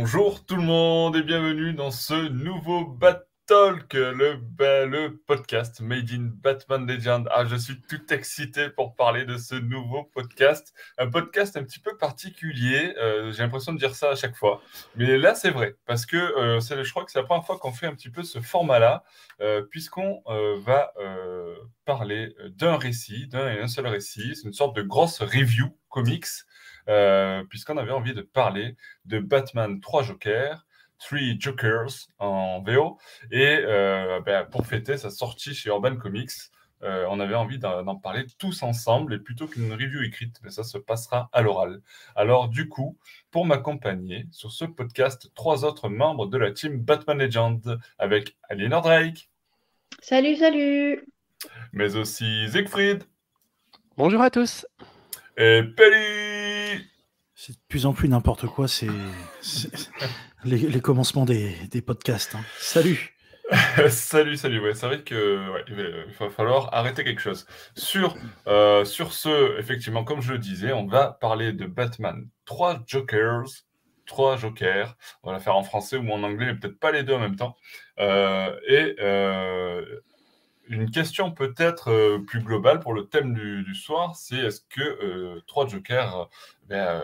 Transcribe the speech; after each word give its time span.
Bonjour 0.00 0.44
tout 0.44 0.56
le 0.56 0.62
monde 0.62 1.16
et 1.16 1.22
bienvenue 1.22 1.74
dans 1.74 1.92
ce 1.92 2.28
nouveau 2.28 2.84
Bat 2.84 3.22
Talk, 3.46 3.92
le, 3.92 4.40
le 4.86 5.16
podcast 5.26 5.82
Made 5.82 6.10
in 6.10 6.30
Batman 6.32 6.86
Legend. 6.86 7.28
Ah, 7.30 7.44
je 7.44 7.56
suis 7.56 7.78
tout 7.78 8.10
excité 8.10 8.70
pour 8.70 8.96
parler 8.96 9.26
de 9.26 9.36
ce 9.36 9.54
nouveau 9.54 10.04
podcast. 10.04 10.72
Un 10.96 11.10
podcast 11.10 11.54
un 11.58 11.62
petit 11.62 11.78
peu 11.78 11.94
particulier. 11.98 12.94
Euh, 12.96 13.32
j'ai 13.32 13.42
l'impression 13.42 13.74
de 13.74 13.78
dire 13.78 13.94
ça 13.94 14.12
à 14.12 14.14
chaque 14.14 14.34
fois. 14.34 14.62
Mais 14.96 15.18
là, 15.18 15.34
c'est 15.34 15.50
vrai. 15.50 15.76
Parce 15.84 16.06
que 16.06 16.16
euh, 16.16 16.58
je 16.60 16.90
crois 16.90 17.04
que 17.04 17.10
c'est 17.10 17.18
la 17.18 17.26
première 17.26 17.44
fois 17.44 17.58
qu'on 17.58 17.72
fait 17.72 17.86
un 17.86 17.94
petit 17.94 18.08
peu 18.08 18.22
ce 18.22 18.40
format-là. 18.40 19.04
Euh, 19.42 19.60
puisqu'on 19.60 20.22
va 20.64 20.94
parler 21.84 22.34
d'un 22.48 22.78
récit, 22.78 23.26
d'un 23.26 23.68
seul 23.68 23.86
récit. 23.86 24.36
C'est 24.36 24.46
une 24.46 24.54
sorte 24.54 24.74
de 24.74 24.80
grosse 24.80 25.20
review 25.20 25.76
comics. 25.90 26.24
puisqu'on 27.50 27.76
avait 27.76 27.92
envie 27.92 28.14
de 28.14 28.22
parler 28.22 28.74
de 29.04 29.18
Batman 29.18 29.82
3 29.82 30.02
Jokers 30.02 30.64
Three 30.98 31.36
Jokers 31.38 32.08
en 32.18 32.62
VO. 32.62 32.98
Et 33.30 33.58
euh, 33.60 34.20
ben, 34.20 34.44
pour 34.44 34.66
fêter 34.66 34.96
sa 34.96 35.10
sortie 35.10 35.54
chez 35.54 35.68
Urban 35.68 35.96
Comics, 35.96 36.30
euh, 36.82 37.06
on 37.08 37.18
avait 37.18 37.34
envie 37.34 37.58
d'en 37.58 37.96
parler 37.96 38.26
tous 38.38 38.62
ensemble 38.62 39.14
et 39.14 39.18
plutôt 39.18 39.46
qu'une 39.46 39.72
review 39.72 40.02
écrite, 40.02 40.38
mais 40.42 40.50
ça 40.50 40.64
se 40.64 40.76
passera 40.76 41.30
à 41.32 41.40
l'oral. 41.40 41.80
Alors 42.14 42.48
du 42.48 42.68
coup, 42.68 42.98
pour 43.30 43.46
m'accompagner 43.46 44.26
sur 44.32 44.52
ce 44.52 44.66
podcast, 44.66 45.30
trois 45.34 45.64
autres 45.64 45.88
membres 45.88 46.26
de 46.26 46.36
la 46.36 46.52
team 46.52 46.78
Batman 46.78 47.18
Legend 47.18 47.78
avec 47.98 48.36
Aliénor 48.50 48.82
Drake. 48.82 49.30
Salut, 50.00 50.36
salut. 50.36 51.06
Mais 51.72 51.96
aussi 51.96 52.48
Siegfried. 52.50 53.04
Bonjour 53.96 54.20
à 54.20 54.30
tous. 54.30 54.66
Et 55.38 55.62
Pelly. 55.62 56.84
C'est 57.34 57.52
de 57.52 57.58
plus 57.68 57.86
en 57.86 57.94
plus 57.94 58.08
n'importe 58.08 58.46
quoi, 58.46 58.68
c'est 58.68 58.86
les, 60.44 60.80
commencements 60.80 61.24
des, 61.24 61.82
podcasts. 61.84 62.34
Hein. 62.34 62.44
Salut 62.58 63.14
Salut, 63.88 64.36
salut. 64.36 64.60
Ouais, 64.60 64.74
c'est 64.74 64.86
vrai 64.86 65.02
que 65.02 65.62
il 65.68 66.14
va 66.18 66.30
falloir 66.30 66.72
arrêter 66.72 67.04
quelque 67.04 67.20
chose. 67.20 67.46
Sur, 67.76 68.16
euh, 68.46 68.84
sur 68.84 69.12
ce, 69.12 69.58
effectivement, 69.58 70.02
comme 70.02 70.22
je 70.22 70.32
le 70.32 70.38
disais, 70.38 70.72
on 70.72 70.86
va 70.86 71.08
parler 71.08 71.52
de 71.52 71.66
Batman. 71.66 72.26
Trois 72.46 72.82
Jokers, 72.86 73.44
trois 74.06 74.36
Jokers. 74.36 74.96
On 75.22 75.28
va 75.28 75.34
la 75.34 75.40
faire 75.40 75.56
en 75.56 75.62
français 75.62 75.98
ou 75.98 76.10
en 76.10 76.22
anglais, 76.22 76.46
mais 76.46 76.54
peut-être 76.54 76.80
pas 76.80 76.90
les 76.90 77.02
deux 77.02 77.14
en 77.14 77.18
même 77.18 77.36
temps. 77.36 77.56
Euh, 77.98 78.58
et 78.66 78.96
euh, 79.00 80.00
une 80.68 80.90
question 80.90 81.30
peut-être 81.30 82.18
plus 82.26 82.40
globale 82.40 82.80
pour 82.80 82.94
le 82.94 83.06
thème 83.06 83.34
du, 83.34 83.74
soir, 83.74 84.16
c'est 84.16 84.36
est-ce 84.36 84.62
que 84.70 85.40
trois 85.46 85.66
Jokers 85.66 86.30
ben, 86.66 87.02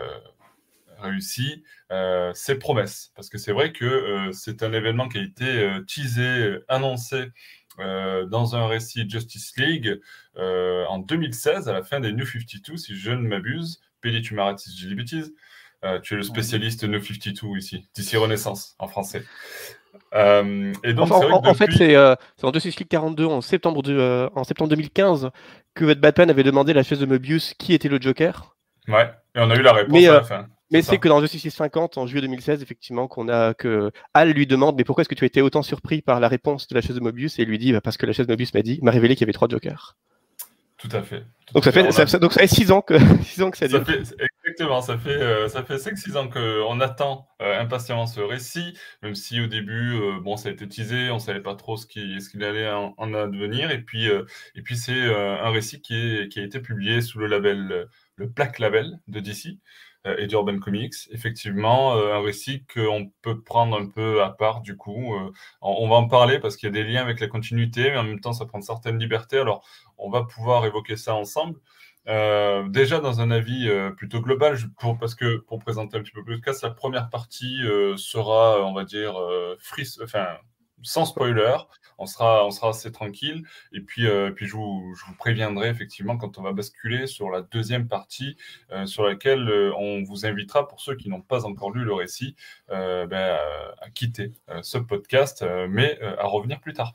réussi 1.01 1.63
euh, 1.91 2.31
ses 2.33 2.57
promesses. 2.57 3.11
Parce 3.15 3.29
que 3.29 3.37
c'est 3.37 3.51
vrai 3.51 3.71
que 3.71 3.85
euh, 3.85 4.31
c'est 4.31 4.63
un 4.63 4.73
événement 4.73 5.09
qui 5.09 5.17
a 5.17 5.21
été 5.21 5.45
euh, 5.45 5.81
teasé, 5.81 6.57
annoncé 6.67 7.27
dans 7.77 8.55
un 8.55 8.67
récit 8.67 9.09
Justice 9.09 9.53
League 9.57 9.99
en 10.35 10.99
2016, 10.99 11.67
à 11.67 11.73
la 11.73 11.81
fin 11.81 11.99
des 11.99 12.11
New 12.11 12.25
52, 12.25 12.77
si 12.77 12.95
je 12.95 13.11
ne 13.11 13.27
m'abuse. 13.27 13.81
Péli, 14.01 14.21
tu 14.21 14.35
m'arrêtes 14.35 14.59
si 14.59 14.69
je 14.69 14.83
dis 14.83 14.89
des 14.89 14.95
bêtises. 14.95 15.33
tu 16.03 16.13
es 16.13 16.17
le 16.17 16.21
spécialiste 16.21 16.83
New 16.83 17.01
52 17.01 17.57
ici, 17.57 17.87
d'ici 17.95 18.17
Renaissance 18.17 18.75
en 18.77 18.87
français. 18.87 19.23
et 20.13 20.93
donc, 20.93 21.11
en, 21.11 21.53
fait, 21.55 21.71
c'est 21.71 21.95
en 22.43 22.53
Justice 22.53 22.77
League 22.77 22.89
42, 22.89 23.25
en 23.25 23.41
septembre, 23.41 23.81
en 24.35 24.43
septembre 24.43 24.69
2015, 24.69 25.31
que 25.73 25.91
Batman 25.95 26.29
avait 26.29 26.43
demandé 26.43 26.73
à 26.73 26.75
la 26.75 26.83
chaise 26.83 26.99
de 26.99 27.07
Mobius 27.07 27.55
qui 27.55 27.73
était 27.73 27.89
le 27.89 27.99
Joker. 27.99 28.55
Ouais, 28.87 29.09
et 29.35 29.39
on 29.39 29.49
a 29.49 29.55
eu 29.55 29.61
la 29.61 29.73
réponse 29.73 30.05
à 30.05 30.13
la 30.13 30.23
fin. 30.23 30.47
Mais 30.71 30.81
c'est 30.81 30.97
que 30.97 31.09
dans 31.09 31.19
Justice 31.19 31.53
50, 31.53 31.97
en 31.97 32.07
juillet 32.07 32.21
2016, 32.21 32.63
effectivement, 32.63 33.07
qu'on 33.07 33.27
a 33.27 33.53
que 33.53 33.91
Al 34.13 34.31
lui 34.31 34.47
demande 34.47 34.77
mais 34.77 34.85
pourquoi 34.85 35.01
est-ce 35.01 35.09
que 35.09 35.15
tu 35.15 35.25
as 35.25 35.27
été 35.27 35.41
autant 35.41 35.63
surpris 35.63 36.01
par 36.01 36.21
la 36.21 36.29
réponse 36.29 36.67
de 36.67 36.75
la 36.75 36.81
chaise 36.81 36.95
de 36.95 37.01
Mobius? 37.01 37.39
Et 37.39 37.41
il 37.41 37.49
lui 37.49 37.57
dit 37.57 37.73
bah, 37.73 37.81
parce 37.81 37.97
que 37.97 38.05
la 38.05 38.13
chaise 38.13 38.25
de 38.25 38.31
Mobius 38.31 38.53
m'a 38.53 38.61
dit 38.61 38.79
m'a 38.81 38.91
révélé 38.91 39.15
qu'il 39.15 39.23
y 39.23 39.25
avait 39.25 39.33
trois 39.33 39.49
Jokers. 39.49 39.97
Tout 40.81 40.89
à 40.93 41.03
fait. 41.03 41.23
donc, 41.53 41.63
ça 41.63 41.71
fait, 41.71 41.91
ça, 41.91 42.17
donc 42.17 42.33
ça 42.33 42.41
fait 42.41 42.47
6 42.47 42.71
ans 42.71 42.81
que, 42.81 42.97
six 43.23 43.43
ans 43.43 43.51
que 43.51 43.57
ça, 43.57 43.67
dure. 43.67 43.83
exactement, 43.87 44.81
ça 44.81 44.97
fait, 44.97 45.11
euh, 45.11 45.47
ça 45.47 45.61
fait 45.61 45.75
5-6 45.75 46.17
ans 46.17 46.27
qu'on 46.27 46.79
attend 46.79 47.27
euh, 47.39 47.61
impatiemment 47.61 48.07
ce 48.07 48.19
récit, 48.19 48.75
même 49.03 49.13
si 49.13 49.39
au 49.39 49.45
début, 49.45 49.93
euh, 49.93 50.19
bon, 50.19 50.37
ça 50.37 50.49
a 50.49 50.51
été 50.51 50.67
teasé, 50.67 51.11
on 51.11 51.15
ne 51.15 51.19
savait 51.19 51.41
pas 51.41 51.53
trop 51.53 51.77
ce 51.77 51.85
qu'il 51.85 52.19
ce 52.19 52.31
qu'il 52.31 52.43
allait 52.43 52.67
en, 52.67 53.13
advenir. 53.13 53.69
Et 53.69 53.77
puis, 53.77 54.07
et 54.07 54.61
puis 54.63 54.75
c'est 54.75 55.13
un 55.13 55.51
récit 55.51 55.81
qui, 55.81 55.93
est, 55.93 56.29
qui 56.29 56.39
a 56.39 56.43
été 56.43 56.59
publié 56.59 57.01
sous 57.01 57.19
le 57.19 57.27
label, 57.27 57.87
le 58.15 58.29
Plaque 58.31 58.59
Label 58.59 58.99
de 59.07 59.19
DC. 59.19 59.57
Euh, 60.07 60.15
et 60.17 60.25
d'Urban 60.25 60.57
Comics. 60.59 60.95
Effectivement, 61.11 61.95
euh, 61.95 62.15
un 62.15 62.23
récit 62.23 62.65
qu'on 62.73 63.11
peut 63.21 63.39
prendre 63.41 63.79
un 63.79 63.87
peu 63.87 64.23
à 64.23 64.31
part, 64.31 64.61
du 64.61 64.75
coup. 64.75 65.13
Euh, 65.15 65.31
on 65.61 65.87
va 65.87 65.95
en 65.95 66.07
parler 66.07 66.39
parce 66.39 66.55
qu'il 66.55 66.67
y 66.67 66.71
a 66.71 66.73
des 66.73 66.83
liens 66.83 67.01
avec 67.03 67.19
la 67.19 67.27
continuité, 67.27 67.91
mais 67.91 67.97
en 67.97 68.03
même 68.03 68.19
temps, 68.19 68.33
ça 68.33 68.45
prend 68.45 68.61
certaines 68.61 68.97
libertés. 68.97 69.37
Alors, 69.37 69.63
on 69.99 70.09
va 70.09 70.23
pouvoir 70.23 70.65
évoquer 70.65 70.95
ça 70.95 71.13
ensemble. 71.15 71.59
déjà 72.69 72.99
dans 72.99 73.21
un 73.21 73.31
avis 73.31 73.69
plutôt 73.97 74.21
global, 74.21 74.57
parce 74.99 75.15
que 75.15 75.37
pour 75.37 75.59
présenter 75.59 75.97
un 75.97 76.01
petit 76.01 76.11
peu 76.11 76.23
plus 76.23 76.35
le 76.35 76.41
cas, 76.41 76.53
la 76.63 76.71
première 76.71 77.09
partie 77.09 77.59
sera, 77.97 78.65
on 78.65 78.73
va 78.73 78.83
dire, 78.85 79.13
free, 79.59 79.87
enfin, 80.03 80.27
sans 80.81 81.05
spoiler. 81.05 81.57
On 82.01 82.07
sera, 82.07 82.69
assez 82.69 82.91
tranquille. 82.91 83.43
Et 83.71 83.79
puis, 83.79 84.07
euh, 84.07 84.31
je 84.35 84.55
vous, 84.55 84.95
préviendrai 85.19 85.69
effectivement 85.69 86.17
quand 86.17 86.39
on 86.39 86.41
va 86.41 86.51
basculer 86.51 87.05
sur 87.05 87.29
la 87.29 87.43
deuxième 87.43 87.87
partie, 87.87 88.37
euh, 88.71 88.87
sur 88.87 89.03
laquelle 89.03 89.47
euh, 89.47 89.71
on 89.77 90.01
vous 90.03 90.25
invitera, 90.25 90.67
pour 90.67 90.81
ceux 90.81 90.95
qui 90.95 91.09
n'ont 91.09 91.21
pas 91.21 91.45
encore 91.45 91.71
lu 91.71 91.83
le 91.83 91.93
récit, 91.93 92.35
ben, 92.69 93.37
à 93.81 93.89
quitter 93.93 94.33
ce 94.61 94.77
podcast, 94.77 95.45
mais 95.69 95.99
à 96.01 96.25
revenir 96.25 96.59
plus 96.59 96.73
tard 96.73 96.93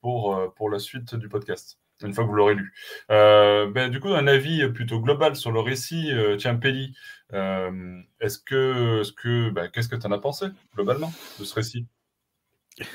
pour, 0.00 0.70
la 0.70 0.78
suite 0.78 1.14
du 1.14 1.28
podcast 1.28 1.78
une 2.02 2.12
fois 2.12 2.24
que 2.24 2.28
vous 2.28 2.34
l'aurez 2.34 2.54
lu. 2.54 2.72
ben, 3.08 3.88
du 3.90 4.00
coup, 4.00 4.08
un 4.08 4.26
avis 4.26 4.66
plutôt 4.72 5.00
global 5.00 5.36
sur 5.36 5.52
le 5.52 5.60
récit, 5.60 6.12
tiens, 6.38 6.56
Pelli, 6.56 6.94
est-ce 7.32 8.38
que, 8.38 9.00
est 9.00 9.02
-ce 9.02 9.12
que, 9.12 9.50
ben, 9.50 9.68
qu'est-ce 9.68 9.88
que 9.88 9.96
tu 9.96 10.06
en 10.06 10.12
as 10.12 10.18
pensé 10.18 10.46
globalement 10.74 11.12
de 11.38 11.44
ce 11.44 11.54
récit? 11.54 11.86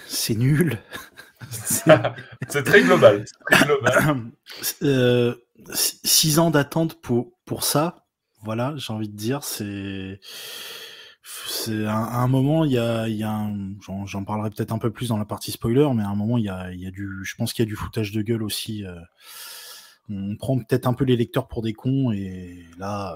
C'est 0.08 0.36
nul. 0.36 0.80
c'est 1.52 2.64
très 2.64 2.84
global. 2.84 3.26
Euh, 4.82 5.36
six 5.74 6.40
ans 6.40 6.50
d'attente 6.50 7.00
pour, 7.02 7.32
pour 7.46 7.64
ça, 7.64 8.08
voilà, 8.42 8.74
j'ai 8.78 8.92
envie 8.92 9.10
de 9.10 9.16
dire, 9.16 9.44
c'est. 9.44 10.20
C'est 11.48 11.86
à 11.86 11.96
un, 11.96 12.28
moment, 12.28 12.66
il 12.66 12.72
y 12.72 12.80
a, 12.80 13.08
il 13.08 13.16
y 13.16 13.24
a 13.24 13.48
j'en 14.06 14.24
parlerai 14.24 14.50
peut-être 14.50 14.72
un 14.72 14.80
peu 14.80 14.90
plus 14.90 15.10
dans 15.10 15.18
la 15.18 15.26
partie 15.26 15.52
spoiler, 15.52 15.88
mais 15.94 16.02
à 16.02 16.08
un 16.08 16.16
moment, 16.16 16.40
il 16.40 16.46
y 16.46 16.50
a, 16.50 16.72
il 16.72 16.82
y 16.82 16.88
a 16.88 16.92
du, 16.92 17.08
je 17.24 17.36
pense 17.36 17.54
qu'il 17.54 17.64
y 17.64 17.68
a 17.68 17.70
du 17.70 17.76
foutage 17.76 18.12
de 18.12 18.24
gueule 18.24 18.42
aussi. 18.42 18.84
Euh. 18.84 18.96
on 20.10 20.36
prend 20.38 20.58
peut-être 20.58 20.88
un 20.88 20.94
peu 20.94 21.06
les 21.06 21.16
lecteurs 21.16 21.48
pour 21.48 21.62
des 21.62 21.74
cons, 21.74 22.12
et 22.12 22.66
là, 22.80 23.16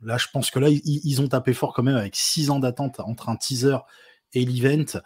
là, 0.00 0.16
je 0.16 0.28
pense 0.32 0.50
que 0.50 0.58
là, 0.58 0.70
ils, 0.70 0.80
ils 0.84 1.20
ont 1.20 1.28
tapé 1.28 1.52
fort 1.52 1.74
quand 1.74 1.82
même 1.82 1.96
avec 1.96 2.16
six 2.16 2.48
ans 2.48 2.60
d'attente 2.60 3.00
entre 3.00 3.28
un 3.28 3.36
teaser 3.36 3.76
et 4.32 4.46
l'event. 4.46 5.00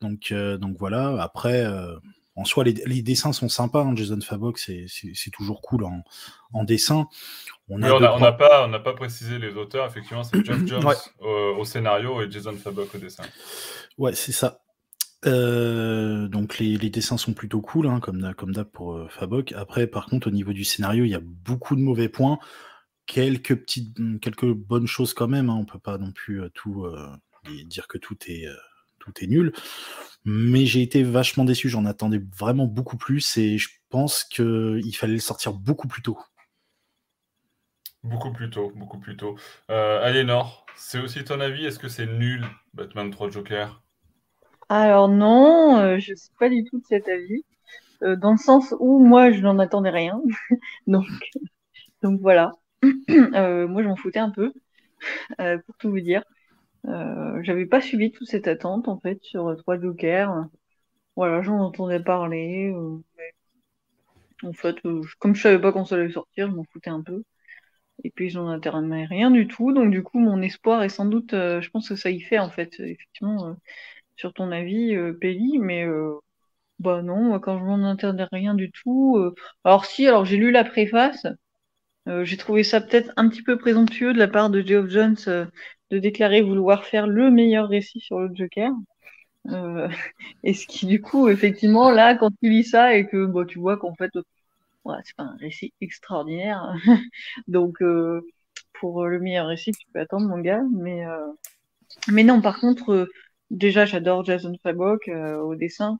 Donc, 0.00 0.32
euh, 0.32 0.58
donc 0.58 0.76
voilà. 0.78 1.22
Après, 1.22 1.64
euh, 1.64 1.96
en 2.34 2.44
soi, 2.44 2.64
les, 2.64 3.02
dessins 3.02 3.32
sont 3.32 3.48
sympas. 3.48 3.82
Hein. 3.82 3.96
Jason 3.96 4.20
Fabok, 4.20 4.58
c'est 4.58 4.86
toujours 5.32 5.62
cool 5.62 5.86
en, 6.52 6.64
dessin. 6.64 7.08
On 7.68 7.78
n'a 7.78 8.32
pas, 8.32 8.68
pas 8.78 8.92
précisé 8.92 9.38
les 9.38 9.54
auteurs. 9.54 9.86
Effectivement, 9.86 10.22
c'est 10.22 10.44
Jeff 10.44 10.64
Jones 10.66 10.84
au, 11.20 11.64
scénario 11.64 12.20
et 12.20 12.30
Jason 12.30 12.52
Fabok 12.52 12.94
au 12.94 12.98
dessin. 12.98 13.24
Ouais, 13.96 14.14
c'est 14.14 14.32
ça. 14.32 14.60
Euh, 15.24 16.28
donc 16.28 16.58
les, 16.58 16.76
dessins 16.90 17.16
sont 17.16 17.32
plutôt 17.32 17.62
cool, 17.62 17.86
hein, 17.86 18.00
comme, 18.00 18.34
comme 18.34 18.52
d'hab 18.52 18.68
pour 18.70 19.00
Fabok. 19.10 19.52
Après, 19.52 19.86
par 19.86 20.06
contre, 20.06 20.28
au 20.28 20.30
niveau 20.30 20.52
du 20.52 20.64
scénario, 20.64 21.04
il 21.04 21.10
y 21.10 21.14
a 21.14 21.22
beaucoup 21.22 21.74
de 21.74 21.80
mauvais 21.80 22.10
points. 22.10 22.38
Quelques 23.06 23.54
petites, 23.54 23.96
quelques 24.20 24.52
bonnes 24.52 24.86
choses 24.86 25.14
quand 25.14 25.28
même. 25.28 25.48
Hein. 25.48 25.56
On 25.58 25.64
peut 25.64 25.78
pas 25.78 25.96
non 25.96 26.12
plus 26.12 26.42
tout 26.52 26.86
dire 27.64 27.88
que 27.88 27.96
tout 27.96 28.16
est 28.26 28.46
tout 29.06 29.24
est 29.24 29.28
nul. 29.28 29.52
Mais 30.24 30.66
j'ai 30.66 30.82
été 30.82 31.04
vachement 31.04 31.44
déçu, 31.44 31.68
j'en 31.68 31.84
attendais 31.84 32.20
vraiment 32.36 32.66
beaucoup 32.66 32.96
plus 32.96 33.36
et 33.36 33.58
je 33.58 33.68
pense 33.90 34.24
qu'il 34.24 34.96
fallait 34.96 35.14
le 35.14 35.20
sortir 35.20 35.52
beaucoup 35.52 35.86
plus 35.86 36.02
tôt. 36.02 36.18
Beaucoup 38.02 38.32
plus 38.32 38.50
tôt, 38.50 38.72
beaucoup 38.74 38.98
plus 38.98 39.16
tôt. 39.16 39.36
Euh, 39.70 40.02
Aliénor, 40.02 40.66
c'est 40.76 40.98
aussi 40.98 41.24
ton 41.24 41.40
avis? 41.40 41.64
Est-ce 41.66 41.78
que 41.78 41.88
c'est 41.88 42.06
nul, 42.06 42.44
Batman 42.74 43.10
3 43.10 43.30
Joker? 43.30 43.82
Alors 44.68 45.08
non, 45.08 45.78
euh, 45.78 45.98
je 45.98 46.12
ne 46.12 46.16
suis 46.16 46.30
pas 46.38 46.48
du 46.48 46.64
tout 46.64 46.78
de 46.78 46.84
cet 46.86 47.08
avis. 47.08 47.44
Euh, 48.02 48.16
dans 48.16 48.32
le 48.32 48.36
sens 48.36 48.74
où 48.78 49.04
moi, 49.04 49.30
je 49.30 49.40
n'en 49.40 49.58
attendais 49.58 49.90
rien. 49.90 50.20
donc, 50.86 51.06
donc 52.02 52.20
voilà. 52.20 52.52
moi, 52.82 53.82
je 53.82 53.88
m'en 53.88 53.96
foutais 53.96 54.18
un 54.18 54.30
peu, 54.30 54.52
pour 55.38 55.76
tout 55.78 55.90
vous 55.90 56.00
dire. 56.00 56.22
Euh, 56.86 57.42
j'avais 57.42 57.66
pas 57.66 57.80
suivi 57.80 58.12
toute 58.12 58.28
cette 58.28 58.48
attente 58.48 58.88
en 58.88 58.98
fait 59.00 59.22
sur 59.22 59.56
trois 59.56 59.80
Jokers. 59.80 60.46
voilà, 61.16 61.42
j'en 61.42 61.58
entendais 61.60 62.00
parler. 62.00 62.74
En 64.42 64.52
fait, 64.52 64.76
comme 65.18 65.34
je 65.34 65.42
savais 65.42 65.60
pas 65.60 65.72
quand 65.72 65.84
ça 65.84 65.96
allait 65.96 66.12
sortir, 66.12 66.50
je 66.50 66.56
m'en 66.56 66.64
foutais 66.64 66.90
un 66.90 67.02
peu. 67.02 67.22
Et 68.04 68.10
puis 68.10 68.30
j'en 68.30 68.48
attendais 68.48 69.04
rien 69.06 69.30
du 69.30 69.48
tout. 69.48 69.72
Donc 69.72 69.90
du 69.90 70.02
coup, 70.02 70.18
mon 70.18 70.42
espoir 70.42 70.82
est 70.82 70.88
sans 70.90 71.06
doute, 71.06 71.32
je 71.32 71.68
pense 71.70 71.88
que 71.88 71.96
ça 71.96 72.10
y 72.10 72.20
fait 72.20 72.38
en 72.38 72.50
fait, 72.50 72.78
effectivement, 72.80 73.56
sur 74.16 74.32
ton 74.34 74.52
avis, 74.52 74.96
Peli, 75.20 75.58
mais 75.58 75.86
bah 76.78 77.02
non, 77.02 77.40
quand 77.40 77.58
je 77.58 77.64
m'en 77.64 77.90
attendais 77.90 78.26
rien 78.32 78.54
du 78.54 78.70
tout. 78.70 79.18
alors 79.64 79.86
si, 79.86 80.06
alors 80.06 80.24
j'ai 80.26 80.36
lu 80.36 80.50
la 80.50 80.64
préface. 80.64 81.26
j'ai 82.22 82.36
trouvé 82.36 82.62
ça 82.64 82.80
peut-être 82.80 83.12
un 83.16 83.28
petit 83.28 83.42
peu 83.42 83.58
présomptueux 83.58 84.12
de 84.12 84.18
la 84.18 84.28
part 84.28 84.50
de 84.50 84.60
Geoff 84.60 84.88
Jones 84.88 85.16
de 85.90 85.98
déclarer 85.98 86.42
vouloir 86.42 86.84
faire 86.84 87.06
le 87.06 87.30
meilleur 87.30 87.68
récit 87.68 88.00
sur 88.00 88.20
le 88.20 88.34
Joker. 88.34 88.72
Euh, 89.48 89.88
et 90.44 90.54
ce 90.54 90.66
qui, 90.66 90.86
du 90.86 91.00
coup, 91.00 91.28
effectivement, 91.28 91.90
là, 91.90 92.14
quand 92.16 92.30
tu 92.42 92.50
lis 92.50 92.64
ça 92.64 92.96
et 92.96 93.06
que 93.06 93.26
bon, 93.26 93.46
tu 93.46 93.58
vois 93.58 93.76
qu'en 93.76 93.94
fait, 93.94 94.10
ouais, 94.84 94.96
c'est 95.04 95.16
pas 95.16 95.24
un 95.24 95.36
récit 95.36 95.72
extraordinaire. 95.80 96.74
Donc, 97.48 97.82
euh, 97.82 98.22
pour 98.74 99.06
le 99.06 99.20
meilleur 99.20 99.46
récit, 99.48 99.72
tu 99.72 99.86
peux 99.92 100.00
attendre, 100.00 100.28
mon 100.28 100.38
gars. 100.40 100.62
Mais, 100.74 101.06
euh, 101.06 101.32
mais 102.08 102.24
non, 102.24 102.40
par 102.40 102.60
contre, 102.60 103.08
déjà, 103.50 103.86
j'adore 103.86 104.24
Jason 104.24 104.54
Fabok 104.62 105.08
au 105.08 105.54
dessin. 105.54 105.98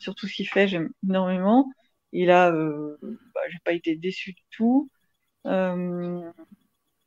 Surtout 0.00 0.28
ce 0.28 0.34
qu'il 0.34 0.48
fait, 0.48 0.68
j'aime 0.68 0.90
énormément. 1.08 1.70
Et 2.12 2.26
là, 2.26 2.52
bah, 2.52 3.40
j'ai 3.50 3.58
pas 3.64 3.72
été 3.72 3.96
déçu 3.96 4.32
du 4.32 4.42
tout. 4.50 4.88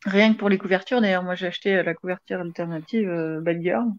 Rien 0.05 0.33
que 0.33 0.38
pour 0.38 0.49
les 0.49 0.57
couvertures, 0.57 1.01
d'ailleurs, 1.01 1.23
moi 1.23 1.35
j'ai 1.35 1.47
acheté 1.47 1.81
la 1.83 1.94
couverture 1.94 2.39
alternative 2.39 3.09
Bad 3.41 3.61
Girl 3.61 3.91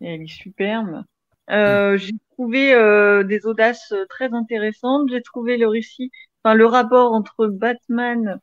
elle 0.00 0.22
est 0.22 0.26
superbe. 0.26 1.04
Euh, 1.50 1.96
j'ai 1.96 2.12
trouvé 2.32 2.74
euh, 2.74 3.24
des 3.24 3.46
audaces 3.46 3.92
euh, 3.92 4.04
très 4.08 4.32
intéressantes. 4.34 5.08
J'ai 5.10 5.22
trouvé 5.22 5.56
le 5.56 5.66
récit, 5.68 6.10
enfin 6.42 6.54
le 6.54 6.66
rapport 6.66 7.12
entre 7.12 7.46
Batman, 7.46 8.38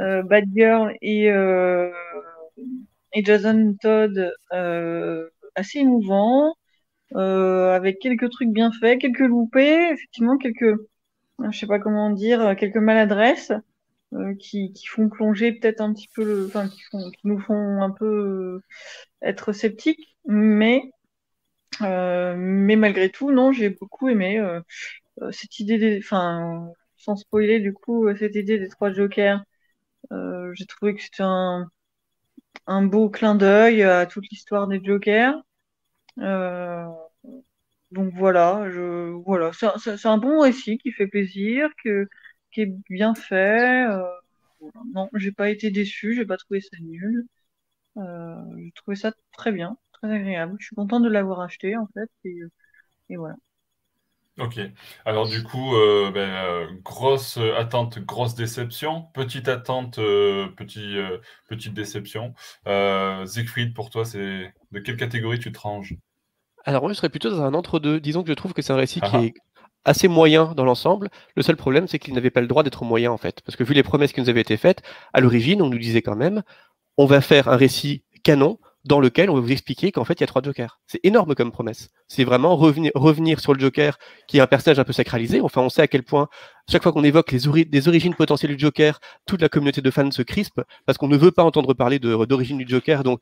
euh, 0.00 0.22
Batgirl 0.22 0.94
et, 1.02 1.30
euh, 1.30 1.90
et 3.12 3.24
Jason 3.24 3.76
Todd 3.80 4.32
assez 5.54 5.78
émouvant, 5.78 6.54
avec 7.14 7.98
quelques 7.98 8.30
trucs 8.30 8.50
bien 8.50 8.70
faits, 8.72 9.00
quelques 9.00 9.20
loupés, 9.20 9.90
effectivement 9.92 10.36
quelques, 10.36 10.76
je 11.50 11.58
sais 11.58 11.66
pas 11.66 11.78
comment 11.78 12.10
dire, 12.10 12.54
quelques 12.56 12.76
maladresses. 12.76 13.52
Qui, 14.38 14.72
qui 14.72 14.86
font 14.86 15.08
plonger 15.08 15.52
peut-être 15.52 15.80
un 15.80 15.92
petit 15.92 16.08
peu 16.14 16.24
le, 16.24 16.46
enfin 16.46 16.68
qui, 16.68 16.80
font, 16.90 17.10
qui 17.10 17.26
nous 17.26 17.38
font 17.40 17.82
un 17.82 17.90
peu 17.90 18.60
être 19.22 19.52
sceptiques 19.52 20.16
mais, 20.26 20.90
euh, 21.82 22.34
mais 22.36 22.76
malgré 22.76 23.10
tout, 23.10 23.32
non, 23.32 23.52
j'ai 23.52 23.70
beaucoup 23.70 24.08
aimé 24.08 24.38
euh, 24.38 24.60
euh, 25.22 25.32
cette 25.32 25.60
idée, 25.60 25.78
des, 25.78 25.98
enfin, 25.98 26.70
sans 26.96 27.16
spoiler 27.16 27.60
du 27.60 27.72
coup, 27.74 28.08
cette 28.16 28.34
idée 28.36 28.58
des 28.58 28.68
trois 28.68 28.92
jokers. 28.92 29.42
j'ai 30.54 30.66
trouvé 30.66 30.94
que 30.94 31.02
c'était 31.02 31.22
un, 31.24 31.68
un 32.66 32.82
beau 32.84 33.10
clin 33.10 33.34
d'œil 33.34 33.82
à 33.82 34.06
toute 34.06 34.28
l'histoire 34.30 34.68
des 34.68 34.82
jokers. 34.84 35.34
donc 37.92 38.12
voilà, 38.14 38.68
je, 38.70 39.10
voilà, 39.24 39.50
c'est 39.52 40.06
un 40.06 40.18
bon 40.18 40.40
récit 40.40 40.78
qui 40.78 40.92
fait 40.92 41.06
plaisir, 41.06 41.68
que, 41.84 42.08
qui 42.56 42.62
est 42.62 42.74
bien 42.88 43.14
fait. 43.14 43.86
Non, 44.94 45.10
j'ai 45.14 45.30
pas 45.30 45.50
été 45.50 45.70
déçu, 45.70 46.14
j'ai 46.14 46.24
pas 46.24 46.38
trouvé 46.38 46.62
ça 46.62 46.78
nul. 46.80 47.26
j'ai 47.96 48.72
trouvé 48.74 48.96
ça 48.96 49.12
très 49.32 49.52
bien 49.52 49.76
très 49.92 50.10
agréable. 50.10 50.56
Je 50.58 50.66
suis 50.66 50.76
contente 50.76 51.02
de 51.02 51.08
l'avoir 51.08 51.40
acheté 51.40 51.76
en 51.76 51.86
fait. 51.94 52.10
Et, 52.24 52.38
et, 53.10 53.16
voilà. 53.16 53.34
Ok. 54.38 54.58
Alors 55.04 55.28
du 55.28 55.42
coup, 55.42 55.74
euh, 55.74 56.10
ben, 56.10 56.30
euh, 56.30 56.66
grosse 56.82 57.38
attente, 57.56 57.98
grosse 57.98 58.34
déception. 58.34 59.02
Petite 59.14 59.48
attente, 59.48 59.98
euh, 59.98 60.48
petit, 60.56 60.96
petite 61.48 61.74
déception. 61.74 62.34
Siegfried, 63.26 63.74
pour 63.74 63.90
toi, 63.90 64.04
c'est 64.04 64.54
de 64.72 64.78
quelle 64.80 64.96
catégorie 64.96 65.38
tu 65.38 65.52
te 65.52 65.58
ranges? 65.58 65.94
Alors 66.64 66.82
moi, 66.82 66.92
je 66.92 66.96
serais 66.96 67.10
plutôt 67.10 67.30
dans 67.30 67.42
un 67.42 67.54
entre-deux. 67.54 68.00
Disons 68.00 68.22
que 68.22 68.28
je 68.28 68.34
trouve 68.34 68.52
que 68.52 68.62
c'est 68.62 68.72
un 68.72 68.76
récit 68.76 69.00
qui 69.00 69.06
ah 69.06 69.18
ah. 69.20 69.24
est 69.24 69.34
assez 69.86 70.08
moyen 70.08 70.52
dans 70.54 70.64
l'ensemble. 70.64 71.08
Le 71.34 71.42
seul 71.42 71.56
problème, 71.56 71.88
c'est 71.88 71.98
qu'il 71.98 72.12
n'avait 72.12 72.30
pas 72.30 72.42
le 72.42 72.46
droit 72.46 72.62
d'être 72.62 72.84
moyen 72.84 73.10
en 73.10 73.16
fait. 73.16 73.40
Parce 73.40 73.56
que 73.56 73.64
vu 73.64 73.72
les 73.72 73.82
promesses 73.82 74.12
qui 74.12 74.20
nous 74.20 74.28
avaient 74.28 74.42
été 74.42 74.58
faites, 74.58 74.82
à 75.14 75.20
l'origine, 75.20 75.62
on 75.62 75.70
nous 75.70 75.78
disait 75.78 76.02
quand 76.02 76.16
même, 76.16 76.42
on 76.98 77.06
va 77.06 77.20
faire 77.20 77.48
un 77.48 77.56
récit 77.56 78.02
canon 78.22 78.58
dans 78.84 79.00
lequel 79.00 79.30
on 79.30 79.34
va 79.34 79.40
vous 79.40 79.50
expliquer 79.50 79.90
qu'en 79.90 80.04
fait, 80.04 80.14
il 80.14 80.20
y 80.20 80.24
a 80.24 80.26
trois 80.28 80.42
Jokers. 80.42 80.78
C'est 80.86 81.00
énorme 81.02 81.34
comme 81.34 81.50
promesse. 81.50 81.88
C'est 82.06 82.22
vraiment 82.22 82.54
revenir, 82.56 83.40
sur 83.40 83.52
le 83.52 83.58
Joker, 83.58 83.98
qui 84.28 84.38
est 84.38 84.40
un 84.40 84.46
personnage 84.46 84.78
un 84.78 84.84
peu 84.84 84.92
sacralisé. 84.92 85.40
Enfin, 85.40 85.60
on 85.60 85.68
sait 85.68 85.82
à 85.82 85.88
quel 85.88 86.04
point, 86.04 86.28
chaque 86.70 86.84
fois 86.84 86.92
qu'on 86.92 87.02
évoque 87.02 87.32
les 87.32 87.64
des 87.64 87.88
origines 87.88 88.14
potentielles 88.14 88.54
du 88.54 88.58
Joker, 88.60 89.00
toute 89.26 89.42
la 89.42 89.48
communauté 89.48 89.80
de 89.80 89.90
fans 89.90 90.10
se 90.12 90.22
crispe, 90.22 90.60
parce 90.86 90.98
qu'on 90.98 91.08
ne 91.08 91.16
veut 91.16 91.32
pas 91.32 91.42
entendre 91.42 91.74
parler 91.74 91.98
d'origine 91.98 92.58
du 92.58 92.68
Joker. 92.68 93.02
Donc, 93.02 93.20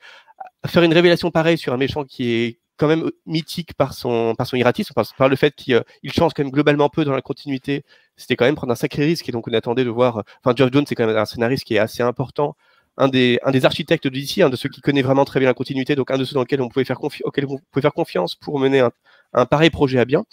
faire 0.67 0.83
une 0.83 0.93
révélation 0.93 1.31
pareille 1.31 1.57
sur 1.57 1.73
un 1.73 1.79
méchant 1.79 2.05
qui 2.05 2.31
est 2.31 2.61
quand 2.77 2.89
même 2.89 3.11
mythique 3.27 3.75
par 3.75 3.95
son, 3.95 4.35
par 4.35 4.47
son 4.47 4.57
iratisme, 4.57 4.95
par, 4.95 5.29
le 5.29 5.37
fait 5.37 5.55
qu'il 5.55 5.83
il 6.03 6.13
change 6.13 6.33
quand 6.35 6.43
même 6.43 6.53
globalement 6.53 6.89
peu 6.89 7.05
dans 7.05 7.15
la 7.15 7.23
continuité, 7.23 7.85
c'était 8.17 8.37
quand 8.37 8.45
même 8.45 8.57
prendre 8.57 8.73
un 8.73 8.77
sacré 8.77 9.05
risque. 9.05 9.29
Et 9.29 9.33
donc, 9.33 9.49
on 9.49 9.53
attendait 9.53 9.85
de 9.85 9.91
voir. 9.91 10.23
Enfin, 10.43 10.55
Geoff 10.57 10.73
Jones, 10.73 10.85
c'est 10.87 10.95
quand 10.95 11.07
même 11.07 11.17
un 11.17 11.25
scénariste 11.25 11.65
qui 11.65 11.77
est 11.77 11.79
assez 11.79 12.03
important 12.03 12.57
un 12.97 13.09
des, 13.09 13.39
un 13.43 13.51
des 13.51 13.65
architectes 13.65 14.05
de 14.05 14.11
DC, 14.11 14.39
un 14.39 14.51
de 14.51 14.57
ceux 14.57 14.69
qui 14.69 14.81
connaît 14.81 15.03
vraiment 15.03 15.25
très 15.25 15.41
bien 15.41 15.49
la 15.49 15.55
continuité, 15.55 15.97
donc 15.97 16.11
un 16.11 16.19
de 16.19 16.25
ceux 16.25 16.35
dans 16.35 16.41
lesquels 16.41 16.63
on 16.63 16.69
pouvait 16.69 16.85
faire, 16.85 17.03
auquel 17.03 17.47
on 17.47 17.59
pouvait 17.71 17.83
faire 17.83 17.93
confiance 17.93 18.35
pour 18.35 18.59
mener 18.59 18.87
un, 19.33 19.47
pareil 19.47 19.71
projet 19.71 19.99
à 19.99 20.05
bien. 20.05 20.25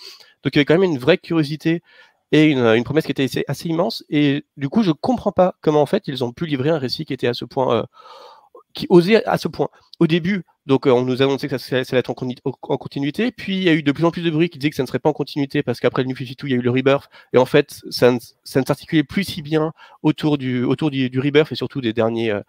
Donc 0.44 0.54
il 0.54 0.56
y 0.56 0.60
avait 0.60 0.66
quand 0.66 0.78
même 0.78 0.84
une 0.84 1.00
vraie 1.00 1.18
curiosité 1.18 1.82
et 2.32 2.46
une, 2.46 2.60
une 2.60 2.84
promesse 2.84 3.06
qui 3.06 3.12
était 3.12 3.24
assez, 3.24 3.44
assez, 3.48 3.70
immense. 3.70 4.04
Et 4.10 4.46
du 4.58 4.70
coup, 4.70 4.84
je 4.84 4.92
comprends 4.92 5.32
pas 5.32 5.56
comment 5.62 5.82
en 5.82 5.86
fait 5.86 6.04
ils 6.08 6.24
ont 6.24 6.32
pu 6.32 6.46
livrer 6.46 6.70
un 6.70 6.78
récit 6.78 7.06
qui 7.06 7.14
était 7.14 7.28
à 7.28 7.34
ce 7.34 7.46
point 7.46 7.76
euh, 7.76 7.84
qui 8.74 8.88
osait 8.90 9.24
à 9.26 9.38
ce 9.38 9.48
point. 9.48 9.70
Au 10.00 10.08
début, 10.08 10.44
donc 10.66 10.88
euh, 10.88 10.92
on 10.92 11.04
nous 11.04 11.22
annonçait 11.22 11.48
que 11.48 11.58
ça, 11.58 11.76
allait 11.76 11.86
être 11.92 12.10
en, 12.10 12.78
continuité, 12.78 13.32
puis 13.32 13.58
il 13.58 13.64
y 13.64 13.70
a 13.70 13.74
eu 13.74 13.84
de 13.84 13.92
plus 13.92 14.06
en 14.06 14.12
plus 14.12 14.22
de 14.22 14.30
bruit 14.30 14.50
qui 14.50 14.60
disaient 14.60 14.70
que 14.70 14.76
ça 14.76 14.84
ne 14.84 14.88
serait 14.88 15.00
pas 15.00 15.10
en 15.10 15.14
continuité 15.14 15.64
parce 15.64 15.80
qu'après 15.80 16.04
le 16.04 16.10
New 16.10 16.16
52, 16.16 16.48
il 16.48 16.52
y 16.52 16.54
a 16.54 16.58
eu 16.58 16.62
le 16.62 16.72
Rebirth, 16.72 17.10
et 17.34 17.38
en 17.38 17.46
fait, 17.46 17.82
ça 17.90 18.12
ne, 18.12 18.20
s'articulait 18.44 19.04
plus 19.04 19.24
si 19.24 19.42
bien 19.42 19.74
autour 20.04 20.38
du, 20.38 20.66
Rebirth 20.66 21.52
et 21.52 21.56
surtout 21.56 21.82
des. 21.82 21.94
Euh, 21.98 22.42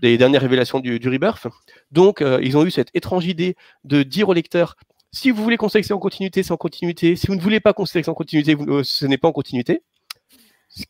dernières 0.00 0.42
révélations 0.42 0.78
du, 0.78 1.08
Rebirth. 1.08 1.48
Donc, 1.90 2.22
euh, 2.22 2.38
ils 2.42 2.56
ont 2.56 2.64
eu 2.64 2.70
cette 2.70 2.90
étrange 2.94 3.26
idée 3.26 3.56
de 3.84 4.04
dire 4.04 4.28
au 4.28 4.32
lecteur 4.32 4.76
si 5.10 5.30
vous 5.30 5.42
voulez 5.42 5.56
c'est 5.68 5.92
en 5.92 5.98
continuité, 5.98 6.42
c'est 6.42 6.52
en 6.52 6.58
continuité. 6.58 7.16
Si 7.16 7.26
vous 7.28 7.34
ne 7.34 7.40
voulez 7.40 7.60
pas 7.60 7.74
c'est 7.86 8.08
en 8.08 8.14
continuité, 8.14 8.56
ce 8.82 9.06
n'est 9.06 9.16
pas 9.16 9.28
en 9.28 9.32
continuité 9.32 9.82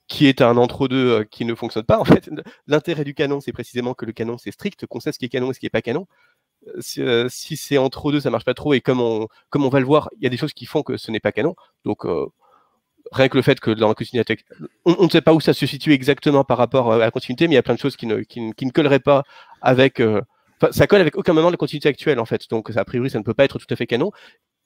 qui 0.07 0.27
est 0.27 0.43
un 0.43 0.57
entre-deux 0.57 1.11
euh, 1.21 1.25
qui 1.25 1.45
ne 1.45 1.55
fonctionne 1.55 1.85
pas. 1.85 1.99
En 1.99 2.05
fait, 2.05 2.31
l'intérêt 2.67 3.05
du 3.05 3.15
canon, 3.15 3.41
c'est 3.41 3.53
précisément 3.53 3.95
que 3.95 4.05
le 4.05 4.13
canon, 4.13 4.39
c'est 4.39 4.51
strict, 4.51 4.87
qu'on 4.87 5.01
sait 5.01 5.13
ce 5.13 5.19
qui 5.19 5.27
est 5.27 5.29
canon 5.29 5.51
et 5.51 5.55
ce 5.55 5.61
qui 5.61 5.67
n'est 5.67 5.71
pas 5.71 5.83
canon. 5.83 6.07
Euh, 6.67 6.81
euh, 6.99 7.29
si, 7.31 7.57
c'est 7.57 7.79
entre-deux, 7.79 8.21
ça 8.21 8.31
marche 8.31 8.45
pas 8.45 8.55
trop. 8.55 8.75
Et 8.75 8.81
comme 8.81 9.01
on, 9.01 9.29
comme 9.51 9.65
on 9.65 9.69
va 9.69 9.81
le 9.81 9.87
voir, 9.87 10.11
il 10.17 10.25
y 10.25 10.27
a 10.27 10.31
des 10.31 10.37
choses 10.37 10.53
qui 10.53 10.67
font 10.67 10.83
que 10.83 10.97
ce 10.97 11.11
n'est 11.11 11.21
pas 11.21 11.33
canon. 11.33 11.55
Donc, 11.85 12.05
rien 13.13 13.29
que 13.29 13.37
le 13.37 13.43
fait 13.43 13.61
que 13.61 13.71
dans 13.71 13.89
la 13.89 13.95
continuité, 13.95 14.39
on, 14.85 15.05
ne 15.05 15.09
sait 15.09 15.23
pas 15.23 15.33
où 15.33 15.41
ça 15.41 15.55
se 15.55 15.67
situe 15.67 15.93
exactement 15.93 16.45
par 16.45 16.59
rapport 16.59 16.93
à 16.93 16.99
la 16.99 17.11
continuité, 17.11 17.49
mais 17.49 17.55
il 17.55 17.57
y 17.57 17.59
a 17.59 17.63
plein 17.63 17.75
de 17.75 17.81
choses 17.81 17.97
qui 17.97 18.07
ne, 18.07 18.21
qui, 18.21 18.41
ne 18.41 18.71
colleraient 18.71 19.01
pas 19.01 19.25
avec. 19.63 20.01
Enfin, 20.01 20.73
ça 20.73 20.87
colle 20.87 21.01
avec 21.01 21.17
aucun 21.17 21.33
moment 21.33 21.49
de 21.49 21.53
la 21.53 21.59
continuité 21.59 21.89
actuelle, 21.89 22.19
en 22.19 22.27
fait. 22.27 22.49
Donc, 22.51 22.71
a 22.77 22.85
priori, 22.85 23.11
ça 23.11 23.19
ne 23.19 23.25
peut 23.25 23.35
pas 23.35 23.45
être 23.45 23.59
tout 23.59 23.67
à 23.71 23.77
fait 23.77 23.87
canon. 23.87 24.11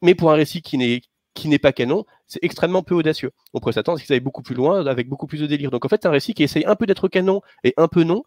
Mais 0.01 0.15
pour 0.15 0.33
un 0.33 0.35
récit 0.35 0.63
qui 0.63 0.79
n'est 0.79 1.03
qui 1.35 1.49
n'est 1.49 1.59
pas 1.59 1.73
canon, 1.73 2.05
c'est 2.27 2.43
extrêmement 2.43 2.83
peu 2.83 2.95
audacieux. 2.95 3.33
On 3.55 3.61
pourrait 3.61 3.73
s'attendre 3.73 3.97
à 3.97 4.01
ce 4.01 4.07
qu'ils 4.07 4.15
aillent 4.15 4.21
beaucoup 4.21 4.43
plus 4.43 4.55
loin, 4.55 4.87
avec 4.87 5.09
beaucoup 5.09 5.27
plus 5.27 5.41
de 5.41 5.47
délire. 5.47 5.71
Donc 5.71 5.85
en 5.85 5.89
fait, 5.89 6.01
c'est 6.03 6.09
un 6.09 6.13
récit 6.13 6.35
qui 6.35 6.43
essaye 6.43 6.65
un 6.67 6.77
peu 6.77 6.87
d'être 6.87 7.09
canon 7.09 7.41
et 7.65 7.75
un 7.77 7.89
peu 7.89 8.05
non, 8.05 8.23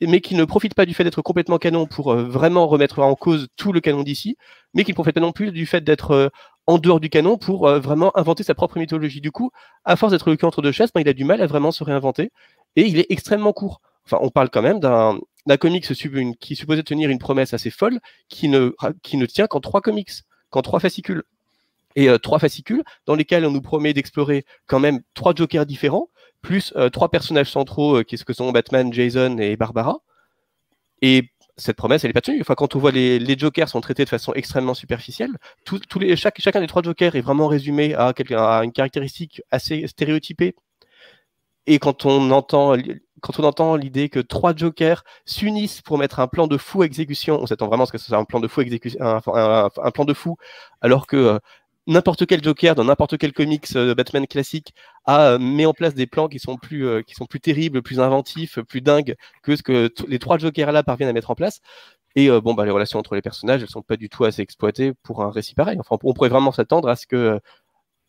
mais 0.00 0.20
qui 0.20 0.34
ne 0.34 0.44
profite 0.44 0.74
pas 0.74 0.86
du 0.86 0.94
fait 0.94 1.04
d'être 1.04 1.22
complètement 1.22 1.58
canon 1.58 1.86
pour 1.86 2.12
euh, 2.12 2.24
vraiment 2.24 2.66
remettre 2.66 3.00
en 3.00 3.14
cause 3.14 3.48
tout 3.56 3.72
le 3.72 3.80
canon 3.80 4.02
d'ici, 4.02 4.36
mais 4.74 4.84
qui 4.84 4.92
ne 4.92 4.94
profite 4.94 5.14
pas 5.14 5.20
non 5.20 5.32
plus 5.32 5.50
du 5.52 5.66
fait 5.66 5.82
d'être 5.82 6.12
euh, 6.12 6.28
en 6.66 6.78
dehors 6.78 7.00
du 7.00 7.10
canon 7.10 7.36
pour 7.38 7.66
euh, 7.66 7.80
vraiment 7.80 8.16
inventer 8.16 8.42
sa 8.44 8.54
propre 8.54 8.78
mythologie. 8.78 9.20
Du 9.20 9.32
coup, 9.32 9.50
à 9.84 9.96
force 9.96 10.12
d'être 10.12 10.30
le 10.30 10.36
cul 10.36 10.44
entre 10.44 10.62
deux 10.62 10.72
chaises, 10.72 10.90
ben, 10.94 11.00
il 11.00 11.08
a 11.08 11.12
du 11.12 11.24
mal 11.24 11.42
à 11.42 11.46
vraiment 11.46 11.72
se 11.72 11.82
réinventer, 11.82 12.30
et 12.76 12.86
il 12.86 12.98
est 12.98 13.06
extrêmement 13.10 13.52
court. 13.52 13.80
Enfin, 14.04 14.18
on 14.22 14.30
parle 14.30 14.50
quand 14.50 14.62
même 14.62 14.80
d'un 14.80 15.18
comic 15.58 15.86
qui 16.40 16.56
supposait 16.56 16.82
tenir 16.82 17.10
une 17.10 17.18
promesse 17.18 17.52
assez 17.52 17.70
folle, 17.70 18.00
qui 18.28 18.48
ne, 18.48 18.72
qui 19.02 19.16
ne 19.16 19.26
tient 19.26 19.46
qu'en 19.46 19.60
trois 19.60 19.82
comics, 19.82 20.10
qu'en 20.50 20.62
trois 20.62 20.80
fascicules 20.80 21.24
et 21.98 22.08
euh, 22.08 22.16
trois 22.16 22.38
fascicules 22.38 22.84
dans 23.06 23.16
lesquels 23.16 23.44
on 23.44 23.50
nous 23.50 23.60
promet 23.60 23.92
d'explorer 23.92 24.44
quand 24.66 24.78
même 24.78 25.00
trois 25.14 25.34
Jokers 25.34 25.66
différents, 25.66 26.10
plus 26.42 26.72
euh, 26.76 26.90
trois 26.90 27.10
personnages 27.10 27.50
centraux 27.50 27.98
euh, 27.98 28.02
qui 28.04 28.16
ce 28.16 28.24
que 28.24 28.32
sont 28.32 28.52
Batman, 28.52 28.92
Jason 28.92 29.36
et 29.38 29.56
Barbara. 29.56 29.98
Et 31.02 31.30
cette 31.56 31.76
promesse, 31.76 32.04
elle 32.04 32.10
n'est 32.10 32.14
pas 32.14 32.20
tenue. 32.20 32.40
Enfin, 32.40 32.54
quand 32.54 32.76
on 32.76 32.78
voit 32.78 32.92
les, 32.92 33.18
les, 33.18 33.36
Jokers 33.36 33.68
sont 33.68 33.80
traités 33.80 34.04
de 34.04 34.08
façon 34.08 34.32
extrêmement 34.34 34.74
superficielle, 34.74 35.32
tous 35.64 35.98
les, 35.98 36.14
chaque, 36.14 36.40
chacun 36.40 36.60
des 36.60 36.68
trois 36.68 36.82
Jokers 36.82 37.16
est 37.16 37.20
vraiment 37.20 37.48
résumé 37.48 37.94
à, 37.94 38.14
à 38.36 38.62
une 38.62 38.72
caractéristique 38.72 39.42
assez 39.50 39.84
stéréotypée. 39.88 40.54
Et 41.66 41.80
quand 41.80 42.06
on 42.06 42.30
entend 42.30 42.76
quand 43.20 43.38
on 43.40 43.44
entend 43.44 43.76
l'idée 43.76 44.08
que 44.08 44.20
trois 44.20 44.54
jokers 44.54 45.04
s'unissent 45.24 45.82
pour 45.82 45.98
mettre 45.98 46.20
un 46.20 46.28
plan 46.28 46.46
de 46.46 46.56
fou 46.56 46.82
à 46.82 46.86
exécution, 46.86 47.40
on 47.40 47.46
s'attend 47.46 47.66
vraiment 47.66 47.84
à 47.84 47.86
ce 47.86 47.92
que 47.92 47.98
ce 47.98 48.06
soit 48.06 48.18
un 48.18 48.24
plan 48.24 48.40
de 48.40 48.48
fou 48.48 48.60
exécution, 48.60 49.00
un, 49.02 49.90
plan 49.90 50.04
de 50.04 50.14
fou, 50.14 50.36
alors 50.80 51.06
que 51.06 51.40
n'importe 51.88 52.26
quel 52.26 52.44
Joker 52.44 52.76
dans 52.76 52.84
n'importe 52.84 53.18
quel 53.18 53.32
comics 53.32 53.72
de 53.72 53.92
Batman 53.94 54.26
classique 54.28 54.74
a 55.06 55.38
mis 55.38 55.66
en 55.66 55.72
place 55.72 55.94
des 55.94 56.06
plans 56.06 56.28
qui 56.28 56.38
sont 56.38 56.56
plus 56.56 56.86
qui 57.04 57.14
sont 57.14 57.26
plus 57.26 57.40
terribles, 57.40 57.82
plus 57.82 57.98
inventifs, 57.98 58.60
plus 58.60 58.80
dingues 58.80 59.16
que 59.42 59.56
ce 59.56 59.62
que 59.62 59.92
les 60.06 60.20
trois 60.20 60.38
Jokers 60.38 60.70
là 60.70 60.84
parviennent 60.84 61.10
à 61.10 61.12
mettre 61.12 61.30
en 61.30 61.34
place. 61.34 61.60
Et 62.14 62.30
bon, 62.40 62.54
bah, 62.54 62.64
les 62.64 62.70
relations 62.70 62.98
entre 62.98 63.14
les 63.14 63.22
personnages, 63.22 63.62
elles 63.62 63.68
sont 63.68 63.82
pas 63.82 63.96
du 63.96 64.08
tout 64.08 64.24
assez 64.24 64.42
exploitées 64.42 64.92
pour 65.02 65.22
un 65.22 65.30
récit 65.30 65.54
pareil. 65.54 65.78
Enfin, 65.80 65.96
on 66.02 66.14
pourrait 66.14 66.28
vraiment 66.28 66.52
s'attendre 66.52 66.88
à 66.88 66.96
ce 66.96 67.06
que 67.06 67.40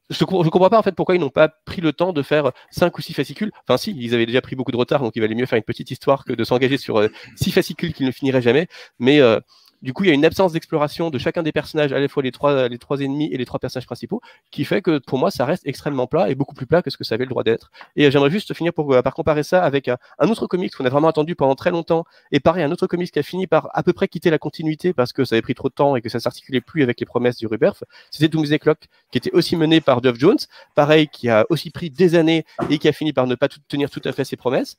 je 0.09 0.23
ne 0.23 0.49
comprends 0.49 0.69
pas 0.69 0.79
en 0.79 0.83
fait 0.83 0.93
pourquoi 0.95 1.15
ils 1.15 1.19
n'ont 1.19 1.29
pas 1.29 1.49
pris 1.49 1.81
le 1.81 1.93
temps 1.93 2.13
de 2.13 2.21
faire 2.21 2.51
cinq 2.71 2.97
ou 2.97 3.01
six 3.01 3.13
fascicules. 3.13 3.51
Enfin 3.67 3.77
si, 3.77 3.95
ils 3.95 4.15
avaient 4.15 4.25
déjà 4.25 4.41
pris 4.41 4.55
beaucoup 4.55 4.71
de 4.71 4.77
retard, 4.77 5.01
donc 5.01 5.15
il 5.15 5.19
valait 5.19 5.35
mieux 5.35 5.45
faire 5.45 5.57
une 5.57 5.63
petite 5.63 5.91
histoire 5.91 6.25
que 6.25 6.33
de 6.33 6.43
s'engager 6.43 6.77
sur 6.77 6.97
euh, 6.97 7.09
six 7.35 7.51
fascicules 7.51 7.93
qui 7.93 8.03
ne 8.03 8.11
finiraient 8.11 8.41
jamais. 8.41 8.67
Mais 8.97 9.19
euh, 9.21 9.39
du 9.81 9.93
coup, 9.93 10.03
il 10.03 10.07
y 10.07 10.11
a 10.11 10.13
une 10.13 10.25
absence 10.25 10.53
d'exploration 10.53 11.09
de 11.09 11.17
chacun 11.17 11.43
des 11.43 11.51
personnages, 11.51 11.93
à 11.93 11.99
la 11.99 12.07
fois 12.07 12.23
les 12.23 12.31
trois, 12.31 12.67
les 12.67 12.77
trois 12.77 12.99
ennemis 12.99 13.29
et 13.31 13.37
les 13.37 13.45
trois 13.45 13.59
personnages 13.59 13.85
principaux, 13.85 14.21
qui 14.51 14.65
fait 14.65 14.81
que 14.81 14.99
pour 14.99 15.17
moi, 15.17 15.31
ça 15.31 15.45
reste 15.45 15.65
extrêmement 15.65 16.07
plat 16.07 16.29
et 16.29 16.35
beaucoup 16.35 16.55
plus 16.55 16.65
plat 16.65 16.81
que 16.81 16.89
ce 16.89 16.97
que 16.97 17.03
ça 17.03 17.15
avait 17.15 17.25
le 17.25 17.29
droit 17.29 17.43
d'être. 17.43 17.71
Et 17.95 18.05
euh, 18.05 18.11
j'aimerais 18.11 18.29
juste 18.29 18.53
finir 18.53 18.73
pour, 18.73 18.95
par 19.03 19.13
comparer 19.13 19.43
ça 19.43 19.63
avec 19.63 19.87
un, 19.87 19.97
autre 20.19 20.47
comics 20.47 20.75
qu'on 20.75 20.85
a 20.85 20.89
vraiment 20.89 21.07
attendu 21.07 21.35
pendant 21.35 21.55
très 21.55 21.71
longtemps, 21.71 22.05
et 22.31 22.39
pareil, 22.39 22.63
un 22.63 22.71
autre 22.71 22.87
comics 22.87 23.11
qui 23.11 23.19
a 23.19 23.23
fini 23.23 23.47
par 23.47 23.69
à 23.73 23.83
peu 23.83 23.93
près 23.93 24.07
quitter 24.07 24.29
la 24.29 24.37
continuité 24.37 24.93
parce 24.93 25.13
que 25.13 25.23
ça 25.23 25.35
avait 25.35 25.41
pris 25.41 25.55
trop 25.55 25.69
de 25.69 25.73
temps 25.73 25.95
et 25.95 26.01
que 26.01 26.09
ça 26.09 26.19
s'articulait 26.19 26.61
plus 26.61 26.83
avec 26.83 26.99
les 26.99 27.05
promesses 27.05 27.37
du 27.37 27.47
Rebirth. 27.47 27.83
C'était 28.11 28.27
Doomsday 28.27 28.59
Clock, 28.59 28.79
qui 29.11 29.17
était 29.17 29.31
aussi 29.31 29.55
mené 29.55 29.81
par 29.81 30.03
Geoff 30.03 30.17
Jones, 30.17 30.37
pareil, 30.75 31.07
qui 31.07 31.29
a 31.29 31.45
aussi 31.49 31.71
pris 31.71 31.89
des 31.89 32.15
années 32.15 32.45
et 32.69 32.77
qui 32.77 32.87
a 32.87 32.91
fini 32.91 33.13
par 33.13 33.27
ne 33.27 33.35
pas 33.35 33.47
tenir 33.67 33.89
tout 33.89 34.01
à 34.03 34.11
fait 34.11 34.25
ses 34.25 34.35
promesses 34.35 34.77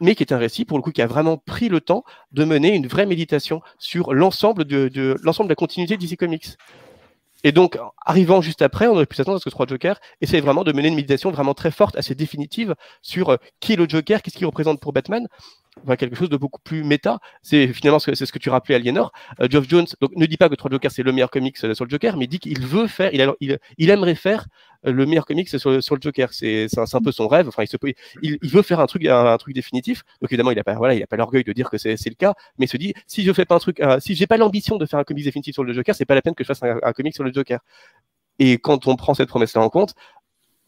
mais 0.00 0.14
qui 0.14 0.22
est 0.22 0.32
un 0.32 0.38
récit, 0.38 0.64
pour 0.64 0.78
le 0.78 0.82
coup, 0.82 0.92
qui 0.92 1.02
a 1.02 1.06
vraiment 1.06 1.38
pris 1.38 1.68
le 1.68 1.80
temps 1.80 2.04
de 2.32 2.44
mener 2.44 2.74
une 2.74 2.86
vraie 2.86 3.06
méditation 3.06 3.60
sur 3.78 4.14
l'ensemble 4.14 4.64
de, 4.64 5.16
l'ensemble 5.22 5.48
de 5.48 5.52
la 5.52 5.56
continuité 5.56 5.96
DC 5.96 6.16
Comics. 6.16 6.56
Et 7.44 7.52
donc, 7.52 7.78
arrivant 8.04 8.40
juste 8.40 8.62
après, 8.62 8.88
on 8.88 8.94
aurait 8.94 9.06
pu 9.06 9.14
s'attendre 9.14 9.36
à 9.36 9.38
ce 9.38 9.44
que 9.44 9.50
Trois 9.50 9.66
Jokers 9.66 10.00
essaye 10.20 10.40
vraiment 10.40 10.64
de 10.64 10.72
mener 10.72 10.88
une 10.88 10.96
méditation 10.96 11.30
vraiment 11.30 11.54
très 11.54 11.70
forte, 11.70 11.96
assez 11.96 12.16
définitive, 12.16 12.74
sur 13.00 13.30
euh, 13.30 13.36
qui 13.60 13.74
est 13.74 13.76
le 13.76 13.88
Joker, 13.88 14.22
qu'est-ce 14.22 14.36
qu'il 14.36 14.46
représente 14.46 14.80
pour 14.80 14.92
Batman, 14.92 15.28
quelque 15.98 16.16
chose 16.16 16.28
de 16.28 16.36
beaucoup 16.36 16.60
plus 16.60 16.84
méta. 16.84 17.18
C'est 17.42 17.68
finalement 17.68 17.98
c'est 17.98 18.14
ce 18.14 18.32
que 18.32 18.38
tu 18.38 18.50
rappelais, 18.50 18.74
Aliénor. 18.74 19.12
Euh, 19.40 19.48
Geoff 19.48 19.68
Jones 19.68 19.86
donc, 20.00 20.14
ne 20.16 20.26
dit 20.26 20.36
pas 20.36 20.48
que 20.48 20.54
Trois 20.54 20.70
Jokers 20.70 20.90
c'est 20.90 21.02
le 21.02 21.12
meilleur 21.12 21.30
comics 21.30 21.56
euh, 21.64 21.74
sur 21.74 21.84
le 21.84 21.90
Joker, 21.90 22.16
mais 22.16 22.26
dit 22.26 22.38
qu'il 22.38 22.66
veut 22.66 22.86
faire, 22.86 23.10
il, 23.12 23.58
il, 23.78 23.90
aimerait 23.90 24.14
faire 24.14 24.46
le 24.84 25.06
meilleur 25.06 25.26
comics 25.26 25.48
sur, 25.48 25.82
sur 25.82 25.94
le 25.94 26.00
Joker. 26.00 26.32
C'est 26.32 26.66
un, 26.76 27.00
peu 27.00 27.12
son 27.12 27.28
rêve. 27.28 27.48
Enfin, 27.48 27.62
il, 27.62 27.68
se, 27.68 27.76
il, 28.22 28.38
il 28.42 28.50
veut 28.50 28.62
faire 28.62 28.80
un 28.80 28.86
truc, 28.86 29.04
un, 29.06 29.36
truc 29.36 29.54
définitif. 29.54 30.02
Donc 30.20 30.30
évidemment, 30.30 30.50
il 30.50 30.56
n'a 30.56 30.64
pas, 30.64 30.74
voilà, 30.74 30.94
il 30.94 31.02
a 31.02 31.06
pas 31.06 31.16
l'orgueil 31.16 31.44
de 31.44 31.52
dire 31.52 31.70
que 31.70 31.78
c'est 31.78 31.96
le 32.06 32.14
cas, 32.14 32.34
mais 32.58 32.66
il 32.66 32.68
se 32.68 32.76
dit 32.76 32.94
si 33.06 33.22
je 33.24 33.32
fais 33.32 33.44
pas 33.44 33.56
un 33.56 33.58
truc, 33.58 33.82
si 34.00 34.14
j'ai 34.14 34.26
pas 34.26 34.36
l'ambition 34.36 34.76
de 34.76 34.86
faire 34.86 34.98
un 34.98 35.04
comics 35.04 35.24
définitif 35.24 35.54
sur 35.54 35.64
le 35.64 35.72
Joker, 35.72 35.94
c'est 35.94 36.04
pas 36.04 36.14
la 36.14 36.22
peine 36.22 36.34
que 36.34 36.44
je 36.44 36.48
fasse 36.48 36.62
un, 36.62 36.78
un 36.82 36.92
comics 36.92 37.14
sur 37.14 37.24
le 37.24 37.32
Joker. 37.32 37.60
Et 38.38 38.58
quand 38.58 38.86
on 38.86 38.96
prend 38.96 39.14
cette 39.14 39.28
promesse-là 39.28 39.62
en 39.62 39.68
compte, 39.68 39.94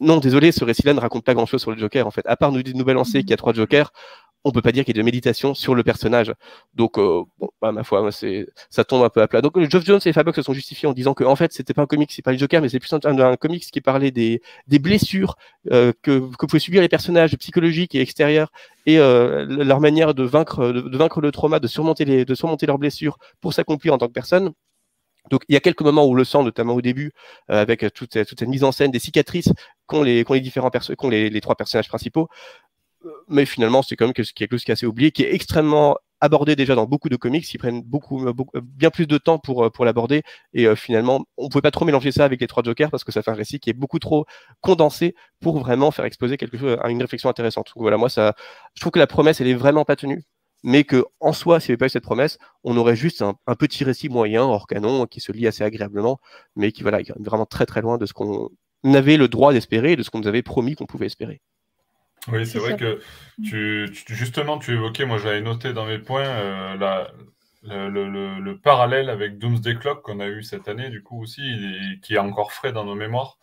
non, 0.01 0.17
désolé, 0.17 0.51
ce 0.51 0.65
récit-là 0.65 0.93
ne 0.93 0.99
raconte 0.99 1.23
pas 1.23 1.35
grand-chose 1.35 1.61
sur 1.61 1.71
le 1.71 1.77
Joker, 1.77 2.07
en 2.07 2.11
fait. 2.11 2.25
À 2.25 2.35
part 2.35 2.51
nous, 2.51 2.63
nous 2.73 2.83
balancer 2.83 3.19
qu'il 3.21 3.29
y 3.29 3.33
a 3.33 3.37
trois 3.37 3.53
Jokers, 3.53 3.93
on 4.43 4.51
peut 4.51 4.61
pas 4.61 4.71
dire 4.71 4.85
qu'il 4.85 4.95
y 4.95 4.99
ait 4.99 5.01
de 5.01 5.05
méditation 5.05 5.53
sur 5.53 5.75
le 5.75 5.83
personnage. 5.83 6.33
Donc, 6.73 6.97
euh, 6.97 7.23
bon, 7.39 7.49
bah, 7.61 7.71
ma 7.71 7.83
foi, 7.83 8.11
c'est, 8.11 8.47
ça 8.69 8.83
tombe 8.83 9.03
un 9.03 9.09
peu 9.09 9.21
à 9.21 9.27
plat. 9.27 9.41
Donc, 9.41 9.59
Geoff 9.69 9.85
Jones 9.85 9.99
et 10.05 10.13
Fabulox 10.13 10.35
se 10.35 10.41
sont 10.41 10.53
justifiés 10.53 10.87
en 10.87 10.93
disant 10.93 11.13
que, 11.13 11.23
en 11.23 11.35
fait, 11.35 11.53
c'était 11.53 11.73
pas 11.73 11.83
un 11.83 11.85
comics 11.85 12.11
c'est 12.11 12.21
pas 12.21 12.31
le 12.31 12.37
Joker, 12.37 12.61
mais 12.61 12.69
c'est 12.69 12.79
plus 12.79 12.91
un, 12.93 12.99
un, 13.03 13.37
comics 13.37 13.63
qui 13.63 13.81
parlait 13.81 14.11
des, 14.11 14.41
des 14.67 14.79
blessures 14.79 15.35
euh, 15.71 15.93
que, 16.01 16.35
que 16.35 16.45
pouvaient 16.45 16.59
subir 16.59 16.81
les 16.81 16.89
personnages 16.89 17.35
psychologiques 17.37 17.95
et 17.95 18.01
extérieurs 18.01 18.51
et 18.85 18.97
euh, 18.99 19.45
leur 19.45 19.79
manière 19.79 20.13
de 20.13 20.23
vaincre, 20.23 20.71
de, 20.71 20.97
vaincre 20.97 21.21
le 21.21 21.31
trauma, 21.31 21.59
de 21.59 21.67
surmonter 21.67 22.05
les, 22.05 22.25
de 22.25 22.35
surmonter 22.35 22.65
leurs 22.65 22.79
blessures 22.79 23.17
pour 23.41 23.53
s'accomplir 23.53 23.93
en 23.93 23.97
tant 23.97 24.07
que 24.07 24.13
personne. 24.13 24.53
Donc 25.29 25.43
il 25.47 25.53
y 25.53 25.55
a 25.55 25.59
quelques 25.59 25.81
moments 25.81 26.05
où 26.07 26.15
le 26.15 26.23
sang, 26.23 26.43
notamment 26.43 26.73
au 26.73 26.81
début, 26.81 27.11
euh, 27.51 27.61
avec 27.61 27.81
toute, 27.93 28.11
toute, 28.11 28.39
cette 28.39 28.47
mise 28.47 28.63
en 28.63 28.71
scène 28.71 28.91
des 28.91 28.99
cicatrices 28.99 29.53
qu'ont 29.85 30.01
les, 30.01 30.23
qu'ont 30.23 30.33
les 30.33 30.41
différents 30.41 30.71
qu'ont 30.97 31.09
les, 31.09 31.41
trois 31.41 31.55
personnages 31.55 31.87
principaux, 31.87 32.27
mais 33.27 33.45
finalement, 33.45 33.81
c'est 33.81 33.95
quand 33.95 34.05
même 34.05 34.13
quelque 34.13 34.51
chose 34.51 34.63
qui 34.63 34.71
est 34.71 34.73
assez 34.73 34.85
oublié, 34.85 35.11
qui 35.11 35.23
est 35.23 35.33
extrêmement 35.33 35.97
abordé 36.21 36.55
déjà 36.55 36.75
dans 36.75 36.85
beaucoup 36.85 37.09
de 37.09 37.15
comics, 37.15 37.43
qui 37.43 37.57
prennent 37.57 37.81
beaucoup, 37.81 38.25
bien 38.61 38.91
plus 38.91 39.07
de 39.07 39.17
temps 39.17 39.39
pour, 39.39 39.71
pour 39.71 39.85
l'aborder. 39.85 40.21
Et 40.53 40.67
euh, 40.67 40.75
finalement, 40.75 41.25
on 41.37 41.45
ne 41.45 41.49
pouvait 41.49 41.63
pas 41.63 41.71
trop 41.71 41.83
mélanger 41.83 42.11
ça 42.11 42.25
avec 42.25 42.39
les 42.39 42.47
trois 42.47 42.63
Jokers 42.63 42.91
parce 42.91 43.03
que 43.03 43.11
ça 43.11 43.23
fait 43.23 43.31
un 43.31 43.35
récit 43.35 43.59
qui 43.59 43.71
est 43.71 43.73
beaucoup 43.73 43.99
trop 43.99 44.25
condensé 44.61 45.15
pour 45.41 45.59
vraiment 45.59 45.89
faire 45.91 46.05
exposer 46.05 46.37
quelque 46.37 46.57
chose 46.57 46.77
à 46.81 46.89
une 46.91 47.01
réflexion 47.01 47.29
intéressante. 47.29 47.71
Voilà, 47.75 47.97
moi, 47.97 48.09
ça, 48.09 48.35
je 48.75 48.81
trouve 48.81 48.91
que 48.91 48.99
la 48.99 49.07
promesse, 49.07 49.41
elle 49.41 49.47
est 49.47 49.55
vraiment 49.55 49.83
pas 49.83 49.95
tenue. 49.95 50.23
Mais 50.63 50.83
que 50.83 51.03
en 51.19 51.33
soi, 51.33 51.59
s'il 51.59 51.71
n'y 51.71 51.73
avait 51.73 51.77
pas 51.79 51.85
eu 51.87 51.89
cette 51.89 52.03
promesse, 52.03 52.37
on 52.63 52.77
aurait 52.77 52.95
juste 52.95 53.23
un, 53.23 53.33
un, 53.47 53.55
petit 53.55 53.83
récit 53.83 54.09
moyen 54.09 54.43
hors 54.43 54.67
canon 54.67 55.07
qui 55.07 55.19
se 55.19 55.31
lit 55.31 55.47
assez 55.47 55.63
agréablement, 55.63 56.19
mais 56.55 56.71
qui 56.71 56.83
voilà, 56.83 56.99
est 57.01 57.11
vraiment 57.19 57.47
très 57.47 57.65
très 57.65 57.81
loin 57.81 57.97
de 57.97 58.05
ce 58.05 58.13
qu'on 58.13 58.49
avait 58.83 59.17
le 59.17 59.27
droit 59.27 59.53
d'espérer 59.53 59.93
et 59.93 59.95
de 59.95 60.03
ce 60.03 60.11
qu'on 60.11 60.19
nous 60.19 60.27
avait 60.27 60.43
promis 60.43 60.75
qu'on 60.75 60.85
pouvait 60.85 61.07
espérer. 61.07 61.41
Oui, 62.27 62.45
c'est 62.45 62.59
vrai 62.59 62.77
que 62.77 62.99
mmh. 63.39 63.43
tu, 63.43 63.93
justement, 64.09 64.59
tu 64.59 64.73
évoquais, 64.73 65.05
moi 65.05 65.17
j'avais 65.17 65.41
noté 65.41 65.73
dans 65.73 65.85
mes 65.85 65.97
points 65.97 66.27
euh, 66.27 66.77
la, 66.77 67.11
le, 67.63 68.53
parallèle 68.53 69.09
avec 69.09 69.39
Doomsday 69.39 69.75
Clock 69.75 70.03
qu'on 70.03 70.19
a 70.19 70.27
eu 70.27 70.43
cette 70.43 70.67
année, 70.67 70.89
du 70.89 71.01
coup 71.01 71.21
aussi, 71.21 71.41
qui 72.03 72.15
est 72.15 72.19
encore 72.19 72.51
frais 72.51 72.73
dans 72.73 72.85
nos 72.85 72.95
mémoires. 72.95 73.37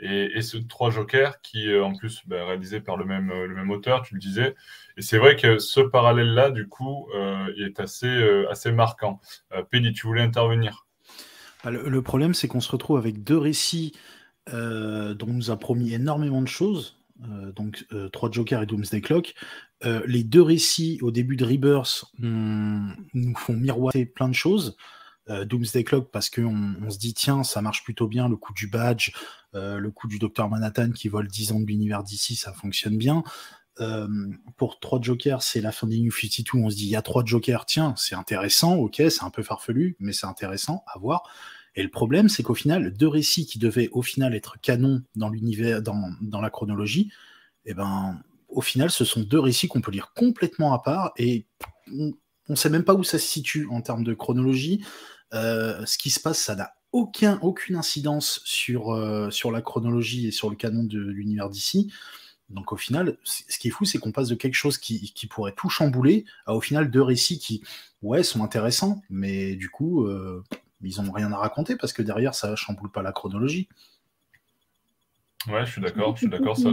Et, 0.00 0.42
ce 0.42 0.56
trois 0.56 0.90
Jokers 0.90 1.40
qui, 1.40 1.70
euh, 1.70 1.84
en 1.84 1.94
plus, 1.94 2.22
bah, 2.26 2.44
réalisé 2.44 2.80
par 2.80 2.96
le 2.96 3.04
même, 3.04 3.28
le 3.30 3.54
même 3.54 3.70
auteur, 3.70 4.02
tu 4.02 4.14
le 4.14 4.20
disais. 4.20 4.56
Et 4.96 5.02
c'est 5.02 5.18
vrai 5.18 5.36
que 5.36 5.58
ce 5.60 5.80
parallèle-là, 5.80 6.50
du 6.50 6.66
coup, 6.66 7.08
euh, 7.14 7.46
est 7.64 7.78
assez, 7.78 8.44
assez 8.50 8.72
marquant. 8.72 9.20
Pédi, 9.70 9.92
tu 9.92 10.08
voulais 10.08 10.22
intervenir? 10.22 10.86
Bah, 11.62 11.70
le, 11.70 12.02
problème, 12.02 12.34
c'est 12.34 12.48
qu'on 12.48 12.60
se 12.60 12.72
retrouve 12.72 12.98
avec 12.98 13.22
deux 13.22 13.38
récits 13.38 13.92
dont 14.48 15.26
on 15.26 15.32
nous 15.32 15.50
a 15.52 15.56
promis 15.56 15.94
énormément 15.94 16.42
de 16.42 16.48
choses 16.48 16.98
euh, 17.22 17.52
donc 17.52 17.86
euh, 17.92 18.08
trois 18.08 18.30
Jokers 18.30 18.62
et 18.62 18.66
Doomsday 18.66 19.00
Clock. 19.00 19.34
Euh, 19.84 20.02
les 20.06 20.24
deux 20.24 20.42
récits 20.42 20.98
au 21.02 21.10
début 21.10 21.36
de 21.36 21.44
Rebirth 21.44 22.06
nous 22.18 23.36
font 23.36 23.54
miroiter 23.54 24.06
plein 24.06 24.28
de 24.28 24.34
choses. 24.34 24.76
Doomsday 25.26 25.84
Clock 25.84 26.10
parce 26.10 26.28
qu'on 26.28 26.74
on 26.82 26.90
se 26.90 26.98
dit 26.98 27.14
tiens 27.14 27.44
ça 27.44 27.62
marche 27.62 27.82
plutôt 27.82 28.06
bien 28.06 28.28
le 28.28 28.36
coup 28.36 28.52
du 28.52 28.66
badge, 28.66 29.12
le 29.54 29.88
coup 29.88 30.06
du 30.06 30.18
Docteur 30.18 30.50
Manhattan 30.50 30.90
qui 30.90 31.08
vole 31.08 31.28
10 31.28 31.52
ans 31.52 31.60
de 31.60 31.64
l'univers 31.64 32.02
d'ici 32.02 32.36
ça 32.36 32.52
fonctionne 32.52 32.98
bien. 32.98 33.22
pour 34.58 34.80
trois 34.80 35.00
Jokers, 35.00 35.42
c'est 35.42 35.62
la 35.62 35.72
fin 35.72 35.86
des 35.86 35.98
New 35.98 36.12
52. 36.12 36.58
On 36.58 36.68
se 36.68 36.76
dit, 36.76 36.84
il 36.84 36.90
y 36.90 36.96
a 36.96 37.00
trois 37.00 37.24
Jokers, 37.24 37.64
tiens, 37.64 37.94
c'est 37.96 38.14
intéressant, 38.14 38.74
ok, 38.74 38.96
c'est 38.96 39.22
un 39.24 39.30
peu 39.30 39.42
farfelu, 39.42 39.96
mais 39.98 40.12
c'est 40.12 40.26
intéressant 40.26 40.84
à 40.86 40.98
voir. 40.98 41.22
Et 41.76 41.82
le 41.82 41.90
problème, 41.90 42.28
c'est 42.28 42.42
qu'au 42.42 42.54
final, 42.54 42.92
deux 42.92 43.08
récits 43.08 43.46
qui 43.46 43.58
devaient 43.58 43.88
au 43.92 44.02
final 44.02 44.34
être 44.34 44.60
canon 44.60 45.02
dans 45.16 45.28
l'univers, 45.28 45.82
dans, 45.82 46.40
la 46.40 46.50
chronologie, 46.50 47.10
eh 47.64 47.74
ben, 47.74 48.20
au 48.48 48.60
final, 48.60 48.90
ce 48.90 49.04
sont 49.04 49.20
deux 49.20 49.40
récits 49.40 49.68
qu'on 49.68 49.80
peut 49.80 49.90
lire 49.90 50.12
complètement 50.14 50.72
à 50.72 50.78
part 50.78 51.12
et 51.16 51.46
on 51.88 52.12
ne 52.48 52.54
sait 52.54 52.70
même 52.70 52.84
pas 52.84 52.94
où 52.94 53.02
ça 53.02 53.18
se 53.18 53.26
situe 53.26 53.66
en 53.70 53.80
termes 53.80 54.04
de 54.04 54.14
chronologie. 54.14 54.84
Euh, 55.32 55.84
ce 55.86 55.98
qui 55.98 56.10
se 56.10 56.20
passe, 56.20 56.38
ça 56.38 56.54
n'a 56.54 56.74
aucun, 56.92 57.40
aucune 57.42 57.74
incidence 57.74 58.40
sur, 58.44 58.92
euh, 58.92 59.30
sur 59.30 59.50
la 59.50 59.62
chronologie 59.62 60.28
et 60.28 60.30
sur 60.30 60.50
le 60.50 60.56
canon 60.56 60.84
de 60.84 61.00
l'univers 61.00 61.50
d'ici. 61.50 61.90
Donc 62.50 62.72
au 62.72 62.76
final, 62.76 63.18
ce 63.24 63.58
qui 63.58 63.68
est 63.68 63.70
fou, 63.70 63.84
c'est 63.84 63.98
qu'on 63.98 64.12
passe 64.12 64.28
de 64.28 64.34
quelque 64.34 64.54
chose 64.54 64.78
qui, 64.78 65.12
pourrait 65.28 65.54
tout 65.56 65.68
chambouler 65.68 66.24
à 66.46 66.54
au 66.54 66.60
final 66.60 66.90
deux 66.90 67.02
récits 67.02 67.38
qui, 67.38 67.62
ouais, 68.02 68.22
sont 68.22 68.44
intéressants, 68.44 69.02
mais 69.10 69.56
du 69.56 69.70
coup, 69.70 70.04
euh, 70.04 70.44
ils 70.84 71.02
n'ont 71.02 71.12
rien 71.12 71.32
à 71.32 71.36
raconter 71.36 71.76
parce 71.76 71.92
que 71.92 72.02
derrière, 72.02 72.34
ça 72.34 72.54
chamboule 72.56 72.90
pas 72.90 73.02
la 73.02 73.12
chronologie. 73.12 73.68
Ouais, 75.48 75.64
je 75.66 75.72
suis 75.72 75.80
d'accord, 75.80 76.14
je 76.14 76.20
suis 76.20 76.28
d'accord. 76.28 76.56
Ça... 76.56 76.70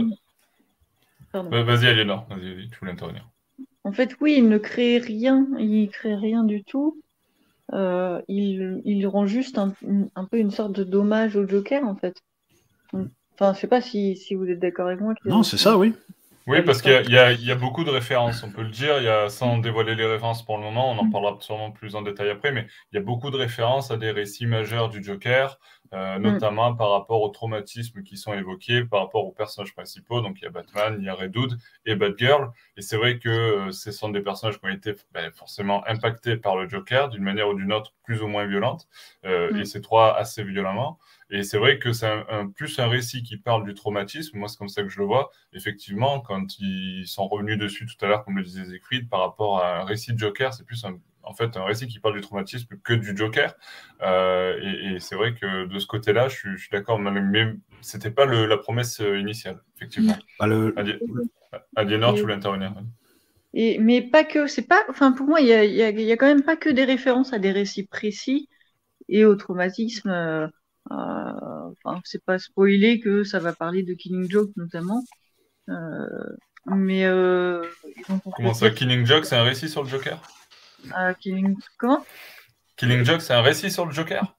vas-y, 1.32 1.86
Aliénor, 1.86 2.26
vas-y, 2.28 2.68
tu 2.70 2.78
voulais 2.78 2.92
intervenir. 2.92 3.28
En 3.84 3.92
fait, 3.92 4.16
oui, 4.20 4.36
il 4.38 4.48
ne 4.48 4.58
crée 4.58 4.98
rien, 4.98 5.46
il 5.58 5.88
crée 5.90 6.14
rien 6.14 6.44
du 6.44 6.62
tout. 6.62 7.00
Euh, 7.72 8.20
il, 8.28 8.82
il, 8.84 9.06
rend 9.06 9.26
juste 9.26 9.58
un, 9.58 9.72
peu 10.24 10.38
une 10.38 10.50
sorte 10.50 10.72
de 10.72 10.84
dommage 10.84 11.36
au 11.36 11.46
Joker, 11.48 11.84
en 11.84 11.96
fait. 11.96 12.22
Enfin, 12.92 13.54
je 13.54 13.60
sais 13.60 13.66
pas 13.66 13.80
si, 13.80 14.16
si 14.16 14.34
vous 14.34 14.46
êtes 14.46 14.58
d'accord 14.58 14.88
avec 14.88 15.00
moi. 15.00 15.14
Non, 15.24 15.42
c'est 15.42 15.56
ça, 15.56 15.78
oui. 15.78 15.94
Oui, 16.46 16.62
parce 16.62 16.82
qu'il 16.82 17.10
y, 17.10 17.18
a 17.18 17.54
beaucoup 17.54 17.84
de 17.84 17.90
références, 17.90 18.42
on 18.42 18.50
peut 18.50 18.62
le 18.62 18.70
dire, 18.70 18.98
il 18.98 19.04
y 19.04 19.08
a, 19.08 19.28
sans 19.28 19.58
dévoiler 19.58 19.94
les 19.94 20.06
références 20.06 20.44
pour 20.44 20.58
le 20.58 20.64
moment, 20.64 20.90
on 20.90 20.98
en 20.98 21.04
mm. 21.04 21.12
parlera 21.12 21.36
sûrement 21.40 21.70
plus 21.70 21.94
en 21.94 22.02
détail 22.02 22.30
après, 22.30 22.50
mais 22.50 22.66
il 22.92 22.96
y 22.96 22.98
a 22.98 23.02
beaucoup 23.02 23.30
de 23.30 23.36
références 23.36 23.90
à 23.90 23.96
des 23.96 24.10
récits 24.10 24.46
majeurs 24.46 24.88
du 24.88 25.02
Joker, 25.02 25.58
euh, 25.92 26.18
mm. 26.18 26.22
notamment 26.22 26.74
par 26.74 26.90
rapport 26.90 27.22
aux 27.22 27.28
traumatismes 27.28 28.02
qui 28.02 28.16
sont 28.16 28.32
évoqués, 28.32 28.84
par 28.84 29.00
rapport 29.00 29.26
aux 29.26 29.32
personnages 29.32 29.74
principaux, 29.74 30.20
donc 30.20 30.38
il 30.40 30.44
y 30.44 30.46
a 30.46 30.50
Batman, 30.50 30.96
il 30.98 31.04
y 31.04 31.08
a 31.08 31.14
Red 31.14 31.36
Hood 31.36 31.58
et 31.86 31.96
Batgirl, 31.96 32.50
et 32.76 32.82
c'est 32.82 32.96
vrai 32.96 33.18
que 33.18 33.28
euh, 33.28 33.72
ce 33.72 33.92
sont 33.92 34.08
des 34.08 34.20
personnages 34.20 34.58
qui 34.58 34.64
ont 34.64 34.70
été 34.70 34.94
ben, 35.12 35.30
forcément 35.32 35.86
impactés 35.86 36.36
par 36.36 36.56
le 36.56 36.68
Joker 36.68 37.08
d'une 37.08 37.22
manière 37.22 37.48
ou 37.48 37.54
d'une 37.54 37.72
autre, 37.72 37.92
plus 38.04 38.22
ou 38.22 38.26
moins 38.26 38.46
violente, 38.46 38.88
euh, 39.24 39.52
mm. 39.52 39.56
et 39.56 39.64
ces 39.64 39.80
trois 39.80 40.16
assez 40.16 40.42
violemment. 40.42 40.98
Et 41.30 41.44
c'est 41.44 41.56
vrai 41.56 41.78
que 41.78 41.94
c'est 41.94 42.06
un, 42.28 42.48
plus 42.48 42.78
un 42.78 42.88
récit 42.88 43.22
qui 43.22 43.38
parle 43.38 43.64
du 43.64 43.72
traumatisme. 43.72 44.36
Moi, 44.36 44.48
c'est 44.48 44.58
comme 44.58 44.68
ça 44.68 44.82
que 44.82 44.90
je 44.90 44.98
le 44.98 45.06
vois. 45.06 45.30
Effectivement, 45.54 46.20
quand 46.20 46.58
ils 46.58 47.06
sont 47.06 47.26
revenus 47.26 47.56
dessus 47.56 47.86
tout 47.86 48.04
à 48.04 48.08
l'heure, 48.08 48.22
comme 48.24 48.36
le 48.36 48.42
disait 48.42 48.66
Siegfried, 48.66 49.08
par 49.08 49.20
rapport 49.20 49.62
à 49.62 49.80
un 49.80 49.84
récit 49.84 50.12
de 50.12 50.18
Joker, 50.18 50.52
c'est 50.52 50.66
plus 50.66 50.84
un, 50.84 50.98
en 51.22 51.34
fait 51.34 51.56
un 51.56 51.64
récit 51.64 51.86
qui 51.86 52.00
parle 52.00 52.14
du 52.14 52.20
traumatisme 52.20 52.76
que 52.82 52.92
du 52.92 53.16
Joker. 53.16 53.54
et, 54.00 54.96
c'est 54.98 55.14
vrai 55.14 55.34
que 55.34 55.66
de 55.66 55.78
ce 55.78 55.86
côté-là, 55.86 56.28
je, 56.28 56.56
suis 56.56 56.70
d'accord, 56.70 56.98
mais 56.98 57.54
c'était 57.80 58.10
pas 58.10 58.26
la 58.26 58.58
promesse 58.58 58.98
initiale, 59.00 59.60
effectivement. 59.76 60.16
Bah, 60.38 60.46
le... 60.46 60.74
Tu 62.14 62.20
voulais 62.22 62.34
intervenir. 62.34 62.74
Et, 63.54 63.78
mais 63.78 64.00
pas 64.00 64.24
que, 64.24 64.46
c'est 64.46 64.66
pas, 64.66 64.82
enfin 64.88 65.12
pour 65.12 65.26
moi, 65.26 65.40
il 65.40 65.46
y 65.46 65.52
a, 65.52 65.64
y 65.64 66.12
a, 66.12 66.16
quand 66.16 66.26
même 66.26 66.42
pas 66.42 66.56
que 66.56 66.70
des 66.70 66.84
références 66.84 67.32
à 67.32 67.38
des 67.38 67.52
récits 67.52 67.86
précis 67.86 68.48
et 69.08 69.24
au 69.24 69.36
traumatisme. 69.36 70.08
Euh, 70.10 70.46
enfin, 70.90 72.00
c'est 72.04 72.24
pas 72.24 72.38
spoilé 72.38 72.98
que 73.00 73.24
ça 73.24 73.38
va 73.38 73.52
parler 73.52 73.82
de 73.82 73.94
Killing 73.94 74.30
Joke 74.30 74.50
notamment. 74.56 75.04
Euh, 75.68 76.06
mais 76.66 77.04
euh, 77.04 77.62
comment 78.36 78.54
ça, 78.54 78.70
Killing 78.70 79.04
Joke, 79.04 79.26
c'est 79.26 79.36
un 79.36 79.44
récit 79.44 79.68
sur 79.68 79.82
le 79.82 79.88
Joker? 79.88 80.20
Euh, 80.98 81.14
Killing 81.14 81.56
comment? 81.78 82.04
Killing 82.76 83.04
Joke, 83.04 83.22
c'est 83.22 83.34
un 83.34 83.42
récit 83.42 83.70
sur 83.70 83.86
le 83.86 83.92
Joker? 83.92 84.36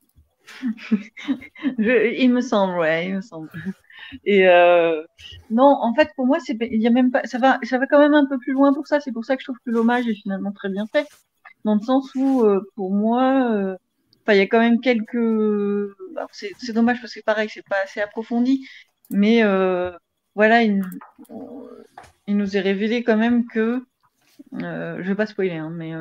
Il 1.79 2.31
me 2.31 2.41
semble, 2.41 2.77
ouais, 2.77 3.07
il 3.07 3.15
me 3.15 3.21
semble. 3.21 3.49
Et 4.25 4.47
euh, 4.47 5.03
non, 5.49 5.77
en 5.81 5.93
fait, 5.93 6.09
pour 6.15 6.25
moi, 6.25 6.37
c'est, 6.39 6.57
il 6.59 6.81
y 6.81 6.87
a 6.87 6.91
même 6.91 7.11
pas, 7.11 7.23
ça 7.25 7.37
va, 7.37 7.59
ça 7.63 7.77
va 7.77 7.87
quand 7.87 7.99
même 7.99 8.13
un 8.13 8.25
peu 8.25 8.37
plus 8.37 8.53
loin 8.53 8.73
pour 8.73 8.87
ça. 8.87 8.99
C'est 8.99 9.11
pour 9.11 9.25
ça 9.25 9.35
que 9.35 9.41
je 9.41 9.45
trouve 9.45 9.59
que 9.65 9.71
l'hommage 9.71 10.07
est 10.07 10.15
finalement 10.15 10.51
très 10.51 10.69
bien 10.69 10.85
fait, 10.87 11.07
dans 11.65 11.75
le 11.75 11.81
sens 11.81 12.13
où, 12.15 12.43
euh, 12.43 12.61
pour 12.75 12.93
moi, 12.93 13.51
euh, 13.51 13.75
enfin, 14.21 14.33
il 14.33 14.37
y 14.37 14.41
a 14.41 14.47
quand 14.47 14.59
même 14.59 14.79
quelques. 14.81 15.95
C'est 16.31 16.73
dommage 16.73 17.01
parce 17.01 17.13
que 17.13 17.21
pareil, 17.21 17.49
c'est 17.49 17.67
pas 17.67 17.77
assez 17.83 18.01
approfondi, 18.01 18.67
mais 19.09 19.43
voilà, 20.35 20.63
il, 20.63 20.81
il, 22.27 22.37
nous 22.37 22.57
est 22.57 22.61
révélé 22.61 23.03
quand 23.03 23.17
même 23.17 23.45
que, 23.47 23.83
je 24.53 25.01
vais 25.01 25.15
pas 25.15 25.25
spoiler, 25.25 25.57
hein, 25.57 25.71
mais 25.71 25.93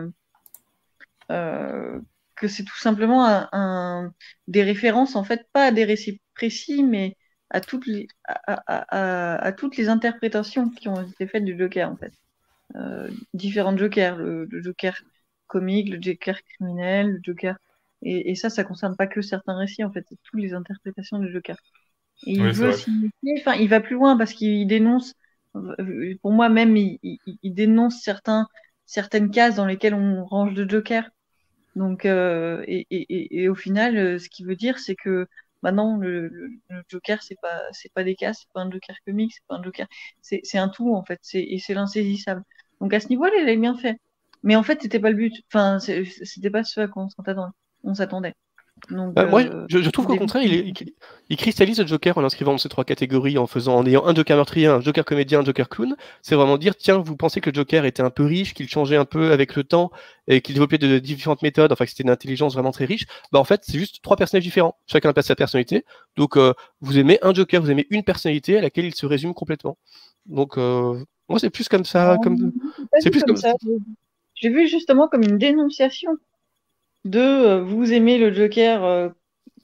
que 2.37 2.49
c'est 2.49 2.65
tout 2.65 2.79
simplement 2.79 3.27
un, 3.27 3.49
un, 3.53 4.13
des 4.49 4.63
références 4.63 5.17
en 5.17 5.25
fait, 5.25 5.47
pas 5.53 5.67
à 5.67 5.71
des 5.71 5.85
récits 5.85 6.21
précis, 6.35 6.83
mais 6.83 7.17
à 7.53 7.61
toutes 7.61 7.87
les, 7.87 8.09
à, 8.25 9.53
toutes 9.53 9.77
les 9.77 9.89
interprétations 9.91 10.71
qui 10.71 10.89
ont 10.89 11.03
été 11.03 11.27
faites 11.27 11.45
du 11.45 11.57
Joker, 11.57 11.91
en 11.91 11.97
fait. 11.97 12.13
Euh, 12.77 13.11
différents 13.35 13.77
Jokers, 13.77 14.17
le, 14.17 14.49
Joker 14.51 14.97
comique, 15.47 15.91
le 15.91 16.01
Joker 16.01 16.41
criminel, 16.43 17.11
le 17.11 17.21
Joker. 17.23 17.57
Et, 18.01 18.35
ça, 18.35 18.51
ça 18.51 18.65
concerne 18.65 18.97
pas 18.97 19.07
que 19.07 19.21
certains 19.21 19.57
récits, 19.57 19.85
en 19.85 19.93
fait, 19.93 20.05
c'est 20.09 20.19
toutes 20.25 20.41
les 20.41 20.55
interprétations 20.55 21.19
du 21.19 21.31
Joker. 21.31 21.57
Et 22.27 22.33
il 22.33 22.53
veut 22.53 22.75
enfin, 23.39 23.55
il 23.55 23.69
va 23.69 23.81
plus 23.81 23.95
loin 23.97 24.17
parce 24.17 24.33
qu'il 24.33 24.67
dénonce, 24.67 25.15
pour 26.23 26.33
moi 26.33 26.49
même, 26.49 26.77
il, 26.77 27.19
dénonce 27.45 28.01
certains, 28.03 28.49
certaines 28.87 29.31
cases 29.31 29.57
dans 29.57 29.67
lesquelles 29.67 29.95
on 29.95 30.25
range 30.25 30.55
le 30.55 30.67
Joker. 30.67 31.11
Donc, 31.77 32.05
euh, 32.05 32.63
et, 32.67 32.87
et, 32.91 33.49
au 33.49 33.55
final, 33.55 34.21
ce 34.21 34.29
qu'il 34.29 34.47
veut 34.47 34.57
dire, 34.57 34.79
c'est 34.79 34.97
que 34.97 35.27
Maintenant, 35.63 35.97
le, 35.97 36.31
Joker, 36.89 37.23
c'est 37.23 37.37
pas, 37.41 37.63
c'est 37.73 37.93
pas 37.93 38.03
des 38.05 38.17
cas, 38.17 38.33
c'est 38.35 38.49
pas 38.53 38.63
un 38.63 38.71
Joker 38.71 38.97
comique, 39.07 39.33
c'est 39.35 39.45
pas 39.47 39.57
un 39.57 39.63
Joker, 39.63 39.87
c'est, 40.21 40.59
un 40.59 40.69
tout 40.69 40.95
en 40.95 41.05
fait, 41.05 41.21
c'est, 41.23 41.41
et 41.43 41.59
c'est 41.61 41.75
l'insaisissable. 41.75 42.43
Donc 42.81 42.93
à 42.93 43.01
ce 43.01 43.09
niveau-là, 43.09 43.33
il 43.41 43.49
est 43.49 43.57
bien 43.57 43.77
fait. 43.77 43.99
Mais 44.43 44.57
en 44.57 44.65
fait, 44.65 44.83
c'était 44.83 44.99
pas 45.01 45.11
le 45.11 45.17
but. 45.17 45.35
Enfin, 45.53 45.79
c'était 45.79 46.51
pas 46.51 46.65
ce 46.65 46.81
à 46.81 46.89
quoi 46.89 47.07
on 47.85 47.95
s'attendait. 47.95 48.31
Bah, 48.31 48.35
moi, 48.91 49.43
euh, 49.43 49.67
je, 49.69 49.91
trouve 49.91 50.07
qu'au 50.07 50.17
contraire, 50.17 50.43
il, 50.43 50.75
il, 51.29 51.37
cristallise 51.37 51.79
le 51.79 51.87
Joker 51.87 52.19
en 52.19 52.25
inscrivant 52.25 52.53
dans 52.53 52.59
ces 52.59 52.69
trois 52.69 52.85
catégories, 52.85 53.39
en 53.39 53.47
faisant, 53.47 53.77
en 53.77 53.87
ayant 53.87 54.05
un 54.07 54.15
Joker 54.15 54.37
meurtrier, 54.37 54.67
un 54.67 54.81
Joker 54.81 55.05
comédien, 55.05 55.41
un 55.41 55.45
Joker 55.45 55.69
clown. 55.69 55.97
C'est 56.21 56.35
vraiment 56.35 56.59
dire, 56.59 56.77
tiens, 56.77 56.99
vous 56.99 57.17
pensez 57.17 57.41
que 57.41 57.51
le 57.51 57.55
Joker 57.55 57.85
était 57.85 58.03
un 58.03 58.11
peu 58.11 58.25
riche, 58.25 58.55
qu'il 58.55 58.69
changeait 58.69 58.97
un 58.97 59.05
peu 59.05 59.33
avec 59.33 59.55
le 59.55 59.65
temps 59.65 59.93
et 60.27 60.41
qu'il 60.41 60.55
développait 60.55 60.79
de 60.79 60.99
différentes 60.99 61.43
méthodes, 61.43 61.71
enfin 61.73 61.85
que 61.85 61.91
c'était 61.91 62.03
une 62.03 62.11
intelligence 62.11 62.55
vraiment 62.55 62.73
très 62.73 62.85
riche. 62.85 63.07
Bah 63.31 63.39
en 63.39 63.45
fait, 63.45 63.63
c'est 63.65 63.79
juste 63.79 64.03
trois 64.03 64.17
personnages 64.17 64.45
différents. 64.45 64.77
Chacun 64.87 65.13
a 65.15 65.23
sa 65.23 65.37
personnalité. 65.37 65.85
Donc, 66.17 66.37
euh, 66.37 66.53
vous 66.81 66.99
aimez 66.99 67.19
un 67.23 67.33
Joker, 67.33 67.63
vous 67.63 67.71
aimez 67.71 67.87
une 67.91 68.03
personnalité 68.03 68.59
à 68.59 68.61
laquelle 68.61 68.87
il 68.87 68.95
se 68.95 69.07
résume 69.07 69.35
complètement. 69.35 69.79
Donc, 70.27 70.59
euh, 70.59 70.99
moi, 71.29 71.39
c'est 71.39 71.51
plus 71.51 71.69
comme 71.69 71.85
ça, 71.85 72.17
comme. 72.23 72.53
C'est 72.99 73.11
plus 73.11 73.23
comme 73.23 73.37
ça. 73.37 73.53
J'ai 74.35 74.49
vu 74.49 74.67
justement 74.67 75.07
comme 75.09 75.23
une 75.23 75.39
dénonciation 75.39 76.19
de 77.05 77.21
euh, 77.21 77.63
vous 77.63 77.93
aimez 77.93 78.19
le 78.19 78.33
Joker 78.33 78.85
euh, 78.85 79.09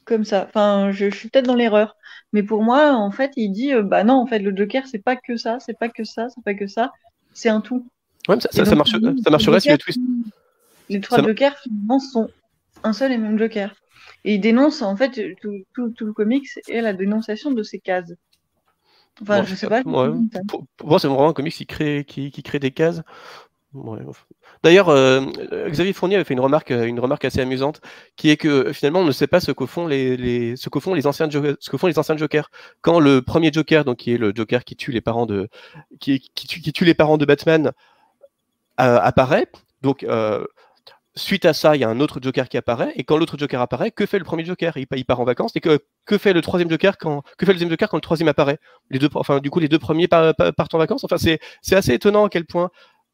comme 0.05 0.25
ça. 0.25 0.47
Enfin, 0.49 0.91
je, 0.91 1.11
suis 1.11 1.29
peut-être 1.29 1.47
dans 1.47 1.55
l'erreur, 1.55 1.97
mais 2.33 2.43
pour 2.43 2.63
moi, 2.63 2.93
en 2.93 3.11
fait, 3.11 3.33
il 3.37 3.51
dit 3.53 3.73
euh, 3.73 3.83
bah 3.83 4.05
non, 4.05 4.15
en 4.15 4.27
fait, 4.27 4.39
le 4.39 4.57
Joker, 4.57 4.87
c'est 4.87 5.03
pas 5.03 5.17
que 5.17 5.37
ça, 5.37 5.59
c'est 5.61 5.79
pas 5.79 5.89
que 5.89 6.05
ça, 6.05 6.29
c'est 6.31 6.43
pas 6.45 6.55
que 6.55 6.67
ça, 6.67 6.93
c'est 7.33 7.49
un 7.49 7.61
tout. 7.61 7.87
Ouais, 8.29 8.41
ça, 8.41 8.65
ça, 8.65 8.75
marche, 8.75 8.93
ça 8.93 9.31
marcherait 9.31 9.61
si 9.61 9.71
le 9.71 9.79
twist. 9.79 10.01
Les 10.89 11.01
trois 11.01 11.23
Jokers, 11.23 11.57
finalement, 11.63 11.99
sont 11.99 12.29
un 12.83 12.93
seul 12.93 13.13
et 13.13 13.19
même 13.19 13.39
Joker. 13.39 13.75
Et 14.25 14.35
il 14.35 14.41
dénonce, 14.41 14.83
en 14.83 14.97
fait, 14.97 15.37
tout, 15.41 15.65
tout, 15.75 16.07
le 16.07 16.13
comics 16.13 16.49
et 16.67 16.81
la 16.81 16.93
dénonciation 16.93 17.53
de 17.53 17.63
ces 17.63 17.79
cases. 17.79 18.13
Enfin, 19.23 19.45
je 19.45 19.55
sais 19.55 19.67
pas. 19.67 19.83
pour, 19.83 19.93
moi, 20.85 20.99
c'est 20.99 21.09
vraiment 21.09 21.29
un 21.29 21.33
comics 21.33 21.55
qui 21.55 21.67
crée, 21.67 22.05
qui, 22.07 22.31
qui 22.31 22.43
crée 22.43 22.59
des 22.59 22.71
cases. 22.71 23.03
D'ailleurs, 24.63 24.89
euh, 24.89 25.21
Xavier 25.69 25.93
Fournier 25.93 26.17
avait 26.17 26.25
fait 26.25 26.35
une 26.35 26.41
remarque, 26.41 26.71
euh, 26.71 26.85
une 26.85 27.01
remarque 27.01 27.25
assez 27.25 27.41
amusante, 27.41 27.81
qui 28.17 28.31
est 28.31 28.37
que 28.37 28.73
finalement, 28.73 29.01
on 29.01 29.05
ne 29.05 29.13
sait 29.13 29.27
pas 29.27 29.41
ce 29.41 29.53
que 29.53 29.67
font 29.67 29.87
les, 29.87 30.57
ce 30.57 30.69
anciens, 31.07 31.29
ce 31.31 31.71
que 31.71 31.77
font 31.77 31.87
les 31.87 31.99
anciens 31.99 32.17
Jokers. 32.17 32.51
Quand 32.81 33.01
le 33.01 33.23
premier 33.23 33.53
Joker, 33.53 33.85
donc 33.85 33.99
qui 33.99 34.13
est 34.15 34.19
le 34.19 34.33
Joker 34.35 34.65
qui 34.65 34.77
tue 34.77 34.93
les 34.93 35.01
parents 35.01 35.27
de, 35.27 35.49
Batman, 37.25 37.73
euh, 38.81 38.99
apparaît, 39.01 39.47
donc 39.83 40.05
suite 41.19 41.45
à 41.45 41.53
ça, 41.53 41.77
il 41.77 41.81
y 41.81 41.85
a 41.85 41.89
un 41.89 42.01
autre 42.01 42.21
Joker 42.23 42.49
qui 42.49 42.57
apparaît, 42.57 42.93
et 42.97 43.05
quand 43.05 43.17
l'autre 43.17 43.37
Joker 43.37 43.61
apparaît, 43.61 43.91
que 43.91 44.07
fait 44.07 44.19
le 44.19 44.25
premier 44.25 44.45
Joker? 44.45 44.77
Il, 44.77 45.05
part 45.05 45.21
en 45.21 45.25
vacances, 45.25 45.53
et 45.57 45.61
que, 45.61 45.81
fait 46.19 46.33
le 46.33 46.41
troisième 46.41 46.69
deuxième 46.69 47.71
Joker 47.71 47.89
quand 47.89 47.97
le 47.97 48.01
troisième 48.01 48.29
apparaît? 48.29 48.59
Les 48.91 48.99
deux, 48.99 49.09
enfin, 49.15 49.41
du 49.41 49.51
coup, 49.51 49.59
les 49.61 49.69
deux 49.69 49.79
premiers 49.79 50.09
partent 50.09 50.75
en 50.75 50.79
vacances? 50.79 51.05
Enfin, 51.05 51.17
c'est 51.19 51.41
assez 51.75 51.93
étonnant 51.93 52.27
à 52.27 52.29
quel 52.29 52.45
point 52.45 52.71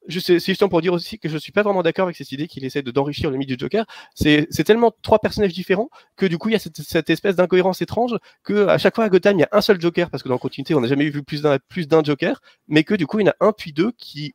c'est 0.09 0.38
justement 0.38 0.69
pour 0.69 0.81
dire 0.81 0.93
aussi 0.93 1.19
que 1.19 1.29
je 1.29 1.38
suis 1.38 1.53
pas 1.53 1.62
vraiment 1.62 1.83
d'accord 1.83 2.05
avec 2.05 2.17
cette 2.17 2.33
idée 2.33 2.47
qu'il 2.47 2.64
essaie 2.64 2.83
de 2.83 2.90
d'enrichir 2.90 3.31
le 3.31 3.37
mythe 3.37 3.49
du 3.49 3.57
Joker. 3.59 3.85
C'est 4.14 4.64
tellement 4.64 4.93
trois 5.03 5.19
personnages 5.19 5.53
différents 5.53 5.88
que 6.17 6.27
du 6.27 6.38
coup 6.38 6.49
il 6.49 6.53
y 6.53 6.57
a 6.57 6.59
cette, 6.59 6.81
cette 6.83 7.11
espèce 7.11 7.37
d'incohérence 7.37 7.83
étrange 7.83 8.17
que 8.43 8.69
à 8.69 8.79
chaque 8.79 8.95
fois 8.95 9.05
à 9.05 9.09
Gotham 9.09 9.38
il 9.38 9.40
y 9.40 9.45
a 9.45 9.49
un 9.53 9.61
seul 9.61 9.81
Joker 9.81 10.11
parce 10.11 10.23
que 10.23 10.29
dans 10.29 10.35
la 10.35 10.38
continuité 10.38 10.75
on 10.75 10.81
n'a 10.81 10.88
jamais 10.88 11.09
vu 11.09 11.23
plus 11.23 11.43
d'un 11.43 11.59
plus 11.69 11.88
d'un 11.88 12.03
Joker, 12.03 12.40
mais 12.69 12.85
que 12.85 12.95
du 12.95 13.07
coup 13.07 13.21
il 13.21 13.27
y 13.27 13.29
en 13.29 13.33
a 13.33 13.47
un 13.47 13.53
puis 13.53 13.73
deux 13.73 13.93
qui 13.93 14.35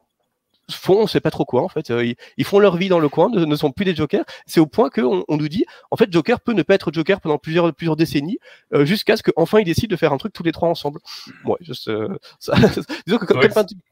font, 0.69 1.01
on 1.01 1.07
sait 1.07 1.19
pas 1.19 1.31
trop 1.31 1.45
quoi 1.45 1.63
en 1.63 1.69
fait. 1.69 1.91
Euh, 1.91 2.13
ils, 2.37 2.45
font 2.45 2.59
leur 2.59 2.77
vie 2.77 2.89
dans 2.89 2.99
le 2.99 3.09
coin, 3.09 3.29
ne, 3.29 3.55
sont 3.55 3.71
plus 3.71 3.85
des 3.85 3.95
jokers. 3.95 4.25
C'est 4.45 4.59
au 4.59 4.65
point 4.65 4.89
qu'on 4.89 5.23
on 5.27 5.37
nous 5.37 5.49
dit, 5.49 5.65
en 5.91 5.97
fait, 5.97 6.11
Joker 6.11 6.39
peut 6.41 6.53
ne 6.53 6.63
pas 6.63 6.75
être 6.75 6.91
Joker 6.91 7.21
pendant 7.21 7.37
plusieurs 7.37 7.73
plusieurs 7.73 7.95
décennies, 7.95 8.39
euh, 8.73 8.85
jusqu'à 8.85 9.17
ce 9.17 9.23
qu'enfin 9.23 9.59
ils 9.59 9.65
décident 9.65 9.91
de 9.91 9.97
faire 9.97 10.13
un 10.13 10.17
truc 10.17 10.33
tous 10.33 10.43
les 10.43 10.51
trois 10.51 10.69
ensemble. 10.69 10.99
Ouais, 11.45 11.57
juste, 11.61 11.87
euh, 11.89 12.17
ça, 12.39 12.55
disons 13.05 13.17
que 13.17 13.25
comme, 13.25 13.41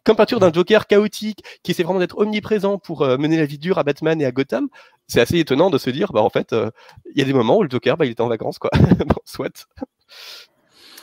comme, 0.03 0.15
peinture, 0.15 0.39
d'un 0.39 0.51
Joker 0.51 0.87
chaotique 0.87 1.43
qui 1.63 1.71
essaie 1.71 1.83
vraiment 1.83 1.99
d'être 1.99 2.17
omniprésent 2.17 2.77
pour 2.77 3.05
mener 3.05 3.37
la 3.37 3.45
vie 3.45 3.57
dure 3.57 3.77
à 3.77 3.83
Batman 3.83 4.19
et 4.21 4.25
à 4.25 4.31
Gotham, 4.31 4.67
c'est 5.07 5.21
assez 5.21 5.37
étonnant 5.39 5.69
de 5.69 5.77
se 5.77 5.89
dire, 5.89 6.11
bah 6.11 6.21
en 6.21 6.29
fait, 6.29 6.53
il 6.53 7.19
y 7.19 7.21
a 7.21 7.25
des 7.25 7.33
moments 7.33 7.57
où 7.57 7.63
le 7.63 7.69
Joker, 7.69 7.97
bah, 7.97 8.05
il 8.05 8.11
était 8.11 8.21
en 8.21 8.27
vacances 8.27 8.59
quoi. 8.59 8.71
bon, 9.05 9.15
soit. 9.25 9.67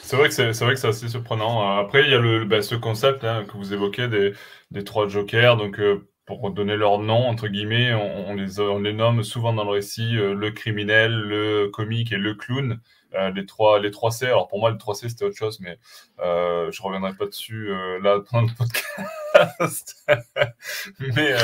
C'est 0.04 0.16
vrai 0.16 0.28
que 0.28 0.34
c'est 0.76 0.86
assez 0.86 1.08
surprenant. 1.08 1.78
Après, 1.78 2.04
il 2.04 2.10
y 2.10 2.14
a 2.14 2.44
bah, 2.44 2.60
ce 2.60 2.74
concept 2.74 3.24
hein, 3.24 3.46
que 3.46 3.56
vous 3.56 3.72
évoquez 3.72 4.08
des, 4.70 4.84
trois 4.84 5.08
jokers. 5.08 5.56
Donc, 5.56 5.80
euh, 5.80 6.06
pour 6.26 6.50
donner 6.50 6.76
leur 6.76 6.98
nom, 6.98 7.26
entre 7.26 7.48
guillemets, 7.48 7.94
on, 7.94 8.34
les, 8.34 8.60
on 8.60 8.80
les 8.80 8.92
nomme 8.92 9.22
souvent 9.22 9.54
dans 9.54 9.64
le 9.64 9.70
récit 9.70 10.16
euh, 10.18 10.34
le 10.34 10.50
criminel, 10.50 11.12
le 11.12 11.68
comique 11.68 12.12
et 12.12 12.18
le 12.18 12.34
clown. 12.34 12.80
Euh, 13.14 13.30
les 13.30 13.46
trois 13.46 13.80
les 13.80 13.90
trois 13.90 14.10
C. 14.10 14.26
Alors 14.26 14.48
pour 14.48 14.58
moi, 14.58 14.70
le 14.70 14.76
3C 14.76 15.08
c'était 15.08 15.24
autre 15.24 15.36
chose, 15.36 15.60
mais 15.60 15.78
je 16.18 16.82
reviendrai 16.82 17.14
pas 17.14 17.26
dessus 17.26 17.70
là 18.02 18.20
dans 18.32 18.42
le 18.42 18.48
podcast. 18.56 20.04
mais 21.16 21.34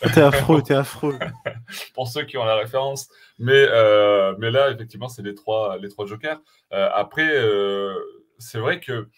T'es 0.00 0.20
affreux, 0.20 0.62
t'es 0.62 0.74
affreux. 0.74 1.18
pour 1.94 2.08
ceux 2.08 2.22
qui 2.22 2.38
ont 2.38 2.44
la 2.44 2.56
référence. 2.56 3.08
Mais, 3.38 3.66
euh, 3.68 4.34
mais 4.38 4.50
là, 4.50 4.70
effectivement, 4.70 5.08
c'est 5.08 5.22
les 5.22 5.34
trois, 5.34 5.76
les 5.78 5.88
trois 5.88 6.06
jokers. 6.06 6.40
Euh, 6.72 6.88
après, 6.94 7.28
euh, 7.28 7.94
c'est 8.38 8.58
vrai 8.58 8.80
que 8.80 9.08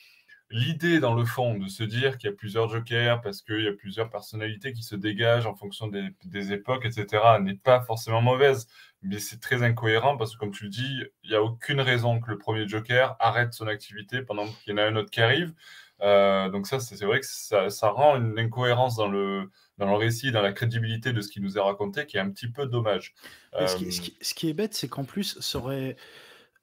l'idée, 0.51 0.99
dans 0.99 1.15
le 1.15 1.25
fond, 1.25 1.59
de 1.59 1.69
se 1.69 1.85
dire 1.85 2.17
qu'il 2.17 2.31
y 2.31 2.33
a 2.33 2.37
plusieurs 2.37 2.69
jokers 2.69 3.21
parce 3.21 3.43
qu'il 3.43 3.63
y 3.63 3.69
a 3.69 3.73
plusieurs 3.73 4.09
personnalités 4.09 4.73
qui 4.73 4.83
se 4.83 4.97
dégagent 4.97 5.47
en 5.47 5.55
fonction 5.55 5.87
des, 5.87 6.09
des 6.25 6.53
époques, 6.53 6.87
etc., 6.87 7.23
n'est 7.41 7.55
pas 7.55 7.83
forcément 7.83 8.23
mauvaise. 8.23 8.67
Mais 9.03 9.19
c'est 9.19 9.41
très 9.41 9.63
incohérent 9.63 10.17
parce 10.17 10.35
que, 10.35 10.39
comme 10.39 10.51
tu 10.51 10.65
le 10.65 10.71
dis, 10.71 11.03
il 11.25 11.31
n'y 11.31 11.37
a 11.37 11.43
aucune 11.43 11.81
raison 11.81 12.21
que 12.21 12.31
le 12.31 12.39
premier 12.39 12.69
joker 12.69 13.17
arrête 13.19 13.55
son 13.55 13.67
activité 13.67 14.23
pendant 14.23 14.47
qu'il 14.47 14.73
y 14.73 14.73
en 14.75 14.77
a 14.77 14.85
un 14.85 14.97
autre 14.97 15.11
qui 15.11 15.23
arrive. 15.23 15.55
donc 16.01 16.67
ça, 16.67 16.81
c'est 16.81 17.05
vrai 17.05 17.21
que 17.21 17.27
ça, 17.27 17.71
ça 17.71 17.89
rend 17.89 18.17
une 18.17 18.39
incohérence 18.39 18.97
dans 18.97 19.09
le 19.09 19.49
dans 19.81 19.91
le 19.91 19.97
récit, 19.97 20.31
dans 20.31 20.43
la 20.43 20.53
crédibilité 20.53 21.13
de 21.13 21.23
ce 21.23 21.31
qui 21.31 21.41
nous 21.41 21.57
est 21.57 21.61
raconté, 21.61 22.05
qui 22.07 22.19
est 22.19 22.21
un 22.21 22.31
petit 22.31 22.49
peu 22.49 22.67
dommage. 22.67 23.15
Ce, 23.55 24.35
qui, 24.35 24.49
est 24.49 24.53
bête, 24.53 24.75
c'est 24.75 24.89
qu'en 24.89 25.05
plus, 25.05 25.41
ça 25.41 25.59
aurait, 25.59 25.97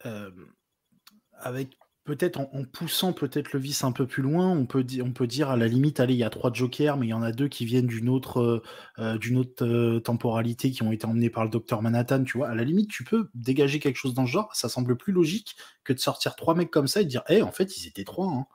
euh, 0.05 0.29
avec 1.33 1.79
peut-être 2.07 2.39
en, 2.39 2.63
poussant 2.63 3.11
peut-être 3.11 3.51
le 3.51 3.59
vice 3.59 3.83
un 3.83 3.91
peu 3.91 4.07
plus 4.07 4.23
loin, 4.23 4.49
on 4.49 4.65
peut, 4.65 4.85
on 5.03 5.11
peut 5.11 5.27
dire 5.27 5.49
à 5.49 5.57
la 5.57 5.67
limite, 5.67 5.99
allez, 5.99 6.13
il 6.13 6.19
y 6.19 6.23
a 6.23 6.29
trois 6.29 6.53
jokers, 6.53 6.95
mais 6.95 7.05
il 7.05 7.09
y 7.09 7.13
en 7.13 7.21
a 7.21 7.33
deux 7.33 7.49
qui 7.49 7.65
viennent 7.65 7.85
d'une 7.85 8.07
autre, 8.07 8.39
euh, 8.39 8.63
euh, 8.97 9.17
d'une 9.17 9.37
autre 9.37 9.65
euh, 9.65 9.99
temporalité, 9.99 10.71
qui 10.71 10.83
ont 10.83 10.93
été 10.93 11.05
emmenés 11.05 11.29
par 11.29 11.43
le 11.43 11.49
docteur 11.49 11.81
Manhattan, 11.81 12.23
tu 12.23 12.37
vois. 12.37 12.47
À 12.47 12.55
la 12.55 12.63
limite, 12.63 12.89
tu 12.89 13.03
peux 13.03 13.29
dégager 13.35 13.79
quelque 13.79 13.97
chose 13.97 14.13
dans 14.13 14.25
ce 14.25 14.31
genre. 14.31 14.49
Ça 14.55 14.69
semble 14.69 14.95
plus 14.95 15.11
logique 15.11 15.57
que 15.83 15.91
de 15.91 15.99
sortir 15.99 16.37
trois 16.37 16.55
mecs 16.55 16.71
comme 16.71 16.87
ça 16.87 17.01
et 17.01 17.03
de 17.03 17.09
dire, 17.09 17.23
hé, 17.27 17.41
en 17.41 17.51
fait, 17.51 17.77
ils 17.77 17.87
étaient 17.87 18.05
trois. 18.05 18.27
Hein. 18.27 18.45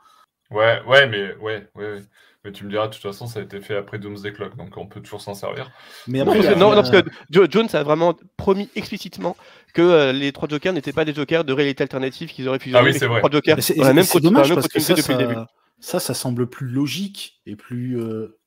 Ouais, 0.50 0.82
ouais, 0.86 1.06
mais 1.06 1.34
ouais, 1.36 1.68
ouais, 1.74 1.92
ouais. 1.92 2.02
Mais 2.44 2.50
tu 2.50 2.64
me 2.64 2.70
diras, 2.70 2.88
de 2.88 2.92
toute 2.92 3.02
façon, 3.02 3.28
ça 3.28 3.38
a 3.38 3.42
été 3.42 3.60
fait 3.60 3.76
après 3.76 4.00
Doomsday 4.00 4.32
Clock, 4.32 4.56
donc 4.56 4.76
on 4.76 4.86
peut 4.86 5.00
toujours 5.00 5.20
s'en 5.20 5.34
servir. 5.34 5.70
Mais 6.08 6.24
non, 6.24 6.74
parce 6.74 6.90
que, 6.90 7.04
Jones 7.30 7.68
a 7.72 7.84
vraiment 7.84 8.16
promis 8.36 8.68
explicitement 8.74 9.36
que 9.72 9.82
euh, 9.82 10.12
les 10.12 10.32
trois 10.32 10.48
jokers 10.48 10.72
n'étaient 10.72 10.92
pas 10.92 11.04
des 11.04 11.14
jokers 11.14 11.44
de 11.44 11.52
réalité 11.52 11.82
alternative 11.82 12.30
qu'ils 12.30 12.48
auraient 12.48 12.58
fusionné 12.58 12.84
ah 12.84 12.90
oui, 12.90 12.98
c'est 12.98 13.06
vrai. 13.06 13.20
trois 13.20 13.30
jokers. 13.30 13.62
C'est 13.62 14.20
dommage 14.20 14.54
parce 14.54 14.68
que 14.68 14.80
ça, 14.80 14.94
depuis 14.94 15.02
ça, 15.02 15.18
le 15.18 15.26
début. 15.26 15.40
ça, 15.80 16.00
ça 16.00 16.14
semble 16.14 16.48
plus 16.48 16.68
logique 16.68 17.40
et 17.46 17.56
plus 17.56 18.00
euh, 18.00 18.38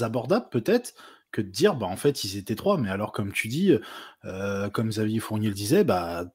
abordable 0.00 0.46
peut-être 0.50 0.94
que 1.32 1.40
de 1.40 1.48
dire, 1.48 1.74
bah 1.74 1.86
en 1.86 1.96
fait, 1.96 2.22
ils 2.24 2.36
étaient 2.36 2.54
trois. 2.54 2.78
Mais 2.78 2.90
alors, 2.90 3.12
comme 3.12 3.32
tu 3.32 3.48
dis, 3.48 3.72
euh, 4.24 4.68
comme 4.70 4.88
Xavier 4.88 5.18
Fournier 5.18 5.48
le 5.48 5.54
disait, 5.54 5.82
bah 5.82 6.26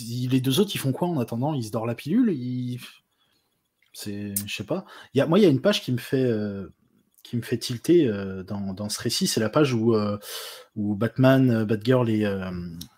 les 0.00 0.40
deux 0.40 0.60
autres, 0.60 0.72
ils 0.74 0.78
font 0.78 0.92
quoi 0.92 1.08
en 1.08 1.18
attendant? 1.18 1.54
Ils 1.54 1.64
se 1.64 1.70
dorment 1.70 1.88
la 1.88 1.94
pilule? 1.94 2.32
Ils... 2.32 2.80
C'est, 3.92 4.34
je 4.46 4.54
sais 4.54 4.64
pas. 4.64 4.84
Y 5.14 5.20
a, 5.20 5.26
moi, 5.26 5.38
il 5.38 5.42
y 5.42 5.46
a 5.46 5.50
une 5.50 5.60
page 5.60 5.82
qui 5.82 5.92
me 5.92 5.98
fait, 5.98 6.24
euh, 6.24 6.72
qui 7.22 7.36
me 7.36 7.42
fait 7.42 7.58
tilter 7.58 8.06
euh, 8.06 8.42
dans, 8.42 8.72
dans, 8.72 8.88
ce 8.88 9.00
récit. 9.00 9.26
C'est 9.26 9.40
la 9.40 9.48
page 9.48 9.74
où, 9.74 9.94
euh, 9.94 10.18
où 10.76 10.94
Batman, 10.94 11.64
Batgirl 11.64 12.08
et, 12.10 12.26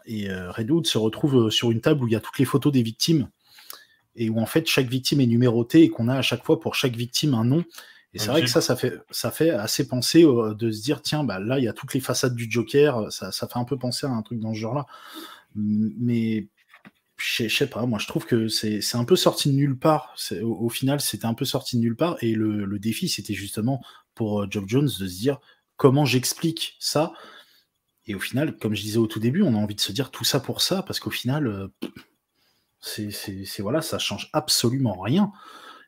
et 0.07 0.33
Redwood 0.33 0.87
se 0.87 0.99
retrouvent 0.99 1.51
sur 1.51 1.71
une 1.71 1.81
table 1.81 2.05
où 2.05 2.09
il 2.09 2.13
y 2.13 2.17
a 2.17 2.21
toutes 2.21 2.39
les 2.39 2.45
photos 2.45 2.73
des 2.73 2.83
victimes 2.83 3.29
et 4.17 4.31
où 4.31 4.39
en 4.39 4.47
fait 4.47 4.69
chaque 4.69 4.87
victime 4.87 5.21
est 5.21 5.27
numérotée 5.27 5.83
et 5.83 5.89
qu'on 5.89 6.09
a 6.09 6.17
à 6.17 6.23
chaque 6.23 6.45
fois 6.45 6.61
pour 6.61 6.75
chaque 6.75 6.97
victime 6.97 7.35
un 7.35 7.45
nom. 7.45 7.65
Et 8.13 8.21
c'est 8.21 8.31
vrai 8.31 8.43
que 8.43 8.47
ça, 8.47 8.61
ça 8.61 8.77
fait, 8.77 8.95
ça 9.11 9.33
fait 9.33 9.51
assez 9.51 9.89
penser 9.89 10.23
de 10.23 10.71
se 10.71 10.83
dire, 10.83 11.03
tiens, 11.03 11.25
bah 11.25 11.41
là, 11.41 11.59
il 11.59 11.65
y 11.65 11.69
a 11.69 11.73
toutes 11.73 11.95
les 11.95 12.01
façades 12.01 12.37
du 12.37 12.49
Joker. 12.49 13.11
Ça, 13.11 13.33
ça 13.33 13.49
fait 13.49 13.59
un 13.59 13.65
peu 13.65 13.77
penser 13.77 14.07
à 14.07 14.11
un 14.11 14.23
truc 14.23 14.39
dans 14.39 14.55
ce 14.55 14.59
genre-là. 14.61 14.87
Mais 15.57 16.47
je 17.17 17.49
sais 17.49 17.67
pas, 17.67 17.87
moi 17.87 17.99
je 17.99 18.07
trouve 18.07 18.27
que 18.27 18.49
c'est 18.49 18.81
un 18.95 19.05
peu 19.05 19.17
sorti 19.17 19.51
de 19.51 19.55
nulle 19.55 19.79
part. 19.79 20.15
Au, 20.43 20.67
au, 20.67 20.69
final, 20.69 21.01
c'était 21.01 21.27
un 21.27 21.35
peu 21.35 21.45
sorti 21.45 21.77
de 21.77 21.81
nulle 21.81 21.97
part. 21.97 22.17
Et 22.21 22.35
le, 22.35 22.65
le 22.65 22.79
défi, 22.79 23.09
c'était 23.09 23.35
justement 23.35 23.83
pour 24.14 24.42
euh, 24.42 24.46
Job 24.50 24.64
Jones 24.66 24.85
de 24.85 24.88
se 24.88 25.05
dire 25.05 25.38
comment 25.77 26.05
j'explique 26.05 26.77
ça. 26.79 27.12
Et 28.07 28.14
au 28.14 28.20
final, 28.20 28.57
comme 28.59 28.74
je 28.74 28.83
disais 28.83 28.98
au 28.98 29.07
tout 29.07 29.20
début, 29.20 29.42
on 29.42 29.55
a 29.55 29.59
envie 29.59 29.74
de 29.74 29.81
se 29.81 29.92
dire 29.92 30.11
tout 30.11 30.24
ça 30.24 30.40
pour 30.40 30.61
ça, 30.61 30.83
parce 30.83 31.00
qu'au 31.00 31.11
final, 31.11 31.46
euh, 31.46 31.68
c'est 32.81 33.61
voilà, 33.61 33.81
ça 33.81 33.98
change 33.98 34.29
absolument 34.33 35.00
rien. 35.00 35.33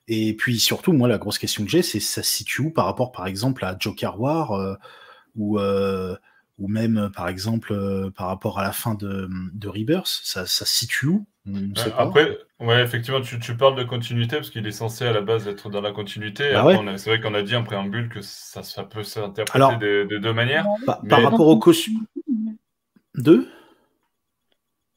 Et 0.09 0.35
puis 0.35 0.59
surtout, 0.59 0.93
moi, 0.93 1.09
la 1.09 1.19
grosse 1.19 1.39
question 1.39 1.65
que 1.65 1.71
j'ai, 1.71 1.83
c'est 1.83 2.01
ça 2.01 2.23
se 2.23 2.31
situe 2.31 2.63
où 2.63 2.71
par 2.71 2.87
rapport, 2.87 3.13
par 3.13 3.27
exemple, 3.27 3.65
à 3.65 3.77
Joker 3.79 4.19
War, 4.21 4.53
euh, 4.53 6.17
ou 6.59 6.69
même 6.69 6.97
euh, 6.97 7.09
par 7.11 7.29
exemple 7.29 7.73
euh, 7.73 8.11
par 8.11 8.29
rapport 8.29 8.59
à 8.59 8.63
la 8.63 8.73
fin 8.73 8.95
de, 8.95 9.29
de 9.53 9.69
Rebirth, 9.69 10.21
ça, 10.25 10.47
ça 10.47 10.65
situe 10.65 11.07
où? 11.09 11.27
Après, 11.97 12.39
ouais, 12.61 12.83
effectivement, 12.83 13.21
tu, 13.21 13.39
tu, 13.39 13.57
parles 13.57 13.77
de 13.77 13.85
continuité 13.85 14.37
parce 14.37 14.51
qu'il 14.51 14.67
est 14.67 14.73
censé 14.73 15.05
à 15.05 15.13
la 15.13 15.21
base 15.21 15.47
être 15.47 15.71
dans 15.71 15.81
la 15.81 15.93
continuité. 15.93 16.53
Bah 16.53 16.67
c'est 16.97 17.11
vrai 17.11 17.21
qu'on 17.21 17.35
a 17.35 17.43
dit 17.43 17.55
en 17.55 17.63
préambule 17.63 18.09
que 18.09 18.21
ça, 18.21 18.63
ça 18.63 18.83
peut 18.83 19.03
s'interpréter 19.03 19.77
de, 19.77 20.07
de, 20.11 20.19
deux 20.19 20.33
manières. 20.33 20.67
Par, 20.85 21.01
par 21.03 21.23
rapport 21.23 21.49
au 21.49 21.59
costume. 21.59 22.05
Deux 23.15 23.49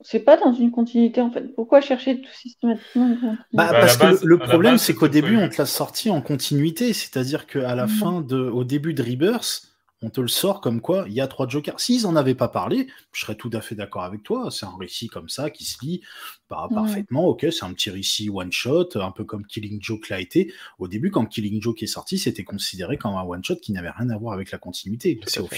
c'est 0.01 0.21
pas 0.21 0.37
dans 0.37 0.53
une 0.53 0.71
continuité 0.71 1.21
en 1.21 1.29
fait. 1.29 1.53
Pourquoi 1.55 1.81
chercher 1.81 2.21
tout 2.21 2.31
systématiquement 2.31 3.15
bah, 3.53 3.71
bah 3.71 3.79
Parce 3.81 3.97
que 3.97 4.25
le, 4.25 4.39
problème, 4.39 4.77
c'est 4.77 4.93
qu'au 4.93 5.09
début, 5.09 5.37
on 5.37 5.49
te 5.49 5.57
l'a 5.57 5.65
sorti 5.65 6.09
en 6.09 6.21
continuité. 6.21 6.93
C'est-à-dire 6.93 7.47
qu'à 7.47 7.75
la 7.75 7.87
fin 7.87 8.21
de, 8.21 8.37
au 8.37 8.63
début 8.63 8.93
de 8.93 9.03
Rebirth, 9.03 9.68
on 10.01 10.09
te 10.09 10.21
le 10.21 10.27
sort 10.27 10.61
comme 10.61 10.81
quoi 10.81 11.05
il 11.07 11.13
y 11.13 11.21
a 11.21 11.27
trois 11.27 11.47
jokers. 11.47 11.79
S'ils 11.79 12.07
en 12.07 12.15
avaient 12.15 12.35
pas 12.35 12.47
parlé, 12.47 12.87
je 13.11 13.21
serais 13.21 13.35
tout 13.35 13.49
à 13.53 13.61
fait 13.61 13.75
d'accord 13.75 14.03
avec 14.03 14.23
toi. 14.23 14.49
C'est 14.51 14.65
un 14.65 14.75
récit 14.79 15.07
comme 15.07 15.29
ça 15.29 15.49
qui 15.49 15.65
se 15.65 15.83
lit 15.83 16.01
parfaitement. 16.47 17.25
Ok, 17.27 17.45
c'est 17.51 17.65
un 17.65 17.73
petit 17.73 17.89
récit 17.89 18.29
one 18.29 18.51
shot, 18.51 18.89
un 18.95 19.11
peu 19.11 19.23
comme 19.23 19.45
Killing 19.45 19.79
Joke 19.81 20.09
l'a 20.09 20.19
été. 20.21 20.53
Au 20.77 20.87
début, 20.87 21.11
quand 21.11 21.25
Killing 21.25 21.61
Joke 21.61 21.83
est 21.83 21.87
sorti, 21.87 22.17
c'était 22.17 22.43
considéré 22.43 22.97
comme 22.97 23.15
un 23.15 23.23
one 23.23 23.43
shot 23.43 23.57
qui 23.57 23.71
n'avait 23.71 23.91
rien 23.91 24.09
à 24.09 24.17
voir 24.17 24.33
avec 24.33 24.51
la 24.51 24.57
continuité. 24.57 25.19
C'est 25.27 25.41
au, 25.41 25.49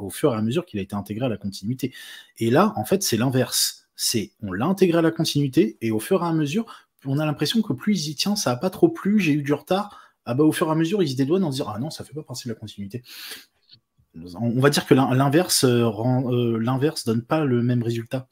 au 0.00 0.10
fur 0.10 0.32
et 0.32 0.36
à 0.36 0.42
mesure 0.42 0.64
qu'il 0.64 0.78
a 0.78 0.82
été 0.82 0.94
intégré 0.94 1.26
à 1.26 1.28
la 1.28 1.36
continuité. 1.36 1.92
Et 2.38 2.50
là, 2.50 2.72
en 2.76 2.84
fait, 2.84 3.02
c'est 3.02 3.16
l'inverse. 3.16 3.86
C'est 3.96 4.32
on 4.42 4.52
l'a 4.52 4.66
intégré 4.66 4.98
à 4.98 5.02
la 5.02 5.10
continuité 5.10 5.76
et 5.80 5.90
au 5.90 6.00
fur 6.00 6.22
et 6.22 6.26
à 6.26 6.32
mesure, 6.32 6.66
on 7.04 7.18
a 7.18 7.26
l'impression 7.26 7.62
que 7.62 7.72
plus 7.72 8.06
il 8.06 8.12
y 8.12 8.14
tient, 8.14 8.36
ça 8.36 8.52
a 8.52 8.56
pas 8.56 8.70
trop 8.70 8.88
plu, 8.88 9.18
j'ai 9.20 9.32
eu 9.32 9.42
du 9.42 9.52
retard. 9.52 9.98
Ah 10.24 10.34
bah 10.34 10.44
au 10.44 10.52
fur 10.52 10.68
et 10.68 10.70
à 10.70 10.74
mesure, 10.76 11.02
il 11.02 11.08
se 11.08 11.16
dédouane 11.16 11.42
en 11.42 11.50
disant 11.50 11.66
ah 11.74 11.78
non, 11.78 11.90
ça 11.90 12.04
fait 12.04 12.14
pas 12.14 12.22
partie 12.22 12.44
de 12.44 12.52
la 12.52 12.58
continuité 12.58 13.02
on 14.14 14.60
va 14.60 14.70
dire 14.70 14.86
que 14.86 14.94
l'inverse 14.94 15.64
euh, 15.64 15.84
euh, 15.84 16.58
l'inverse 16.58 17.04
donne 17.04 17.22
pas 17.22 17.44
le 17.44 17.62
même 17.62 17.82
résultat. 17.82 18.28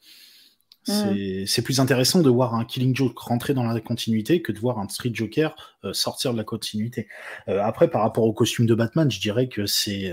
Mm. 0.87 1.45
C'est 1.45 1.61
plus 1.61 1.79
intéressant 1.79 2.21
de 2.21 2.29
voir 2.29 2.55
un 2.55 2.65
Killing 2.65 2.95
Joke 2.95 3.17
rentrer 3.19 3.53
dans 3.53 3.63
la 3.63 3.79
continuité 3.81 4.41
que 4.41 4.51
de 4.51 4.59
voir 4.59 4.79
un 4.79 4.89
Street 4.89 5.11
Joker 5.13 5.55
euh, 5.83 5.93
sortir 5.93 6.33
de 6.33 6.37
la 6.37 6.43
continuité. 6.43 7.07
après, 7.47 7.87
par 7.87 8.01
rapport 8.01 8.23
au 8.23 8.33
costume 8.33 8.65
de 8.65 8.73
Batman, 8.73 9.09
je 9.11 9.19
dirais 9.19 9.47
que 9.47 9.65
c'est 9.65 10.11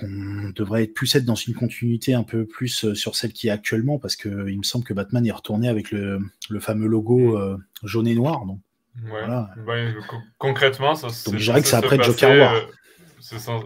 on 0.00 0.50
devrait 0.54 0.84
être 0.84 0.94
plus 0.94 1.12
être 1.16 1.24
dans 1.24 1.34
une 1.34 1.54
continuité 1.54 2.14
un 2.14 2.22
peu 2.22 2.46
plus 2.46 2.94
sur 2.94 3.16
celle 3.16 3.32
qui 3.32 3.48
est 3.48 3.50
actuellement, 3.50 3.98
parce 3.98 4.14
que 4.14 4.48
il 4.48 4.58
me 4.58 4.62
semble 4.62 4.84
que 4.84 4.94
Batman 4.94 5.26
est 5.26 5.32
retourné 5.32 5.68
avec 5.68 5.90
le, 5.90 6.20
fameux 6.60 6.86
logo 6.86 7.36
mm. 7.36 7.58
jaune 7.82 8.06
et 8.06 8.14
noir. 8.14 8.46
Donc, 8.46 8.60
voilà. 9.08 9.50
concrètement, 10.38 10.94
ça, 10.94 11.08
donc 11.08 11.38
je 11.38 11.44
dirais 11.44 11.60
que 11.60 11.68
c'est 11.68 11.76
après 11.76 12.02
Joker 12.02 12.38
War. 12.38 12.54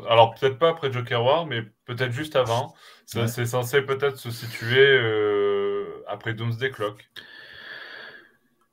Alors 0.09 0.35
peut-être 0.35 0.59
pas 0.59 0.71
après 0.71 0.93
Joker 0.93 1.25
War, 1.25 1.47
mais 1.47 1.63
peut-être 1.87 2.13
juste 2.13 2.37
avant. 2.37 2.75
C'est 3.07 3.47
censé 3.47 3.83
peut-être 3.83 4.19
se 4.19 4.31
situer 4.31 4.87
euh, 4.87 6.03
après 6.09 6.35
Doomsday 6.35 6.71
Clock. 6.71 7.11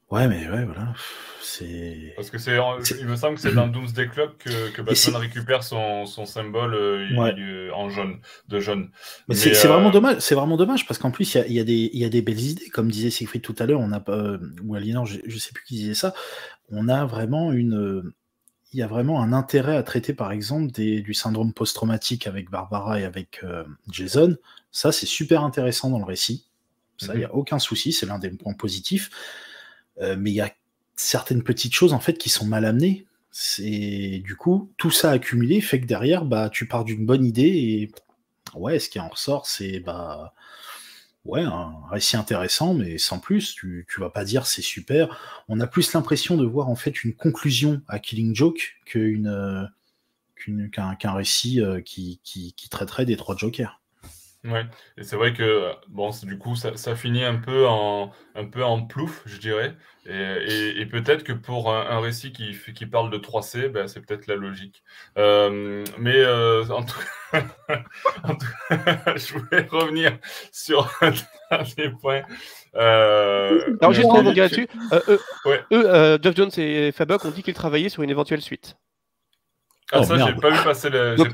Ouais, 0.10 0.28
mais 0.28 0.50
ouais, 0.50 0.66
voilà. 0.66 0.94
C'est. 1.42 2.14
Parce 2.16 2.32
que 2.32 2.40
c'est, 2.40 2.58
il 3.00 3.06
me 3.06 3.16
semble 3.16 3.36
que 3.36 3.42
c'est 3.42 3.54
dans 3.54 3.68
Doomsday 3.68 4.08
Clock 4.08 4.38
que, 4.40 4.72
que 4.72 4.82
Batman 4.82 5.16
récupère 5.18 5.64
son, 5.64 6.06
son 6.08 6.26
symbole 6.26 6.74
euh, 6.74 7.70
en 7.74 7.90
jaune, 7.90 8.20
de 8.48 8.60
jaune. 8.60 8.90
Mais, 9.28 9.36
c'est, 9.36 9.68
vraiment 9.68 9.90
euh, 9.90 9.92
dommage. 9.92 10.20
C'est 10.20 10.34
vraiment 10.34 10.58
dommage 10.58 10.88
parce 10.88 10.98
qu'en 10.98 11.12
plus 11.12 11.36
il 11.36 11.38
y 11.38 11.42
a, 11.42 11.48
y, 11.48 11.60
a 11.60 11.64
des, 11.64 11.90
y 11.94 12.06
a 12.06 12.10
des 12.10 12.24
belles 12.24 12.40
idées, 12.40 12.70
comme 12.70 12.90
disait 12.90 13.12
Siegfried 13.12 13.44
tout 13.44 13.56
à 13.60 13.66
l'heure. 13.68 13.82
On 13.82 13.92
a 13.92 14.00
pas, 14.00 14.38
ou 14.64 14.74
Aliénor, 14.74 15.06
je, 15.06 15.20
je 15.26 15.38
sais 15.38 15.52
plus 15.54 15.64
qui 15.64 15.76
disait 15.76 15.94
ça. 15.94 16.14
On 16.70 16.88
a 16.88 17.06
vraiment 17.06 17.52
une 17.52 18.12
il 18.72 18.80
y 18.80 18.84
a 18.84 18.88
vraiment 18.88 19.22
un 19.22 19.34
intérêt 19.34 19.76
à 19.76 19.84
traiter, 19.84 20.14
par 20.14 20.32
exemple, 20.32 20.72
du 20.72 21.14
syndrome 21.14 21.54
post-traumatique 21.54 22.28
avec 22.28 22.50
Barbara 22.50 23.00
et 23.00 23.04
avec 23.04 23.40
euh, 23.44 23.64
Jason. 23.90 24.38
Ça, 24.72 24.92
c'est 24.92 25.08
super 25.08 25.44
intéressant 25.44 25.90
dans 25.90 25.98
le 25.98 26.06
récit. 26.06 26.46
Ça, 26.98 27.14
il 27.16 27.20
n'y 27.20 27.26
a 27.26 27.30
mhm. 27.30 27.36
aucun 27.36 27.60
souci, 27.60 27.94
c'est 27.94 28.06
l'un 28.06 28.20
des 28.20 28.30
points 28.30 28.54
positifs. 28.54 29.10
Euh, 30.02 30.16
mais 30.20 30.32
il 30.32 30.36
y 30.36 30.42
a 30.42 30.54
certaines 30.96 31.44
petites 31.44 31.74
choses, 31.74 31.94
en 31.94 32.00
fait, 32.00 32.18
qui 32.18 32.30
sont 32.30 32.46
mal 32.46 32.66
amenées. 32.66 33.08
C'est 33.32 34.22
du 34.24 34.36
coup, 34.36 34.72
tout 34.78 34.92
ça 34.92 35.12
accumulé 35.12 35.62
fait 35.62 35.82
que 35.82 35.86
derrière, 35.86 36.26
bah, 36.26 36.50
tu 36.50 36.68
pars 36.68 36.84
d'une 36.84 37.06
bonne 37.06 37.26
idée 37.26 37.48
et 37.48 37.92
ouais, 38.56 38.80
ce 38.80 38.90
qui 38.90 39.00
en 39.00 39.10
ressort, 39.10 39.48
c'est 39.48 39.80
bah, 39.80 40.34
ouais, 41.26 41.42
un 41.42 41.74
récit 41.90 42.18
intéressant, 42.18 42.74
mais 42.74 42.98
sans 42.98 43.20
plus. 43.20 43.54
Tu, 43.54 43.86
tu 43.90 44.00
vas 44.00 44.10
pas 44.10 44.26
dire 44.26 44.46
c'est 44.46 44.62
super. 44.62 45.44
On 45.48 45.60
a 45.60 45.68
plus 45.68 45.94
l'impression 45.94 46.38
de 46.38 46.46
voir 46.46 46.70
en 46.70 46.76
fait 46.76 47.04
une 47.04 47.14
conclusion 47.14 47.82
à 47.88 48.00
Killing 48.00 48.36
Joke 48.36 48.78
qu'une 48.86 49.28
euh, 49.28 49.66
qu'un 50.72 51.14
récit 51.14 51.62
euh, 51.62 51.82
qui, 51.82 52.22
qui, 52.24 52.54
qui, 52.54 52.70
traiterait 52.70 53.06
des 53.06 53.18
trois 53.18 53.36
Jokers. 53.36 53.79
Ouais, 54.46 54.66
et 54.98 55.04
c'est 55.04 55.18
vrai 55.18 55.34
que 55.34 55.74
bon, 55.90 56.12
du 56.24 56.38
coup, 56.38 56.56
ça, 56.56 56.78
ça, 56.78 56.96
finit 56.96 57.26
un 57.26 57.36
peu 57.36 57.68
en 57.68 58.14
un 58.36 58.46
peu 58.46 58.64
en 58.64 58.86
plouf, 58.86 59.22
je 59.26 59.38
dirais. 59.38 59.76
Et, 60.06 60.80
et, 60.80 60.86
peut-être 60.86 61.24
que 61.24 61.34
pour 61.34 61.74
un, 61.74 62.00
récit 62.00 62.32
qui, 62.32 62.56
qui 62.74 62.86
parle 62.86 63.12
de 63.12 63.18
3C, 63.18 63.68
ben, 63.68 63.88
c'est 63.88 64.00
peut-être 64.00 64.28
la 64.28 64.36
logique. 64.36 64.82
Euh, 65.18 65.84
mais 65.98 66.16
euh, 66.16 66.66
en, 66.70 66.84
tout... 66.84 67.00
en, 68.24 68.36
tout... 68.36 68.48
je 69.18 69.38
voulais 69.38 69.68
revenir 69.70 70.18
sur 70.54 70.90
un 71.02 71.12
dernier 71.52 71.90
point. 72.02 72.22
Euh, 72.76 73.76
Alors, 73.82 73.94
juste 73.94 74.08
pour 74.08 74.24
dire 74.24 74.36
là-dessus, 74.36 74.70
eux, 75.10 75.20
ouais. 75.46 75.64
eux 75.74 76.18
Jeff 76.24 76.36
Jones 76.36 76.52
et 76.58 76.92
Fabok 76.94 77.26
ont 77.26 77.32
dit 77.32 77.44
qu'ils 77.44 77.54
travaillaient 77.54 77.90
sur 77.90 78.02
une 78.02 78.10
éventuelle 78.10 78.42
suite. 78.42 78.78
Ah, 79.92 80.00
oh, 80.02 80.04
ça, 80.04 80.18
j'ai 80.18 80.34
pas 80.34 80.52
vu 80.52 80.64
passer 80.64 80.90
l'info. 80.90 81.26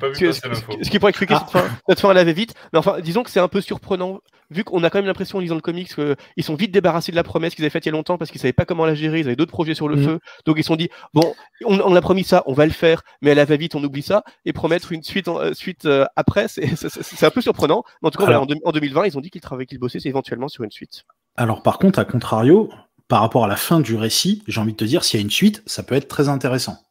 Ce 0.82 0.90
qui 0.90 1.00
pourrait 1.00 1.10
expliquer 1.10 1.34
ah. 1.36 1.46
cette, 1.46 1.62
fin, 1.62 1.68
cette 1.90 2.00
fin, 2.00 2.12
elle 2.12 2.18
avait 2.18 2.34
vite. 2.34 2.54
Mais 2.72 2.80
enfin, 2.80 3.00
disons 3.02 3.24
que 3.24 3.30
c'est 3.30 3.40
un 3.40 3.50
peu 3.50 3.60
surprenant, 3.60 4.22
vu 4.50 4.64
qu'on 4.64 4.84
a 4.84 4.90
quand 4.90 5.00
même 5.00 5.08
l'impression 5.08 5.38
en 5.38 5.42
lisant 5.42 5.56
le 5.56 5.62
comics 5.62 5.94
qu'ils 5.94 6.44
sont 6.44 6.56
vite 6.56 6.72
débarrassés 6.72 7.12
de 7.12 7.18
la 7.18 7.24
promesse 7.24 7.56
qu'ils 7.56 7.66
avaient 7.66 7.70
faite 7.70 7.86
il 7.86 7.90
y 7.90 7.92
a 7.92 7.94
longtemps 7.94 8.18
parce 8.18 8.32
qu'ils 8.32 8.40
savaient 8.40 8.54
pas 8.54 8.66
comment 8.66 8.86
la 8.86 8.96
gérer, 8.96 9.20
ils 9.20 9.26
avaient 9.26 9.36
d'autres 9.36 9.52
projets 9.52 9.76
sur 9.76 9.88
le 9.88 9.98
mm. 9.98 10.04
feu. 10.04 10.20
Donc 10.46 10.58
ils 10.58 10.64
se 10.64 10.68
sont 10.68 10.76
dit, 10.76 10.90
bon, 11.14 11.34
on, 11.66 11.80
on, 11.80 11.96
a 11.96 12.02
promis 12.02 12.24
ça, 12.24 12.44
on 12.46 12.54
va 12.54 12.66
le 12.66 12.72
faire, 12.72 13.02
mais 13.22 13.32
elle 13.32 13.46
va 13.46 13.56
vite, 13.58 13.76
on 13.76 13.84
oublie 13.84 14.02
ça. 14.02 14.24
Et 14.46 14.54
promettre 14.54 14.92
une 14.92 15.04
suite, 15.04 15.28
en, 15.28 15.40
euh, 15.40 15.54
suite 15.54 15.86
euh, 15.86 16.06
après, 16.16 16.48
c'est 16.48 17.24
un 17.24 17.32
peu 17.32 17.42
surprenant. 17.42 17.84
Mais 18.02 18.08
en 18.08 18.12
tout 18.12 18.24
cas, 18.24 18.40
en, 18.40 18.46
2020, 18.46 19.06
ils 19.06 19.18
ont 19.18 19.22
dit 19.22 19.30
qu'ils 19.30 19.42
travaillaient, 19.42 19.66
qu'ils 19.66 19.80
bossaient 19.80 20.00
éventuellement 20.06 20.48
sur 20.48 20.64
une 20.64 20.72
suite. 20.72 21.04
Alors 21.36 21.62
par 21.62 21.80
contre, 21.80 22.00
à 22.00 22.06
contrario, 22.06 22.70
par 23.08 23.22
rapport 23.22 23.46
à 23.46 23.48
la 23.48 23.56
fin 23.56 23.80
du 23.80 23.96
récit, 23.96 24.44
j'ai 24.48 24.62
envie 24.62 24.72
de 24.72 24.78
te 24.78 24.86
dire, 24.86 25.04
s'il 25.04 25.20
y 25.20 25.22
a 25.22 25.26
une 25.26 25.32
suite, 25.32 25.64
ça 25.66 25.84
peut 25.84 25.96
être 25.96 26.08
très 26.08 26.30
intéressant. 26.30 26.85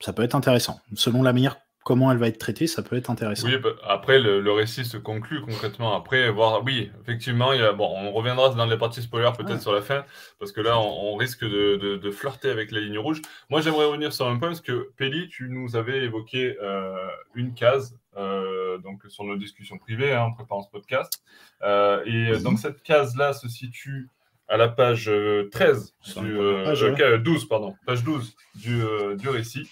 Ça 0.00 0.12
peut 0.12 0.22
être 0.22 0.34
intéressant. 0.34 0.80
Selon 0.94 1.22
la 1.22 1.32
manière 1.32 1.56
comment 1.86 2.10
elle 2.10 2.18
va 2.18 2.26
être 2.26 2.38
traitée, 2.38 2.66
ça 2.66 2.82
peut 2.82 2.96
être 2.96 3.10
intéressant. 3.10 3.46
Oui, 3.46 3.58
bah, 3.58 3.70
après, 3.84 4.18
le, 4.18 4.50
récit 4.50 4.84
se 4.84 4.96
conclut 4.96 5.40
concrètement. 5.40 5.94
Après, 5.94 6.28
voir, 6.30 6.64
oui, 6.64 6.90
effectivement, 7.00 7.52
il 7.52 7.60
y 7.60 7.62
a, 7.62 7.72
bon, 7.72 7.88
on 7.88 8.10
reviendra 8.10 8.48
dans 8.48 8.66
les 8.66 8.76
parties 8.76 9.02
spoilers 9.02 9.30
peut-être 9.38 9.62
sur 9.62 9.72
la 9.72 9.82
fin, 9.82 10.04
parce 10.40 10.50
que 10.50 10.60
là, 10.60 10.80
on, 10.80 11.14
risque 11.14 11.44
de, 11.44 12.10
flirter 12.10 12.50
avec 12.50 12.72
la 12.72 12.80
ligne 12.80 12.98
rouge. 12.98 13.22
Moi, 13.50 13.60
j'aimerais 13.60 13.84
revenir 13.84 14.12
sur 14.12 14.26
un 14.26 14.36
point, 14.36 14.48
parce 14.48 14.60
que 14.60 14.90
Peli, 14.96 15.28
tu 15.28 15.48
nous 15.48 15.76
avais 15.76 16.02
évoqué 16.02 16.56
euh, 16.60 16.96
une 17.36 17.54
case, 17.54 17.96
euh, 18.16 18.78
donc 18.78 19.02
sur 19.06 19.22
nos 19.22 19.36
discussions 19.36 19.78
privées, 19.78 20.12
hein, 20.12 20.22
en 20.22 20.32
préparant 20.32 20.62
ce 20.62 20.70
podcast. 20.70 21.22
Euh, 21.62 22.02
et 22.04 22.36
donc, 22.40 22.58
cette 22.58 22.82
case-là 22.82 23.32
se 23.32 23.48
situe 23.48 24.08
à 24.48 24.56
la 24.56 24.66
page 24.66 25.08
13, 25.52 25.94
du, 26.16 26.36
page, 26.64 26.84
12, 27.22 27.48
pardon, 27.48 27.76
page 27.86 28.02
12 28.02 28.34
du, 28.56 28.82
du 29.16 29.28
récit. 29.28 29.70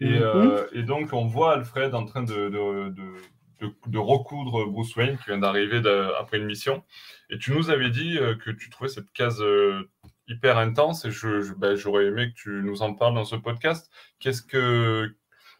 Mhm. 0.00 0.22
Euh, 0.22 0.66
et, 0.72 0.82
donc, 0.82 1.12
on 1.12 1.26
voit 1.26 1.54
Alfred 1.54 1.94
en 1.94 2.04
train 2.04 2.22
de, 2.22 2.48
de, 2.48 3.98
recoudre 3.98 4.66
Bruce 4.66 4.94
Wayne 4.96 5.16
qui 5.18 5.26
vient 5.26 5.38
d'arriver 5.38 5.80
après 6.18 6.38
une 6.38 6.44
mission. 6.44 6.82
Et 7.30 7.38
tu 7.38 7.52
nous 7.52 7.70
avais 7.70 7.90
dit 7.90 8.18
euh, 8.18 8.34
que 8.34 8.50
tu 8.50 8.68
trouvais 8.70 8.90
cette 8.90 9.10
case 9.12 9.40
euh, 9.40 9.88
hyper 10.28 10.58
intense 10.58 11.04
et 11.04 11.10
ben, 11.56 11.74
j'aurais 11.74 12.06
aimé 12.06 12.30
que 12.30 12.34
tu 12.34 12.50
nous 12.62 12.82
en 12.82 12.94
parles 12.94 13.14
dans 13.14 13.24
ce 13.24 13.36
podcast. 13.36 13.90
Qu'est-ce 14.18 14.42
que. 14.42 15.14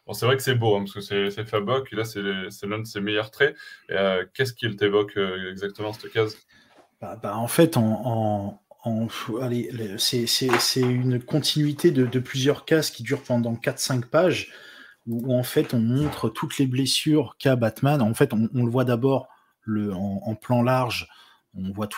Bon, 0.05 0.13
c'est 0.13 0.27
vrai 0.27 0.37
que 0.37 0.43
c'est 0.43 0.53
beau, 0.53 0.75
hein, 0.75 0.85
parce 0.85 0.93
que 1.07 1.29
c'est 1.31 1.45
Fabok, 1.45 1.91
et 1.91 1.95
là, 1.95 2.05
c'est 2.05 2.21
l'un 2.21 2.79
de 2.79 2.85
ses 2.85 3.01
meilleurs 3.01 3.31
traits. 3.31 3.55
Qu'est-ce 4.35 4.53
qu'il 4.53 4.75
t'évoque 4.75 5.17
exactement, 5.49 5.93
cette 5.93 6.11
case? 6.11 6.37
Bah, 7.01 7.17
bah, 7.21 7.35
En 7.35 7.47
fait, 7.47 7.75
en 7.75 8.61
c'est 9.97 10.81
une 10.81 11.21
continuité 11.21 11.91
de, 11.91 12.19
plusieurs 12.19 12.65
cases 12.65 12.91
qui 12.91 13.03
durent 13.03 13.23
pendant 13.23 13.53
4-5 13.53 14.05
pages, 14.05 14.51
où, 15.07 15.33
en 15.33 15.43
fait 15.43 15.73
on 15.73 15.79
montre 15.79 16.29
toutes 16.29 16.57
les 16.57 16.67
blessures 16.67 17.35
qu'a 17.39 17.55
Batman. 17.55 18.01
En 18.01 18.13
fait, 18.13 18.33
on, 18.33 18.49
le 18.53 18.69
voit 18.69 18.85
d'abord 18.85 19.27
en, 19.67 20.35
plan 20.35 20.61
large, 20.61 21.07
on 21.55 21.71
voit 21.71 21.89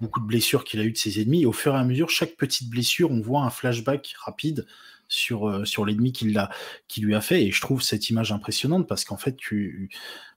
beaucoup 0.00 0.20
de 0.20 0.26
blessures 0.26 0.64
qu'il 0.64 0.80
a 0.80 0.84
eues 0.84 0.92
de 0.92 0.98
ses 0.98 1.20
ennemis, 1.20 1.42
et 1.42 1.46
au 1.46 1.52
fur 1.52 1.74
et 1.74 1.78
à 1.78 1.84
mesure, 1.84 2.10
chaque 2.10 2.36
petite 2.36 2.68
blessure, 2.68 3.10
on 3.10 3.20
voit 3.20 3.42
un 3.42 3.50
flashback 3.50 4.14
rapide 4.18 4.66
sur, 5.08 5.48
euh, 5.48 5.64
sur 5.64 5.84
l'ennemi 5.84 6.12
qui, 6.12 6.24
lui 6.26 7.14
a 7.14 7.20
fait. 7.20 7.44
Et 7.44 7.50
je 7.50 7.60
trouve 7.60 7.82
cette 7.82 8.10
image 8.10 8.32
impressionnante 8.32 8.86
parce 8.88 9.04
qu'en 9.04 9.16
fait, 9.16 9.36
tu, 9.36 9.90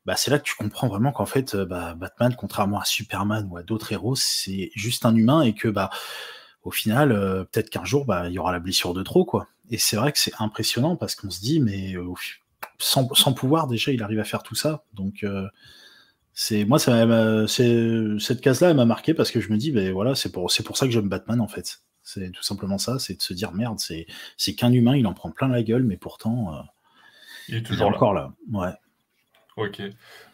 bah, 0.06 0.15
c'est 0.15 0.32
là 0.32 0.39
que 0.39 0.43
tu 0.43 0.56
comprends 0.56 0.88
vraiment 0.88 1.12
qu'en 1.12 1.25
fait, 1.25 1.56
euh, 1.56 1.65
bah, 1.65 1.95
Batman, 1.95 2.36
contrairement 2.38 2.80
à 2.80 2.86
Superman 2.86 3.47
ou 3.49 3.58
à 3.58 3.63
d'autres 3.63 3.91
héros, 3.91 4.15
c'est 4.15 4.71
juste 4.75 5.06
un 5.06 5.15
humain 5.15 5.41
et 5.41 5.53
que 5.53 5.67
bah, 5.67 5.89
au 6.63 6.71
final, 6.71 7.12
euh, 7.12 7.43
peut-être 7.43 7.69
qu'un 7.69 7.86
jour, 7.86 8.06
il 8.25 8.32
y 8.32 8.39
aura 8.39 8.51
la 8.51 8.60
blessure 8.60 8.93
de 8.93 9.03
trop. 9.03 9.41
Et 9.69 9.77
c'est 9.77 9.95
vrai 9.97 10.12
que 10.12 10.19
c'est 10.19 10.34
impressionnant 10.39 10.95
parce 10.95 11.15
qu'on 11.15 11.30
se 11.30 11.39
dit, 11.39 11.60
mais 11.60 11.95
sans, 12.80 13.06
pouvoir, 13.34 13.67
déjà, 13.67 13.91
il 13.91 14.03
arrive 14.03 14.19
à 14.19 14.23
faire 14.23 14.43
tout 14.43 14.56
ça. 14.56 14.84
Donc. 14.93 15.25
c'est 16.39 16.65
moi 16.65 16.77
cette 16.77 18.41
case 18.41 18.62
là 18.62 18.69
elle 18.69 18.75
m'a 18.75 18.86
marqué 18.86 19.15
parce 19.15 19.32
que 19.32 19.41
je 19.41 19.51
me 19.51 19.58
dis 19.58 19.71
ben 19.71 19.91
voilà 19.91 20.13
c'est 20.13 20.32
pour 20.32 20.51
ça 20.51 20.86
que 20.86 20.91
j'aime 20.91 21.10
Batman 21.10 21.41
en 21.41 21.47
fait 21.47 21.82
c'est 22.07 22.31
tout 22.31 22.43
simplement 22.43 22.77
ça, 22.77 22.99
c'est 22.99 23.15
de 23.15 23.21
se 23.21 23.33
dire 23.33 23.51
merde, 23.51 23.79
c'est 23.79 24.55
qu'un 24.55 24.71
humain, 24.71 24.95
il 24.95 25.05
en 25.07 25.13
prend 25.13 25.29
plein 25.29 25.49
la 25.49 25.61
gueule, 25.61 25.83
mais 25.83 25.97
pourtant, 25.97 26.55
euh, 26.55 26.61
il 27.49 27.55
est 27.55 27.63
toujours 27.63 27.87
encore 27.87 28.13
là. 28.13 28.33
Ouais. 28.51 28.71
Ok. 29.57 29.81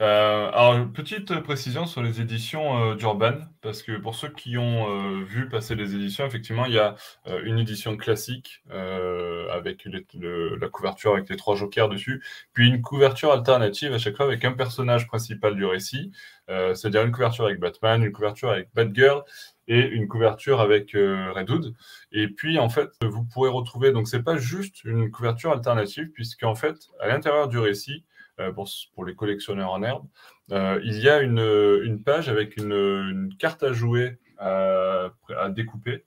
Euh, 0.02 0.50
alors, 0.52 0.86
petite 0.92 1.40
précision 1.40 1.86
sur 1.86 2.04
les 2.04 2.20
éditions 2.20 2.92
euh, 2.92 2.96
d'Urban, 2.96 3.38
parce 3.62 3.82
que 3.82 3.94
pour 3.94 4.16
ceux 4.16 4.28
qui 4.28 4.58
ont 4.58 5.24
vu 5.24 5.48
passer 5.48 5.76
les 5.76 5.96
éditions, 5.96 6.26
effectivement, 6.26 6.66
il 6.66 6.74
y 6.74 6.80
a 6.80 6.96
une 7.46 7.58
édition 7.58 7.96
classique 7.96 8.62
avec 8.70 9.88
la 10.14 10.68
couverture 10.68 11.14
avec 11.14 11.30
les 11.30 11.38
trois 11.38 11.56
jokers 11.56 11.88
dessus, 11.88 12.22
puis 12.52 12.68
une 12.68 12.82
couverture 12.82 13.32
alternative 13.32 13.94
à 13.94 13.98
chaque 13.98 14.18
fois 14.18 14.26
avec 14.26 14.44
un 14.44 14.52
personnage 14.52 15.08
principal 15.08 15.56
du 15.56 15.64
récit, 15.64 16.12
c'est-à-dire 16.50 17.04
une 17.04 17.14
couverture 17.14 17.46
avec 17.46 17.62
Batman, 17.62 18.04
une 18.04 18.12
couverture 18.12 18.50
avec 18.50 18.68
Batgirl 18.74 19.24
et 19.68 19.80
une 19.80 20.08
couverture 20.08 20.60
avec 20.60 20.96
euh, 20.96 21.32
Redwood. 21.34 21.74
Et 22.12 22.28
puis, 22.28 22.60
en 22.60 22.70
fait, 22.70 22.90
vous 23.02 23.24
pourrez 23.24 23.50
retrouver, 23.50 23.92
donc 23.92 24.08
c'est 24.08 24.24
pas 24.24 24.38
juste 24.38 24.84
une 24.84 25.10
couverture 25.12 25.52
alternative, 25.52 26.10
puisqu'en 26.12 26.56
fait, 26.56 26.76
à 27.00 27.08
l'intérieur 27.08 27.48
du 27.48 27.60
récit, 27.60 28.04
euh, 28.04 28.13
pour, 28.56 28.70
pour, 28.94 29.06
les 29.06 29.16
collectionneurs 29.16 29.72
en 29.72 29.84
herbe, 29.84 30.06
euh, 30.52 30.80
il 30.84 31.00
y 31.00 31.10
a 31.10 31.22
une, 31.22 32.04
page 32.04 32.30
avec 32.30 32.58
une, 32.58 33.34
carte 33.40 33.64
à 33.64 33.74
jouer 33.74 34.18
à, 34.38 35.12
découper 35.50 36.04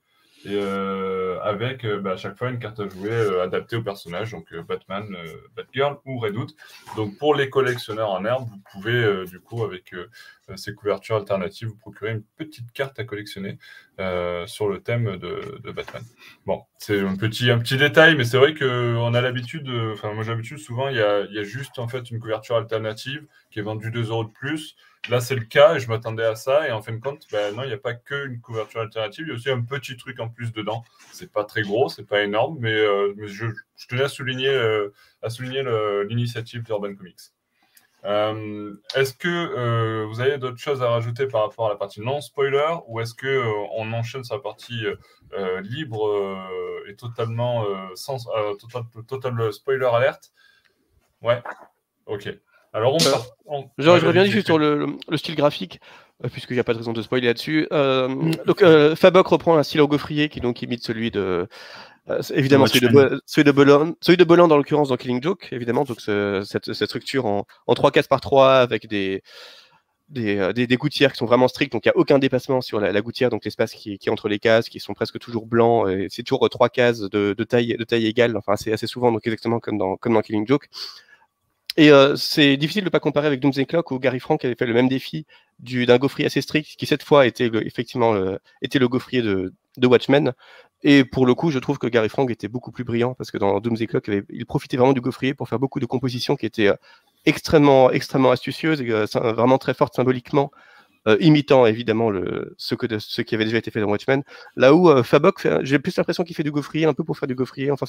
euh, 0.46 1.40
avec 1.40 1.84
euh, 1.84 1.98
bah, 1.98 2.12
à 2.12 2.16
chaque 2.16 2.36
fois 2.36 2.50
une 2.50 2.58
carte 2.58 2.78
à 2.78 2.88
jouer 2.88 3.10
euh, 3.10 3.42
adaptée 3.42 3.76
au 3.76 3.82
personnage, 3.82 4.30
donc 4.32 4.54
Batman, 4.68 5.04
Batgirl 5.56 5.98
ou 6.04 6.18
Redwood. 6.18 6.52
Donc 6.96 7.18
pour 7.18 7.34
les 7.34 7.50
collectionneurs 7.50 8.10
en 8.10 8.24
herbe, 8.24 8.48
vous 8.48 8.60
pouvez 8.72 9.24
du 9.26 9.40
coup 9.40 9.64
avec 9.64 9.94
ces 10.56 10.74
couvertures 10.74 11.16
alternatives 11.16 11.68
vous 11.68 11.76
procurer 11.76 12.12
une 12.12 12.22
petite 12.22 12.70
carte 12.72 12.98
à 12.98 13.04
collectionner 13.04 13.58
sur 14.46 14.68
le 14.68 14.80
thème 14.82 15.16
de, 15.16 15.70
Batman. 15.70 16.02
Bon, 16.46 16.62
c'est 16.78 17.00
un 17.00 17.16
petit, 17.16 17.76
détail, 17.76 18.16
mais 18.16 18.24
c'est 18.24 18.38
vrai 18.38 18.54
qu'on 18.54 19.14
a 19.14 19.20
l'habitude, 19.20 19.70
enfin 19.92 20.12
moi 20.12 20.22
j'ai 20.22 20.30
l'habitude 20.30 20.58
souvent, 20.58 20.88
il 20.88 20.96
y 20.96 21.00
a, 21.00 21.42
juste 21.42 21.78
en 21.78 21.88
fait 21.88 22.10
une 22.10 22.18
couverture 22.18 22.56
alternative 22.56 23.26
qui 23.50 23.58
est 23.58 23.62
vendue 23.62 23.90
2 23.90 24.10
euros 24.10 24.24
de 24.24 24.32
plus 24.32 24.76
Là, 25.08 25.20
c'est 25.20 25.36
le 25.36 25.44
cas 25.44 25.76
et 25.76 25.80
je 25.80 25.88
m'attendais 25.88 26.24
à 26.24 26.34
ça. 26.34 26.68
Et 26.68 26.72
en 26.72 26.82
fin 26.82 26.92
de 26.92 26.98
compte, 26.98 27.26
ben, 27.30 27.54
non, 27.54 27.62
il 27.62 27.68
n'y 27.68 27.74
a 27.74 27.78
pas 27.78 27.94
qu'une 27.94 28.40
couverture 28.40 28.80
alternative. 28.80 29.26
Il 29.26 29.28
y 29.28 29.32
a 29.32 29.34
aussi 29.34 29.50
un 29.50 29.62
petit 29.62 29.96
truc 29.96 30.18
en 30.18 30.28
plus 30.28 30.52
dedans. 30.52 30.84
C'est 31.12 31.30
pas 31.30 31.44
très 31.44 31.62
gros, 31.62 31.88
c'est 31.88 32.06
pas 32.06 32.22
énorme, 32.22 32.58
mais, 32.60 32.72
euh, 32.72 33.14
je, 33.26 33.46
tenais 33.88 34.02
à 34.02 34.08
souligner, 34.08 34.48
euh, 34.48 34.92
à 35.22 35.30
souligner 35.30 35.62
l'initiative 36.08 36.62
d'Urban 36.62 36.94
Comics. 36.94 37.20
Euh, 38.04 38.74
est-ce 38.94 39.14
que 39.14 40.04
vous 40.04 40.20
avez 40.20 40.38
d'autres 40.38 40.58
choses 40.58 40.82
à 40.82 40.88
rajouter 40.88 41.26
par 41.26 41.42
rapport 41.42 41.66
à 41.66 41.70
la 41.70 41.76
partie 41.76 42.00
non 42.00 42.20
spoiler 42.20 42.76
ou 42.86 43.00
est-ce 43.00 43.14
que 43.14 43.42
on 43.76 43.92
enchaîne 43.92 44.22
sur 44.22 44.36
la 44.36 44.42
partie 44.42 44.84
libre 45.62 46.38
et 46.88 46.94
totalement 46.94 47.64
sans 47.94 48.24
total, 48.58 48.82
total 49.08 49.52
spoiler 49.52 49.86
alerte 49.86 50.30
Ouais. 51.22 51.42
Ok. 52.06 52.28
Alors, 52.72 52.94
on, 53.46 53.60
euh, 53.62 53.66
je, 53.78 53.88
reviens 53.88 54.26
juste 54.26 54.46
sur 54.46 54.58
le, 54.58 54.98
style 55.14 55.34
graphique, 55.34 55.80
euh, 56.22 56.28
puisqu'il 56.28 56.54
n'y 56.54 56.60
a 56.60 56.64
pas 56.64 56.74
de 56.74 56.78
raison 56.78 56.92
de 56.92 57.00
spoiler 57.00 57.26
là-dessus. 57.26 57.66
Euh, 57.72 58.06
mm. 58.08 58.32
donc, 58.44 58.62
Fabok 58.96 59.26
reprend 59.26 59.56
un 59.56 59.62
style 59.62 59.80
au 59.80 59.88
gaufrier 59.88 60.28
qui 60.28 60.40
donc 60.40 60.60
imite 60.60 60.84
celui 60.84 61.10
de. 61.10 61.48
Évidemment, 62.34 62.66
celui 62.66 62.80
de, 62.80 63.20
celui 63.26 63.44
de, 63.44 63.96
celui 64.00 64.16
de 64.16 64.24
Bolan 64.24 64.48
dans 64.48 64.56
l'occurrence 64.56 64.88
dans 64.88 64.96
Killing 64.96 65.22
Joke, 65.22 65.48
évidemment, 65.52 65.84
donc 65.84 66.00
cette, 66.00 66.72
structure 66.72 67.26
en, 67.26 67.46
en 67.66 67.74
3 67.74 67.90
cases 67.90 68.08
par 68.08 68.20
3 68.20 68.56
avec 68.56 68.88
des, 68.88 69.22
des, 70.08 70.52
des, 70.52 70.76
gouttières 70.76 71.12
qui 71.12 71.18
sont 71.18 71.26
vraiment 71.26 71.48
strictes, 71.48 71.72
donc 71.72 71.84
il 71.84 71.88
n'y 71.88 71.92
a 71.92 71.96
aucun 71.96 72.18
dépassement 72.18 72.60
sur 72.60 72.78
la, 72.80 73.00
gouttière, 73.00 73.30
donc 73.30 73.44
l'espace 73.44 73.72
qui, 73.72 73.94
est 73.94 74.08
entre 74.08 74.28
les 74.28 74.38
cases, 74.38 74.68
qui 74.68 74.78
sont 74.78 74.94
presque 74.94 75.18
toujours 75.18 75.46
blancs, 75.46 75.88
et 75.88 76.06
c'est 76.10 76.22
toujours 76.22 76.48
trois 76.48 76.68
cases 76.68 77.00
de, 77.00 77.34
taille, 77.44 77.76
de 77.76 77.84
taille 77.84 78.06
égale, 78.06 78.36
enfin 78.36 78.56
c'est 78.56 78.72
assez 78.72 78.86
souvent, 78.86 79.10
donc 79.10 79.26
exactement 79.26 79.58
comme 79.58 79.78
dans, 79.78 79.96
comme 79.96 80.14
dans 80.14 80.22
Killing 80.22 80.46
Joke. 80.46 80.68
Et 81.76 81.90
euh, 81.90 82.16
c'est 82.16 82.56
difficile 82.56 82.82
de 82.82 82.86
ne 82.86 82.90
pas 82.90 83.00
comparer 83.00 83.26
avec 83.26 83.40
Doomsday 83.40 83.66
Clock 83.66 83.90
où 83.90 83.98
Gary 83.98 84.18
Frank 84.18 84.42
avait 84.44 84.54
fait 84.54 84.64
le 84.64 84.72
même 84.72 84.88
défi 84.88 85.26
d'un 85.58 85.98
gaufrier 85.98 86.26
assez 86.26 86.40
strict 86.40 86.76
qui 86.78 86.86
cette 86.86 87.02
fois 87.02 87.26
était 87.26 87.50
effectivement 87.66 88.12
le, 88.14 88.38
était 88.62 88.78
le 88.78 88.88
gaufrier 88.88 89.20
de, 89.20 89.52
de, 89.76 89.86
Watchmen. 89.86 90.32
Et 90.82 91.04
pour 91.04 91.26
le 91.26 91.34
coup, 91.34 91.50
je 91.50 91.58
trouve 91.58 91.78
que 91.78 91.86
Gary 91.86 92.08
Frank 92.08 92.30
était 92.30 92.48
beaucoup 92.48 92.70
plus 92.70 92.84
brillant 92.84 93.14
parce 93.14 93.30
que 93.30 93.38
dans 93.38 93.60
Doomsday 93.60 93.86
Clock, 93.86 94.10
il, 94.30 94.46
profitait 94.46 94.76
vraiment 94.76 94.92
du 94.92 95.00
gaufrier 95.00 95.34
pour 95.34 95.48
faire 95.48 95.58
beaucoup 95.58 95.80
de 95.80 95.86
compositions 95.86 96.36
qui 96.36 96.46
étaient 96.46 96.68
euh, 96.68 96.76
extrêmement, 97.24 97.90
extrêmement 97.90 98.30
astucieuses 98.30 98.80
et 98.80 98.90
euh, 98.90 99.06
vraiment 99.12 99.58
très 99.58 99.74
fortes 99.74 99.94
symboliquement 99.94 100.50
euh, 101.08 101.16
imitant 101.20 101.66
évidemment 101.66 102.10
ce, 102.56 102.74
que, 102.74 102.98
ce 102.98 103.22
qui 103.22 103.34
avait 103.34 103.44
déjà 103.44 103.58
été 103.58 103.70
fait 103.70 103.80
dans 103.80 103.88
Watchmen. 103.88 104.22
Là 104.56 104.74
où 104.74 104.90
euh, 104.90 105.02
Fabok, 105.02 105.46
j'ai 105.62 105.78
plus 105.78 105.96
l'impression 105.96 106.24
qu'il 106.24 106.34
fait 106.34 106.42
du 106.42 106.50
gaufrier, 106.50 106.86
un 106.86 106.94
peu 106.94 107.04
pour 107.04 107.16
faire 107.16 107.28
du 107.28 107.34
gaufrier. 107.34 107.70
Enfin, 107.70 107.86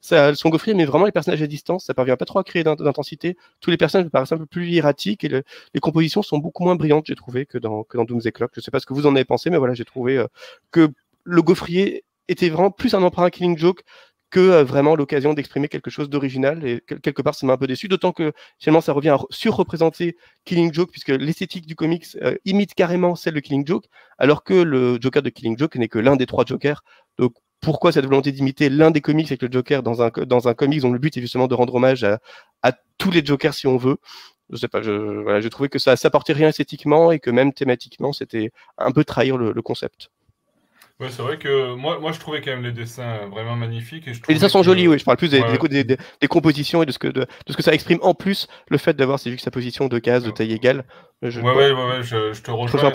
ça, 0.00 0.34
son 0.34 0.48
gaufrier, 0.48 0.74
mais 0.74 0.86
vraiment 0.86 1.04
les 1.04 1.12
personnages 1.12 1.42
à 1.42 1.46
distance, 1.46 1.84
ça 1.84 1.94
parvient 1.94 2.16
pas 2.16 2.24
trop 2.24 2.38
à 2.38 2.44
créer 2.44 2.64
d'intensité. 2.64 3.36
Tous 3.60 3.70
les 3.70 3.76
personnages 3.76 4.06
me 4.06 4.10
paraissent 4.10 4.32
un 4.32 4.38
peu 4.38 4.46
plus 4.46 4.74
erratiques 4.74 5.24
et 5.24 5.28
les 5.28 5.80
compositions 5.80 6.22
sont 6.22 6.38
beaucoup 6.38 6.64
moins 6.64 6.76
brillantes, 6.76 7.06
j'ai 7.06 7.14
trouvé, 7.14 7.44
que 7.46 7.58
dans, 7.58 7.84
que 7.84 7.96
dans 7.98 8.04
Doomsday 8.04 8.32
Clock. 8.32 8.52
Je 8.54 8.60
sais 8.60 8.70
pas 8.70 8.80
ce 8.80 8.86
que 8.86 8.94
vous 8.94 9.06
en 9.06 9.14
avez 9.14 9.24
pensé, 9.24 9.50
mais 9.50 9.58
voilà, 9.58 9.74
j'ai 9.74 9.84
trouvé 9.84 10.16
euh, 10.16 10.26
que 10.70 10.88
le 11.24 11.42
gaufrier 11.42 12.04
était 12.28 12.48
vraiment 12.48 12.70
plus 12.70 12.94
un 12.94 13.02
emprunt 13.02 13.24
à 13.24 13.30
Killing 13.30 13.56
Joke 13.56 13.82
que 14.30 14.40
euh, 14.40 14.64
vraiment 14.64 14.96
l'occasion 14.96 15.34
d'exprimer 15.34 15.68
quelque 15.68 15.90
chose 15.90 16.10
d'original. 16.10 16.66
Et 16.66 16.80
quelque 16.80 17.22
part, 17.22 17.34
ça 17.34 17.46
m'a 17.46 17.54
un 17.54 17.56
peu 17.56 17.66
déçu, 17.66 17.88
d'autant 17.88 18.12
que 18.12 18.32
finalement, 18.58 18.80
ça 18.80 18.92
revient 18.92 19.10
à 19.10 19.18
surreprésenter 19.30 20.16
Killing 20.44 20.72
Joke, 20.72 20.90
puisque 20.90 21.08
l'esthétique 21.08 21.66
du 21.66 21.76
comics 21.76 22.06
euh, 22.22 22.36
imite 22.44 22.74
carrément 22.74 23.14
celle 23.14 23.34
de 23.34 23.40
Killing 23.40 23.66
Joke, 23.66 23.86
alors 24.18 24.44
que 24.44 24.54
le 24.54 24.98
Joker 25.00 25.22
de 25.22 25.30
Killing 25.30 25.58
Joke 25.58 25.76
n'est 25.76 25.88
que 25.88 25.98
l'un 25.98 26.16
des 26.16 26.26
trois 26.26 26.44
Jokers. 26.44 26.82
Donc, 27.18 27.34
pourquoi 27.60 27.92
cette 27.92 28.04
volonté 28.04 28.32
d'imiter 28.32 28.68
l'un 28.68 28.90
des 28.90 29.00
comics 29.00 29.26
avec 29.26 29.42
le 29.42 29.48
Joker 29.50 29.82
dans 29.82 30.02
un, 30.02 30.10
dans 30.26 30.48
un 30.48 30.54
comics 30.54 30.82
dont 30.82 30.92
le 30.92 30.98
but 30.98 31.16
est 31.16 31.20
justement 31.20 31.48
de 31.48 31.54
rendre 31.54 31.74
hommage 31.74 32.04
à, 32.04 32.18
tous 32.98 33.10
les 33.10 33.24
Jokers 33.24 33.54
si 33.54 33.66
on 33.66 33.76
veut? 33.76 33.96
Je 34.50 34.56
sais 34.56 34.68
pas, 34.68 34.82
je, 34.82 34.92
voilà, 35.22 35.40
j'ai 35.40 35.50
trouvé 35.50 35.68
que 35.68 35.78
ça 35.78 35.96
s'apportait 35.96 36.32
rien 36.32 36.48
esthétiquement 36.48 37.10
et 37.10 37.18
que 37.18 37.30
même 37.30 37.52
thématiquement, 37.52 38.12
c'était 38.12 38.52
un 38.78 38.92
peu 38.92 39.04
trahir 39.04 39.38
le 39.38 39.62
concept. 39.62 40.10
Ouais, 40.98 41.10
c'est 41.10 41.20
vrai 41.20 41.38
que 41.38 41.74
moi, 41.74 41.98
moi, 41.98 42.12
je 42.12 42.18
trouvais 42.18 42.40
quand 42.40 42.52
même 42.52 42.62
les 42.62 42.72
dessins 42.72 43.26
vraiment 43.26 43.54
magnifiques. 43.54 44.08
Et 44.08 44.14
je 44.14 44.22
les 44.28 44.34
dessins 44.34 44.48
sont 44.48 44.60
que... 44.60 44.64
jolis, 44.64 44.88
oui. 44.88 44.98
Je 44.98 45.04
parle 45.04 45.18
plus 45.18 45.28
des, 45.28 45.42
des, 45.42 45.84
des, 45.84 45.96
des, 46.20 46.28
compositions 46.28 46.82
et 46.82 46.86
de 46.86 46.92
ce, 46.92 46.98
que, 46.98 47.08
de, 47.08 47.20
de, 47.20 47.26
ce 47.52 47.56
que 47.56 47.62
ça 47.62 47.74
exprime 47.74 47.98
en 48.00 48.14
plus 48.14 48.48
le 48.68 48.78
fait 48.78 48.94
d'avoir 48.96 49.18
ces 49.18 49.30
juxtapositions 49.30 49.88
de 49.88 49.98
cases 49.98 50.24
de 50.24 50.30
taille 50.30 50.52
égale. 50.52 50.84
Je, 51.20 51.40
ouais, 51.42 51.52
ouais, 51.52 51.72
ouais, 51.72 51.88
ouais, 51.88 52.02
je, 52.02 52.32
je 52.32 52.42
te 52.42 52.50
rejoins. 52.50 52.92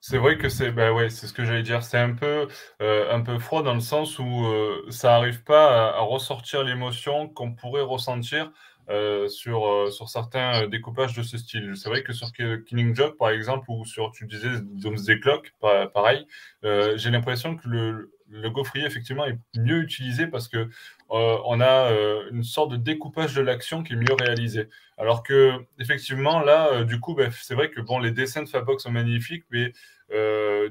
C'est 0.00 0.16
vrai, 0.16 0.34
vrai, 0.34 0.38
que 0.38 0.48
c'est 0.48 0.72
bah 0.72 0.92
ouais, 0.92 1.08
c'est 1.08 1.28
ce 1.28 1.32
que 1.32 1.44
j'allais 1.44 1.62
dire. 1.62 1.84
C'est 1.84 1.98
un 1.98 2.14
peu 2.14 2.48
euh, 2.82 3.14
un 3.14 3.20
peu 3.20 3.38
froid 3.38 3.62
dans 3.62 3.74
le 3.74 3.80
sens 3.80 4.18
où 4.18 4.46
euh, 4.46 4.84
ça 4.88 5.14
arrive 5.14 5.44
pas 5.44 5.90
à, 5.90 5.98
à 5.98 6.00
ressortir 6.00 6.64
l'émotion 6.64 7.28
qu'on 7.28 7.52
pourrait 7.52 7.82
ressentir 7.82 8.50
euh, 8.90 9.28
sur, 9.28 9.66
euh, 9.66 9.90
sur 9.90 10.08
certains 10.08 10.66
découpages 10.66 11.14
de 11.14 11.22
ce 11.22 11.38
style. 11.38 11.72
C'est 11.76 11.88
vrai 11.88 12.02
que 12.02 12.12
sur 12.12 12.32
Killing 12.32 12.94
Joke, 12.94 13.16
par 13.16 13.30
exemple, 13.30 13.66
ou 13.70 13.84
sur, 13.84 14.10
tu 14.12 14.26
disais, 14.26 14.48
Doomsday 14.60 15.20
Clock, 15.20 15.52
pareil, 15.60 16.26
euh, 16.64 16.96
j'ai 16.96 17.10
l'impression 17.10 17.56
que 17.56 17.68
le, 17.68 18.12
le 18.30 18.50
gaufrier, 18.50 18.86
effectivement, 18.86 19.26
est 19.26 19.38
mieux 19.56 19.82
utilisé 19.82 20.26
parce 20.26 20.48
que 20.48 20.58
euh, 20.58 21.38
on 21.44 21.60
a 21.60 21.90
euh, 21.90 22.30
une 22.30 22.44
sorte 22.44 22.70
de 22.70 22.76
découpage 22.76 23.34
de 23.34 23.40
l'action 23.42 23.82
qui 23.82 23.94
est 23.94 23.96
mieux 23.96 24.14
réalisé. 24.18 24.68
Alors 24.96 25.22
que, 25.22 25.54
effectivement, 25.78 26.40
là, 26.40 26.68
euh, 26.72 26.84
du 26.84 27.00
coup, 27.00 27.14
bah, 27.14 27.28
c'est 27.32 27.54
vrai 27.54 27.70
que 27.70 27.80
bon, 27.80 27.98
les 27.98 28.12
dessins 28.12 28.42
de 28.42 28.48
Fabox 28.48 28.84
sont 28.84 28.90
magnifiques, 28.90 29.44
mais 29.50 29.72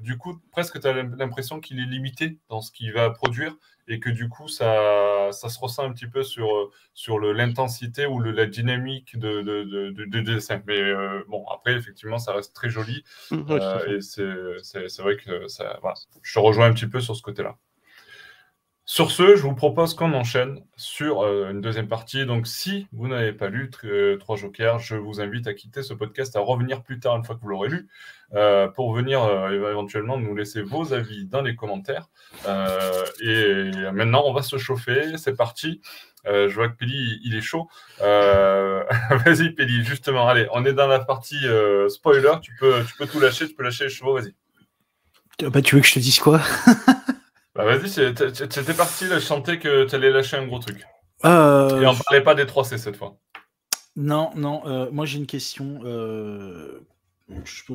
du 0.01 0.17
coup, 0.17 0.37
presque 0.51 0.81
tu 0.81 0.87
as 0.87 0.91
l'impression 0.91 1.61
qu'il 1.61 1.79
est 1.79 1.85
limité 1.85 2.37
dans 2.49 2.59
ce 2.59 2.71
qu'il 2.71 2.91
va 2.91 3.09
produire 3.09 3.55
et 3.89 3.99
que 3.99 4.09
du 4.09 4.29
coup, 4.29 4.47
ça, 4.47 5.29
ça 5.31 5.49
se 5.49 5.59
ressent 5.59 5.83
un 5.83 5.91
petit 5.91 6.07
peu 6.07 6.23
sur, 6.23 6.71
sur 6.93 7.19
l'intensité 7.19 8.05
ou 8.05 8.19
le, 8.19 8.31
la 8.31 8.45
dynamique 8.45 9.17
de, 9.17 9.41
de, 9.41 9.63
de, 9.63 10.05
de, 10.05 10.19
dessin. 10.21 10.61
Mais 10.67 10.79
euh, 10.79 11.23
bon, 11.27 11.43
après, 11.47 11.73
effectivement, 11.73 12.19
ça 12.19 12.33
reste 12.33 12.55
très 12.55 12.69
joli. 12.69 13.03
Mmh, 13.31 13.37
euh, 13.49 13.97
et 13.97 14.01
c'est 14.01 15.01
vrai 15.01 15.17
que 15.17 15.47
ça, 15.47 15.79
voilà. 15.81 15.95
je 16.21 16.33
te 16.33 16.39
rejoins 16.39 16.67
un 16.67 16.73
petit 16.73 16.87
peu 16.87 17.01
sur 17.01 17.15
ce 17.15 17.23
côté-là. 17.23 17.57
Sur 18.91 19.11
ce, 19.11 19.35
je 19.35 19.43
vous 19.43 19.53
propose 19.53 19.93
qu'on 19.93 20.13
enchaîne 20.13 20.63
sur 20.75 21.21
euh, 21.21 21.51
une 21.51 21.61
deuxième 21.61 21.87
partie. 21.87 22.25
Donc, 22.25 22.47
si 22.47 22.87
vous 22.91 23.07
n'avez 23.07 23.33
pas 23.33 23.47
lu 23.47 23.69
euh, 23.83 24.17
Trois 24.17 24.35
Jokers, 24.35 24.79
je 24.79 24.95
vous 24.95 25.21
invite 25.21 25.45
à 25.45 25.53
quitter 25.53 25.83
ce 25.83 25.93
podcast, 25.93 26.35
à 26.35 26.39
revenir 26.39 26.81
plus 26.81 26.99
tard 26.99 27.15
une 27.15 27.23
fois 27.23 27.35
que 27.35 27.41
vous 27.41 27.49
l'aurez 27.49 27.69
lu, 27.69 27.87
euh, 28.33 28.67
pour 28.67 28.91
venir 28.91 29.21
éventuellement 29.51 30.17
nous 30.17 30.35
laisser 30.35 30.63
vos 30.63 30.91
avis 30.91 31.27
dans 31.27 31.43
les 31.43 31.55
commentaires. 31.55 32.09
Et 33.21 33.71
maintenant, 33.93 34.23
on 34.25 34.33
va 34.33 34.41
se 34.41 34.57
chauffer. 34.57 35.17
C'est 35.17 35.37
parti. 35.37 35.81
je 36.25 36.51
vois 36.51 36.69
que 36.69 36.77
Peli, 36.77 37.19
il 37.23 37.35
est 37.35 37.41
chaud. 37.41 37.69
vas-y, 37.99 39.51
Peli, 39.51 39.83
justement. 39.83 40.27
Allez, 40.27 40.47
on 40.51 40.65
est 40.65 40.73
dans 40.73 40.87
la 40.87 40.97
partie 40.97 41.45
spoiler. 41.89 42.33
Tu 42.41 42.55
peux, 42.59 42.83
tu 42.87 42.95
peux 42.95 43.05
tout 43.05 43.19
lâcher. 43.19 43.47
Tu 43.47 43.53
peux 43.53 43.63
lâcher 43.63 43.83
les 43.83 43.91
chevaux. 43.91 44.15
Vas-y. 44.15 44.33
Bah, 45.47 45.61
tu 45.61 45.75
veux 45.75 45.81
que 45.81 45.87
je 45.87 45.93
te 45.93 45.99
dise 45.99 46.17
quoi? 46.17 46.41
Bah 47.59 47.75
vas-y, 47.75 47.89
c'était 47.89 48.73
parti, 48.73 49.09
là, 49.09 49.19
je 49.19 49.25
sentais 49.25 49.59
que 49.59 49.83
tu 49.83 49.93
allais 49.93 50.11
lâcher 50.11 50.37
un 50.37 50.47
gros 50.47 50.59
truc. 50.59 50.81
Euh... 51.25 51.81
Et 51.81 51.85
on 51.85 51.93
parlait 51.93 52.21
pas 52.21 52.33
des 52.33 52.45
3C 52.45 52.77
cette 52.77 52.95
fois. 52.95 53.17
Non, 53.97 54.29
non, 54.37 54.61
euh, 54.65 54.89
moi 54.93 55.05
j'ai 55.05 55.17
une 55.17 55.25
question. 55.25 55.81
Euh... 55.83 56.79
Je... 57.43 57.73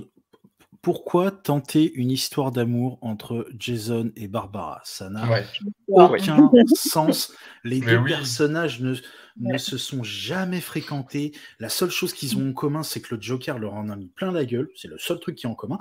Pourquoi 0.85 1.31
tenter 1.31 1.93
une 1.95 2.11
histoire 2.11 2.53
d'amour 2.53 2.99
entre 3.01 3.49
Jason 3.59 4.13
et 4.17 4.29
Barbara? 4.29 4.83
Ça 4.85 5.09
n'a 5.09 5.27
ouais. 5.31 5.47
aucun 5.89 6.51
sens. 6.75 7.33
Les 7.65 7.81
Mais 7.81 7.87
deux 7.87 7.97
oui. 7.97 8.11
personnages 8.11 8.81
ne, 8.81 8.95
ne 9.41 9.57
se 9.57 9.79
sont 9.79 10.03
jamais 10.03 10.61
fréquentés. 10.61 11.33
La 11.59 11.71
seule 11.71 11.89
chose 11.89 12.13
qu'ils 12.13 12.37
ont 12.37 12.51
en 12.51 12.53
commun, 12.53 12.83
c'est 12.83 13.01
que 13.01 13.15
le 13.15 13.21
Joker 13.23 13.59
leur 13.59 13.73
en 13.73 13.89
a 13.89 13.97
mis 13.97 14.09
plein 14.09 14.31
la 14.31 14.45
gueule. 14.45 14.69
C'est 14.77 14.89
le 14.89 14.99
seul 14.99 15.19
truc 15.21 15.37
qui 15.37 15.47
est 15.47 15.49
en 15.49 15.55
commun. 15.55 15.79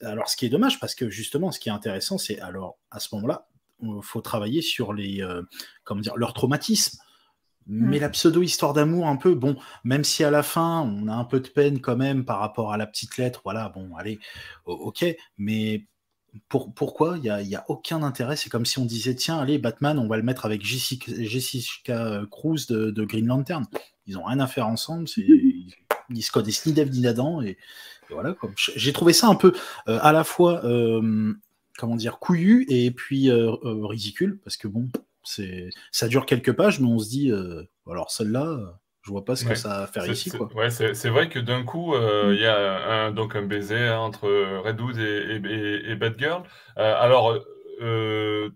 Alors, 0.00 0.30
ce 0.30 0.36
qui 0.38 0.46
est 0.46 0.48
dommage, 0.48 0.80
parce 0.80 0.94
que 0.94 1.10
justement, 1.10 1.52
ce 1.52 1.60
qui 1.60 1.68
est 1.68 1.72
intéressant, 1.72 2.16
c'est 2.16 2.40
alors 2.40 2.78
à 2.90 3.00
ce 3.00 3.14
moment-là, 3.16 3.48
il 3.82 4.00
faut 4.02 4.22
travailler 4.22 4.62
sur 4.62 4.94
les, 4.94 5.22
euh, 5.22 5.42
comment 5.84 6.00
dire, 6.00 6.16
leur 6.16 6.32
traumatisme. 6.32 6.98
Mais 7.68 7.98
la 7.98 8.08
pseudo-histoire 8.08 8.72
d'amour, 8.72 9.06
un 9.06 9.16
peu, 9.16 9.34
bon, 9.34 9.56
même 9.84 10.02
si 10.02 10.24
à 10.24 10.30
la 10.30 10.42
fin, 10.42 10.80
on 10.80 11.06
a 11.06 11.12
un 11.12 11.24
peu 11.24 11.40
de 11.40 11.48
peine 11.48 11.80
quand 11.80 11.96
même 11.96 12.24
par 12.24 12.38
rapport 12.38 12.72
à 12.72 12.78
la 12.78 12.86
petite 12.86 13.18
lettre, 13.18 13.42
voilà, 13.44 13.68
bon, 13.68 13.94
allez, 13.96 14.18
ok, 14.64 15.04
mais 15.36 15.86
pour, 16.48 16.72
pourquoi? 16.74 17.16
Il 17.16 17.22
n'y 17.22 17.30
a, 17.30 17.42
y 17.42 17.54
a, 17.54 17.64
aucun 17.68 18.02
intérêt. 18.02 18.36
C'est 18.36 18.50
comme 18.50 18.66
si 18.66 18.78
on 18.78 18.84
disait 18.84 19.14
tiens, 19.14 19.38
allez, 19.38 19.58
Batman, 19.58 19.98
on 19.98 20.08
va 20.08 20.16
le 20.16 20.22
mettre 20.22 20.44
avec 20.44 20.64
Jessica, 20.64 21.12
Jessica 21.18 22.22
Cruz 22.30 22.66
de, 22.68 23.04
Green 23.04 23.26
Lantern. 23.26 23.66
Ils 24.06 24.18
ont 24.18 24.24
rien 24.24 24.40
à 24.40 24.46
faire 24.46 24.66
ensemble. 24.66 25.08
Ils, 25.16 26.22
se 26.22 26.32
connaissent 26.32 26.64
ni 26.66 26.72
Dev 26.72 26.90
ni 26.90 27.06
Adam. 27.06 27.42
Et, 27.42 27.50
et 27.50 28.14
voilà. 28.14 28.34
J'ai 28.56 28.92
trouvé 28.92 29.12
ça 29.12 29.28
un 29.28 29.34
peu 29.34 29.52
euh, 29.88 29.98
à 30.02 30.12
la 30.12 30.24
fois, 30.24 30.64
euh, 30.64 31.34
comment 31.76 31.96
dire, 31.96 32.18
couillu 32.18 32.66
et 32.68 32.90
puis 32.90 33.30
euh, 33.30 33.52
ridicule. 33.62 34.38
Parce 34.44 34.56
que 34.56 34.68
bon, 34.68 34.88
ça 35.92 36.08
dure 36.08 36.26
quelques 36.26 36.52
pages, 36.52 36.80
mais 36.80 36.88
on 36.88 36.98
se 36.98 37.08
dit 37.08 37.32
alors 37.86 38.10
celle-là 38.10 38.78
je 39.08 39.12
vois 39.12 39.24
pas 39.24 39.36
ce 39.36 39.44
que 39.46 39.54
ça 39.54 39.80
va 39.80 39.86
faire 39.86 40.06
ici. 40.06 40.30
Quoi. 40.30 40.52
Ouais, 40.54 40.68
c'est 40.68 41.08
vrai 41.08 41.30
que 41.30 41.38
d'un 41.38 41.64
coup, 41.64 41.94
euh, 41.94 42.34
il 42.34 42.42
y 42.42 42.46
a 42.46 43.06
un, 43.06 43.10
donc 43.10 43.36
un 43.36 43.42
baiser 43.42 43.88
hein, 43.88 44.00
entre 44.00 44.28
Red 44.62 44.78
Hood 44.78 44.98
et, 44.98 45.40
et, 45.46 45.90
et 45.92 45.94
Batgirl. 45.96 46.42
Euh, 46.76 46.94
alors, 46.98 47.38
euh, 47.80 48.50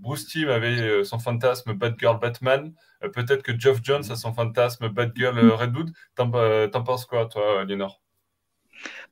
Bruce 0.00 0.26
Timm 0.26 0.48
avait 0.48 1.04
son 1.04 1.20
fantasme 1.20 1.74
Batgirl 1.74 2.18
Batman. 2.18 2.74
Peut-être 3.14 3.42
que 3.42 3.56
Geoff 3.56 3.78
Jones 3.84 4.02
a 4.10 4.16
son 4.16 4.32
fantasme 4.32 4.88
Batgirl 4.88 5.38
Red 5.38 5.76
Hood. 5.76 5.92
T'en 6.16 6.82
penses 6.82 7.06
quoi, 7.06 7.26
toi, 7.26 7.64
Lénore 7.64 8.00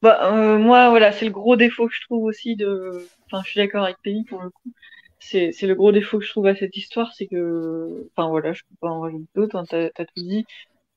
bah, 0.02 0.32
Moi, 0.58 0.90
voilà, 0.90 1.12
c'est 1.12 1.26
le 1.26 1.30
gros 1.30 1.54
défaut 1.54 1.86
que 1.86 1.94
je 1.94 2.02
trouve 2.06 2.24
aussi 2.24 2.56
de. 2.56 3.06
Enfin, 3.26 3.40
je 3.44 3.50
suis 3.50 3.60
d'accord 3.60 3.84
avec 3.84 3.98
Penny 4.02 4.24
pour 4.24 4.42
le 4.42 4.50
coup 4.50 4.72
c'est 5.20 5.62
le 5.62 5.74
gros 5.74 5.92
défaut 5.92 6.18
que 6.18 6.24
je 6.24 6.30
trouve 6.30 6.46
à 6.46 6.56
cette 6.56 6.76
histoire, 6.76 7.12
c'est 7.14 7.26
que, 7.26 8.08
enfin 8.16 8.28
voilà, 8.28 8.52
je 8.52 8.62
peux 8.62 8.76
pas 8.80 8.88
en 8.88 9.00
rajouter 9.00 9.28
d'autres, 9.34 9.56
hein, 9.56 9.64
t'as 9.68 9.88
as 9.96 10.04
tout 10.04 10.12
dit, 10.16 10.44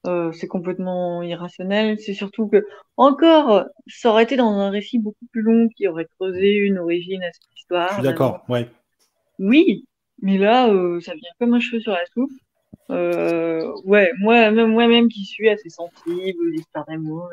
euh, 0.07 0.31
c'est 0.31 0.47
complètement 0.47 1.21
irrationnel. 1.21 1.99
C'est 1.99 2.13
surtout 2.13 2.47
que, 2.47 2.65
encore, 2.97 3.65
ça 3.87 4.09
aurait 4.09 4.23
été 4.23 4.35
dans 4.35 4.51
un 4.51 4.69
récit 4.69 4.99
beaucoup 4.99 5.25
plus 5.31 5.41
long 5.41 5.69
qui 5.69 5.87
aurait 5.87 6.07
creusé 6.17 6.55
une 6.55 6.77
origine 6.77 7.23
à 7.23 7.31
cette 7.31 7.57
histoire. 7.57 7.89
Je 7.89 7.93
suis 7.95 8.03
d'accord, 8.03 8.43
ouais. 8.49 8.67
Oui, 9.39 9.85
mais 10.21 10.37
là, 10.37 10.69
euh, 10.69 10.99
ça 10.99 11.13
vient 11.13 11.29
comme 11.39 11.53
un 11.53 11.59
cheveu 11.59 11.79
sur 11.79 11.91
la 11.91 12.05
soupe. 12.13 12.31
Euh, 12.89 13.71
ouais, 13.85 14.11
moi 14.19 14.51
même, 14.51 14.71
moi 14.71 14.87
même 14.87 15.07
qui 15.07 15.23
suis 15.23 15.47
assez 15.49 15.69
sensible 15.69 16.37
aux 16.47 16.53
histoires 16.53 16.85
d'amour, 16.85 17.29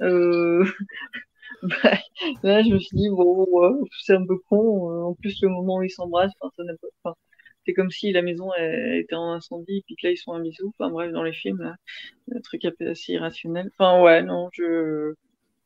euh, 0.00 0.64
bah, 1.62 1.98
là, 2.42 2.62
je 2.62 2.70
me 2.70 2.78
suis 2.78 2.96
dit, 2.96 3.08
bon, 3.10 3.46
ouais, 3.50 3.88
c'est 4.02 4.14
un 4.14 4.26
peu 4.26 4.38
con. 4.48 4.90
Euh, 4.90 5.02
en 5.04 5.14
plus, 5.14 5.38
le 5.42 5.48
moment 5.48 5.76
où 5.76 5.82
ils 5.82 5.90
s'embrassent, 5.90 6.32
c'est 7.66 7.74
comme 7.74 7.90
si 7.90 8.12
la 8.12 8.22
maison 8.22 8.50
était 8.56 9.14
en 9.14 9.32
incendie, 9.32 9.78
et 9.78 9.82
puis 9.86 9.96
que 9.96 10.06
là, 10.06 10.12
ils 10.12 10.16
sont 10.16 10.32
un 10.32 10.40
bisou. 10.40 10.72
Enfin, 10.78 10.90
bref, 10.90 11.12
dans 11.12 11.22
les 11.22 11.32
films, 11.32 11.62
là, 11.62 11.76
un 12.34 12.40
truc 12.40 12.64
assez 12.64 13.12
irrationnel. 13.12 13.70
Enfin, 13.78 14.02
ouais, 14.02 14.22
non, 14.22 14.48
je. 14.52 15.14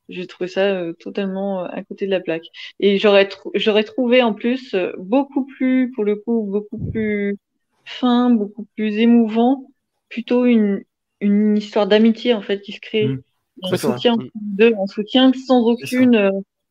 J'ai 0.09 0.27
trouvé 0.27 0.49
ça 0.49 0.67
euh, 0.67 0.93
totalement 0.95 1.65
euh, 1.65 1.69
à 1.71 1.83
côté 1.85 2.07
de 2.07 2.11
la 2.11 2.21
plaque. 2.21 2.47
Et 2.81 2.99
j'aurais 2.99 3.29
j'aurais 3.55 3.85
trouvé 3.85 4.23
en 4.23 4.35
plus 4.35 4.75
euh, 4.75 4.93
beaucoup 4.99 5.47
plus, 5.47 5.91
pour 5.93 6.05
le 6.05 6.17
coup, 6.17 6.43
beaucoup 6.43 6.79
plus 6.91 7.39
fin, 7.85 8.31
beaucoup 8.31 8.67
plus 8.77 8.99
émouvant, 8.99 9.71
plutôt 10.09 10.45
une, 10.45 10.83
une 11.21 11.57
histoire 11.57 11.87
d'amitié 11.87 12.35
en 12.35 12.43
fait 12.43 12.61
qui 12.61 12.73
se 12.73 12.81
crée. 12.81 13.07
Mmh 13.07 13.23
on 13.63 13.77
soutient 13.77 14.17
de, 14.35 14.75
on 14.77 14.87
soutient 14.87 15.33
sans 15.47 15.63
aucune, 15.63 16.17
euh, 16.17 16.31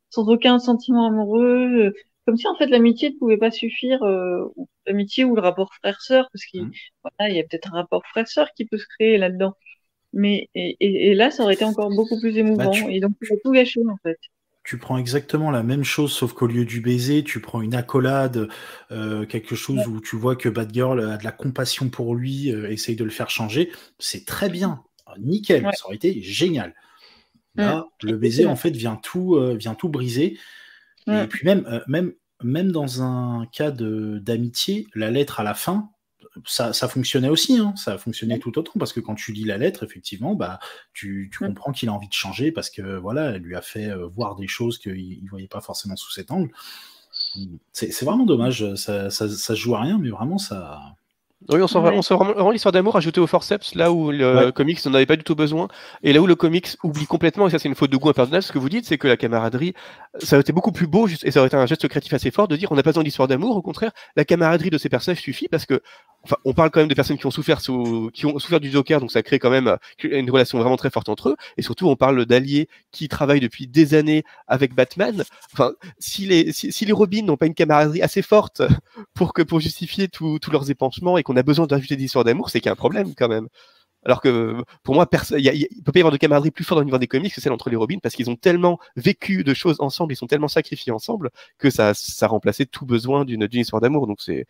sans 0.09 0.27
aucun 0.27 0.59
sentiment 0.59 1.07
amoureux, 1.07 1.87
euh, 1.87 1.93
comme 2.25 2.37
si 2.37 2.47
en 2.47 2.55
fait 2.55 2.67
l'amitié 2.67 3.11
ne 3.11 3.17
pouvait 3.17 3.37
pas 3.37 3.51
suffire, 3.51 4.03
euh, 4.03 4.53
l'amitié 4.85 5.23
ou 5.23 5.35
le 5.35 5.41
rapport 5.41 5.73
frère-sœur, 5.75 6.29
parce 6.31 6.45
qu'il 6.45 6.63
mmh. 6.63 6.71
voilà, 7.03 7.31
il 7.31 7.35
y 7.35 7.39
a 7.39 7.43
peut-être 7.43 7.73
un 7.73 7.77
rapport 7.77 8.03
frère-sœur 8.05 8.49
qui 8.55 8.65
peut 8.65 8.77
se 8.77 8.85
créer 8.97 9.17
là-dedans. 9.17 9.53
Mais 10.13 10.49
et, 10.55 10.75
et, 10.81 11.11
et, 11.11 11.15
là, 11.15 11.31
ça 11.31 11.43
aurait 11.43 11.53
été 11.53 11.63
encore 11.63 11.89
beaucoup 11.89 12.19
plus 12.19 12.37
émouvant, 12.37 12.65
bah, 12.65 12.71
tu... 12.71 12.91
et 12.91 12.99
donc 12.99 13.13
ça 13.21 13.35
tout 13.43 13.51
gâché 13.51 13.79
en 13.89 13.97
fait 14.03 14.17
tu 14.63 14.77
prends 14.77 14.97
exactement 14.97 15.51
la 15.51 15.63
même 15.63 15.83
chose, 15.83 16.11
sauf 16.11 16.33
qu'au 16.33 16.47
lieu 16.47 16.65
du 16.65 16.81
baiser, 16.81 17.23
tu 17.23 17.39
prends 17.39 17.61
une 17.61 17.73
accolade, 17.73 18.47
euh, 18.91 19.25
quelque 19.25 19.55
chose 19.55 19.79
ouais. 19.79 19.87
où 19.87 20.01
tu 20.01 20.15
vois 20.15 20.35
que 20.35 20.49
Batgirl 20.49 20.99
a 20.99 21.17
de 21.17 21.23
la 21.23 21.31
compassion 21.31 21.89
pour 21.89 22.15
lui, 22.15 22.51
euh, 22.51 22.69
essaye 22.69 22.95
de 22.95 23.03
le 23.03 23.09
faire 23.09 23.29
changer. 23.29 23.71
C'est 23.97 24.25
très 24.25 24.49
bien. 24.49 24.83
Ah, 25.11 25.19
nickel, 25.19 25.65
ouais. 25.65 25.71
ça 25.73 25.85
aurait 25.85 25.95
été 25.95 26.21
génial. 26.21 26.73
Là, 27.55 27.87
mmh. 28.03 28.07
le 28.07 28.17
baiser, 28.17 28.45
en 28.45 28.55
fait, 28.55 28.71
vient 28.71 28.95
tout, 28.95 29.35
euh, 29.35 29.55
vient 29.55 29.75
tout 29.75 29.89
briser. 29.89 30.39
Mmh. 31.07 31.13
Et 31.13 31.27
puis 31.27 31.45
même, 31.45 31.65
euh, 31.67 31.81
même, 31.87 32.13
même 32.43 32.71
dans 32.71 33.01
un 33.03 33.45
cas 33.51 33.71
d'amitié, 33.71 34.87
la 34.95 35.11
lettre 35.11 35.39
à 35.39 35.43
la 35.43 35.53
fin, 35.53 35.89
ça, 36.45 36.73
ça 36.73 36.87
fonctionnait 36.87 37.29
aussi, 37.29 37.57
hein, 37.57 37.73
ça 37.75 37.97
fonctionnait 37.97 38.39
tout 38.39 38.57
autant, 38.57 38.73
parce 38.79 38.93
que 38.93 38.99
quand 38.99 39.15
tu 39.15 39.33
lis 39.33 39.43
la 39.43 39.57
lettre, 39.57 39.83
effectivement, 39.83 40.35
bah, 40.35 40.59
tu, 40.93 41.29
tu 41.31 41.39
comprends 41.39 41.71
qu'il 41.71 41.89
a 41.89 41.93
envie 41.93 42.07
de 42.07 42.13
changer, 42.13 42.51
parce 42.51 42.69
que 42.69 42.97
voilà, 42.97 43.31
elle 43.31 43.41
lui 43.41 43.55
a 43.55 43.61
fait 43.61 43.89
euh, 43.89 44.07
voir 44.07 44.35
des 44.35 44.47
choses 44.47 44.77
qu'il 44.77 45.23
ne 45.23 45.29
voyait 45.29 45.47
pas 45.47 45.61
forcément 45.61 45.95
sous 45.95 46.11
cet 46.11 46.31
angle. 46.31 46.51
C'est 47.73 48.03
vraiment 48.03 48.25
dommage, 48.25 48.75
ça, 48.75 49.09
ça, 49.09 49.29
ça, 49.29 49.55
joue 49.55 49.75
à 49.75 49.81
rien, 49.81 49.97
mais 49.97 50.09
vraiment, 50.09 50.37
ça, 50.37 50.95
oui, 51.49 51.61
on 51.61 51.67
sent, 51.67 51.79
ouais. 51.79 51.91
on 51.93 52.01
sent 52.01 52.15
vraiment 52.15 52.51
l'histoire 52.51 52.71
d'amour 52.71 52.95
ajoutée 52.95 53.19
au 53.19 53.27
forceps, 53.27 53.75
là 53.75 53.91
où 53.91 54.11
le 54.11 54.45
ouais. 54.45 54.51
comics 54.51 54.83
n'en 54.85 54.93
avait 54.93 55.05
pas 55.05 55.15
du 55.15 55.23
tout 55.23 55.35
besoin, 55.35 55.67
et 56.03 56.13
là 56.13 56.21
où 56.21 56.27
le 56.27 56.35
comics 56.35 56.77
oublie 56.83 57.07
complètement, 57.07 57.47
et 57.47 57.49
ça 57.49 57.59
c'est 57.59 57.67
une 57.67 57.75
faute 57.75 57.91
de 57.91 57.97
goût 57.97 58.09
un 58.09 58.13
personnage, 58.13 58.43
ce 58.43 58.51
que 58.51 58.59
vous 58.59 58.69
dites, 58.69 58.85
c'est 58.85 58.97
que 58.97 59.07
la 59.07 59.17
camaraderie 59.17 59.73
ça 60.19 60.35
aurait 60.35 60.41
été 60.41 60.51
beaucoup 60.51 60.71
plus 60.71 60.87
beau 60.87 61.07
et 61.07 61.31
ça 61.31 61.39
aurait 61.39 61.47
été 61.47 61.55
un 61.55 61.65
geste 61.65 61.87
créatif 61.87 62.13
assez 62.13 62.31
fort 62.31 62.47
de 62.47 62.55
dire 62.55 62.71
on 62.71 62.75
n'a 62.75 62.83
pas 62.83 62.91
besoin 62.91 63.03
d'histoire 63.03 63.27
d'amour. 63.27 63.55
Au 63.55 63.61
contraire, 63.61 63.91
la 64.15 64.25
camaraderie 64.25 64.69
de 64.69 64.77
ces 64.77 64.89
personnages 64.89 65.21
suffit 65.21 65.47
parce 65.47 65.65
que, 65.65 65.81
enfin, 66.23 66.37
on 66.45 66.53
parle 66.53 66.69
quand 66.71 66.79
même 66.79 66.89
de 66.89 66.93
personnes 66.93 67.17
qui 67.17 67.25
ont 67.25 67.31
souffert 67.31 67.61
sous, 67.61 68.09
qui 68.13 68.25
ont 68.25 68.37
souffert 68.39 68.59
du 68.59 68.69
Joker, 68.69 68.99
donc 68.99 69.11
ça 69.11 69.23
crée 69.23 69.39
quand 69.39 69.49
même 69.49 69.67
euh, 69.67 69.77
une 70.03 70.29
relation 70.29 70.59
vraiment 70.59 70.77
très 70.77 70.89
forte 70.89 71.09
entre 71.09 71.29
eux. 71.29 71.35
Et 71.57 71.61
surtout, 71.61 71.87
on 71.87 71.95
parle 71.95 72.25
d'alliés 72.25 72.69
qui 72.91 73.07
travaillent 73.07 73.39
depuis 73.39 73.67
des 73.67 73.93
années 73.93 74.23
avec 74.47 74.73
Batman. 74.73 75.23
Enfin, 75.53 75.73
si 75.99 76.25
les, 76.25 76.51
si, 76.51 76.85
les 76.85 76.93
Robins 76.93 77.23
n'ont 77.23 77.37
pas 77.37 77.47
une 77.47 77.53
camaraderie 77.53 78.01
assez 78.01 78.21
forte 78.21 78.61
pour 79.13 79.33
que 79.33 79.41
pour 79.41 79.59
justifier 79.59 80.07
tous 80.07 80.39
leurs 80.51 80.69
épanchements 80.69 81.17
et 81.17 81.23
qu'on 81.23 81.37
a 81.37 81.43
besoin 81.43 81.67
d'ajouter 81.67 81.95
des 81.95 82.05
histoires 82.05 82.23
d'amour, 82.23 82.49
c'est 82.49 82.59
qu'il 82.59 82.67
y 82.67 82.69
a 82.69 82.73
un 82.73 82.75
problème 82.75 83.13
quand 83.15 83.27
même. 83.27 83.47
Alors 84.03 84.19
que 84.19 84.63
pour 84.83 84.95
moi, 84.95 85.07
il 85.11 85.37
ne 85.37 85.83
peut 85.83 85.91
pas 85.91 85.99
y 85.99 86.01
avoir 86.01 86.11
de 86.11 86.17
camaraderie 86.17 86.49
plus 86.51 86.63
forte 86.63 86.77
dans 86.77 86.81
l'univers 86.81 86.99
des 86.99 87.07
comics 87.07 87.33
que 87.33 87.39
celle 87.39 87.51
entre 87.51 87.69
les 87.69 87.75
Robins 87.75 87.99
parce 88.01 88.15
qu'ils 88.15 88.31
ont 88.31 88.35
tellement 88.35 88.79
vécu 88.95 89.43
de 89.43 89.53
choses 89.53 89.77
ensemble, 89.79 90.13
ils 90.13 90.15
sont 90.15 90.27
tellement 90.27 90.47
sacrifiés 90.47 90.91
ensemble 90.91 91.29
que 91.59 91.69
ça, 91.69 91.93
ça 91.93 92.27
remplaçait 92.27 92.65
tout 92.65 92.85
besoin 92.85 93.25
d'une 93.25 93.47
histoire 93.51 93.79
d'amour. 93.79 94.07
Donc 94.07 94.19
c'est 94.19 94.47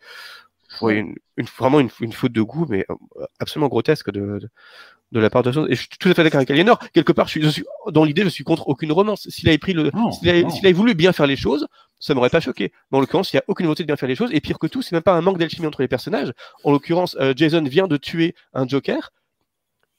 une, 0.80 1.14
vraiment 1.58 1.80
une, 1.80 2.12
faute 2.12 2.32
de 2.32 2.42
goût, 2.42 2.66
mais 2.68 2.84
euh, 2.90 3.24
absolument 3.38 3.68
grotesque 3.68 4.10
de, 4.10 4.40
de, 5.12 5.20
la 5.20 5.30
part 5.30 5.42
de 5.42 5.50
Et 5.70 5.74
je 5.74 5.80
suis 5.80 5.88
tout 5.98 6.08
à 6.08 6.14
fait 6.14 6.24
d'accord 6.24 6.38
avec 6.38 6.50
Aliénor. 6.50 6.78
Quelque 6.92 7.12
part, 7.12 7.28
je 7.28 7.48
suis, 7.48 7.64
dans 7.90 8.04
l'idée, 8.04 8.22
je 8.22 8.28
suis 8.28 8.44
contre 8.44 8.68
aucune 8.68 8.92
romance. 8.92 9.28
S'il 9.28 9.48
avait 9.48 9.58
pris 9.58 9.72
le, 9.72 9.90
s'il 10.18 10.28
avait, 10.28 10.72
voulu 10.72 10.94
bien 10.94 11.12
faire 11.12 11.26
les 11.26 11.36
choses, 11.36 11.66
ça 11.98 12.14
m'aurait 12.14 12.30
pas 12.30 12.40
choqué. 12.40 12.72
Mais 12.90 12.98
en 12.98 13.00
l'occurrence, 13.00 13.32
il 13.32 13.36
n'y 13.36 13.40
a 13.40 13.44
aucune 13.48 13.66
volonté 13.66 13.82
de 13.82 13.86
bien 13.86 13.96
faire 13.96 14.08
les 14.08 14.16
choses. 14.16 14.30
Et 14.32 14.40
pire 14.40 14.58
que 14.58 14.66
tout, 14.66 14.82
c'est 14.82 14.92
même 14.92 15.02
pas 15.02 15.14
un 15.14 15.20
manque 15.20 15.38
d'alchimie 15.38 15.66
entre 15.66 15.82
les 15.82 15.88
personnages. 15.88 16.32
En 16.64 16.72
l'occurrence, 16.72 17.16
euh, 17.20 17.34
Jason 17.36 17.62
vient 17.62 17.86
de 17.86 17.96
tuer 17.96 18.34
un 18.54 18.66
Joker 18.66 19.12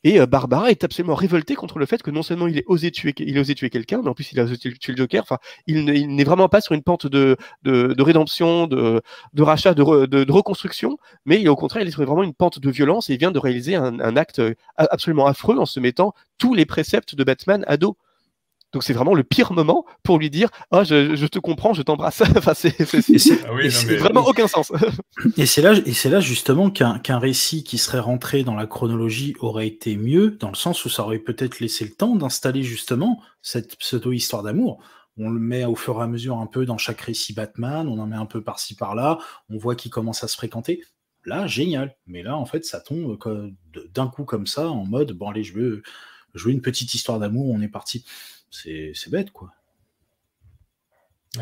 et 0.04 0.20
euh, 0.20 0.26
Barbara 0.26 0.70
est 0.72 0.84
absolument 0.84 1.16
révoltée 1.16 1.56
contre 1.56 1.80
le 1.80 1.86
fait 1.86 2.02
que 2.02 2.12
non 2.12 2.24
seulement 2.24 2.48
il 2.48 2.58
ait 2.58 2.64
osé 2.68 2.92
tuer, 2.92 3.14
il 3.20 3.38
a 3.38 3.42
osé 3.42 3.56
tuer 3.56 3.70
quelqu'un, 3.70 4.02
mais 4.04 4.10
en 4.10 4.14
plus 4.14 4.32
il 4.32 4.40
a 4.40 4.44
osé 4.44 4.58
tuer 4.58 4.74
le 4.88 4.98
Joker. 4.98 5.24
Enfin, 5.24 5.38
il 5.68 5.86
n'est 5.86 6.24
vraiment 6.24 6.50
pas 6.50 6.62
sur 6.62 6.74
une 6.74 6.84
pente 6.84 7.08
de, 7.08 7.38
de, 7.64 7.94
de 7.94 8.04
rédemption, 8.04 8.68
de, 8.68 9.02
de 9.34 9.44
rachat, 9.44 9.74
de, 9.74 10.06
de, 10.06 10.32
reconstruction, 10.32 10.98
mais 11.26 11.48
au 11.48 11.56
contraire, 11.56 11.84
il 11.84 11.88
est 11.88 11.92
sur 11.92 12.04
vraiment 12.04 12.24
une 12.24 12.34
pente 12.34 12.60
de 12.60 12.70
violence 12.70 13.10
et 13.10 13.14
il 13.14 13.20
vient 13.20 13.32
de 13.32 13.40
réaliser 13.40 13.76
un, 13.76 14.00
un 14.00 14.18
acte 14.18 14.40
euh, 14.40 14.54
absolument 14.78 15.28
affreux 15.28 15.58
en 15.58 15.66
se 15.66 15.80
mettant 15.80 16.14
tous 16.38 16.54
les 16.54 16.66
préceptes 16.66 17.16
de 17.16 17.24
Batman 17.24 17.64
à 17.68 17.78
dos. 17.78 17.98
Donc 18.74 18.84
c'est 18.84 18.94
vraiment 18.94 19.14
le 19.14 19.24
pire 19.24 19.54
moment 19.54 19.86
pour 20.02 20.18
lui 20.18 20.32
dire 20.32 20.50
oh, 20.72 20.84
je, 20.84 21.26
te 21.28 21.40
comprends, 21.40 21.74
je 21.74 21.84
t'embrasse. 21.84 22.22
enfin, 22.38 22.54
c'est 22.54 22.76
ah 22.82 23.98
vraiment 23.98 24.26
aucun 24.26 24.48
sens. 24.48 24.72
et 25.38 25.46
c'est 25.46 25.62
là, 25.62 25.74
et 25.86 25.94
c'est 25.94 26.10
là 26.10 26.20
justement 26.20 26.72
qu'un 26.72 27.20
récit 27.20 27.64
qui 27.64 27.78
serait 27.78 28.00
rentré 28.00 28.44
dans 28.44 28.56
la 28.56 28.66
chronologie 28.66 29.36
aurait 29.40 29.68
été 29.68 29.96
mieux, 29.96 30.32
dans 30.32 30.50
le 30.50 30.56
sens 30.56 30.84
où 30.86 30.90
ça 30.90 31.04
aurait 31.04 31.20
peut-être 31.20 31.60
laissé 31.60 31.86
le 31.86 31.92
temps 31.92 32.16
d'installer 32.16 32.64
justement 32.64 33.22
cette 33.42 33.78
pseudo-histoire 33.78 34.42
d'amour. 34.42 34.84
On 35.18 35.30
le 35.30 35.40
met 35.40 35.66
au 35.66 35.76
fur 35.76 36.00
et 36.00 36.04
à 36.04 36.08
mesure 36.08 36.38
un 36.38 36.48
peu 36.48 36.66
dans 36.66 36.80
chaque 36.80 37.02
récit 37.02 37.34
Batman, 37.34 37.88
on 37.88 38.00
en 38.00 38.08
met 38.08 38.16
un 38.16 38.26
peu 38.26 38.44
par-ci 38.44 38.76
par-là, 38.76 39.20
on 39.50 39.58
voit 39.60 39.76
qu'il 39.76 39.92
commence 39.92 40.24
à 40.24 40.28
se 40.28 40.36
fréquenter. 40.36 40.82
Là, 41.26 41.46
génial. 41.46 41.96
Mais 42.08 42.24
là, 42.24 42.36
en 42.36 42.46
fait, 42.46 42.66
ça 42.66 42.82
tombe 42.82 43.18
d'un 43.94 44.08
coup 44.08 44.26
comme 44.26 44.48
ça, 44.48 44.70
en 44.70 44.86
mode 44.86 45.12
bon, 45.12 45.30
allez, 45.30 45.44
je 45.44 45.54
veux 45.54 45.84
jouer 46.34 46.52
une 46.52 46.62
petite 46.62 46.96
histoire 46.96 47.20
d'amour, 47.20 47.50
on 47.50 47.62
est 47.62 47.68
parti 47.68 48.06
c'est 48.54 49.10
bête, 49.10 49.32
quoi. 49.32 49.52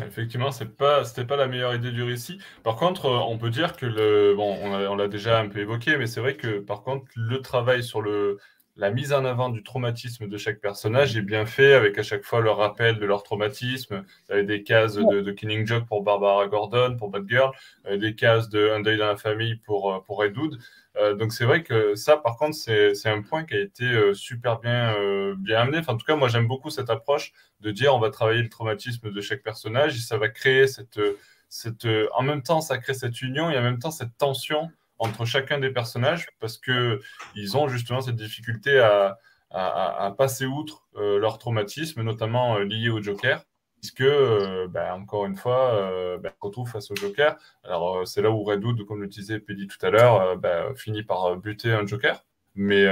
Effectivement, 0.00 0.50
c'est 0.52 0.74
pas, 0.74 1.04
c'était 1.04 1.26
pas 1.26 1.36
la 1.36 1.46
meilleure 1.46 1.74
idée 1.74 1.92
du 1.92 2.02
récit. 2.02 2.38
Par 2.62 2.76
contre, 2.76 3.06
euh, 3.06 3.18
on 3.28 3.36
peut 3.36 3.50
dire 3.50 3.76
que 3.76 3.84
le, 3.84 4.34
bon, 4.34 4.56
on 4.62 4.96
l'a 4.96 5.08
déjà 5.08 5.38
un 5.38 5.48
peu 5.48 5.58
évoqué, 5.58 5.98
mais 5.98 6.06
c'est 6.06 6.20
vrai 6.20 6.36
que 6.36 6.60
par 6.60 6.82
contre, 6.82 7.04
le 7.14 7.42
travail 7.42 7.82
sur 7.84 8.00
le, 8.00 8.38
la 8.76 8.90
mise 8.90 9.12
en 9.12 9.26
avant 9.26 9.50
du 9.50 9.62
traumatisme 9.62 10.28
de 10.28 10.36
chaque 10.38 10.60
personnage 10.60 11.14
est 11.14 11.22
bien 11.22 11.44
fait, 11.44 11.74
avec 11.74 11.98
à 11.98 12.02
chaque 12.02 12.24
fois 12.24 12.40
le 12.40 12.50
rappel 12.50 12.98
de 12.98 13.04
leur 13.04 13.22
traumatisme. 13.22 14.04
Y 14.30 14.32
avait 14.32 14.44
des 14.44 14.62
cases 14.62 14.94
de, 14.94 15.30
Killing 15.32 15.66
Joke 15.66 15.84
pour 15.86 16.02
Barbara 16.02 16.46
Gordon, 16.48 16.96
pour 16.96 17.10
Batgirl, 17.10 17.52
des 17.90 18.14
cases 18.14 18.48
de 18.48 18.70
Un 18.70 18.80
deuil 18.80 18.96
dans 18.96 19.08
la 19.08 19.18
famille 19.18 19.56
pour, 19.56 19.92
euh, 19.92 20.00
pour 20.00 20.20
Red 20.20 20.38
Hood. 20.38 20.58
Euh, 20.96 21.14
donc 21.14 21.32
c'est 21.32 21.44
vrai 21.44 21.62
que 21.62 21.94
ça, 21.94 22.16
par 22.16 22.36
contre, 22.36 22.54
c'est 22.54 23.06
un 23.06 23.22
point 23.22 23.44
qui 23.44 23.54
a 23.54 23.60
été 23.60 23.84
euh, 23.84 24.14
super 24.14 24.60
bien, 24.60 24.94
euh, 24.96 25.34
bien 25.38 25.60
amené. 25.60 25.80
En 25.86 25.96
tout 25.96 26.04
cas, 26.04 26.16
moi 26.16 26.28
j'aime 26.28 26.46
beaucoup 26.46 26.70
cette 26.70 26.90
approche 26.90 27.32
de 27.60 27.70
dire 27.70 27.94
on 27.94 27.98
va 27.98 28.10
travailler 28.10 28.42
le 28.42 28.48
traumatisme 28.48 29.10
de 29.10 29.20
chaque 29.20 29.42
personnage 29.42 29.96
et 29.96 30.00
ça 30.00 30.18
va 30.18 30.28
créer 30.28 30.66
cette, 30.66 31.00
cette, 31.48 31.86
en 32.14 32.22
même 32.22 32.42
temps, 32.42 32.60
ça 32.60 32.78
crée 32.78 32.94
cette 32.94 33.22
union 33.22 33.50
et 33.50 33.58
en 33.58 33.62
même 33.62 33.78
temps 33.78 33.90
cette 33.90 34.16
tension 34.18 34.70
entre 34.98 35.24
chacun 35.24 35.58
des 35.58 35.70
personnages 35.70 36.28
parce 36.40 36.58
que 36.58 37.00
ils 37.34 37.56
ont 37.56 37.68
justement 37.68 38.00
cette 38.00 38.16
difficulté 38.16 38.78
à, 38.78 39.18
à 39.50 40.14
passer 40.16 40.46
outre 40.46 40.86
leur 40.94 41.38
traumatisme, 41.38 42.02
notamment 42.02 42.58
lié 42.58 42.88
au 42.88 43.02
Joker 43.02 43.44
puisque, 43.82 44.02
euh, 44.02 44.68
ben, 44.68 44.94
encore 44.94 45.26
une 45.26 45.34
fois, 45.34 45.74
euh, 45.74 46.16
ben, 46.16 46.30
on 46.40 46.44
se 46.44 46.46
retrouve 46.46 46.70
face 46.70 46.90
au 46.92 46.94
Joker. 46.94 47.36
Alors, 47.64 47.96
euh, 47.98 48.04
c'est 48.04 48.22
là 48.22 48.30
où 48.30 48.44
Redwood, 48.44 48.84
comme 48.86 49.02
le 49.02 49.08
disait 49.08 49.40
Pédi 49.40 49.66
tout 49.66 49.84
à 49.84 49.90
l'heure, 49.90 50.38
ben, 50.38 50.72
finit 50.76 51.02
par 51.02 51.36
buter 51.36 51.72
un 51.72 51.84
Joker. 51.84 52.24
Mais, 52.54 52.86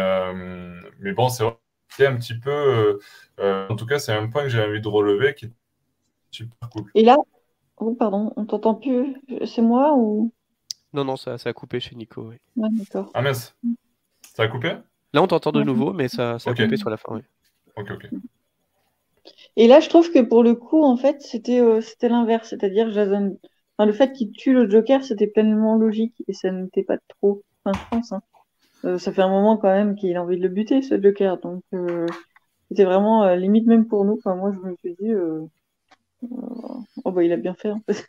mais 0.98 1.12
bon, 1.12 1.28
c'est 1.28 1.44
un 2.06 2.16
petit 2.16 2.34
peu. 2.34 2.98
en 3.38 3.76
tout 3.76 3.86
cas, 3.86 3.98
c'est 4.00 4.12
un 4.12 4.28
point 4.28 4.42
que 4.42 4.48
j'ai 4.48 4.62
envie 4.62 4.80
de 4.80 4.88
relever 4.88 5.34
qui 5.34 5.46
est 5.46 5.52
super 6.32 6.68
cool. 6.70 6.90
Et 6.96 7.04
là, 7.04 7.16
oh, 7.76 7.94
pardon, 7.94 8.32
on 8.36 8.44
t'entend 8.44 8.74
plus. 8.74 9.16
C'est 9.46 9.62
moi 9.62 9.94
ou? 9.94 10.32
Non, 10.92 11.04
non, 11.04 11.16
ça, 11.16 11.38
ça 11.38 11.50
a 11.50 11.52
coupé 11.52 11.78
chez 11.78 11.94
Nico. 11.94 12.30
Oui. 12.30 12.36
d'accord. 12.56 13.10
Ah 13.14 13.22
mince. 13.22 13.54
Ça 14.34 14.42
a 14.42 14.48
coupé? 14.48 14.76
Là, 15.12 15.22
on 15.22 15.28
t'entend 15.28 15.52
de 15.52 15.62
nouveau, 15.62 15.92
mais 15.92 16.08
ça, 16.08 16.40
ça 16.40 16.50
a 16.50 16.54
coupé 16.54 16.76
sur 16.76 16.90
la 16.90 16.96
fin. 16.96 17.14
Oui. 17.14 17.20
Ok, 17.76 17.90
ok. 17.92 18.08
Et 19.60 19.68
là, 19.68 19.80
je 19.80 19.90
trouve 19.90 20.10
que 20.10 20.20
pour 20.20 20.42
le 20.42 20.54
coup, 20.54 20.82
en 20.82 20.96
fait, 20.96 21.20
c'était 21.20 21.60
euh, 21.60 21.82
c'était 21.82 22.08
l'inverse, 22.08 22.48
c'est-à-dire 22.48 22.90
Jason. 22.92 23.38
Enfin, 23.76 23.86
le 23.86 23.92
fait 23.92 24.10
qu'il 24.14 24.32
tue 24.32 24.54
le 24.54 24.70
Joker, 24.70 25.04
c'était 25.04 25.26
pleinement 25.26 25.76
logique 25.76 26.14
et 26.28 26.32
ça 26.32 26.50
n'était 26.50 26.82
pas 26.82 26.96
trop. 27.08 27.42
Enfin, 27.62 27.78
je 27.78 27.94
pense. 27.94 28.12
Hein. 28.12 28.22
Euh, 28.86 28.96
ça 28.96 29.12
fait 29.12 29.20
un 29.20 29.28
moment 29.28 29.58
quand 29.58 29.68
même 29.68 29.96
qu'il 29.96 30.16
a 30.16 30.22
envie 30.22 30.38
de 30.38 30.42
le 30.42 30.48
buter, 30.48 30.80
ce 30.80 30.98
Joker. 30.98 31.36
Donc, 31.40 31.62
euh, 31.74 32.06
c'était 32.70 32.86
vraiment 32.86 33.34
limite 33.34 33.66
même 33.66 33.86
pour 33.86 34.06
nous. 34.06 34.14
Enfin, 34.14 34.34
moi, 34.34 34.50
je 34.50 34.66
me 34.66 34.74
suis 34.76 34.96
dit. 34.98 35.12
Oh 37.04 37.12
bah 37.12 37.22
il 37.22 37.32
a 37.32 37.36
bien 37.36 37.54
fait. 37.54 37.70
En 37.76 37.80
fait. 37.80 38.06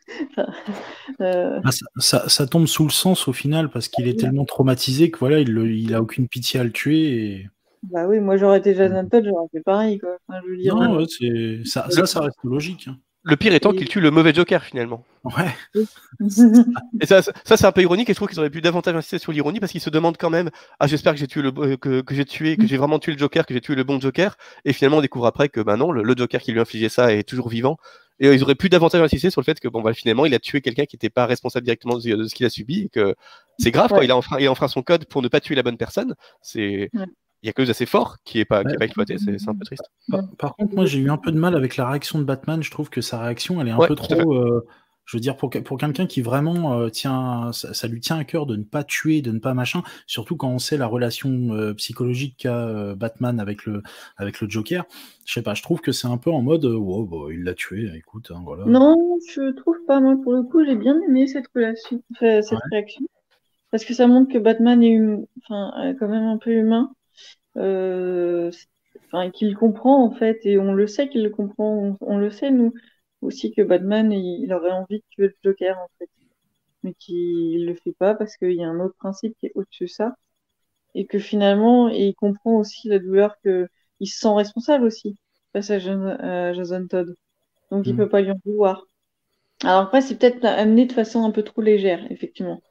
Ah, 1.20 1.72
ça, 1.98 2.30
ça, 2.30 2.48
tombe 2.48 2.66
sous 2.66 2.86
le 2.86 2.92
sens 2.92 3.28
au 3.28 3.34
final 3.34 3.70
parce 3.70 3.90
qu'il 3.90 4.08
est 4.08 4.18
tellement 4.18 4.46
traumatisé 4.46 5.12
que 5.12 5.20
voilà 5.20 5.40
il, 5.40 5.50
il 5.50 5.94
a 5.94 6.02
aucune 6.02 6.30
pitié 6.30 6.62
à 6.62 6.64
le 6.64 6.72
tuer 6.72 7.10
et 7.10 7.50
bah 7.84 8.08
oui, 8.08 8.20
moi 8.20 8.38
j'aurais 8.38 8.60
été 8.60 8.76
Jason 8.76 9.08
Todd, 9.10 9.26
j'aurais 9.26 9.48
fait 9.52 9.62
pareil. 9.62 10.00
Quoi. 10.00 10.18
je 10.30 10.50
veux 10.50 10.58
dire, 10.58 10.76
non, 10.76 11.00
euh, 11.00 11.62
ça, 11.66 11.90
ça, 11.90 12.06
ça, 12.06 12.22
reste 12.22 12.38
logique. 12.44 12.88
Hein. 12.88 12.98
Le 13.24 13.36
pire 13.36 13.54
étant 13.54 13.72
qu'il 13.72 13.88
tue 13.88 14.00
le 14.00 14.10
mauvais 14.10 14.34
Joker 14.34 14.64
finalement. 14.64 15.04
Ouais. 15.24 15.54
et 17.02 17.06
ça, 17.06 17.22
ça 17.22 17.34
c'est 17.58 17.66
un 17.66 17.72
peu 17.72 17.82
ironique 17.82 18.10
et 18.10 18.14
je 18.14 18.16
trouve 18.16 18.28
qu'ils 18.28 18.40
auraient 18.40 18.50
pu 18.50 18.62
davantage 18.62 18.96
insister 18.96 19.20
sur 19.20 19.32
l'ironie 19.32 19.60
parce 19.60 19.72
qu'ils 19.72 19.82
se 19.82 19.92
demandent 19.92 20.18
quand 20.18 20.32
même 20.32 20.50
Ah, 20.80 20.88
j'espère 20.88 21.14
que 21.14 21.20
j'ai 21.20 21.28
tué 21.28 21.44
le 21.44 21.52
euh, 21.58 21.78
que, 21.78 22.02
que 22.02 22.16
j'ai 22.16 22.26
tué, 22.26 22.58
que 22.58 22.66
j'ai 22.66 22.78
vraiment 22.78 22.98
tué 22.98 23.12
le 23.12 23.20
Joker, 23.20 23.46
que 23.46 23.54
j'ai 23.54 23.62
tué 23.62 23.76
le 23.76 23.84
bon 23.84 24.00
Joker. 24.00 24.38
Et 24.66 24.74
finalement, 24.74 24.98
on 24.98 25.02
découvre 25.02 25.28
après 25.28 25.50
que 25.50 25.62
bah 25.62 25.78
non, 25.78 25.92
le, 25.92 26.16
Joker 26.18 26.42
qui 26.42 26.52
lui 26.52 26.60
infligeait 26.60 26.90
ça 26.90 27.14
est 27.14 27.24
toujours 27.24 27.50
vivant. 27.50 27.78
Et 28.20 28.28
euh, 28.28 28.36
ils 28.36 28.42
auraient 28.42 28.56
pu 28.56 28.70
davantage 28.70 29.02
insister 29.02 29.30
sur 29.30 29.42
le 29.42 29.46
fait 29.46 29.60
que 29.60 29.68
bon 29.68 29.82
bah 29.82 29.94
finalement 29.94 30.26
il 30.26 30.34
a 30.34 30.40
tué 30.40 30.62
quelqu'un 30.62 30.86
qui 30.86 30.96
n'était 30.96 31.10
pas 31.12 31.28
responsable 31.28 31.66
directement 31.66 31.98
de, 31.98 32.28
ce 32.28 32.34
qu'il 32.34 32.46
a 32.48 32.50
subi 32.50 32.84
et 32.86 32.90
que 32.90 33.16
c'est 33.60 33.72
grave 33.72 33.90
quoi. 33.90 34.04
Il 34.04 34.10
a 34.10 34.18
enfreint, 34.18 34.40
il 34.40 34.48
a 34.48 34.52
enfreint 34.52 34.68
son 34.68 34.82
code 34.82 35.06
pour 35.06 35.22
ne 35.22 35.28
pas 35.28 35.40
tuer 35.40 35.54
la 35.54 35.64
bonne 35.64 35.78
personne. 35.78 36.16
C'est 36.42 36.90
il 37.42 37.48
y 37.48 37.50
a 37.50 37.54
quelque 37.54 37.64
chose 37.64 37.70
d'assez 37.70 37.86
fort 37.86 38.18
qui 38.24 38.38
n'est 38.38 38.46
pas, 38.46 38.64
pas 38.64 38.86
exploité, 38.86 39.18
c'est 39.18 39.50
un 39.50 39.56
peu 39.56 39.66
triste. 39.66 39.90
Par, 40.38 40.56
contre, 40.56 40.76
moi 40.76 40.86
j'ai 40.86 41.00
eu 41.00 41.10
un 41.10 41.18
peu 41.18 41.32
de 41.32 41.38
mal 41.38 41.56
avec 41.56 41.76
la 41.76 41.90
réaction 41.90 42.20
de 42.20 42.24
Batman, 42.24 42.62
je 42.62 42.72
trouve 42.72 42.90
que 42.90 43.02
sa 43.02 43.20
réaction 43.20 43.60
elle 43.62 43.68
est 43.68 43.72
un 43.72 43.80
peu 43.88 43.96
trop. 43.96 44.36
Euh, 44.36 44.68
je 45.06 45.18
veux 45.18 45.22
dire, 45.22 45.36
pour, 45.36 45.50
pour 45.50 45.78
quelqu'un 45.78 46.06
qui 46.06 46.22
vraiment 46.22 46.80
euh, 46.80 46.90
tient, 46.90 47.52
ça, 47.52 47.88
lui 47.88 48.00
tient 48.00 48.18
à 48.18 48.24
cœur 48.24 48.46
de 48.46 48.56
ne 48.56 48.64
pas 48.64 48.84
tuer, 48.84 49.22
de 49.22 49.32
ne 49.32 49.40
pas 49.40 49.54
machin, 49.54 49.82
surtout 50.06 50.38
quand 50.38 50.48
on 50.48 50.60
sait 50.60 50.78
la 50.78 50.86
relation 50.86 51.54
euh, 51.54 51.74
psychologique 51.74 52.38
qu'a 52.38 52.94
Batman 52.96 53.40
avec 53.40 53.66
le, 53.66 53.82
avec 54.16 54.40
le 54.40 54.48
Joker, 54.48 54.86
je 55.26 55.34
sais 55.34 55.42
pas, 55.42 55.56
je 55.56 55.64
trouve 55.64 55.82
que 55.82 55.92
c'est 55.92 56.08
un 56.08 56.18
peu 56.18 56.30
en 56.30 56.42
mode, 56.44 56.64
oh, 56.66 57.06
bah, 57.06 57.34
il 57.34 57.44
l'a 57.44 57.56
tué, 57.56 57.92
écoute, 57.98 58.32
hein, 58.34 58.42
voilà. 58.46 58.64
Non, 58.66 58.96
je 59.28 59.52
trouve 59.54 59.78
pas, 59.86 60.00
moi 60.00 60.16
pour 60.24 60.34
le 60.34 60.44
coup, 60.44 60.64
j'ai 60.64 60.76
bien 60.76 60.98
aimé 61.02 61.28
cette 61.28 61.48
relation, 61.54 62.02
cette 62.20 62.46
réaction, 62.72 63.02
parce 63.72 63.84
que 63.84 63.96
ça 63.96 64.08
montre 64.08 64.32
que 64.32 64.38
Batman 64.38 64.82
est, 64.82 64.98
hum, 64.98 65.26
enfin, 65.42 65.96
quand 66.00 66.08
même 66.08 66.28
un 66.28 66.38
peu 66.38 66.52
humain 66.52 66.92
enfin, 67.56 69.32
qu'il 69.32 69.56
comprend 69.56 70.04
en 70.04 70.12
fait, 70.12 70.46
et 70.46 70.58
on 70.58 70.74
le 70.74 70.88
sait 70.88 71.10
qu'il 71.10 71.24
le 71.24 71.30
comprend, 71.30 71.98
on, 72.02 72.18
le 72.18 72.30
sait 72.30 72.52
nous 72.52 72.74
aussi 73.22 73.52
que 73.52 73.62
Batman 73.62 74.12
il, 74.12 74.52
aurait 74.54 74.72
envie 74.72 75.00
de 75.00 75.04
tuer 75.10 75.28
le 75.28 75.36
Joker 75.44 75.78
en 75.78 75.88
fait, 76.00 76.10
mais 76.84 76.94
qu'il 76.94 77.66
le 77.66 77.76
fait 77.76 77.94
pas 77.94 78.16
parce 78.16 78.38
qu'il 78.38 78.54
y 78.54 78.64
a 78.64 78.68
un 78.68 78.80
autre 78.80 78.96
principe 78.98 79.36
qui 79.40 79.48
est 79.48 79.52
au-dessus 79.56 79.86
de 79.86 79.90
ça, 79.90 80.16
et 80.96 81.06
que 81.06 81.20
finalement 81.20 81.90
il 81.90 82.16
comprend 82.16 82.58
aussi 82.58 82.90
la 82.90 83.00
douleur 83.00 83.36
que 83.44 83.68
il 84.00 84.08
se 84.08 84.20
sent 84.20 84.34
responsable 84.34 84.86
aussi 84.86 85.18
face 85.54 85.70
à, 85.72 85.80
Jason 85.80 86.88
Todd, 86.88 87.16
donc 87.72 87.86
il 87.88 87.94
mm. 87.94 87.98
peut 87.98 88.10
pas 88.10 88.22
lui 88.22 88.32
en 88.32 88.40
vouloir. 88.46 88.86
Alors 89.64 89.82
après 89.84 90.02
c'est 90.02 90.18
peut-être 90.18 90.46
amené 90.46 90.86
de 90.86 90.94
façon 90.94 91.24
un 91.26 91.32
peu 91.32 91.44
trop 91.44 91.62
légère 91.62 92.12
effectivement. 92.12 92.62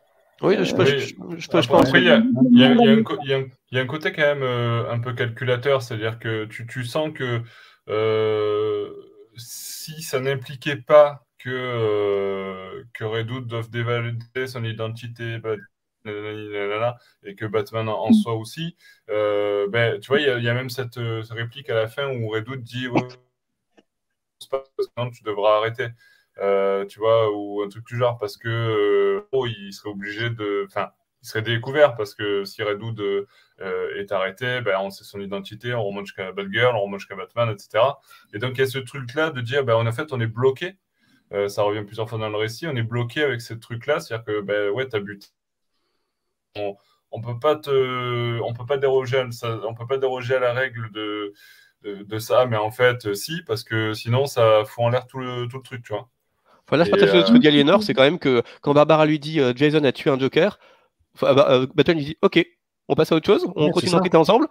Oui, 0.43 0.57
je, 0.65 0.75
pense. 0.75 1.91
il 1.95 2.05
y, 2.05 3.79
a 3.79 3.81
un 3.81 3.87
côté 3.87 4.13
quand 4.13 4.23
même 4.23 4.43
euh, 4.43 4.91
un 4.91 4.99
peu 4.99 5.13
calculateur, 5.13 5.83
c'est-à-dire 5.83 6.19
que 6.19 6.47
tu, 6.47 6.67
tu, 6.67 6.85
sens 6.85 7.13
que 7.13 7.43
euh, 7.89 8.91
si 9.37 10.03
ça 10.03 10.19
n'impliquait 10.21 10.77
pas 10.77 11.27
que, 11.39 11.51
euh, 11.51 12.85
que 12.95 13.05
Redout 13.05 13.43
doivent 13.43 13.71
dévalider 13.71 14.47
son 14.47 14.65
identité 14.65 15.39
bah, 15.39 15.57
et 16.07 17.35
que 17.35 17.45
Batman 17.45 17.89
en 17.91 18.13
soit 18.15 18.35
aussi, 18.35 18.77
euh, 19.11 19.69
ben, 19.69 20.01
tu 20.01 20.09
vois, 20.09 20.21
il 20.21 20.43
y, 20.43 20.49
a 20.49 20.55
même 20.55 20.71
cette, 20.71 20.99
réplique 21.31 21.69
à 21.69 21.75
la 21.75 21.89
fin 21.89 22.09
où 22.09 22.31
Redout 22.31 22.57
dit 22.57 22.87
tu 25.13 25.23
devras 25.25 25.59
arrêter. 25.59 25.89
Tu 26.89 26.99
vois, 26.99 27.31
ou 27.35 27.63
un 27.63 27.69
truc 27.69 27.87
du 27.87 27.97
genre, 27.97 28.19
parce 28.19 28.37
que 28.37 29.27
oh, 29.33 29.47
il 29.47 29.73
serait 29.73 29.91
obligé 29.91 30.31
de. 30.31 30.65
Enfin, 30.67 30.91
il 31.23 31.29
serait 31.29 31.43
découvert 31.43 31.97
parce 31.97 32.15
que 32.15 32.45
si 32.45 32.63
Redwood 32.63 33.01
euh, 33.01 33.27
est 33.97 34.13
arrêté, 34.13 34.61
ben, 34.63 34.79
on 34.81 34.91
sait 34.91 35.05
son 35.05 35.21
identité, 35.21 35.75
on 35.75 35.85
remonte 35.85 36.07
jusqu'à 36.07 36.33
Batgirl, 36.33 36.75
on 36.75 36.83
remonte 36.83 37.01
jusqu'à 37.01 37.17
Batman, 37.17 37.51
etc. 37.51 37.85
Et 38.33 38.39
donc 38.39 38.53
il 38.57 38.61
y 38.61 38.63
a 38.63 38.67
ce 38.67 38.79
truc-là 38.79 39.31
de 39.31 39.41
dire, 39.41 39.65
ben, 39.65 39.75
en 39.75 39.93
fait, 39.93 40.13
on 40.13 40.21
est 40.21 40.27
bloqué. 40.27 40.77
Euh, 41.33 41.49
ça 41.49 41.63
revient 41.63 41.85
plusieurs 41.85 42.09
fois 42.09 42.19
dans 42.19 42.29
le 42.29 42.37
récit, 42.37 42.67
on 42.67 42.77
est 42.77 42.83
bloqué 42.83 43.23
avec 43.23 43.41
ce 43.41 43.55
truc-là, 43.55 44.01
c'est-à-dire 44.01 44.25
que 44.25 44.41
ben, 44.41 44.71
ouais, 44.71 44.93
as 44.95 45.01
buté. 45.01 45.29
On, 46.57 46.77
on 47.13 47.21
peut 47.21 47.39
pas 47.39 47.57
te, 47.57 48.41
on 48.41 48.53
peut 48.55 48.67
pas 48.67 48.79
déroger, 48.79 49.19
à, 49.19 49.27
on 49.67 49.75
peut 49.75 49.87
pas 49.87 49.99
déroger 49.99 50.37
à 50.37 50.41
la 50.41 50.53
règle 50.53 50.91
de, 50.93 51.33
de, 51.85 52.19
ça, 52.19 52.47
mais 52.47 52.57
en 52.57 52.71
fait, 52.71 53.15
si, 53.15 53.43
parce 53.47 53.65
que 53.65 53.95
sinon, 53.95 54.27
ça 54.27 54.65
fout 54.65 54.85
en 54.85 54.91
l'air 54.91 55.07
tout 55.07 55.19
le, 55.19 55.47
tout 55.49 55.59
le 55.59 55.63
truc, 55.63 55.83
tu 55.85 55.93
vois. 55.93 56.11
Voilà, 56.71 56.85
je 56.85 56.91
partage 56.91 57.13
le 57.13 57.23
truc 57.23 57.43
d'Aliénor, 57.43 57.83
c'est 57.83 57.95
quand 57.95 58.03
même 58.03 58.19
que 58.19 58.43
quand 58.63 58.73
Barbara 58.73 59.05
lui 59.07 59.19
dit 59.19 59.41
euh, 59.41 59.53
Jason 59.55 59.85
a 59.85 59.93
tué 59.93 60.11
un 60.11 60.19
Joker, 60.19 60.59
Enfin, 61.15 61.35
bah, 61.35 61.47
euh, 61.51 61.67
Batman 61.75 61.97
lui 61.97 62.05
dit 62.05 62.19
Ok, 62.23 62.45
on 62.89 62.95
passe 62.95 63.13
à 63.13 63.17
autre 63.17 63.27
chose, 63.27 63.47
on 63.57 63.71
continue 63.71 63.93
d'enquêter 63.93 64.17
ensemble. 64.17 64.47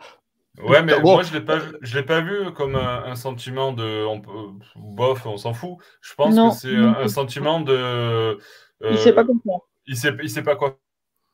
Ouais, 0.61 0.82
mais 0.84 0.99
moi 0.99 1.24
je 1.24 1.34
l'ai 1.34 1.41
pas, 1.41 1.59
je 1.82 1.97
l'ai 1.97 2.03
pas 2.03 2.22
vu 2.22 2.51
comme 2.53 2.76
un, 2.76 3.15
sentiment 3.15 3.72
de, 3.72 4.05
bof, 4.76 5.26
on 5.26 5.38
s'en 5.38 5.53
fout. 5.53 5.78
Je 6.01 6.13
pense 6.15 6.36
que 6.36 6.59
c'est 6.59 6.76
un, 6.76 7.07
sentiment 7.07 7.61
de. 7.61 8.38
il 8.89 8.97
sait 8.97 9.13
pas 9.13 9.24
quoi. 9.24 9.36
Il 9.88 9.95
sait, 9.95 10.13
il 10.22 10.30
sait 10.30 10.43
pas 10.43 10.55
quoi. 10.55 10.78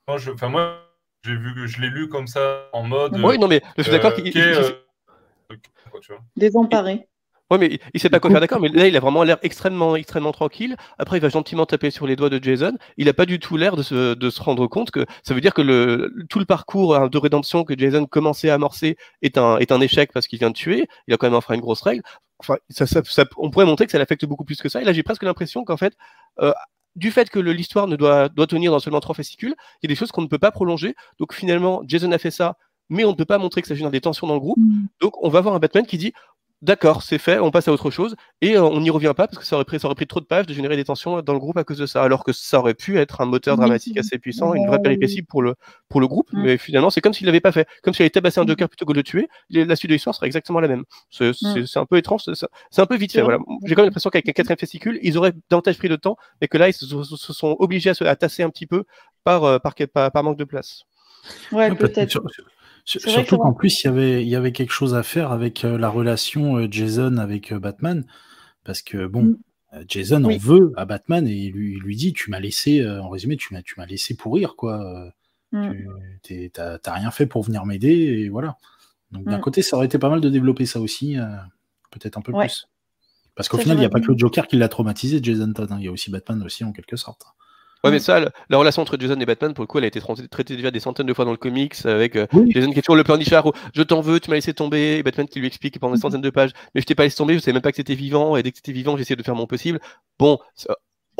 Moi, 0.07 0.17
je, 0.17 0.31
enfin 0.31 0.49
moi, 0.49 0.77
j'ai 1.25 1.35
vu, 1.35 1.67
je 1.67 1.81
l'ai 1.81 1.89
lu 1.89 2.07
comme 2.07 2.27
ça 2.27 2.69
en 2.73 2.83
mode. 2.83 3.17
Oui, 3.21 3.39
non 3.39 3.47
mais 3.47 3.61
je 3.77 3.83
suis 3.83 3.91
d'accord 3.91 4.11
euh, 4.11 4.21
qu'il. 4.21 4.37
Euh, 4.37 4.69
Désemparé. 6.35 7.07
Ouais, 7.51 7.59
mais 7.59 7.79
il 7.93 7.99
sait 7.99 8.09
pas 8.09 8.19
quoi 8.19 8.31
faire, 8.31 8.39
d'accord, 8.39 8.59
mais 8.59 8.69
là, 8.69 8.87
il 8.87 8.97
a 8.97 8.99
vraiment 8.99 9.23
l'air 9.23 9.37
extrêmement, 9.43 9.95
extrêmement 9.95 10.31
tranquille. 10.31 10.75
Après, 10.97 11.17
il 11.17 11.21
va 11.21 11.29
gentiment 11.29 11.67
taper 11.67 11.91
sur 11.91 12.07
les 12.07 12.15
doigts 12.15 12.31
de 12.31 12.43
Jason. 12.43 12.75
Il 12.97 13.07
a 13.07 13.13
pas 13.13 13.27
du 13.27 13.39
tout 13.39 13.55
l'air 13.55 13.75
de 13.75 13.83
se, 13.83 14.15
de 14.15 14.29
se 14.31 14.41
rendre 14.41 14.65
compte 14.65 14.89
que 14.89 15.05
ça 15.23 15.35
veut 15.35 15.41
dire 15.41 15.53
que 15.53 15.61
le, 15.61 16.11
tout 16.27 16.39
le 16.39 16.45
parcours 16.45 16.95
hein, 16.95 17.07
de 17.07 17.17
rédemption 17.19 17.63
que 17.63 17.77
Jason 17.77 18.07
commençait 18.07 18.49
à 18.49 18.55
amorcer 18.55 18.97
est 19.21 19.37
un, 19.37 19.57
est 19.59 19.71
un 19.71 19.79
échec 19.79 20.11
parce 20.11 20.25
qu'il 20.25 20.39
vient 20.39 20.49
de 20.49 20.55
tuer. 20.55 20.87
Il 21.07 21.13
a 21.13 21.17
quand 21.17 21.27
même 21.27 21.35
enfreint 21.35 21.53
une 21.53 21.61
grosse 21.61 21.81
règle. 21.81 22.01
Enfin, 22.39 22.55
ça, 22.69 22.87
ça, 22.87 23.25
on 23.37 23.51
pourrait 23.51 23.65
montrer 23.65 23.85
que 23.85 23.91
ça 23.91 23.99
l'affecte 23.99 24.25
beaucoup 24.25 24.43
plus 24.43 24.59
que 24.59 24.67
ça. 24.67 24.81
Et 24.81 24.83
là, 24.83 24.91
j'ai 24.91 25.03
presque 25.03 25.23
l'impression 25.23 25.63
qu'en 25.63 25.77
fait, 25.77 25.93
euh, 26.41 26.51
du 26.95 27.11
fait 27.11 27.29
que 27.29 27.39
l'histoire 27.39 27.87
ne 27.87 27.95
doit, 27.95 28.27
doit 28.29 28.47
tenir 28.47 28.71
dans 28.71 28.79
seulement 28.79 29.01
trois 29.01 29.15
fascicules, 29.15 29.55
il 29.83 29.85
y 29.85 29.87
a 29.87 29.89
des 29.89 29.95
choses 29.95 30.11
qu'on 30.11 30.21
ne 30.21 30.27
peut 30.27 30.39
pas 30.39 30.51
prolonger. 30.51 30.95
Donc 31.19 31.33
finalement, 31.33 31.83
Jason 31.85 32.11
a 32.11 32.17
fait 32.17 32.31
ça, 32.31 32.57
mais 32.89 33.05
on 33.05 33.11
ne 33.11 33.15
peut 33.15 33.25
pas 33.25 33.37
montrer 33.37 33.61
que 33.61 33.67
ça 33.67 33.75
génère 33.75 33.91
des 33.91 34.01
tensions 34.01 34.27
dans 34.27 34.33
le 34.33 34.39
groupe. 34.39 34.57
Mm. 34.57 34.87
Donc 35.01 35.23
on 35.23 35.29
va 35.29 35.41
voir 35.41 35.55
un 35.55 35.59
Batman 35.59 35.85
qui 35.85 35.97
dit 35.97 36.13
d'accord, 36.61 37.03
c'est 37.03 37.17
fait, 37.17 37.39
on 37.39 37.51
passe 37.51 37.67
à 37.67 37.71
autre 37.71 37.91
chose, 37.91 38.15
et 38.41 38.57
euh, 38.57 38.63
on 38.63 38.81
n'y 38.81 38.89
revient 38.89 39.13
pas 39.15 39.27
parce 39.27 39.37
que 39.37 39.45
ça 39.45 39.55
aurait, 39.55 39.65
pris, 39.65 39.79
ça 39.79 39.87
aurait 39.87 39.95
pris 39.95 40.07
trop 40.07 40.19
de 40.19 40.25
pages 40.25 40.45
de 40.45 40.53
générer 40.53 40.75
des 40.75 40.83
tensions 40.83 41.21
dans 41.21 41.33
le 41.33 41.39
groupe 41.39 41.57
à 41.57 41.63
cause 41.63 41.77
de 41.77 41.85
ça, 41.85 42.03
alors 42.03 42.23
que 42.23 42.33
ça 42.33 42.59
aurait 42.59 42.73
pu 42.73 42.97
être 42.97 43.21
un 43.21 43.25
moteur 43.25 43.57
dramatique 43.57 43.97
assez 43.97 44.17
puissant, 44.17 44.53
une 44.53 44.67
vraie 44.67 44.81
péripétie 44.81 45.21
pour 45.21 45.41
le, 45.41 45.55
pour 45.89 46.01
le 46.01 46.07
groupe, 46.07 46.31
mm. 46.33 46.41
mais 46.41 46.57
finalement 46.57 46.89
c'est 46.89 47.01
comme 47.01 47.13
s'il 47.13 47.25
l'avait 47.25 47.39
pas 47.39 47.51
fait, 47.51 47.67
comme 47.83 47.93
s'il 47.93 48.03
avait 48.03 48.09
tabassé 48.09 48.39
un 48.39 48.43
mm. 48.43 48.49
Joker 48.49 48.69
plutôt 48.69 48.85
que 48.85 48.93
de 48.93 48.97
le 48.97 49.03
tuer, 49.03 49.27
la 49.49 49.75
suite 49.75 49.89
de 49.89 49.95
l'histoire 49.95 50.15
serait 50.15 50.27
exactement 50.27 50.59
la 50.59 50.67
même. 50.67 50.83
C'est 51.09 51.31
mm. 51.41 51.65
un 51.75 51.85
peu 51.85 51.97
étrange, 51.97 52.23
c'est 52.25 52.81
un 52.81 52.85
peu 52.85 52.95
vite 52.95 53.11
fait, 53.11 53.21
voilà. 53.21 53.39
J'ai 53.65 53.75
quand 53.75 53.81
même 53.81 53.89
l'impression 53.89 54.09
qu'avec 54.09 54.27
un 54.29 54.33
quatrième 54.33 54.59
fascicule, 54.59 54.99
ils 55.01 55.17
auraient 55.17 55.33
davantage 55.49 55.77
pris 55.77 55.89
de 55.89 55.95
temps, 55.95 56.17
mais 56.41 56.47
que 56.47 56.57
là 56.57 56.69
ils 56.69 56.73
se, 56.73 56.85
sont 56.85 57.55
obligés 57.59 57.91
à 57.91 57.93
se 57.93 58.03
tasser 58.15 58.43
un 58.43 58.49
petit 58.49 58.65
peu 58.65 58.83
par, 59.23 59.43
euh, 59.43 59.59
par, 59.59 59.73
par, 59.75 60.23
manque 60.23 60.37
de 60.37 60.43
place. 60.43 60.83
Ouais, 61.51 61.73
peut-être. 61.73 62.19
Surtout 62.85 63.37
qu'en 63.37 63.53
plus, 63.53 63.83
il 63.83 63.87
y, 63.87 63.89
avait, 63.89 64.21
il 64.21 64.29
y 64.29 64.35
avait 64.35 64.51
quelque 64.51 64.71
chose 64.71 64.93
à 64.93 65.01
faire 65.01 65.31
avec 65.31 65.65
euh, 65.65 65.77
la 65.77 65.89
relation 65.89 66.57
euh, 66.57 66.67
Jason 66.69 67.17
avec 67.17 67.51
euh, 67.51 67.59
Batman. 67.59 68.05
Parce 68.63 68.83
que, 68.83 69.07
bon, 69.07 69.23
mm. 69.23 69.37
Jason 69.87 70.23
en 70.23 70.37
veut 70.37 70.71
à 70.77 70.85
Batman 70.85 71.27
et 71.27 71.33
il 71.33 71.51
lui, 71.51 71.79
lui 71.79 71.95
dit 71.95 72.13
Tu 72.13 72.29
m'as 72.29 72.39
laissé, 72.39 72.87
en 72.87 73.09
résumé, 73.09 73.35
tu 73.35 73.53
m'as, 73.53 73.61
tu 73.61 73.73
m'as 73.77 73.85
laissé 73.85 74.15
pourrir, 74.15 74.55
quoi. 74.55 75.11
Mm. 75.51 75.71
Tu 76.23 76.51
t'as, 76.51 76.79
rien 76.85 77.11
fait 77.11 77.25
pour 77.25 77.43
venir 77.43 77.65
m'aider, 77.65 77.89
et 77.89 78.29
voilà. 78.29 78.57
Donc, 79.11 79.25
d'un 79.25 79.39
mm. 79.39 79.41
côté, 79.41 79.61
ça 79.61 79.75
aurait 79.75 79.87
été 79.87 79.99
pas 79.99 80.09
mal 80.09 80.21
de 80.21 80.29
développer 80.29 80.65
ça 80.65 80.79
aussi, 80.79 81.17
peut-être 81.91 82.17
un 82.17 82.21
peu 82.21 82.31
plus. 82.31 82.69
Parce 83.35 83.49
qu'au 83.49 83.57
final, 83.57 83.75
il 83.75 83.81
n'y 83.81 83.85
a 83.85 83.89
pas 83.89 83.99
que 83.99 84.11
le 84.11 84.17
Joker 84.17 84.47
qui 84.47 84.55
l'a 84.55 84.69
traumatisé, 84.69 85.19
Jason 85.21 85.51
Todd. 85.51 85.71
Hein. 85.71 85.77
Il 85.79 85.85
y 85.85 85.87
a 85.89 85.91
aussi 85.91 86.09
Batman 86.09 86.41
aussi, 86.43 86.63
en 86.63 86.71
quelque 86.71 86.95
sorte. 86.95 87.25
Ouais, 87.83 87.91
mais 87.91 87.99
ça, 87.99 88.19
la, 88.49 88.57
relation 88.57 88.81
entre 88.81 88.97
Jason 88.99 89.19
et 89.19 89.25
Batman, 89.25 89.53
pour 89.53 89.61
le 89.61 89.67
coup, 89.67 89.77
elle 89.77 89.83
a 89.83 89.87
été 89.87 90.01
traitée 90.29 90.55
déjà 90.55 90.71
des 90.71 90.79
centaines 90.79 91.05
de 91.05 91.13
fois 91.13 91.25
dans 91.25 91.31
le 91.31 91.37
comics, 91.37 91.75
avec 91.85 92.15
euh, 92.15 92.25
Jason 92.47 92.71
qui 92.71 92.79
est 92.79 92.81
toujours 92.81 92.95
le 92.95 93.03
pleurnichard, 93.03 93.51
je 93.73 93.83
t'en 93.83 94.01
veux, 94.01 94.19
tu 94.19 94.29
m'as 94.31 94.37
laissé 94.37 94.53
tomber, 94.53 94.97
et 94.97 95.03
Batman 95.03 95.27
qui 95.27 95.39
lui 95.39 95.47
explique 95.47 95.79
pendant 95.79 95.93
des 95.93 96.01
centaines 96.01 96.21
de 96.21 96.29
pages, 96.31 96.51
mais 96.73 96.81
je 96.81 96.85
t'ai 96.85 96.95
pas 96.95 97.03
laissé 97.03 97.17
tomber, 97.17 97.35
je 97.35 97.39
savais 97.39 97.53
même 97.53 97.61
pas 97.61 97.71
que 97.71 97.77
c'était 97.77 97.95
vivant, 97.95 98.37
et 98.37 98.43
dès 98.43 98.51
que 98.51 98.57
c'était 98.57 98.71
vivant, 98.71 98.97
j'essayais 98.97 99.15
de 99.15 99.23
faire 99.23 99.35
mon 99.35 99.45
possible. 99.45 99.79
Bon, 100.17 100.39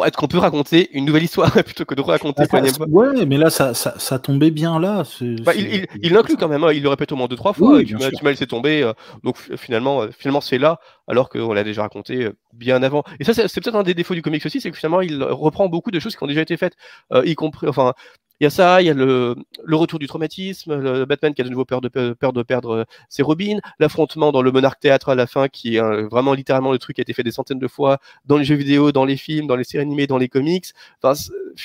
est-ce 0.04 0.18
qu'on 0.18 0.28
peut 0.28 0.38
raconter 0.38 0.90
une 0.94 1.06
nouvelle 1.06 1.24
histoire 1.24 1.52
plutôt 1.64 1.86
que 1.86 1.96
de 1.96 2.02
raconter 2.02 2.44
ah, 2.52 2.62
Ouais, 2.88 3.26
mais 3.26 3.38
là, 3.38 3.50
ça, 3.50 3.74
ça, 3.74 3.94
ça, 3.98 4.20
tombait 4.20 4.52
bien 4.52 4.80
là. 4.80 5.04
Bah, 5.44 5.54
il, 5.56 6.14
l'inclut 6.14 6.38
quand 6.38 6.48
même, 6.48 6.64
hein. 6.64 6.74
il 6.74 6.84
le 6.84 6.90
répète 6.90 7.12
au 7.12 7.16
moins 7.16 7.28
deux, 7.28 7.36
trois 7.36 7.54
fois. 7.54 7.84
tu 7.84 7.96
m'as 7.96 8.30
laissé 8.30 8.48
tomber. 8.48 8.84
Euh, 8.84 8.94
donc 9.24 9.38
finalement, 9.58 10.02
euh, 10.02 10.10
finalement 10.18 10.42
c'est 10.42 10.58
là, 10.58 10.80
alors 11.08 11.30
qu'on 11.30 11.54
l'a 11.54 11.64
déjà 11.64 11.84
raconté 11.84 12.26
euh, 12.26 12.38
bien 12.54 12.84
avant. 12.84 13.04
Et 13.20 13.24
ça, 13.24 13.34
c'est 13.34 13.62
peut-être 13.62 13.76
un 13.76 13.84
des 13.84 13.94
défauts 13.94 14.16
du 14.16 14.22
comics 14.22 14.46
aussi, 14.46 14.60
c'est 14.60 14.72
que 14.72 14.78
finalement, 14.78 15.02
il 15.02 15.24
reprend 15.24 15.68
beaucoup 15.70 15.92
de 15.92 16.00
choses 16.00 16.16
qui 16.16 16.24
ont 16.24 16.28
déjà 16.28 16.42
été 16.42 16.58
faites, 16.58 16.76
y 17.24 17.36
compris, 17.36 17.68
enfin, 17.68 17.94
il 18.40 18.44
y 18.44 18.48
a 18.48 18.50
ça, 18.50 18.82
il 18.82 18.88
y 18.88 18.90
a 18.90 18.94
le, 18.94 19.36
le, 19.64 19.76
retour 19.76 19.98
du 19.98 20.08
traumatisme, 20.08 20.78
le 20.78 21.06
Batman 21.06 21.34
qui 21.34 21.42
a 21.42 21.46
de 21.46 21.50
nouveau 21.50 21.64
peur 21.64 21.80
de, 21.80 21.88
peur 21.88 22.34
de 22.34 22.44
perdre 22.44 22.70
euh, 22.72 22.84
ses 23.08 23.24
robines, 23.24 23.62
l'affrontement 23.80 24.32
dans 24.34 24.42
le 24.42 24.52
Monarch 24.52 24.80
Théâtre 24.80 25.10
à 25.10 25.16
la 25.16 25.26
fin, 25.26 25.48
qui 25.48 25.78
est 25.78 26.04
vraiment 26.04 26.34
littéralement 26.34 26.74
le 26.74 26.78
truc 26.78 26.96
qui 26.96 27.02
a 27.02 27.04
été 27.04 27.14
fait 27.14 27.24
des 27.24 27.32
centaines 27.32 27.60
de 27.60 27.68
fois 27.68 28.00
dans 28.26 28.38
les 28.38 28.44
jeux 28.44 28.56
vidéo, 28.56 28.92
dans 28.92 29.06
les 29.06 29.16
films, 29.16 29.48
dans 29.48 29.56
les 29.56 29.64
séries 29.64 29.84
animées, 29.84 30.06
dans 30.06 30.18
les 30.18 30.28
comics. 30.28 30.66
Enfin, 31.02 31.20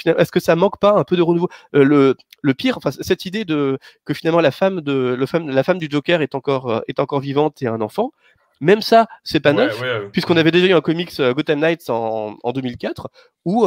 est-ce 0.04 0.30
que 0.30 0.40
ça 0.40 0.54
manque 0.54 0.78
pas 0.78 0.92
un 0.92 1.02
peu 1.02 1.16
de 1.16 1.22
renouveau 1.22 1.48
euh, 1.74 1.82
le, 1.82 2.16
le, 2.42 2.54
pire, 2.54 2.76
enfin, 2.76 2.92
cette 2.92 3.24
idée 3.24 3.44
de 3.44 3.78
que 4.04 4.14
finalement 4.14 4.40
la 4.40 4.52
femme 4.52 4.80
de 4.80 5.16
le 5.18 5.26
femme, 5.26 5.50
la 5.50 5.64
femme 5.64 5.78
du 5.78 5.88
Joker 5.90 6.22
est 6.22 6.36
encore 6.36 6.70
euh, 6.70 6.80
est 6.86 7.00
encore 7.00 7.20
vivante 7.20 7.62
et 7.62 7.66
un 7.66 7.80
enfant. 7.80 8.12
Même 8.60 8.82
ça, 8.82 9.08
c'est 9.24 9.40
pas 9.40 9.54
neuf, 9.54 9.82
puisqu'on 10.12 10.36
avait 10.36 10.50
déjà 10.50 10.66
eu 10.66 10.74
un 10.74 10.82
comics 10.82 11.16
Gotham 11.18 11.60
Knights 11.60 11.88
en, 11.88 12.36
en 12.42 12.52
2004 12.52 13.08
où 13.46 13.66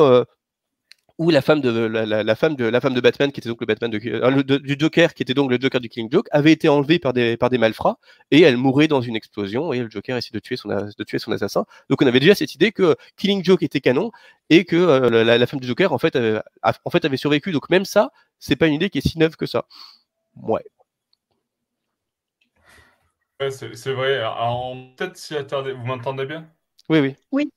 ou 1.24 1.30
la 1.30 1.42
femme 1.42 1.62
de 1.62 1.70
la, 1.70 2.36
femme 2.36 2.56
de 2.56 2.66
la 2.66 2.82
femme 2.82 2.94
de 2.94 3.00
Batman 3.00 3.32
qui 3.32 3.40
était 3.40 3.48
donc 3.48 3.62
le 3.62 3.66
Batman 3.66 3.90
de, 3.90 4.00
euh, 4.06 4.60
du 4.60 4.76
Joker 4.78 5.14
qui 5.14 5.24
était 5.24 5.34
donc 5.34 5.50
le 5.50 5.58
Joker 5.60 5.80
du 5.80 5.88
Killing 5.88 6.12
Joke 6.12 6.28
avait 6.32 6.52
été 6.52 6.68
enlevée 6.68 7.00
par 7.00 7.14
des 7.14 7.38
par 7.38 7.50
des 7.50 7.58
malfrats 7.58 7.98
et 8.30 8.42
elle 8.42 8.58
mourait 8.58 8.90
dans 8.90 9.02
une 9.02 9.16
explosion 9.16 9.72
et 9.72 9.80
le 9.80 9.90
Joker 9.90 10.18
essaie 10.18 10.34
de 10.34 10.40
tuer 10.40 10.58
son 10.58 10.68
de 10.70 11.04
tuer 11.06 11.20
son 11.20 11.32
assassin 11.32 11.66
donc 11.90 12.02
on 12.02 12.08
avait 12.08 12.20
déjà 12.20 12.36
cette 12.36 12.54
idée 12.56 12.74
que 12.74 12.98
Killing 13.16 13.42
Joke 13.44 13.64
était 13.64 13.80
canon 13.80 14.12
et 14.50 14.66
que 14.66 14.76
euh, 14.76 15.24
la, 15.24 15.48
femme 15.48 15.62
du 15.62 15.68
Joker 15.68 15.94
en 15.94 15.98
fait 15.98 16.18
euh, 16.18 16.42
en 16.62 16.90
fait 16.90 17.06
avait 17.06 17.18
survécu 17.18 17.52
donc 17.52 17.70
même 17.70 17.86
ça 17.86 18.12
c'est 18.40 18.58
pas 18.58 18.68
une 18.68 18.74
idée 18.74 18.90
qui 18.90 18.98
est 18.98 19.08
si 19.08 19.18
neuve 19.18 19.38
que 19.38 19.46
ça 19.46 19.66
ouais 20.42 20.64
c'est 23.50 23.92
vrai. 23.92 24.22
Peut-être 24.96 25.18
s'y 25.18 25.36
attarder. 25.36 25.74
Vous 25.74 25.86
m'entendez 25.86 26.26
bien? 26.26 26.48
Oui, 26.88 27.00
oui. 27.00 27.16
Oui 27.34 27.50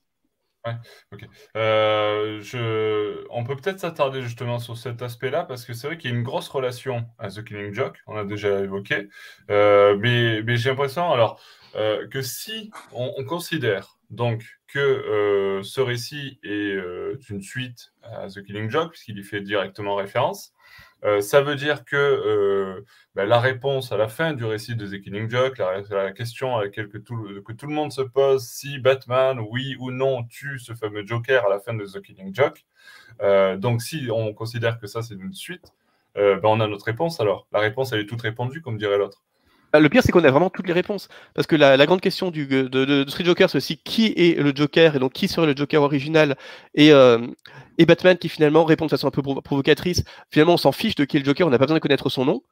ok. 1.13 1.25
Euh, 1.57 2.41
je... 2.43 3.27
On 3.31 3.45
peut 3.45 3.57
peut-être 3.57 3.81
s'attarder 3.81 4.23
justement 4.23 4.59
sur 4.59 4.77
cet 4.77 5.03
aspect-là, 5.03 5.45
parce 5.45 5.65
que 5.65 5.75
c'est 5.75 5.87
vrai 5.87 5.99
qu'il 5.99 6.11
y 6.11 6.15
a 6.15 6.17
une 6.17 6.23
grosse 6.23 6.49
relation 6.49 7.07
à 7.19 7.29
The 7.29 7.45
Killing 7.45 7.75
Joke, 7.75 7.99
on 8.07 8.17
a 8.17 8.25
déjà 8.25 8.61
évoqué, 8.61 9.09
euh, 9.51 9.97
mais, 9.99 10.43
mais 10.43 10.57
j'ai 10.57 10.71
l'impression 10.71 11.11
alors 11.11 11.41
euh, 11.75 12.07
que 12.09 12.23
si 12.23 12.71
on, 12.93 13.13
considère 13.25 13.99
donc 14.11 14.45
que 14.69 15.61
ce 15.63 15.81
récit 15.81 16.39
est 16.43 16.79
une 17.31 17.43
suite 17.43 17.93
à 18.03 18.29
The 18.29 18.43
Killing 18.45 18.71
Joke, 18.71 18.91
puisqu'il 18.91 19.19
y 19.19 19.25
fait 19.25 19.41
directement 19.41 19.95
référence, 19.95 20.53
euh, 21.05 21.21
ça 21.21 21.41
veut 21.43 21.57
dire 21.57 21.85
que 21.85 21.97
euh, 21.97 22.85
bah, 23.15 23.27
la 23.27 23.39
réponse 23.39 23.93
à 23.93 23.97
la 23.97 24.09
fin 24.09 24.33
du 24.33 24.45
récit 24.45 24.77
de 24.77 24.87
The 24.87 25.01
Killing 25.03 25.31
Joke, 25.31 25.59
la, 25.59 26.13
question 26.13 26.57
à 26.57 26.65
laquelle 26.65 26.89
que 26.89 26.99
tout, 26.99 27.17
le 27.17 27.73
monde 27.73 27.93
se 27.93 28.03
pose, 28.03 28.47
si 28.49 28.79
Batman, 28.79 29.39
oui 29.39 29.77
ou 29.79 29.91
non, 29.91 30.25
tue 30.25 30.59
ce 30.59 30.75
fameux 30.75 31.07
Joker 31.07 31.47
à 31.47 31.51
la 31.51 31.61
fin 31.61 31.75
de 31.75 31.85
The 31.85 32.01
Killing 32.03 32.35
Joke, 32.35 32.65
euh, 33.23 33.57
donc 33.57 33.83
si 33.83 34.09
on 34.11 34.33
considère 34.33 34.79
que 34.79 34.87
ça 34.87 35.03
c'est 35.03 35.15
une 35.15 35.35
suite, 35.35 35.73
bah, 36.15 36.41
on 36.45 36.61
a 36.61 36.67
notre 36.67 36.87
réponse 36.87 37.21
alors. 37.21 37.47
La 37.53 37.61
réponse 37.61 37.93
elle 37.93 38.01
est 38.01 38.07
toute 38.07 38.23
répandue, 38.23 38.63
comme 38.63 38.79
dirait 38.79 38.97
l'autre. 38.97 39.26
Bah, 39.77 39.81
le 39.81 39.91
pire, 39.91 40.03
c'est 40.03 40.11
qu'on 40.11 40.25
a 40.25 40.31
vraiment 40.31 40.49
toutes 40.49 40.67
les 40.69 40.73
réponses. 40.73 41.09
Parce 41.35 41.47
que 41.47 41.55
la, 41.55 41.85
grande 41.85 42.01
question 42.01 42.31
du, 42.31 42.47
de, 42.47 43.05
Street 43.09 43.27
Joker, 43.27 43.51
c'est 43.51 43.59
aussi 43.59 43.77
qui 43.77 44.07
est 44.17 44.41
le 44.41 44.53
Joker 44.55 44.97
et 44.97 44.99
donc 44.99 45.13
qui 45.13 45.29
serait 45.29 45.47
le 45.47 45.55
Joker 45.55 45.83
original. 45.83 46.35
Et, 46.75 46.93
euh, 46.93 47.19
et 47.77 47.85
Batman 47.85 48.17
qui 48.17 48.31
finalement 48.31 48.65
répond 48.65 48.87
de 48.87 48.91
façon 48.91 49.07
un 49.07 49.11
peu 49.11 49.21
provocatrice. 49.21 50.03
Finalement, 50.31 50.55
on 50.55 50.57
s'en 50.57 50.73
fiche 50.73 50.95
de 50.95 51.05
qui 51.05 51.19
est 51.19 51.21
le 51.21 51.27
Joker, 51.27 51.47
on 51.47 51.51
n'a 51.51 51.59
pas 51.59 51.67
besoin 51.67 51.77
de 51.77 51.83
connaître 51.83 52.09
son 52.09 52.25
nom. 52.25 52.43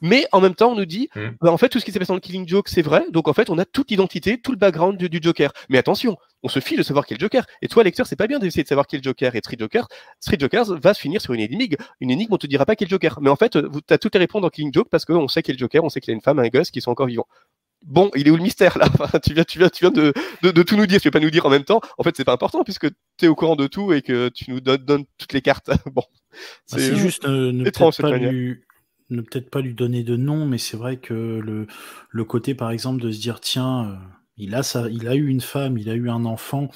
Mais 0.00 0.26
en 0.32 0.40
même 0.40 0.54
temps, 0.54 0.72
on 0.72 0.76
nous 0.76 0.84
dit, 0.84 1.08
mm. 1.14 1.28
bah, 1.40 1.52
en 1.52 1.58
fait, 1.58 1.68
tout 1.68 1.80
ce 1.80 1.84
qui 1.84 1.92
s'est 1.92 1.98
passé 1.98 2.08
dans 2.08 2.14
le 2.14 2.20
Killing 2.20 2.46
Joke, 2.46 2.68
c'est 2.68 2.82
vrai. 2.82 3.04
Donc 3.10 3.28
en 3.28 3.32
fait, 3.32 3.50
on 3.50 3.58
a 3.58 3.64
toute 3.64 3.90
l'identité, 3.90 4.40
tout 4.40 4.52
le 4.52 4.58
background 4.58 4.98
du, 4.98 5.18
Joker. 5.22 5.52
Mais 5.68 5.78
attention, 5.78 6.16
on 6.42 6.48
se 6.48 6.60
fie 6.60 6.76
de 6.76 6.82
savoir 6.82 7.06
qui 7.06 7.14
est 7.14 7.16
le 7.16 7.20
Joker. 7.20 7.44
Et 7.62 7.68
toi, 7.68 7.82
lecteur, 7.82 8.06
c'est 8.06 8.16
pas 8.16 8.26
bien 8.26 8.38
d'essayer 8.38 8.62
de 8.62 8.68
savoir 8.68 8.86
qui 8.86 8.96
est 8.96 8.98
le 8.98 9.04
Joker. 9.04 9.34
Et 9.34 9.38
Street 9.38 9.56
Joker, 9.58 9.88
Street 10.20 10.38
Joker 10.38 10.64
va 10.64 10.94
se 10.94 11.00
finir 11.00 11.20
sur 11.20 11.34
une 11.34 11.40
énigme. 11.40 11.76
Une 12.00 12.10
énigme, 12.10 12.32
on 12.32 12.38
te 12.38 12.46
dira 12.46 12.64
pas 12.66 12.76
qui 12.76 12.84
est 12.84 12.86
le 12.86 12.90
Joker. 12.90 13.18
Mais 13.20 13.30
en 13.30 13.36
fait, 13.36 13.50
tu 13.50 13.94
as 13.94 13.98
toutes 13.98 14.14
les 14.14 14.20
réponses 14.20 14.42
dans 14.42 14.50
Killing 14.50 14.72
Joke 14.72 14.88
parce 14.90 15.04
qu'on 15.04 15.28
sait 15.28 15.42
qui 15.42 15.50
est 15.50 15.54
le 15.54 15.58
Joker, 15.58 15.84
on 15.84 15.88
sait 15.88 16.00
qu'il 16.00 16.12
y 16.12 16.14
a 16.14 16.16
une 16.16 16.22
femme, 16.22 16.38
un 16.38 16.48
gosse 16.48 16.70
qui 16.70 16.80
sont 16.80 16.90
encore 16.90 17.06
vivants 17.06 17.26
bon, 17.84 18.10
il 18.14 18.26
est 18.26 18.30
où 18.30 18.36
le 18.36 18.42
mystère 18.42 18.76
là? 18.78 18.88
Tu 19.22 19.34
viens, 19.34 19.44
tu 19.44 19.58
viens, 19.58 19.68
tu 19.68 19.84
viens 19.84 19.90
de, 19.90 20.12
de, 20.42 20.62
tout 20.62 20.76
nous 20.76 20.86
dire. 20.86 21.00
Tu 21.00 21.08
veux 21.08 21.12
pas 21.12 21.20
nous 21.20 21.30
dire 21.30 21.46
en 21.46 21.50
même 21.50 21.64
temps. 21.64 21.80
En 21.96 22.02
fait, 22.02 22.16
c'est 22.16 22.24
pas 22.24 22.32
important 22.32 22.64
puisque 22.64 22.88
tu 23.16 23.24
es 23.24 23.28
au 23.28 23.34
courant 23.34 23.56
de 23.56 23.66
tout 23.66 23.92
et 23.92 24.02
que 24.02 24.28
tu 24.28 24.50
nous 24.50 24.60
donnes, 24.60 25.04
toutes 25.16 25.32
les 25.32 25.42
cartes. 25.42 25.70
bon, 25.86 26.02
bah, 26.02 26.38
c'est 26.66 26.96
juste 26.96 27.24
euh, 27.24 27.52
ne 27.52 27.70
pas, 27.70 28.16
lui, 28.16 28.60
ne 29.10 29.20
peut-être 29.22 29.50
pas 29.50 29.60
lui 29.60 29.74
donner 29.74 30.02
de 30.02 30.16
nom, 30.16 30.46
mais 30.46 30.58
c'est 30.58 30.76
vrai 30.76 30.98
que 30.98 31.14
le, 32.10 32.24
côté, 32.24 32.54
par 32.54 32.70
exemple, 32.70 33.00
de 33.00 33.10
se 33.10 33.20
dire 33.20 33.40
tiens, 33.40 33.90
euh, 33.90 33.96
il 34.36 34.54
a 34.54 34.62
il 34.90 35.08
a 35.08 35.14
eu 35.14 35.28
une 35.28 35.40
femme, 35.40 35.78
il 35.78 35.90
a 35.90 35.94
eu 35.94 36.10
un 36.10 36.24
enfant. 36.24 36.70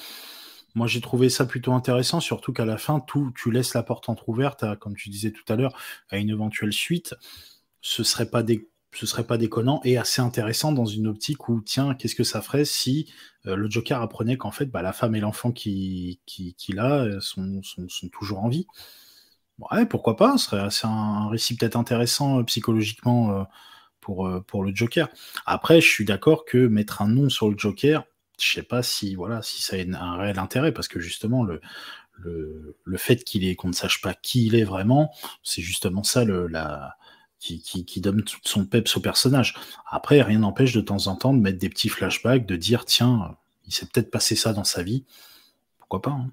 Moi, 0.75 0.87
j'ai 0.87 1.01
trouvé 1.01 1.29
ça 1.29 1.45
plutôt 1.45 1.73
intéressant, 1.73 2.19
surtout 2.19 2.51
qu'à 2.51 2.65
la 2.65 2.77
fin, 2.77 2.99
tout, 2.99 3.31
tu 3.35 3.51
laisses 3.51 3.75
la 3.75 3.83
porte 3.83 4.09
entrouverte, 4.09 4.65
comme 4.79 4.95
tu 4.95 5.09
disais 5.09 5.31
tout 5.31 5.51
à 5.51 5.55
l'heure, 5.55 5.77
à 6.09 6.17
une 6.17 6.29
éventuelle 6.29 6.73
suite. 6.73 7.15
Ce 7.81 8.03
serait 8.03 8.29
pas 8.29 8.43
ce 8.93 9.05
serait 9.05 9.25
pas 9.25 9.37
déconnant 9.37 9.81
et 9.83 9.97
assez 9.97 10.21
intéressant 10.21 10.71
dans 10.71 10.85
une 10.85 11.07
optique 11.07 11.49
où, 11.49 11.61
tiens, 11.61 11.95
qu'est-ce 11.95 12.15
que 12.15 12.23
ça 12.23 12.41
ferait 12.41 12.65
si 12.65 13.11
euh, 13.45 13.55
le 13.55 13.69
Joker 13.69 14.01
apprenait 14.01 14.37
qu'en 14.37 14.51
fait, 14.51 14.67
bah, 14.67 14.81
la 14.81 14.93
femme 14.93 15.15
et 15.15 15.19
l'enfant 15.19 15.51
qu'il 15.51 16.17
qui, 16.25 16.55
a 16.77 17.03
euh, 17.03 17.19
sont, 17.19 17.61
toujours 18.11 18.43
en 18.43 18.49
vie 18.49 18.67
Ouais, 19.59 19.85
pourquoi 19.85 20.15
pas 20.15 20.37
Ce 20.37 20.45
serait 20.45 20.87
un, 20.87 21.29
récit 21.29 21.55
peut-être 21.55 21.75
intéressant 21.75 22.39
euh, 22.39 22.43
psychologiquement 22.43 23.47
pour, 24.01 24.29
pour 24.47 24.63
le 24.63 24.75
Joker. 24.75 25.09
Après, 25.45 25.79
je 25.79 25.87
suis 25.87 26.05
d'accord 26.05 26.45
que 26.45 26.67
mettre 26.67 27.01
un 27.01 27.07
nom 27.07 27.29
sur 27.29 27.49
le 27.49 27.57
Joker, 27.57 28.03
je 28.39 28.53
sais 28.55 28.63
pas 28.63 28.83
si 28.83 29.15
voilà 29.15 29.41
si 29.41 29.61
ça 29.61 29.75
a 29.77 30.03
un 30.03 30.17
réel 30.17 30.39
intérêt 30.39 30.73
parce 30.73 30.87
que 30.87 30.99
justement 30.99 31.45
le 31.45 32.97
fait 32.97 33.23
qu'il 33.23 33.45
est 33.45 33.55
qu'on 33.55 33.69
ne 33.69 33.73
sache 33.73 34.01
pas 34.01 34.13
qui 34.13 34.47
il 34.47 34.55
est 34.55 34.63
vraiment, 34.63 35.13
c'est 35.43 35.61
justement 35.61 36.03
ça 36.03 36.25
le, 36.25 36.47
la 36.47 36.97
qui, 37.43 38.01
donne 38.01 38.23
tout 38.23 38.39
son 38.43 38.65
peps 38.65 38.95
au 38.97 39.01
personnage. 39.01 39.55
Après, 39.89 40.21
rien 40.21 40.39
n'empêche 40.39 40.73
de 40.73 40.81
temps 40.81 41.07
en 41.07 41.15
temps 41.15 41.33
de 41.33 41.39
mettre 41.39 41.59
des 41.59 41.69
petits 41.69 41.89
flashbacks, 41.89 42.45
de 42.45 42.55
dire 42.55 42.85
tiens, 42.85 43.35
il 43.65 43.73
s'est 43.73 43.85
peut-être 43.85 44.11
passé 44.11 44.35
ça 44.35 44.53
dans 44.53 44.63
sa 44.63 44.83
vie. 44.83 45.05
Pourquoi 45.79 46.01
pas 46.01 46.11
hein. 46.11 46.31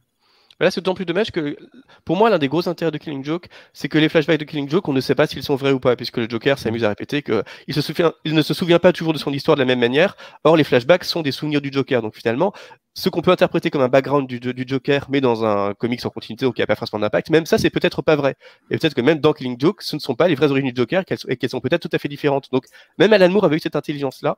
Là, 0.61 0.71
c'est 0.71 0.81
d'autant 0.81 0.95
plus 0.95 1.07
dommage 1.07 1.31
que, 1.31 1.57
pour 2.05 2.17
moi, 2.17 2.29
l'un 2.29 2.39
des 2.39 2.49
gros 2.49 2.69
intérêts 2.69 2.91
de 2.91 2.99
Killing 2.99 3.25
Joke, 3.25 3.49
c'est 3.73 3.89
que 3.89 3.97
les 3.97 4.11
flashbacks 4.11 4.39
de 4.39 4.45
Killing 4.45 4.69
Joke, 4.69 4.87
on 4.89 4.93
ne 4.93 5.01
sait 5.01 5.15
pas 5.15 5.27
s'ils 5.27 5.43
sont 5.43 5.57
vrais 5.57 5.73
ou 5.73 5.81
pas, 5.81 5.97
puisque 5.97 6.19
le 6.19 6.29
Joker 6.29 6.59
s'amuse 6.59 6.85
à 6.85 6.91
répéter 6.91 7.23
qu'il 7.23 7.43
il 7.67 8.35
ne 8.35 8.43
se 8.43 8.55
souvient 8.55 8.79
pas 8.79 8.93
toujours 8.93 9.15
de 9.15 9.19
son 9.19 9.33
histoire 9.33 9.57
de 9.57 9.63
la 9.63 9.67
même 9.67 9.81
manière. 9.81 10.17
Or, 10.45 10.57
les 10.57 10.65
flashbacks 10.65 11.05
sont 11.05 11.23
des 11.23 11.33
souvenirs 11.33 11.63
du 11.63 11.73
Joker. 11.73 12.03
Donc, 12.03 12.15
finalement, 12.15 12.53
ce 12.95 13.09
qu'on 13.09 13.23
peut 13.23 13.31
interpréter 13.31 13.71
comme 13.71 13.81
un 13.81 13.89
background 13.89 14.29
du, 14.29 14.65
Joker, 14.67 15.07
mais 15.09 15.23
dans 15.23 15.45
un 15.45 15.73
comics 15.73 16.05
en 16.05 16.11
continuité, 16.11 16.45
donc 16.45 16.57
qui 16.57 16.61
n'a 16.61 16.67
pas 16.67 16.77
forcément 16.77 17.01
d'impact, 17.01 17.31
même 17.31 17.47
ça, 17.47 17.57
c'est 17.57 17.71
peut-être 17.71 18.03
pas 18.03 18.17
vrai. 18.17 18.37
Et 18.71 18.77
peut-être 18.77 18.95
que 18.95 19.01
même 19.01 19.19
dans 19.19 19.33
Killing 19.33 19.57
Joke, 19.59 19.81
ce 19.81 19.97
ne 19.97 20.01
sont 20.01 20.15
pas 20.15 20.29
les 20.29 20.35
vraies 20.35 20.51
origines 20.51 20.71
du 20.71 20.77
Joker, 20.77 21.05
et 21.29 21.37
qu'elles 21.37 21.51
sont 21.51 21.61
peut-être 21.61 21.89
tout 21.89 21.97
à 21.97 21.99
fait 21.99 22.09
différentes. 22.09 22.49
Donc, 22.53 22.67
même 22.99 23.13
Alan 23.15 23.31
Moore 23.31 23.45
avait 23.45 23.57
eu 23.57 23.61
cette 23.61 23.77
intelligence-là. 23.77 24.37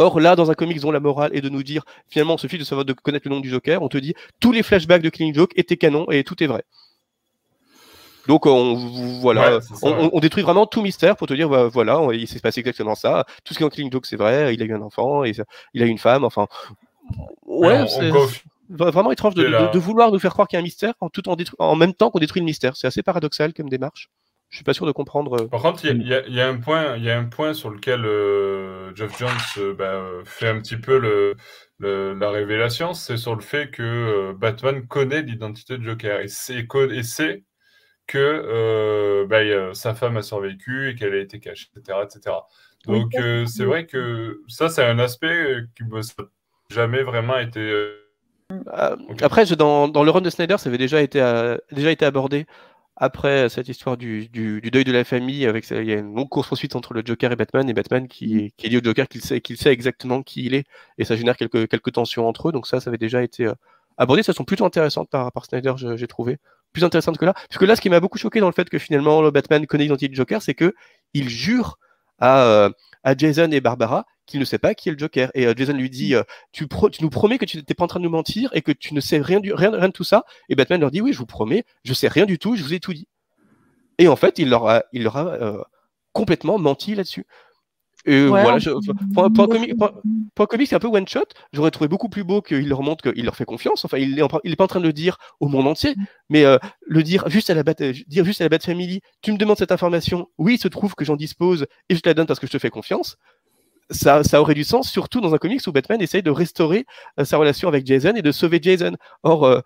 Or, 0.00 0.18
là, 0.18 0.34
dans 0.34 0.50
un 0.50 0.54
comics 0.54 0.80
dont 0.80 0.92
la 0.92 0.98
morale 0.98 1.30
est 1.34 1.42
de 1.42 1.50
nous 1.50 1.62
dire, 1.62 1.84
finalement, 2.08 2.34
on 2.34 2.38
suffit 2.38 2.56
de 2.56 2.64
savoir 2.64 2.86
de 2.86 2.94
connaître 2.94 3.28
le 3.28 3.34
nom 3.34 3.40
du 3.40 3.50
Joker, 3.50 3.82
on 3.82 3.88
te 3.88 3.98
dit, 3.98 4.14
tous 4.40 4.50
les 4.50 4.62
flashbacks 4.62 5.02
de 5.02 5.10
Killing 5.10 5.34
Joke 5.34 5.52
étaient 5.56 5.76
canons 5.76 6.06
et 6.10 6.24
tout 6.24 6.42
est 6.42 6.46
vrai. 6.46 6.64
Donc 8.26 8.46
on, 8.46 8.76
voilà, 9.20 9.60
on, 9.82 10.18
détruit 10.20 10.42
vraiment 10.42 10.64
tout 10.64 10.80
mystère 10.80 11.16
pour 11.16 11.26
te 11.26 11.34
dire 11.34 11.50
bah, 11.50 11.68
voilà, 11.68 12.00
il 12.12 12.26
s'est 12.26 12.40
passé 12.40 12.60
exactement 12.60 12.94
ça. 12.94 13.26
Tout 13.44 13.52
ce 13.52 13.58
qui 13.58 13.62
est 13.62 13.66
en 13.66 13.68
Killing 13.68 13.92
Joke, 13.92 14.06
c'est 14.06 14.16
vrai. 14.16 14.54
Il 14.54 14.62
a 14.62 14.64
eu 14.64 14.74
un 14.74 14.80
enfant, 14.80 15.22
et 15.24 15.32
il 15.74 15.82
a 15.82 15.86
eu 15.86 15.90
une 15.90 15.98
femme. 15.98 16.24
Enfin, 16.24 16.46
ouais, 17.44 17.86
c'est 17.86 18.10
vraiment 18.70 19.12
étrange 19.12 19.34
de, 19.34 19.78
vouloir 19.78 20.12
nous 20.12 20.18
faire 20.18 20.32
croire 20.32 20.48
qu'il 20.48 20.56
y 20.56 20.58
a 20.58 20.60
un 20.60 20.64
mystère 20.64 20.94
en 21.00 21.10
tout 21.10 21.28
en, 21.28 21.36
en 21.58 21.76
même 21.76 21.92
temps 21.92 22.10
qu'on 22.10 22.20
détruit 22.20 22.40
le 22.40 22.46
mystère. 22.46 22.74
C'est 22.74 22.86
assez 22.86 23.02
paradoxal 23.02 23.52
comme 23.52 23.68
démarche 23.68 24.08
je 24.50 24.56
suis 24.56 24.64
pas 24.64 24.74
sûr 24.74 24.84
de 24.84 24.92
comprendre. 24.92 25.42
Euh, 25.42 25.48
Par 25.48 25.62
contre, 25.62 25.84
il 25.84 26.02
y, 26.02 26.40
a 26.40 26.48
un 26.48 26.56
point, 26.56 26.96
il 26.96 27.04
y 27.04 27.10
a 27.10 27.16
un 27.16 27.24
point 27.24 27.54
sur 27.54 27.70
lequel 27.70 28.04
euh, 28.04 28.92
Jeff 28.96 29.16
Jones 29.16 29.30
euh, 29.58 29.74
bah, 29.74 30.02
fait 30.24 30.48
un 30.48 30.58
petit 30.60 30.76
peu 30.76 30.98
le, 30.98 31.36
la 31.78 32.30
révélation, 32.30 32.92
c'est 32.92 33.16
sur 33.16 33.36
le 33.36 33.40
fait 33.40 33.70
que 33.70 34.32
Batman 34.32 34.86
connaît 34.86 35.22
l'identité 35.22 35.78
de 35.78 35.84
Joker 35.84 36.20
et 36.20 36.28
sait, 36.28 36.66
et 36.90 37.02
sait 37.04 37.44
que 38.08 39.24
bah, 39.28 39.72
sa 39.72 39.94
femme 39.94 40.16
a 40.16 40.22
survécu 40.22 40.90
et 40.90 40.94
qu'elle 40.96 41.14
a 41.14 41.18
été 41.18 41.38
cachée, 41.38 41.68
etc., 41.76 41.98
etc. 42.04 42.36
Donc 42.86 43.12
c'est 43.46 43.64
vrai 43.64 43.86
que 43.86 44.42
ça, 44.48 44.68
c'est 44.68 44.84
un 44.84 44.98
aspect 44.98 45.62
qui 45.76 45.84
n'a 45.84 46.00
jamais 46.70 47.02
vraiment 47.04 47.38
été. 47.38 47.88
Après, 49.22 49.46
je, 49.46 49.54
dans, 49.54 49.86
dans, 49.86 50.02
le 50.02 50.10
run 50.10 50.22
de 50.22 50.28
Snyder, 50.30 50.58
ça 50.58 50.68
avait 50.68 50.76
déjà 50.76 51.00
été, 51.00 51.20
déjà 51.70 51.92
été 51.92 52.04
abordé 52.04 52.46
après 53.00 53.48
cette 53.48 53.68
histoire 53.68 53.96
du, 53.96 54.28
deuil 54.28 54.84
de 54.84 54.92
la 54.92 55.04
famille, 55.04 55.46
avec 55.46 55.68
il 55.70 55.84
y 55.84 55.92
a 55.92 55.96
une 55.96 56.14
longue 56.14 56.28
course 56.28 56.52
ensuite 56.52 56.76
entre 56.76 56.92
le 56.92 57.02
Joker 57.02 57.32
et 57.32 57.36
Batman, 57.36 57.68
et 57.68 57.72
Batman 57.72 58.06
qui, 58.06 58.52
qui 58.58 58.68
dit 58.68 58.76
au 58.76 58.82
Joker 58.84 59.08
qu'il 59.08 59.22
sait, 59.22 59.40
qu'il 59.40 59.56
sait 59.56 59.72
exactement 59.72 60.22
qui 60.22 60.44
il 60.44 60.54
est, 60.54 60.66
et 60.98 61.06
ça 61.06 61.16
génère 61.16 61.38
quelques, 61.38 61.66
quelques 61.66 61.92
tensions 61.92 62.28
entre 62.28 62.50
eux. 62.50 62.52
Donc 62.52 62.66
ça, 62.66 62.78
ça 62.78 62.90
avait 62.90 62.98
déjà 62.98 63.22
été 63.22 63.46
euh, 63.46 63.54
abordé. 63.96 64.22
Ça 64.22 64.34
sont 64.34 64.44
plutôt 64.44 64.66
intéressantes 64.66 65.08
par, 65.08 65.32
par 65.32 65.46
Snyder, 65.46 65.72
j'ai 65.96 66.06
trouvé. 66.06 66.36
Plus 66.74 66.84
intéressantes 66.84 67.16
que 67.16 67.24
là. 67.24 67.32
Parce 67.32 67.58
que 67.58 67.64
là, 67.64 67.74
ce 67.74 67.80
qui 67.80 67.88
m'a 67.88 68.00
beaucoup 68.00 68.18
choqué 68.18 68.38
dans 68.38 68.46
le 68.46 68.52
fait 68.52 68.68
que 68.68 68.78
finalement 68.78 69.22
le 69.22 69.30
Batman 69.30 69.66
connaît 69.66 69.84
l'identité 69.84 70.08
du 70.08 70.16
Joker, 70.16 70.42
c'est 70.42 70.54
que 70.54 70.74
il 71.14 71.30
jure 71.30 71.78
à, 72.18 72.44
euh, 72.44 72.70
à 73.02 73.16
Jason 73.16 73.50
et 73.50 73.62
Barbara 73.62 74.04
qu'il 74.30 74.40
ne 74.40 74.44
sait 74.44 74.58
pas 74.58 74.74
qui 74.74 74.88
est 74.88 74.92
le 74.92 74.98
Joker. 74.98 75.30
Et 75.34 75.46
euh, 75.46 75.54
Jason 75.56 75.74
lui 75.74 75.90
dit 75.90 76.14
euh, 76.14 76.22
tu, 76.52 76.66
tu, 76.68 77.02
nous 77.02 77.10
promets 77.10 77.38
que 77.38 77.44
tu 77.44 77.56
n'étais 77.56 77.74
pas 77.74 77.84
en 77.84 77.88
train 77.88 78.00
de 78.00 78.04
nous 78.04 78.10
mentir 78.10 78.50
et 78.54 78.62
que 78.62 78.72
tu 78.72 78.94
ne 78.94 79.00
sais 79.00 79.18
rien, 79.18 79.40
du, 79.40 79.52
rien, 79.52 79.70
rien 79.70 79.88
de 79.88 79.92
tout 79.92 80.04
ça. 80.04 80.24
Et 80.48 80.54
Batman 80.54 80.80
leur 80.80 80.90
dit 80.90 81.00
oui, 81.00 81.12
je 81.12 81.18
vous 81.18 81.26
promets, 81.26 81.64
je 81.84 81.92
sais 81.92 82.08
rien 82.08 82.26
du 82.26 82.38
tout, 82.38 82.56
je 82.56 82.62
vous 82.62 82.72
ai 82.72 82.80
tout 82.80 82.94
dit. 82.94 83.08
Et 83.98 84.08
en 84.08 84.16
fait, 84.16 84.38
il 84.38 84.48
leur 84.48 84.66
a, 84.68 84.84
il 84.92 85.02
leur 85.02 85.16
a 85.16 85.26
euh, 85.26 85.62
complètement 86.12 86.58
menti 86.58 86.94
là-dessus. 86.94 87.26
Et 88.06 88.24
voilà, 88.24 88.58
pour, 89.12 89.24
un 89.24 90.46
comic, 90.46 90.68
c'est 90.68 90.74
un 90.74 90.78
peu 90.78 90.88
one 90.88 91.06
shot. 91.06 91.26
J'aurais 91.52 91.70
trouvé 91.70 91.86
beaucoup 91.86 92.08
plus 92.08 92.24
beau 92.24 92.40
qu'il 92.40 92.66
leur 92.66 92.82
montre 92.82 93.12
qu'il 93.12 93.26
leur 93.26 93.36
fait 93.36 93.44
confiance. 93.44 93.84
Enfin, 93.84 93.98
il 93.98 94.14
n'est 94.14 94.22
il 94.42 94.52
est 94.52 94.56
pas 94.56 94.64
en 94.64 94.68
train 94.68 94.80
de 94.80 94.86
le 94.86 94.94
dire 94.94 95.18
au 95.38 95.48
monde 95.48 95.66
entier, 95.66 95.94
mais 96.30 96.46
le 96.80 97.02
dire 97.02 97.28
juste 97.28 97.50
à 97.50 97.54
la 97.54 97.62
Bat, 97.62 97.74
dire 98.06 98.24
juste 98.24 98.40
à 98.40 98.44
la 98.44 98.48
Bat 98.48 98.60
Family. 98.60 99.02
Tu 99.20 99.32
me 99.32 99.36
demandes 99.36 99.58
cette 99.58 99.70
information. 99.70 100.28
Oui, 100.38 100.54
il 100.54 100.58
se 100.58 100.68
trouve 100.68 100.94
que 100.94 101.04
j'en 101.04 101.16
dispose 101.16 101.66
et 101.90 101.94
je 101.94 102.00
te 102.00 102.08
la 102.08 102.14
donne 102.14 102.26
parce 102.26 102.40
que 102.40 102.46
je 102.46 102.52
te 102.52 102.58
fais 102.58 102.70
confiance 102.70 103.18
ça, 103.90 104.40
aurait 104.40 104.54
du 104.54 104.64
sens, 104.64 104.90
surtout 104.90 105.20
dans 105.20 105.34
un 105.34 105.38
comics 105.38 105.66
où 105.66 105.72
Batman 105.72 106.00
essaye 106.00 106.22
de 106.22 106.30
restaurer 106.30 106.86
euh, 107.18 107.24
sa 107.24 107.36
relation 107.36 107.68
avec 107.68 107.86
Jason 107.86 108.14
et 108.14 108.22
de 108.22 108.32
sauver 108.32 108.58
Jason. 108.62 108.96
Or, 109.22 109.44
euh, 109.44 109.60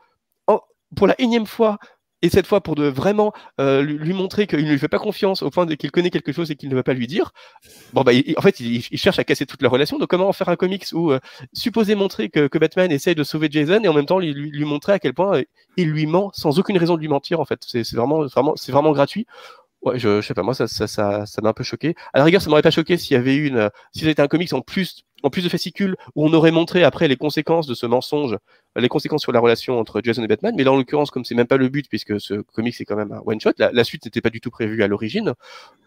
pour 0.97 1.09
la 1.09 1.21
énième 1.21 1.47
fois, 1.47 1.79
et 2.23 2.31
cette 2.31 2.47
fois 2.47 2.63
pour 2.63 2.77
de 2.77 2.85
vraiment 2.85 3.33
euh, 3.61 3.83
lui, 3.83 4.13
montrer 4.13 4.47
qu'il 4.47 4.65
ne 4.65 4.71
lui 4.71 4.79
fait 4.79 4.89
pas 4.89 5.01
confiance 5.01 5.43
au 5.43 5.51
point 5.51 5.67
qu'il 5.67 5.91
connaît 5.91 6.11
quelque 6.11 6.31
chose 6.31 6.51
et 6.53 6.57
qu'il 6.57 6.69
ne 6.69 6.75
va 6.75 6.85
pas 6.85 6.95
lui 6.95 7.09
dire, 7.09 7.33
bon 7.93 8.03
bah 8.03 8.13
en 8.37 8.41
fait 8.41 8.61
il, 8.61 8.81
cherche 8.97 9.19
à 9.19 9.25
casser 9.25 9.45
toute 9.45 9.61
la 9.61 9.69
relation. 9.69 9.99
Donc 9.99 10.09
comment 10.09 10.33
faire 10.33 10.49
un 10.49 10.57
comics 10.57 10.87
où 10.93 11.13
supposer 11.53 11.97
montrer 11.97 12.31
que, 12.31 12.59
Batman 12.59 12.93
essaye 12.93 13.17
de 13.17 13.25
sauver 13.25 13.49
Jason 13.51 13.83
et 13.83 13.89
en 13.89 13.93
même 13.93 14.07
temps 14.07 14.21
lui, 14.21 14.33
lui, 14.33 14.65
montrer 14.65 14.93
à 14.93 14.99
quel 15.01 15.13
point 15.13 15.43
il 15.77 15.91
lui 15.91 16.07
ment 16.07 16.31
sans 16.33 16.59
aucune 16.59 16.79
raison 16.79 16.95
de 16.95 17.01
lui 17.01 17.09
mentir 17.09 17.41
en 17.41 17.45
fait. 17.45 17.61
C'est 17.67 17.93
vraiment 17.95 18.25
vraiment 18.25 18.55
c'est 18.57 18.73
vraiment 18.73 18.93
gratuit. 18.93 19.27
Ouais, 19.85 19.99
je, 19.99 20.23
je 20.23 20.27
sais 20.27 20.33
pas, 20.33 20.43
moi, 20.43 20.55
ça, 20.55 21.27
m'a 21.43 21.49
un 21.51 21.53
peu 21.53 21.63
choqué. 21.63 21.95
À 22.15 22.19
la 22.19 22.25
rigueur, 22.25 22.41
ça 22.41 22.49
m'aurait 22.49 22.63
pas 22.63 22.71
choqué 22.71 22.97
s'il 22.97 23.15
y 23.15 23.19
avait 23.19 23.37
une, 23.37 23.57
euh, 23.57 23.69
si 23.93 24.05
c'était 24.05 24.23
un 24.23 24.29
comics 24.29 24.55
en 24.55 24.63
plus, 24.63 25.05
en 25.23 25.29
plus 25.29 25.45
de 25.45 25.51
fascicules, 25.51 25.95
où 26.15 26.27
on 26.27 26.33
aurait 26.33 26.53
montré 26.53 26.83
après 26.85 27.07
les 27.07 27.17
conséquences 27.17 27.67
de 27.67 27.75
ce 27.75 27.85
mensonge, 27.85 28.39
les 28.77 28.89
conséquences 28.89 29.21
sur 29.21 29.33
la 29.33 29.41
relation 29.41 29.79
entre 29.79 30.01
Jason 30.03 30.25
et 30.25 30.27
Batman. 30.27 30.55
Mais 30.57 30.65
là, 30.65 30.73
en 30.73 30.77
l'occurrence, 30.77 31.11
comme 31.11 31.27
c'est 31.27 31.35
même 31.35 31.47
pas 31.47 31.59
le 31.59 31.69
but, 31.69 31.87
puisque 31.87 32.19
ce 32.19 32.35
comics 32.55 32.75
c'est 32.75 32.87
quand 32.87 32.97
même 32.97 33.13
un 33.13 33.21
one 33.27 33.39
shot, 33.39 33.53
la, 33.59 33.85
suite 33.85 34.07
n'était 34.07 34.23
pas 34.23 34.31
du 34.31 34.41
tout 34.41 34.51
prévue 34.51 34.83
à 34.83 34.89
l'origine. 34.89 35.35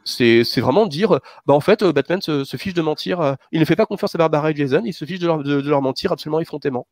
C'est, 0.05 0.43
vraiment 0.57 0.85
dire, 0.85 1.19
bah, 1.47 1.55
en 1.55 1.59
fait, 1.59 1.81
euh, 1.81 1.91
Batman 1.91 2.21
se, 2.21 2.45
fiche 2.55 2.75
de 2.75 2.83
mentir, 2.83 3.19
euh, 3.19 3.33
il 3.51 3.59
ne 3.59 3.65
fait 3.65 3.75
pas 3.75 3.87
confiance 3.87 4.13
à 4.13 4.19
Barbara 4.19 4.51
et 4.51 4.55
Jason, 4.55 4.83
il 4.85 4.93
se 4.93 5.05
fiche 5.05 5.19
de 5.19 5.25
leur, 5.25 5.41
de 5.43 5.67
leur 5.67 5.81
mentir 5.81 6.11
absolument 6.11 6.39
effrontément. 6.39 6.85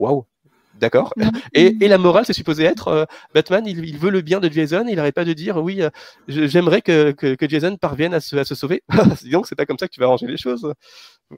Waouh! 0.00 0.26
D'accord 0.78 1.12
et, 1.54 1.76
et, 1.80 1.88
la 1.88 1.98
morale, 1.98 2.24
c'est 2.24 2.32
supposé 2.32 2.64
être 2.64 2.88
euh, 2.88 3.04
Batman, 3.34 3.64
il, 3.66 3.84
il, 3.84 3.98
veut 3.98 4.10
le 4.10 4.20
bien 4.20 4.38
de 4.38 4.48
Jason, 4.48 4.86
il 4.88 4.96
n'arrête 4.96 5.14
pas 5.14 5.24
de 5.24 5.32
dire 5.32 5.56
oui, 5.56 5.82
euh, 5.82 5.90
j'aimerais 6.28 6.82
que, 6.82 7.10
que, 7.10 7.34
que, 7.34 7.48
Jason 7.48 7.76
parvienne 7.76 8.14
à 8.14 8.20
se, 8.20 8.36
à 8.36 8.44
se 8.44 8.54
sauver. 8.54 8.82
Disons 9.22 9.42
que 9.42 9.48
c'est 9.48 9.56
pas 9.56 9.66
comme 9.66 9.78
ça 9.78 9.88
que 9.88 9.92
tu 9.92 10.00
vas 10.00 10.06
arranger 10.06 10.26
les 10.26 10.36
choses. 10.36 10.72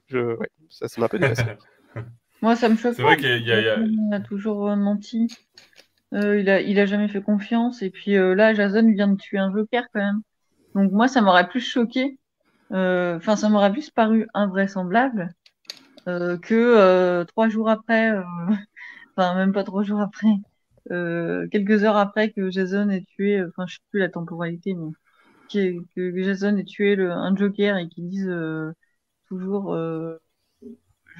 Je, 0.07 0.37
ouais, 0.37 0.49
ça, 0.69 0.87
m'a 0.97 1.05
un 1.05 1.09
peu 1.09 1.17
dépassé. 1.17 1.43
Moi, 2.41 2.55
ça 2.55 2.69
me 2.69 2.75
choque. 2.75 2.93
C'est 2.95 3.01
vrai 3.01 3.17
qu'il 3.17 3.45
y, 3.45 3.51
a, 3.51 3.77
a 4.15 4.19
toujours 4.19 4.69
euh, 4.69 4.75
menti. 4.75 5.27
il, 6.11 6.49
a, 6.49 6.61
il 6.61 6.79
a 6.79 6.85
jamais 6.85 7.07
fait 7.07 7.21
confiance. 7.21 7.81
Et 7.81 7.89
puis 7.89 8.13
là, 8.13 8.53
Jason 8.53 8.91
vient 8.91 9.07
de 9.07 9.17
tuer 9.17 9.37
un 9.39 9.51
Joker 9.51 9.85
quand 9.93 10.01
même. 10.01 10.21
Donc 10.75 10.91
moi, 10.91 11.07
ça 11.07 11.21
m'aurait 11.21 11.47
plus 11.47 11.61
choqué. 11.61 12.17
Enfin, 12.71 13.35
ça 13.35 13.49
m'aurait 13.49 13.71
plus 13.71 13.89
paru 13.89 14.27
invraisemblable 14.33 15.33
que 16.05 17.23
trois 17.25 17.47
jours 17.47 17.69
après 17.69 18.11
enfin 19.15 19.35
même 19.35 19.53
pas 19.53 19.63
trois 19.63 19.83
jours 19.83 19.99
après, 19.99 20.35
euh, 20.91 21.47
quelques 21.49 21.83
heures 21.83 21.97
après 21.97 22.31
que 22.31 22.49
Jason 22.49 22.89
ait 22.89 23.03
tué, 23.03 23.43
enfin 23.43 23.65
je 23.67 23.75
sais 23.75 23.81
plus 23.89 23.99
la 23.99 24.09
temporalité, 24.09 24.73
mais 24.73 24.91
que 25.53 26.23
Jason 26.23 26.55
ait 26.57 26.63
tué 26.63 26.95
le, 26.95 27.11
un 27.11 27.35
Joker 27.35 27.77
et 27.77 27.89
qu'ils 27.89 28.07
disent 28.09 28.33
toujours 29.27 29.77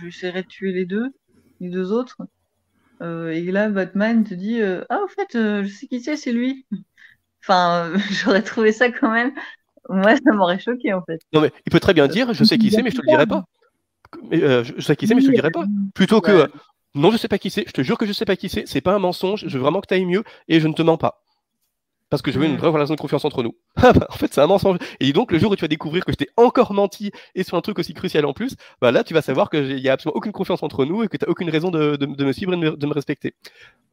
j'essaierai 0.02 0.44
de 0.44 0.48
tuer 0.48 0.72
les 0.72 0.86
deux, 0.86 1.10
les 1.60 1.70
deux 1.70 1.92
autres. 1.92 2.18
et 3.02 3.52
là, 3.52 3.70
Batman 3.70 4.24
te 4.24 4.34
dit 4.34 4.62
Ah, 4.62 5.00
en 5.04 5.08
fait, 5.08 5.34
je 5.34 5.68
sais 5.68 5.88
qui 5.88 6.02
c'est, 6.02 6.18
c'est 6.18 6.32
lui. 6.32 6.66
Enfin, 7.44 7.92
j'aurais 8.12 8.44
trouvé 8.44 8.72
ça 8.72 8.92
quand 8.92 9.12
même. 9.12 9.34
Moi, 9.90 10.16
ça 10.16 10.32
m'aurait 10.32 10.60
choqué 10.60 10.94
en 10.94 11.02
fait. 11.02 11.20
Non, 11.34 11.42
mais 11.42 11.52
il 11.66 11.72
peut 11.72 11.80
très 11.80 11.94
bien 11.96 12.08
dire 12.08 12.34
Je 12.34 12.44
sais 12.44 12.58
qui 12.58 12.70
c'est, 12.70 12.84
mais 12.84 12.92
je 12.92 12.98
te 12.98 13.02
le 13.02 13.08
dirai 13.08 13.26
pas. 13.26 13.46
Mais, 14.30 14.64
je 14.64 14.80
sais 14.80 14.96
qui 14.96 15.08
c'est, 15.08 15.16
mais 15.16 15.22
je 15.22 15.26
te 15.26 15.32
le 15.32 15.38
dirai 15.38 15.52
pas. 15.52 15.66
Plutôt 15.94 16.22
que 16.22 16.48
Non, 16.94 17.12
je 17.12 17.18
sais 17.18 17.28
pas 17.28 17.38
qui 17.38 17.50
c'est, 17.50 17.66
je 17.68 17.72
te 17.72 17.82
jure 17.82 17.98
que 17.98 18.06
je 18.06 18.14
sais 18.14 18.26
pas 18.26 18.36
qui 18.36 18.50
c'est, 18.50 18.68
c'est 18.68 18.82
pas 18.82 18.94
un 18.94 19.00
mensonge, 19.00 19.46
je 19.48 19.58
veux 19.58 19.64
vraiment 19.64 19.82
que 19.82 19.88
tu 19.88 19.94
ailles 19.94 20.06
mieux 20.06 20.24
et 20.48 20.60
je 20.60 20.68
ne 20.68 20.74
te 20.74 20.82
mens 20.82 20.98
pas. 20.98 21.24
Parce 22.12 22.22
que 22.22 22.30
je 22.30 22.38
veux 22.38 22.46
une 22.46 22.58
vraie 22.58 22.68
relation 22.68 22.94
de 22.94 23.00
confiance 23.00 23.24
entre 23.24 23.42
nous. 23.42 23.56
Ah 23.78 23.94
bah, 23.94 24.06
en 24.10 24.16
fait, 24.16 24.34
c'est 24.34 24.42
un 24.42 24.48
mensonge. 24.48 24.78
Et 25.00 25.14
donc, 25.14 25.32
le 25.32 25.40
jour 25.40 25.50
où 25.50 25.56
tu 25.56 25.62
vas 25.62 25.70
découvrir 25.70 26.04
que 26.04 26.12
je 26.12 26.18
t'ai 26.18 26.28
encore 26.36 26.74
menti 26.74 27.10
et 27.36 27.44
sur 27.44 27.56
un 27.56 27.62
truc 27.62 27.80
aussi 27.80 27.94
crucial 27.94 28.26
en 28.26 28.34
plus, 28.34 28.58
bah 28.82 28.92
là, 28.92 29.06
tu 29.06 29.14
vas 29.14 29.22
savoir 29.22 29.50
qu'il 29.50 29.78
n'y 29.78 29.88
a 29.88 29.94
absolument 29.94 30.18
aucune 30.18 30.34
confiance 30.34 30.62
entre 30.62 30.84
nous 30.84 31.04
et 31.04 31.08
que 31.08 31.16
tu 31.16 31.24
n'as 31.24 31.32
aucune 31.32 31.50
raison 31.50 31.72
de, 31.72 31.98
me 32.06 32.34
suivre 32.34 32.54
et 32.54 32.58
de 32.58 32.86
me, 32.86 32.94
respecter. 32.94 33.34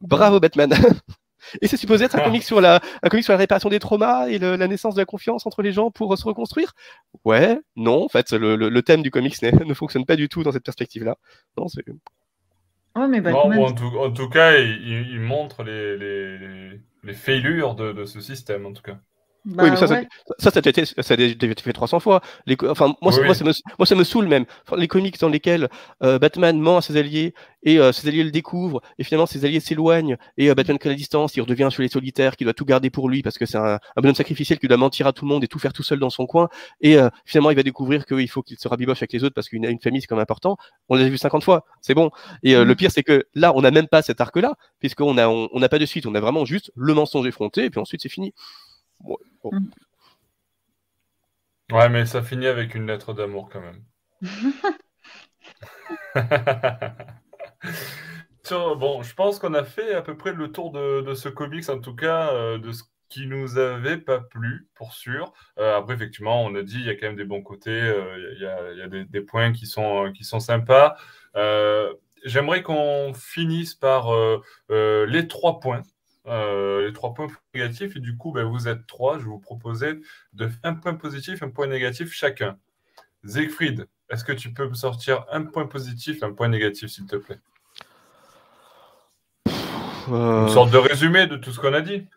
Bravo, 0.01 0.41
Batman. 0.41 0.69
et 1.61 1.67
c'est 1.67 1.77
supposé 1.77 2.05
être 2.05 2.17
un 2.17 2.21
comic 2.21 2.43
sur 2.43 2.59
la, 2.59 2.81
un 3.01 3.07
comic 3.07 3.23
sur 3.23 3.31
la 3.31 3.39
réparation 3.39 3.69
des 3.69 3.79
traumas 3.79 4.27
et 4.27 4.37
la 4.37 4.67
naissance 4.67 4.95
de 4.95 4.99
la 4.99 5.05
confiance 5.05 5.45
entre 5.45 5.61
les 5.61 5.71
gens 5.71 5.89
pour 5.89 6.15
se 6.17 6.25
reconstruire? 6.25 6.73
Ouais, 7.23 7.57
non, 7.77 8.03
en 8.03 8.09
fait, 8.09 8.33
le, 8.33 8.81
thème 8.81 9.01
du 9.01 9.11
comics 9.11 9.41
ne 9.65 9.73
fonctionne 9.73 10.05
pas 10.05 10.17
du 10.17 10.27
tout 10.27 10.43
dans 10.43 10.51
cette 10.51 10.65
perspective-là. 10.65 11.15
Non, 11.57 11.69
c'est. 11.69 11.85
Mais 13.07 13.21
en, 13.31 14.11
tout, 14.11 14.29
cas, 14.29 14.57
il, 14.57 15.19
montre 15.19 15.63
les 15.63 16.79
les 17.03 17.13
failures 17.13 17.75
de, 17.75 17.93
de, 17.93 18.05
ce 18.05 18.21
système, 18.21 18.65
en 18.65 18.73
tout 18.73 18.81
cas. 18.81 18.99
Bah 19.45 19.63
oui, 19.63 19.71
mais 19.71 19.77
ça, 19.77 19.87
ça, 19.87 20.01
ça, 20.37 20.51
ça, 20.51 20.59
a 20.63 20.69
été, 20.69 20.85
ça 20.85 21.13
a 21.13 21.13
été 21.13 21.63
fait 21.63 21.73
300 21.73 21.99
fois. 22.01 22.21
Les, 22.45 22.57
enfin, 22.67 22.93
moi, 23.01 23.13
moi, 23.23 23.33
ça 23.33 23.45
me, 23.45 23.51
moi, 23.77 23.85
ça 23.85 23.95
me 23.95 24.03
saoule 24.03 24.27
même. 24.27 24.45
les 24.75 24.87
comics 24.87 25.17
dans 25.19 25.29
lesquels 25.29 25.69
euh, 26.03 26.19
Batman 26.19 26.59
ment 26.59 26.77
à 26.77 26.81
ses 26.81 26.97
alliés 26.97 27.33
et 27.63 27.79
euh, 27.79 27.93
ses 27.93 28.09
alliés 28.09 28.23
le 28.23 28.31
découvrent 28.31 28.81
et 28.97 29.03
finalement 29.03 29.25
ses 29.25 29.45
alliés 29.45 29.59
s'éloignent 29.59 30.17
et 30.37 30.49
euh, 30.49 30.55
Batman 30.55 30.77
prend 30.77 30.89
la 30.89 30.95
distance, 30.95 31.35
il 31.37 31.41
redevient 31.41 31.69
sur 31.71 31.81
les 31.81 31.87
solitaires, 31.87 32.35
qui 32.35 32.43
doit 32.43 32.53
tout 32.53 32.65
garder 32.65 32.89
pour 32.89 33.07
lui 33.07 33.21
parce 33.21 33.37
que 33.37 33.45
c'est 33.45 33.57
un, 33.57 33.75
un, 33.75 34.01
bonhomme 34.01 34.15
sacrificiel 34.15 34.59
qui 34.59 34.67
doit 34.67 34.77
mentir 34.77 35.07
à 35.07 35.13
tout 35.13 35.23
le 35.23 35.29
monde 35.29 35.43
et 35.43 35.47
tout 35.47 35.59
faire 35.59 35.71
tout 35.71 35.83
seul 35.83 35.99
dans 35.99 36.09
son 36.09 36.25
coin. 36.25 36.49
Et 36.81 36.97
finalement, 37.25 37.51
il 37.51 37.55
va 37.55 37.63
découvrir 37.63 38.05
qu'il 38.05 38.29
faut 38.29 38.41
qu'il 38.41 38.59
se 38.59 38.67
rabiboche 38.67 38.99
avec 38.99 39.13
les 39.13 39.23
autres 39.23 39.35
parce 39.35 39.47
qu'une 39.47 39.65
une 39.65 39.79
famille, 39.79 40.01
c'est 40.01 40.07
quand 40.07 40.15
même 40.15 40.23
important. 40.23 40.57
On 40.89 40.95
l'a 40.95 41.07
vu 41.07 41.17
50 41.17 41.43
fois, 41.43 41.65
c'est 41.81 41.93
bon. 41.93 42.11
Et 42.43 42.55
le 42.55 42.65
mm. 42.65 42.75
pire, 42.75 42.91
c'est 42.91 43.03
que 43.03 43.25
là, 43.35 43.53
on 43.55 43.61
n'a 43.61 43.71
même 43.71 43.87
pas 43.87 44.01
cet 44.01 44.19
arc-là, 44.19 44.55
puisqu'on 44.79 45.13
n'a 45.13 45.29
on, 45.29 45.49
on 45.53 45.59
pas 45.61 45.79
de 45.79 45.85
suite. 45.85 46.05
On 46.05 46.15
a 46.15 46.19
vraiment 46.19 46.45
juste 46.45 46.71
le 46.75 46.93
mensonge 46.93 47.27
effronté 47.27 47.65
et 47.65 47.69
puis 47.69 47.79
ensuite, 47.79 48.01
c'est 48.01 48.09
fini. 48.09 48.33
Mm. 49.43 49.69
Ouais, 51.71 51.89
mais 51.89 52.05
ça 52.05 52.21
finit 52.21 52.47
avec 52.47 52.75
une 52.75 52.87
lettre 52.87 53.13
d'amour 53.13 53.49
quand 53.51 53.61
même. 53.61 53.83
bon, 58.51 59.03
je 59.03 59.13
pense 59.13 59.39
qu'on 59.39 59.53
a 59.53 59.63
fait 59.63 59.93
à 59.93 60.01
peu 60.01 60.17
près 60.17 60.33
le 60.33 60.51
tour 60.51 60.71
de, 60.71 61.13
ce 61.13 61.29
comics, 61.29 61.69
en 61.69 61.79
tout 61.79 61.95
cas, 61.95 62.33
euh, 62.33 62.57
de 62.57 62.71
ce 62.71 62.83
qui 63.09 63.27
nous 63.27 63.57
avait 63.57 63.97
pas 63.97 64.19
plu, 64.19 64.67
pour 64.75 64.93
sûr. 64.93 65.33
Euh, 65.57 65.77
après, 65.77 65.95
effectivement, 65.95 66.43
on 66.43 66.55
a 66.55 66.63
dit 66.63 66.79
il 66.79 66.85
y 66.85 66.89
a 66.89 66.95
quand 66.95 67.07
même 67.07 67.15
des 67.15 67.25
bons 67.25 67.41
côtés, 67.41 67.71
euh, 67.71 68.33
il 68.35 68.41
y, 68.41 68.81
a, 68.81 68.87
des, 68.87 69.21
points 69.21 69.51
qui 69.51 69.65
sont, 69.65 70.11
qui 70.13 70.23
sont 70.23 70.39
sympas. 70.39 70.95
J'aimerais 72.25 72.63
qu'on 72.63 73.13
finisse 73.13 73.75
par 73.75 74.11
les 74.69 75.27
trois 75.27 75.59
points 75.59 75.81
euh, 76.29 76.85
les 76.85 76.93
trois 76.93 77.13
points 77.13 77.27
négatifs. 77.53 77.95
Et 77.95 77.99
du 77.99 78.17
coup, 78.17 78.31
ben, 78.31 78.43
vous 78.43 78.67
êtes 78.67 78.85
trois. 78.87 79.19
Je 79.19 79.25
vous 79.25 79.39
proposer 79.39 79.99
de 80.33 80.47
faire 80.47 80.59
un 80.63 80.73
point 80.75 80.95
positif, 80.95 81.43
un 81.43 81.49
point 81.49 81.67
négatif 81.67 82.13
chacun. 82.13 82.57
Siegfried, 83.25 83.87
est-ce 84.09 84.23
que 84.23 84.31
tu 84.31 84.53
peux 84.53 84.67
me 84.67 84.73
sortir 84.73 85.25
un 85.31 85.43
point 85.43 85.65
positif, 85.65 86.23
un 86.23 86.31
point 86.31 86.47
négatif, 86.47 86.89
s'il 86.89 87.05
te 87.05 87.17
plaît? 87.17 87.39
Euh, 90.09 90.47
Une 90.47 90.53
sorte 90.53 90.71
de 90.71 90.77
résumé 90.77 91.27
de 91.27 91.35
tout 91.35 91.51
ce 91.51 91.59
qu'on 91.59 91.73
a 91.73 91.81
dit. 91.81 92.07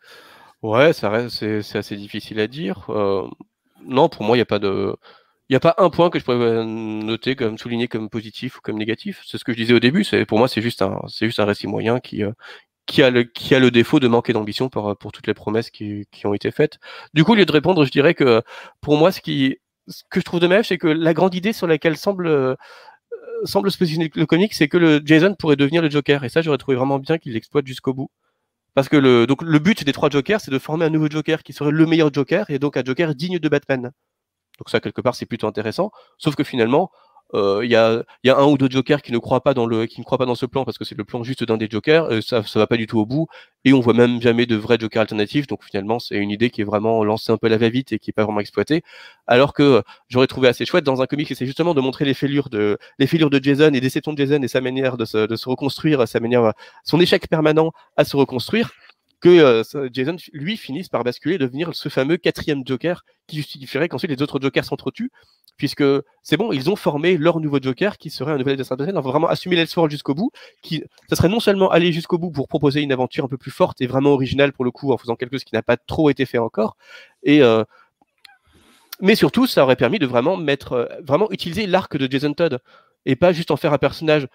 Ouais, 0.62 0.92
ça 0.92 1.28
c'est, 1.28 1.76
assez 1.76 1.96
difficile 1.96 2.38
à 2.40 2.46
dire. 2.46 2.86
Euh, 2.90 3.28
non, 3.84 4.08
pour 4.08 4.22
moi, 4.22 4.36
il 4.36 4.38
n'y 4.38 4.42
a 4.42 4.46
pas 4.46 4.60
de. 4.60 4.94
Il 5.48 5.52
n'y 5.52 5.56
a 5.56 5.60
pas 5.60 5.74
un 5.76 5.90
point 5.90 6.08
que 6.08 6.18
je 6.18 6.24
pourrais 6.24 6.64
noter 6.64 7.36
comme 7.36 7.58
souligner 7.58 7.88
comme 7.88 8.08
positif 8.08 8.56
ou 8.56 8.60
comme 8.62 8.78
négatif. 8.78 9.22
C'est 9.26 9.36
ce 9.36 9.44
que 9.44 9.52
je 9.52 9.58
disais 9.58 9.74
au 9.74 9.80
début. 9.80 10.06
Pour 10.26 10.38
moi, 10.38 10.48
c'est 10.48 10.62
juste 10.62 10.80
un, 10.80 11.00
c'est 11.08 11.26
juste 11.26 11.40
un 11.40 11.44
récit 11.44 11.66
moyen 11.66 12.00
qui, 12.00 12.22
qui 12.86 13.02
a 13.02 13.10
le, 13.10 13.24
qui 13.24 13.54
a 13.54 13.58
le 13.60 13.70
défaut 13.70 14.00
de 14.00 14.08
manquer 14.08 14.32
d'ambition 14.32 14.68
pour, 14.68 14.96
pour 14.96 15.12
toutes 15.12 15.26
les 15.26 15.34
promesses 15.34 15.70
qui, 15.70 16.06
qui, 16.10 16.26
ont 16.26 16.34
été 16.34 16.50
faites. 16.50 16.78
Du 17.14 17.24
coup, 17.24 17.32
au 17.32 17.34
lieu 17.34 17.46
de 17.46 17.52
répondre, 17.52 17.84
je 17.84 17.90
dirais 17.90 18.14
que 18.14 18.42
pour 18.80 18.96
moi, 18.96 19.12
ce, 19.12 19.20
qui, 19.20 19.58
que 20.10 20.20
je 20.20 20.24
trouve 20.24 20.40
dommage, 20.40 20.68
c'est 20.68 20.78
que 20.78 20.88
la 20.88 21.14
grande 21.14 21.34
idée 21.34 21.52
sur 21.52 21.66
laquelle 21.66 21.96
semble, 21.96 22.26
euh, 22.26 22.54
semble 23.44 23.70
se 23.70 23.78
positionner 23.78 24.10
le 24.14 24.26
comic, 24.26 24.54
c'est 24.54 24.68
que 24.68 24.78
le 24.78 25.00
Jason 25.04 25.34
pourrait 25.34 25.56
devenir 25.56 25.82
le 25.82 25.90
Joker. 25.90 26.24
Et 26.24 26.28
ça, 26.28 26.42
j'aurais 26.42 26.58
trouvé 26.58 26.76
vraiment 26.76 26.98
bien 26.98 27.18
qu'il 27.18 27.32
l'exploite 27.34 27.66
jusqu'au 27.66 27.94
bout. 27.94 28.10
Parce 28.74 28.88
que 28.88 28.96
le, 28.96 29.26
donc, 29.26 29.42
le 29.42 29.58
but 29.58 29.84
des 29.84 29.92
trois 29.92 30.08
Jokers, 30.08 30.40
c'est 30.40 30.50
de 30.50 30.58
former 30.58 30.86
un 30.86 30.90
nouveau 30.90 31.08
Joker 31.10 31.42
qui 31.42 31.52
serait 31.52 31.70
le 31.70 31.86
meilleur 31.86 32.12
Joker 32.12 32.48
et 32.48 32.58
donc 32.58 32.76
un 32.76 32.82
Joker 32.84 33.14
digne 33.14 33.38
de 33.38 33.48
Batman. 33.48 33.92
Donc 34.58 34.70
ça, 34.70 34.80
quelque 34.80 35.00
part, 35.00 35.14
c'est 35.14 35.26
plutôt 35.26 35.46
intéressant. 35.46 35.90
Sauf 36.18 36.36
que 36.36 36.44
finalement, 36.44 36.90
euh, 37.34 37.60
il 37.64 37.70
y, 37.70 37.76
a, 37.76 38.02
y, 38.24 38.30
a, 38.30 38.36
un 38.36 38.44
ou 38.44 38.58
deux 38.58 38.68
jokers 38.68 39.00
qui 39.00 39.12
ne 39.12 39.18
croient 39.18 39.42
pas 39.42 39.54
dans 39.54 39.66
le 39.66 39.86
qui 39.86 40.00
ne 40.00 40.04
croient 40.04 40.18
pas 40.18 40.26
dans 40.26 40.34
ce 40.34 40.44
plan 40.44 40.64
parce 40.64 40.76
que 40.76 40.84
c'est 40.84 40.96
le 40.96 41.04
plan 41.04 41.22
juste 41.22 41.44
d'un 41.44 41.56
des 41.56 41.68
jokers 41.70 42.04
euh, 42.12 42.20
ça 42.20 42.42
ça 42.42 42.58
va 42.58 42.66
pas 42.66 42.76
du 42.76 42.86
tout 42.86 42.98
au 42.98 43.06
bout 43.06 43.26
et 43.64 43.72
on 43.72 43.80
voit 43.80 43.94
même 43.94 44.20
jamais 44.20 44.44
de 44.46 44.56
vrais 44.56 44.78
jokers 44.78 45.00
alternatifs. 45.02 45.46
Donc 45.46 45.64
finalement 45.64 45.98
c'est 45.98 46.16
une 46.16 46.30
idée 46.30 46.50
qui 46.50 46.60
est 46.60 46.64
vraiment 46.64 47.04
lancée 47.04 47.32
un 47.32 47.38
peu 47.38 47.46
à 47.46 47.50
la 47.50 47.58
va-vite 47.58 47.92
et 47.92 47.98
qui 47.98 48.10
est 48.10 48.12
pas 48.12 48.24
vraiment 48.24 48.40
exploitée. 48.40 48.82
Alors 49.26 49.54
que 49.54 49.82
j'aurais 50.08 50.26
trouvé 50.26 50.48
assez 50.48 50.66
chouette 50.66 50.84
dans 50.84 51.00
un 51.02 51.06
comic 51.06 51.32
c'est 51.34 51.46
justement 51.46 51.74
de 51.74 51.80
montrer 51.80 52.04
les 52.04 52.14
fêlures 52.14 52.50
de 52.50 52.78
les 52.98 53.06
fêlures 53.06 53.30
de 53.30 53.42
Jason 53.42 53.72
et 53.72 53.80
des 53.80 53.88
de 53.88 54.16
Jason 54.16 54.42
et 54.42 54.48
sa 54.48 54.60
manière 54.60 54.96
de 54.96 55.04
se, 55.04 55.26
de 55.26 55.36
se 55.36 55.48
reconstruire 55.48 56.06
sa 56.08 56.20
manière 56.20 56.52
son 56.84 57.00
échec 57.00 57.28
permanent 57.28 57.72
à 57.96 58.04
se 58.04 58.16
reconstruire 58.16 58.70
que 59.22 59.28
euh, 59.28 59.88
Jason, 59.92 60.16
lui, 60.32 60.56
finisse 60.56 60.88
par 60.88 61.04
basculer 61.04 61.36
et 61.36 61.38
devenir 61.38 61.74
ce 61.74 61.88
fameux 61.88 62.16
quatrième 62.18 62.62
Joker 62.66 63.04
qui 63.28 63.36
justifierait 63.36 63.88
qu'ensuite 63.88 64.10
les 64.10 64.20
autres 64.20 64.40
Jokers 64.42 64.64
s'entretuent, 64.64 65.10
puisque 65.56 65.84
c'est 66.22 66.36
bon, 66.36 66.52
ils 66.52 66.70
ont 66.70 66.76
formé 66.76 67.16
leur 67.16 67.40
nouveau 67.40 67.58
Joker 67.60 67.98
qui 67.98 68.10
serait 68.10 68.32
un 68.32 68.38
nouvel 68.38 68.52
adversaire 68.52 68.76
de 68.76 68.84
scène, 68.84 68.96
on 68.96 69.00
va 69.00 69.10
vraiment 69.10 69.28
assumer 69.28 69.56
l'Elseworld 69.56 69.90
jusqu'au 69.90 70.14
bout, 70.14 70.30
qui, 70.62 70.82
ça 71.08 71.16
serait 71.16 71.28
non 71.28 71.40
seulement 71.40 71.70
aller 71.70 71.92
jusqu'au 71.92 72.18
bout 72.18 72.30
pour 72.30 72.48
proposer 72.48 72.80
une 72.80 72.92
aventure 72.92 73.24
un 73.24 73.28
peu 73.28 73.38
plus 73.38 73.50
forte 73.50 73.80
et 73.80 73.86
vraiment 73.86 74.10
originale 74.10 74.52
pour 74.52 74.64
le 74.64 74.70
coup, 74.70 74.92
en 74.92 74.98
faisant 74.98 75.16
quelque 75.16 75.32
chose 75.32 75.44
qui 75.44 75.54
n'a 75.54 75.62
pas 75.62 75.76
trop 75.76 76.10
été 76.10 76.26
fait 76.26 76.38
encore, 76.38 76.76
et 77.22 77.42
euh, 77.42 77.64
mais 79.02 79.16
surtout, 79.16 79.48
ça 79.48 79.64
aurait 79.64 79.76
permis 79.76 79.98
de 79.98 80.06
vraiment 80.06 80.36
mettre, 80.36 80.72
euh, 80.74 80.86
vraiment 81.02 81.28
utiliser 81.32 81.66
l'arc 81.66 81.96
de 81.96 82.10
Jason 82.10 82.32
Todd 82.34 82.60
et 83.04 83.16
pas 83.16 83.32
juste 83.32 83.50
en 83.50 83.56
faire 83.56 83.72
un 83.72 83.78
personnage 83.78 84.28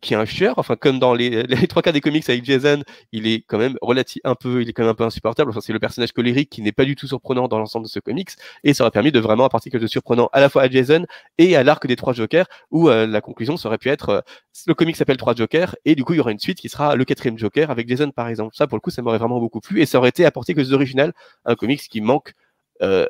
qui 0.00 0.14
est 0.14 0.16
un 0.16 0.24
chieur, 0.24 0.54
enfin 0.58 0.76
comme 0.76 0.98
dans 0.98 1.14
les, 1.14 1.46
trois 1.68 1.82
cas 1.82 1.92
des 1.92 2.00
comics 2.00 2.28
avec 2.28 2.44
Jason, 2.44 2.82
il 3.12 3.26
est 3.26 3.44
quand 3.46 3.58
même 3.58 3.76
relatif 3.82 4.20
un 4.24 4.34
peu, 4.34 4.62
il 4.62 4.68
est 4.68 4.72
quand 4.72 4.82
même 4.82 4.92
un 4.92 4.94
peu 4.94 5.04
insupportable. 5.04 5.50
Enfin, 5.50 5.60
c'est 5.60 5.72
le 5.72 5.78
personnage 5.78 6.12
colérique 6.12 6.50
qui 6.50 6.62
n'est 6.62 6.72
pas 6.72 6.84
du 6.84 6.96
tout 6.96 7.06
surprenant 7.06 7.48
dans 7.48 7.58
l'ensemble 7.58 7.86
de 7.86 7.90
ce 7.90 8.00
comics, 8.00 8.30
et 8.64 8.74
ça 8.74 8.84
aurait 8.84 8.90
permis 8.90 9.12
de 9.12 9.20
vraiment 9.20 9.44
apporter 9.44 9.70
quelque 9.70 9.80
chose 9.80 9.88
de 9.88 9.92
surprenant 9.92 10.28
à 10.32 10.40
la 10.40 10.48
fois 10.48 10.62
à 10.62 10.68
Jason 10.68 11.06
et 11.38 11.56
à 11.56 11.62
l'arc 11.62 11.86
des 11.86 11.96
trois 11.96 12.12
Jokers, 12.12 12.46
où 12.70 12.88
euh, 12.88 13.06
la 13.06 13.20
conclusion 13.20 13.56
serait 13.56 13.78
pu 13.78 13.88
être 13.88 14.08
euh, 14.08 14.20
le 14.66 14.74
comic 14.74 14.96
s'appelle 14.96 15.16
trois 15.16 15.34
Jokers, 15.34 15.76
et 15.84 15.94
du 15.94 16.04
coup 16.04 16.14
il 16.14 16.16
y 16.16 16.20
aura 16.20 16.32
une 16.32 16.38
suite 16.38 16.58
qui 16.58 16.68
sera 16.68 16.96
le 16.96 17.04
quatrième 17.04 17.38
Joker 17.38 17.70
avec 17.70 17.88
Jason 17.88 18.10
par 18.10 18.28
exemple. 18.28 18.54
Ça 18.56 18.66
pour 18.66 18.76
le 18.76 18.80
coup 18.80 18.90
ça 18.90 19.02
m'aurait 19.02 19.18
vraiment 19.18 19.40
beaucoup 19.40 19.60
plu, 19.60 19.80
et 19.80 19.86
ça 19.86 19.98
aurait 19.98 20.10
été 20.10 20.24
apporté 20.24 20.54
quelque 20.54 20.64
chose 20.64 20.70
d'original, 20.70 21.12
un 21.44 21.54
comics 21.54 21.80
qui 21.80 22.00
manque 22.00 22.34
euh, 22.82 23.06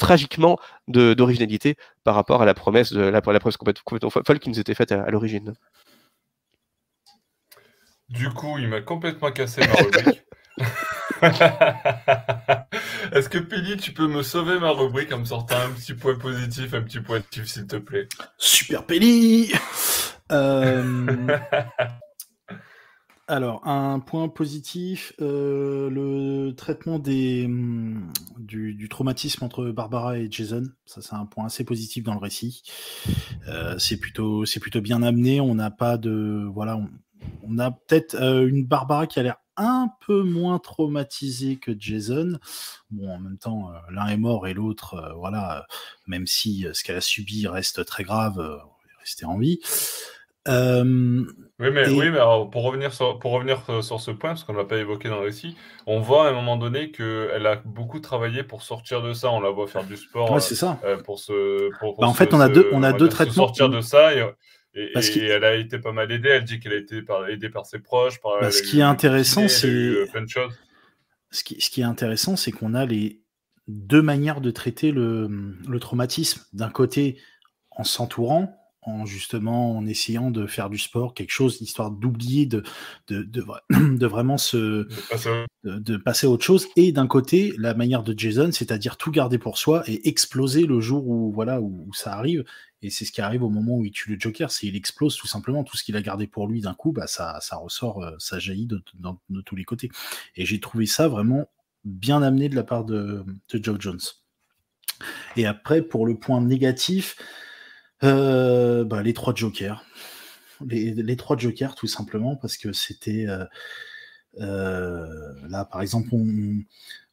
tragiquement 0.00 0.58
d'originalité 0.88 1.76
par 2.04 2.14
rapport 2.14 2.42
à 2.42 2.46
la 2.46 2.54
promesse 2.54 2.92
de 2.92 3.00
la, 3.00 3.10
la 3.10 3.20
promesse 3.20 3.56
complètement, 3.56 4.10
folle 4.10 4.38
qui 4.38 4.48
nous 4.48 4.58
était 4.58 4.74
faite 4.74 4.92
à 4.92 5.10
l'origine. 5.10 5.52
Du 8.10 8.28
coup, 8.30 8.58
il 8.58 8.68
m'a 8.68 8.80
complètement 8.80 9.30
cassé 9.30 9.60
ma 9.60 9.74
rubrique. 9.74 10.24
Est-ce 13.12 13.28
que 13.28 13.38
Pili, 13.38 13.76
tu 13.76 13.92
peux 13.92 14.08
me 14.08 14.22
sauver 14.22 14.58
ma 14.58 14.70
rubrique 14.70 15.12
en 15.12 15.20
me 15.20 15.24
sortant 15.24 15.56
un 15.56 15.70
petit 15.70 15.94
point 15.94 16.16
positif, 16.16 16.74
un 16.74 16.82
petit 16.82 17.00
point 17.00 17.18
négatif, 17.18 17.46
s'il 17.46 17.68
te 17.68 17.76
plaît? 17.76 18.08
Super 18.36 18.84
Pili 18.84 19.52
euh, 20.32 21.06
Alors, 23.28 23.64
un 23.64 24.00
point 24.00 24.28
positif, 24.28 25.12
euh, 25.20 25.88
le 25.88 26.52
traitement 26.56 26.96
hum, 26.96 28.10
du, 28.38 28.88
traumatisme 28.88 29.44
entre 29.44 29.66
Barbara 29.66 30.18
et 30.18 30.26
Jason. 30.28 30.64
Ça, 30.84 31.00
c'est 31.00 31.14
un 31.14 31.26
point 31.26 31.46
assez 31.46 31.62
positif 31.62 32.02
dans 32.02 32.14
le 32.14 32.20
récit. 32.20 32.64
Euh, 33.46 33.78
c'est 33.78 33.98
plutôt, 33.98 34.42
bien 34.82 35.04
amené. 35.04 35.40
On 35.40 35.54
n'a 35.54 35.70
pas 35.70 35.96
de, 35.96 36.44
voilà, 36.52 36.80
a 37.60 37.70
peut-être 37.70 38.14
euh, 38.14 38.46
une 38.46 38.64
Barbara 38.64 39.06
qui 39.06 39.18
a 39.18 39.22
l'air 39.22 39.36
un 39.56 39.88
peu 40.06 40.22
moins 40.22 40.58
traumatisée 40.58 41.56
que 41.56 41.72
Jason. 41.78 42.38
Bon, 42.90 43.10
en 43.10 43.18
même 43.18 43.38
temps, 43.38 43.70
euh, 43.70 43.78
l'un 43.92 44.06
est 44.06 44.16
mort 44.16 44.46
et 44.46 44.54
l'autre, 44.54 44.94
euh, 44.94 45.12
voilà, 45.14 45.66
même 46.06 46.26
si 46.26 46.66
ce 46.72 46.82
qu'elle 46.82 46.96
a 46.96 47.00
subi 47.00 47.46
reste 47.46 47.84
très 47.84 48.04
grave, 48.04 48.40
rester 49.00 49.26
en 49.26 49.38
vie. 49.38 49.60
Oui, 50.48 51.68
mais, 51.72 51.88
oui, 51.90 52.10
mais 52.10 52.18
pour 52.50 52.64
revenir 52.64 52.92
sur, 52.94 53.18
pour 53.18 53.32
revenir 53.32 53.62
sur 53.82 54.00
ce 54.00 54.10
point, 54.10 54.30
parce 54.30 54.44
qu'on 54.44 54.54
ne 54.54 54.58
l'a 54.58 54.64
pas 54.64 54.78
évoqué 54.78 55.08
dans 55.08 55.18
le 55.20 55.26
récit, 55.26 55.56
on 55.86 56.00
voit 56.00 56.26
à 56.26 56.30
un 56.30 56.32
moment 56.32 56.56
donné 56.56 56.90
qu'elle 56.90 57.46
a 57.46 57.56
beaucoup 57.56 58.00
travaillé 58.00 58.42
pour 58.42 58.62
sortir 58.62 59.02
de 59.02 59.12
ça. 59.12 59.30
On 59.30 59.40
la 59.40 59.50
voit 59.50 59.68
faire 59.68 59.84
du 59.84 59.96
sport. 59.96 60.32
Ouais, 60.32 60.40
c'est 60.40 60.54
ça. 60.54 60.80
pour 61.04 61.20
se, 61.20 61.70
pour, 61.78 62.00
bah, 62.00 62.08
en 62.08 62.14
fait, 62.14 62.32
on 62.34 62.40
a 62.40 62.48
deux, 62.48 62.68
on 62.72 62.82
a 62.82 62.92
deux 62.92 63.10
traitements. 63.10 63.34
sortir 63.34 63.68
de 63.68 63.82
ça 63.82 64.14
et, 64.14 64.24
et, 64.74 64.92
elle 64.94 65.44
a 65.44 65.56
été 65.56 65.78
pas 65.78 65.92
mal 65.92 66.10
aidée. 66.12 66.28
Elle 66.28 66.44
dit 66.44 66.60
qu'elle 66.60 66.72
a 66.72 66.76
été 66.76 67.02
aidée 67.28 67.50
par 67.50 67.66
ses 67.66 67.80
proches. 67.80 68.20
Par, 68.20 68.40
bah, 68.40 68.50
ce 68.50 68.62
qui 68.62 68.80
est 68.80 68.84
intéressant, 68.84 69.48
c'est. 69.48 70.06
Plein 70.12 70.22
de 70.22 70.28
choses. 70.28 70.52
Ce 71.30 71.44
qui, 71.44 71.60
ce 71.60 71.70
qui 71.70 71.80
est 71.80 71.84
intéressant, 71.84 72.36
c'est 72.36 72.50
qu'on 72.50 72.74
a 72.74 72.86
les 72.86 73.20
deux 73.68 74.02
manières 74.02 74.40
de 74.40 74.50
traiter 74.50 74.90
le, 74.90 75.28
le 75.68 75.80
traumatisme. 75.80 76.42
D'un 76.52 76.70
côté, 76.70 77.18
en 77.70 77.84
s'entourant, 77.84 78.60
en 78.82 79.04
justement 79.04 79.76
en 79.76 79.86
essayant 79.86 80.30
de 80.30 80.46
faire 80.46 80.70
du 80.70 80.78
sport 80.78 81.12
quelque 81.14 81.30
chose 81.30 81.60
histoire 81.60 81.90
d'oublier 81.90 82.46
de 82.46 82.62
de, 83.08 83.22
de, 83.22 83.44
de, 83.96 84.06
vraiment 84.06 84.38
se 84.38 84.88
de, 85.64 85.96
passer 85.98 86.26
à 86.26 86.30
autre 86.30 86.44
chose 86.44 86.66
et 86.76 86.92
d'un 86.92 87.06
côté 87.06 87.52
la 87.58 87.74
manière 87.74 88.02
de 88.02 88.18
Jason 88.18 88.50
c'est-à-dire 88.52 88.96
tout 88.96 89.10
garder 89.10 89.38
pour 89.38 89.58
soi 89.58 89.82
et 89.86 90.08
exploser 90.08 90.66
le 90.66 90.80
jour 90.80 91.06
où 91.06 91.30
voilà 91.32 91.60
où, 91.60 91.90
ça 91.92 92.14
arrive 92.14 92.44
et 92.82 92.90
c'est 92.90 93.04
ce 93.04 93.12
qui 93.12 93.20
arrive 93.20 93.42
au 93.42 93.50
moment 93.50 93.76
où 93.76 93.84
il 93.84 93.90
tue 93.90 94.10
le 94.10 94.18
Joker 94.18 94.50
c'est 94.50 94.66
il 94.66 94.76
explose 94.76 95.16
tout 95.16 95.26
simplement 95.26 95.64
tout 95.64 95.76
ce 95.76 95.84
qu'il 95.84 95.96
a 95.96 96.02
gardé 96.02 96.26
pour 96.26 96.48
lui 96.48 96.60
d'un 96.60 96.74
coup 96.74 96.92
bah 96.92 97.06
ça 97.06 97.38
ça 97.40 97.56
ressort 97.56 98.02
euh, 98.02 98.16
ça 98.18 98.38
jaillit 98.38 98.66
de, 98.66 98.82
tous 99.44 99.56
les 99.56 99.64
côtés 99.64 99.90
et 100.36 100.46
j'ai 100.46 100.60
trouvé 100.60 100.86
ça 100.86 101.08
vraiment 101.08 101.50
bien 101.84 102.22
amené 102.22 102.48
de 102.48 102.56
la 102.56 102.64
part 102.64 102.84
de, 102.84 103.24
Joe 103.52 103.76
Jones 103.78 104.00
et 105.36 105.46
après 105.46 105.82
pour 105.82 106.06
le 106.06 106.18
point 106.18 106.40
négatif 106.40 107.16
euh, 108.02 108.84
bah, 108.84 109.02
les 109.02 109.12
trois 109.12 109.34
jokers. 109.34 109.84
Les, 110.66 111.16
trois 111.16 111.36
jokers, 111.36 111.74
tout 111.74 111.86
simplement, 111.86 112.36
parce 112.36 112.56
que 112.56 112.72
c'était. 112.72 113.26
Euh, 114.38 115.48
là, 115.48 115.64
par 115.64 115.80
exemple, 115.80 116.10
on, 116.12 116.62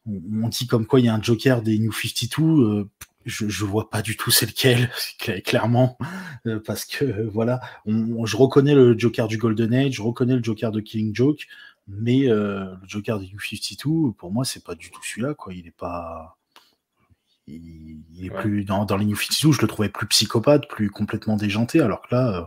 on, 0.06 0.48
dit 0.48 0.66
comme 0.66 0.86
quoi 0.86 1.00
il 1.00 1.06
y 1.06 1.08
a 1.08 1.14
un 1.14 1.22
joker 1.22 1.62
des 1.62 1.78
New 1.78 1.92
52. 1.92 2.88
Je, 3.28 3.48
je 3.48 3.64
vois 3.64 3.90
pas 3.90 4.02
du 4.02 4.16
tout 4.16 4.30
c'est 4.30 4.46
lequel, 4.46 4.90
clairement, 5.44 5.98
parce 6.64 6.84
que 6.84 7.26
voilà, 7.28 7.60
je 7.86 8.36
reconnais 8.36 8.74
le 8.74 8.98
Joker 8.98 9.28
du 9.28 9.38
Golden 9.38 9.74
Age, 9.74 9.94
je 9.94 10.02
reconnais 10.02 10.36
le 10.36 10.42
Joker 10.42 10.72
de 10.72 10.80
Killing 10.80 11.14
Joke, 11.14 11.46
mais 11.86 12.20
le 12.20 12.76
Joker 12.86 13.18
des 13.18 13.26
New 13.26 13.40
52, 13.40 14.12
pour 14.12 14.32
moi, 14.32 14.44
c'est 14.44 14.64
pas 14.64 14.74
du 14.74 14.90
tout 14.90 15.02
celui-là, 15.02 15.34
quoi. 15.34 15.54
Il 15.54 15.66
est 15.66 15.76
pas, 15.76 16.38
il, 17.46 18.24
est 18.24 18.30
plus 18.30 18.64
dans, 18.64 18.84
dans 18.84 18.96
les 18.96 19.06
New 19.06 19.16
52, 19.16 19.52
je 19.52 19.62
le 19.62 19.68
trouvais 19.68 19.88
plus 19.88 20.06
psychopathe, 20.06 20.68
plus 20.68 20.90
complètement 20.90 21.36
déjanté, 21.36 21.80
alors 21.80 22.02
que 22.02 22.14
là, 22.14 22.40
euh, 22.40 22.44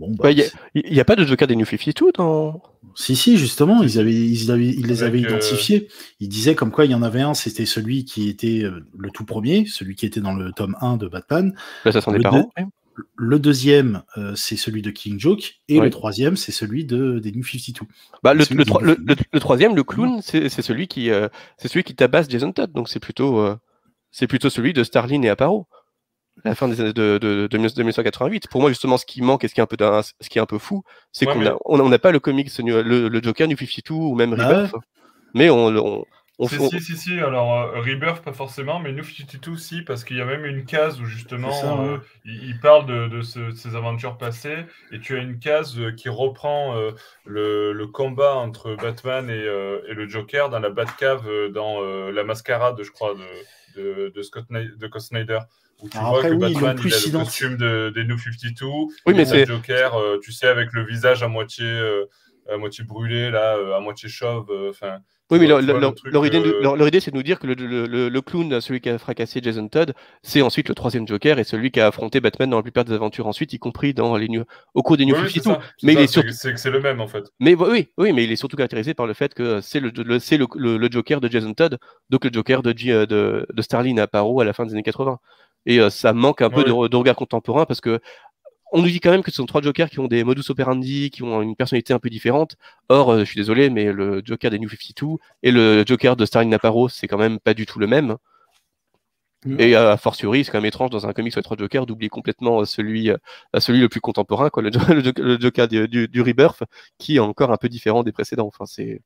bon. 0.00 0.14
Bah, 0.18 0.32
il 0.32 0.44
n'y 0.74 1.00
a, 1.00 1.04
pas 1.04 1.16
de 1.16 1.24
Joker 1.24 1.46
des 1.46 1.56
New 1.56 1.64
52 1.64 2.12
dans. 2.16 2.62
Si, 2.96 3.14
si, 3.14 3.36
justement, 3.36 3.82
ils, 3.82 3.98
avaient, 3.98 4.12
ils, 4.12 4.86
les 4.86 5.02
avaient 5.02 5.18
euh, 5.24 5.28
identifiés. 5.28 5.88
Ils 6.18 6.28
disaient 6.28 6.54
comme 6.54 6.72
quoi 6.72 6.86
il 6.86 6.90
y 6.90 6.94
en 6.94 7.02
avait 7.02 7.20
un, 7.20 7.34
c'était 7.34 7.66
celui 7.66 8.04
qui 8.04 8.28
était 8.28 8.64
euh, 8.64 8.84
le 8.98 9.10
tout 9.10 9.24
premier, 9.24 9.66
celui 9.66 9.94
qui 9.94 10.06
était 10.06 10.20
dans 10.20 10.34
le 10.34 10.52
tome 10.52 10.76
1 10.80 10.96
de 10.96 11.06
Batman. 11.06 11.54
L'assassin 11.84 12.12
des 12.12 12.20
parents. 12.20 12.50
Le 13.16 13.38
deuxième, 13.38 14.02
c'est 14.34 14.56
celui 14.56 14.82
de 14.82 14.90
King 14.90 15.18
Joke, 15.18 15.60
et 15.68 15.80
le 15.80 15.88
troisième, 15.88 16.36
c'est 16.36 16.52
celui 16.52 16.84
de, 16.84 17.18
des 17.18 17.32
New 17.32 17.44
52. 17.44 17.86
Bah, 18.22 18.34
le, 18.34 18.44
le, 18.50 19.40
troisième, 19.40 19.74
le 19.74 19.84
clown, 19.84 20.20
c'est 20.20 20.50
celui 20.50 20.86
qui, 20.86 21.08
c'est 21.56 21.68
celui 21.68 21.82
qui 21.82 21.94
tabasse 21.94 22.28
Jason 22.28 22.52
Todd, 22.52 22.72
donc 22.72 22.90
c'est 22.90 23.00
plutôt 23.00 23.56
c'est 24.10 24.26
plutôt 24.26 24.50
celui 24.50 24.72
de 24.72 24.84
Starlin 24.84 25.22
et 25.22 25.28
Aparo 25.28 25.66
la 26.44 26.54
fin 26.54 26.68
des 26.68 26.80
années 26.80 26.92
de, 26.92 27.18
de, 27.18 27.46
de, 27.46 27.56
1988. 27.56 28.48
Pour 28.48 28.60
moi, 28.60 28.70
justement, 28.70 28.98
ce 28.98 29.06
qui 29.06 29.22
manque 29.22 29.44
et 29.44 29.48
ce 29.48 29.54
qui 29.54 29.60
est 29.60 29.62
un 29.62 29.66
peu, 29.66 29.76
ce 30.20 30.28
qui 30.28 30.38
est 30.38 30.42
un 30.42 30.46
peu 30.46 30.58
fou, 30.58 30.82
c'est 31.12 31.26
qu'on 31.26 31.40
n'a 31.40 31.56
on, 31.64 31.98
pas 31.98 32.12
le 32.12 32.20
comics, 32.20 32.50
le, 32.58 33.08
le, 33.08 33.22
Joker, 33.22 33.48
New 33.48 33.56
52 33.56 33.94
ou 33.94 34.14
même 34.14 34.34
bah 34.34 34.48
Rebirth, 34.48 34.74
mais 35.34 35.50
on, 35.50 36.04
si, 36.48 36.80
si, 36.80 36.96
si, 36.96 37.12
alors 37.18 37.52
euh, 37.52 37.80
Rebirth 37.80 38.24
pas 38.24 38.32
forcément, 38.32 38.80
mais 38.80 38.92
New 38.92 39.04
52 39.04 39.56
si, 39.56 39.82
parce 39.82 40.04
qu'il 40.04 40.16
y 40.16 40.20
a 40.20 40.24
même 40.24 40.46
une 40.46 40.64
case 40.64 41.00
où 41.00 41.04
justement 41.04 41.50
euh, 41.86 41.98
il, 42.24 42.58
parle 42.60 42.86
de, 42.86 43.20
ses 43.20 43.76
aventures 43.76 44.16
passées, 44.16 44.64
et 44.90 45.00
tu 45.00 45.16
as 45.16 45.18
une 45.18 45.38
case 45.38 45.78
euh, 45.78 45.92
qui 45.92 46.08
reprend 46.08 46.74
le, 47.26 47.86
combat 47.86 48.34
entre 48.36 48.74
Batman 48.76 49.28
et, 49.28 49.34
et, 49.34 49.94
le 49.94 50.08
Joker 50.08 50.48
dans 50.48 50.60
la 50.60 50.70
Batcave, 50.70 51.26
dans 51.52 51.80
la 51.82 52.24
mascarade, 52.24 52.80
je 52.82 52.90
crois, 52.90 53.14
de, 53.76 54.08
de, 54.08 54.22
Scott, 54.22 54.46
de 54.50 54.98
Snyder. 54.98 55.40
Où 55.82 55.88
tu 55.88 55.98
vois 55.98 56.22
que 56.22 56.28
Batman 56.28 56.52
il 56.52 56.64
a 56.64 56.74
le 56.74 57.18
costume 57.18 57.56
de, 57.56 57.90
des 57.94 58.04
New 58.04 58.18
52, 58.18 58.66
oui, 59.06 59.14
mais 59.14 59.24
c'est 59.24 59.46
Joker, 59.46 59.96
tu 60.22 60.32
sais, 60.32 60.46
avec 60.46 60.72
le 60.72 60.84
visage 60.84 61.22
à 61.22 61.28
moitié, 61.28 61.66
à 62.48 62.56
moitié 62.56 62.84
brûlé, 62.84 63.30
là, 63.30 63.56
à 63.76 63.80
moitié 63.80 64.08
chauve, 64.08 64.50
enfin. 64.68 64.98
Oui, 65.30 65.38
mais 65.38 65.46
leur, 65.46 65.60
idée, 66.26 67.00
c'est 67.00 67.12
de 67.12 67.16
nous 67.16 67.22
dire 67.22 67.38
que 67.38 67.46
le, 67.46 68.20
clown, 68.20 68.60
celui 68.60 68.80
qui 68.80 68.88
a 68.88 68.98
fracassé 68.98 69.40
Jason 69.40 69.68
Todd, 69.68 69.94
c'est 70.22 70.42
ensuite 70.42 70.68
le 70.68 70.74
troisième 70.74 71.06
Joker 71.06 71.38
et 71.38 71.44
celui 71.44 71.70
qui 71.70 71.78
a 71.78 71.86
affronté 71.86 72.20
Batman 72.20 72.50
dans 72.50 72.56
la 72.56 72.62
plupart 72.62 72.84
des 72.84 72.92
aventures 72.92 73.28
ensuite, 73.28 73.52
y 73.52 73.58
compris 73.58 73.94
dans 73.94 74.16
les 74.16 74.28
au 74.74 74.82
cours 74.82 74.96
des 74.96 75.06
New 75.06 75.14
oui, 75.14 75.40
Mais 75.82 75.92
il 75.92 76.00
est 76.00 76.06
surtout... 76.06 76.30
c'est 76.32 76.56
c'est 76.56 76.70
le 76.70 76.80
même 76.80 77.00
en 77.00 77.06
fait. 77.06 77.24
Mais 77.38 77.54
oui, 77.54 77.88
oui, 77.96 78.12
mais 78.12 78.24
il 78.24 78.32
est 78.32 78.36
surtout 78.36 78.56
caractérisé 78.56 78.94
par 78.94 79.06
le 79.06 79.14
fait 79.14 79.34
que 79.34 79.60
c'est 79.60 79.80
le, 79.80 80.18
c'est 80.18 80.36
le, 80.36 80.88
Joker 80.90 81.20
de 81.20 81.28
Jason 81.28 81.54
Todd, 81.54 81.78
donc 82.10 82.24
le 82.24 82.30
Joker 82.32 82.62
de, 82.62 82.76
G, 82.76 82.92
de, 83.06 83.46
de 83.48 83.62
Starlin 83.62 83.98
à 83.98 84.08
Paro 84.08 84.40
à 84.40 84.44
la 84.44 84.52
fin 84.52 84.66
des 84.66 84.72
années 84.72 84.82
80. 84.82 85.18
Et 85.66 85.80
euh, 85.80 85.90
ça 85.90 86.12
manque 86.12 86.42
un 86.42 86.50
peu 86.50 86.64
de, 86.64 86.88
de, 86.88 86.96
regard 86.96 87.16
contemporain 87.16 87.66
parce 87.66 87.80
que 87.80 88.00
on 88.72 88.82
nous 88.82 88.88
dit 88.88 89.00
quand 89.00 89.10
même 89.10 89.22
que 89.22 89.30
ce 89.30 89.38
sont 89.38 89.46
trois 89.46 89.62
Jokers 89.62 89.90
qui 89.90 89.98
ont 89.98 90.06
des 90.06 90.22
modus 90.24 90.48
operandi, 90.48 91.10
qui 91.10 91.22
ont 91.22 91.42
une 91.42 91.56
personnalité 91.56 91.92
un 91.92 91.98
peu 91.98 92.08
différente. 92.08 92.56
Or, 92.88 93.10
euh, 93.10 93.20
je 93.20 93.24
suis 93.24 93.36
désolé, 93.36 93.68
mais 93.68 93.92
le 93.92 94.22
Joker 94.24 94.50
des 94.50 94.58
New 94.58 94.68
52 94.68 95.16
et 95.42 95.50
le 95.50 95.84
Joker 95.86 96.16
de 96.16 96.24
Starling 96.24 96.50
Naparo, 96.50 96.88
c'est 96.88 97.08
quand 97.08 97.18
même 97.18 97.40
pas 97.40 97.54
du 97.54 97.66
tout 97.66 97.78
le 97.78 97.86
même. 97.86 98.16
Et 99.58 99.74
a 99.74 99.96
fortiori, 99.96 100.44
c'est 100.44 100.52
quand 100.52 100.58
même 100.58 100.66
étrange 100.66 100.90
dans 100.90 101.06
un 101.06 101.14
comic 101.14 101.32
sur 101.32 101.38
les 101.38 101.44
trois 101.44 101.56
Jokers 101.56 101.86
d'oublier 101.86 102.10
complètement 102.10 102.60
euh, 102.60 102.64
celui, 102.66 103.10
euh, 103.10 103.16
celui 103.58 103.80
le 103.80 103.88
plus 103.88 104.00
contemporain, 104.00 104.50
quoi, 104.50 104.62
le, 104.62 104.70
Joker 105.40 105.66
du, 105.66 106.08
du, 106.08 106.20
Rebirth, 106.20 106.62
qui 106.98 107.16
est 107.16 107.20
encore 107.20 107.50
un 107.50 107.56
peu 107.56 107.70
différent 107.70 108.02
des 108.02 108.12
précédents. 108.12 108.46
Enfin, 108.46 108.66
c'est. 108.66 109.00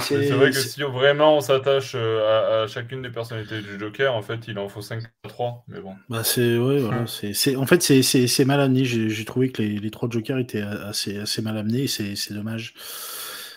C'est 0.00 0.30
vrai 0.30 0.50
que 0.50 0.56
si 0.56 0.82
vraiment 0.82 1.36
on 1.36 1.40
s'attache 1.40 1.92
euh, 1.94 2.64
à, 2.64 2.66
chacune 2.66 3.02
des 3.02 3.10
personnalités 3.10 3.60
du 3.62 3.78
Joker, 3.78 4.14
en 4.14 4.22
fait, 4.22 4.40
il 4.48 4.58
en 4.58 4.68
faut 4.68 4.82
5 4.82 5.02
à 5.24 5.28
3. 5.28 5.64
Mais 5.68 5.80
bon. 5.80 5.94
Bah 6.08 6.22
c'est 6.24 6.58
ouais, 6.58 6.78
voilà, 6.78 7.04
c'est 7.06 7.56
en 7.56 7.66
fait 7.66 7.82
c'est 7.82 8.44
mal 8.44 8.60
amené. 8.60 8.84
J'ai 8.84 9.24
trouvé 9.24 9.50
que 9.50 9.62
les, 9.62 9.78
les, 9.78 9.90
trois 9.90 10.08
Jokers 10.10 10.38
étaient 10.38 10.62
assez, 10.62 11.18
assez 11.18 11.42
mal 11.42 11.56
amenés. 11.56 11.86
C'est 11.86 12.32
dommage 12.32 12.74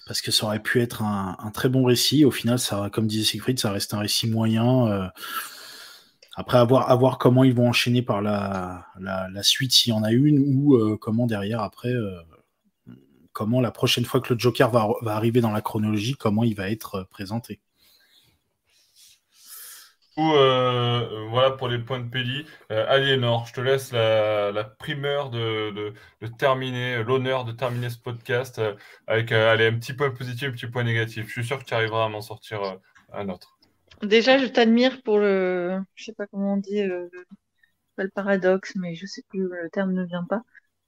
parce 0.05 0.21
que 0.21 0.31
ça 0.31 0.45
aurait 0.45 0.61
pu 0.61 0.81
être 0.81 1.01
un, 1.01 1.35
un, 1.39 1.51
très 1.51 1.69
bon 1.69 1.83
récit. 1.85 2.25
Au 2.25 2.31
final, 2.31 2.59
ça, 2.59 2.89
comme 2.91 3.07
disait 3.07 3.23
Siegfried, 3.23 3.59
ça 3.59 3.71
reste 3.71 3.93
un 3.93 3.99
récit 3.99 4.27
moyen. 4.27 4.87
Euh, 4.87 5.07
après, 6.35 6.57
à 6.57 6.63
voir, 6.63 6.89
à 6.89 6.95
voir 6.95 7.17
comment 7.19 7.43
ils 7.43 7.53
vont 7.53 7.69
enchaîner 7.69 8.01
par 8.01 8.21
la, 8.21 8.87
la, 8.99 9.29
la 9.29 9.43
suite, 9.43 9.71
s'il 9.71 9.93
y 9.93 9.95
en 9.95 10.03
a 10.03 10.11
une, 10.11 10.39
ou 10.39 10.75
euh, 10.75 10.97
comment 10.99 11.27
derrière, 11.27 11.61
après, 11.61 11.89
euh, 11.89 12.19
comment 13.33 13.61
la 13.61 13.71
prochaine 13.71 14.05
fois 14.05 14.21
que 14.21 14.33
le 14.33 14.39
Joker 14.39 14.69
va, 14.69 14.87
va, 15.01 15.15
arriver 15.15 15.41
dans 15.41 15.51
la 15.51 15.61
chronologie, 15.61 16.15
comment 16.15 16.43
il 16.43 16.55
va 16.55 16.69
être 16.69 16.95
euh, 16.95 17.03
présenté. 17.05 17.59
Euh, 20.19 21.27
voilà 21.29 21.51
pour 21.51 21.67
les 21.67 21.79
points 21.79 21.99
de 21.99 22.07
Péli. 22.07 22.45
Aliénor, 22.69 23.47
je 23.47 23.53
te 23.53 23.61
laisse 23.61 23.91
la, 23.91 24.51
la 24.51 24.63
primeur 24.63 25.31
de, 25.31 25.71
de, 25.71 25.93
de 26.21 26.27
terminer, 26.27 27.03
l'honneur 27.03 27.45
de 27.45 27.51
terminer 27.51 27.89
ce 27.89 27.97
podcast 27.97 28.61
avec 29.07 29.31
allez, 29.31 29.65
un 29.65 29.73
petit 29.79 29.93
point 29.93 30.11
positif, 30.11 30.49
un 30.49 30.51
petit 30.51 30.67
point 30.67 30.83
négatif. 30.83 31.25
Je 31.27 31.31
suis 31.31 31.45
sûr 31.45 31.57
que 31.57 31.65
tu 31.65 31.73
arriveras 31.73 32.05
à 32.05 32.09
m'en 32.09 32.21
sortir 32.21 32.61
un 33.11 33.29
autre. 33.29 33.57
Déjà, 34.03 34.37
je 34.37 34.47
t'admire 34.47 35.01
pour 35.01 35.17
le, 35.17 35.79
je 35.95 36.03
sais 36.05 36.13
pas 36.13 36.27
comment 36.27 36.53
on 36.53 36.57
dit, 36.57 36.81
euh, 36.81 37.07
pas 37.95 38.03
le 38.03 38.09
paradoxe, 38.09 38.73
mais 38.75 38.95
je 38.95 39.05
sais 39.05 39.23
plus, 39.29 39.47
le 39.47 39.69
terme 39.71 39.93
ne 39.93 40.03
vient 40.03 40.25
pas, 40.25 40.41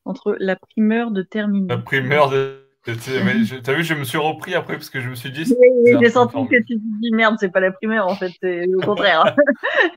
entre 0.06 0.36
la 0.39 0.56
primeur 0.56 1.12
de 1.12 1.22
terminer. 1.22 1.68
La 1.68 1.78
primeur 1.78 2.30
de. 2.30 2.62
T'as 2.86 3.74
vu, 3.74 3.84
je 3.84 3.95
me 3.95 4.03
suis 4.03 4.20
repris 4.20 4.53
après 4.53 4.74
parce 4.74 4.91
que 4.91 5.01
je 5.01 5.10
me 5.10 5.16
suis 5.16 5.32
dit. 5.32 5.43
Oui, 5.60 5.95
j'ai 5.99 6.10
senti 6.12 6.36
que 6.47 6.58
tu 6.58 6.76
te 6.76 7.01
dis 7.01 7.12
merde, 7.12 7.36
c'est 7.39 7.49
pas 7.49 7.60
la 7.60 7.72
primeur 7.72 8.08
en 8.08 8.16
fait, 8.16 8.32
c'est 8.41 8.68
au 8.76 8.80
contraire. 8.80 9.36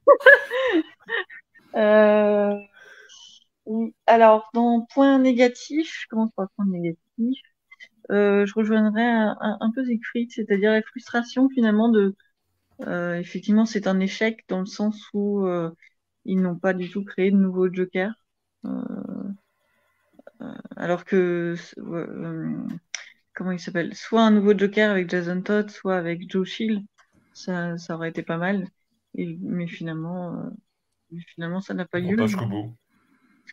euh... 1.77 2.55
Alors, 4.07 4.49
dans 4.55 4.87
point 4.95 5.19
négatif, 5.19 5.95
je 6.01 6.07
commence 6.09 6.31
par 6.35 6.49
point 6.57 6.65
négatif? 6.65 7.39
Euh, 8.11 8.47
je 8.47 8.55
rejoindrais 8.55 9.05
un, 9.05 9.37
un, 9.39 9.59
un 9.61 9.71
peu 9.75 9.85
Siegfried, 9.85 10.33
c'est-à-dire 10.33 10.73
la 10.73 10.81
frustration 10.81 11.51
finalement 11.51 11.91
de 11.91 12.17
euh, 12.87 13.17
effectivement, 13.17 13.67
c'est 13.67 13.87
un 13.87 14.01
échec 14.01 14.47
dans 14.49 14.61
le 14.61 14.67
sens 14.67 15.11
où 15.13 15.47
ils 16.25 16.41
n'ont 16.41 16.57
pas 16.57 16.75
du 16.75 16.91
tout 16.91 17.05
créé 17.05 17.31
de 17.31 17.37
nouveau 17.37 17.73
Joker. 17.73 18.13
Euh, 18.65 18.69
alors 20.76 21.05
que, 21.05 21.55
comment 23.34 23.53
il 23.53 23.61
s'appelle? 23.61 23.95
Soit 23.95 24.22
un 24.22 24.30
nouveau 24.30 24.57
Joker 24.57 24.91
avec 24.91 25.11
Jason 25.11 25.43
Todd, 25.43 25.70
soit 25.70 25.97
avec 25.97 26.30
Joe 26.30 26.47
Shield, 26.47 26.84
ça, 27.32 27.76
ça 27.78 27.95
aurait 27.95 28.11
été 28.11 28.22
pas 28.22 28.39
mal. 28.39 28.66
mais 29.14 29.66
finalement, 29.66 30.51
finalement 31.34 31.61
ça 31.61 31.74
n'a 31.74 31.84
pas 31.86 32.01
eu 32.01 32.16
lieu. 32.16 32.26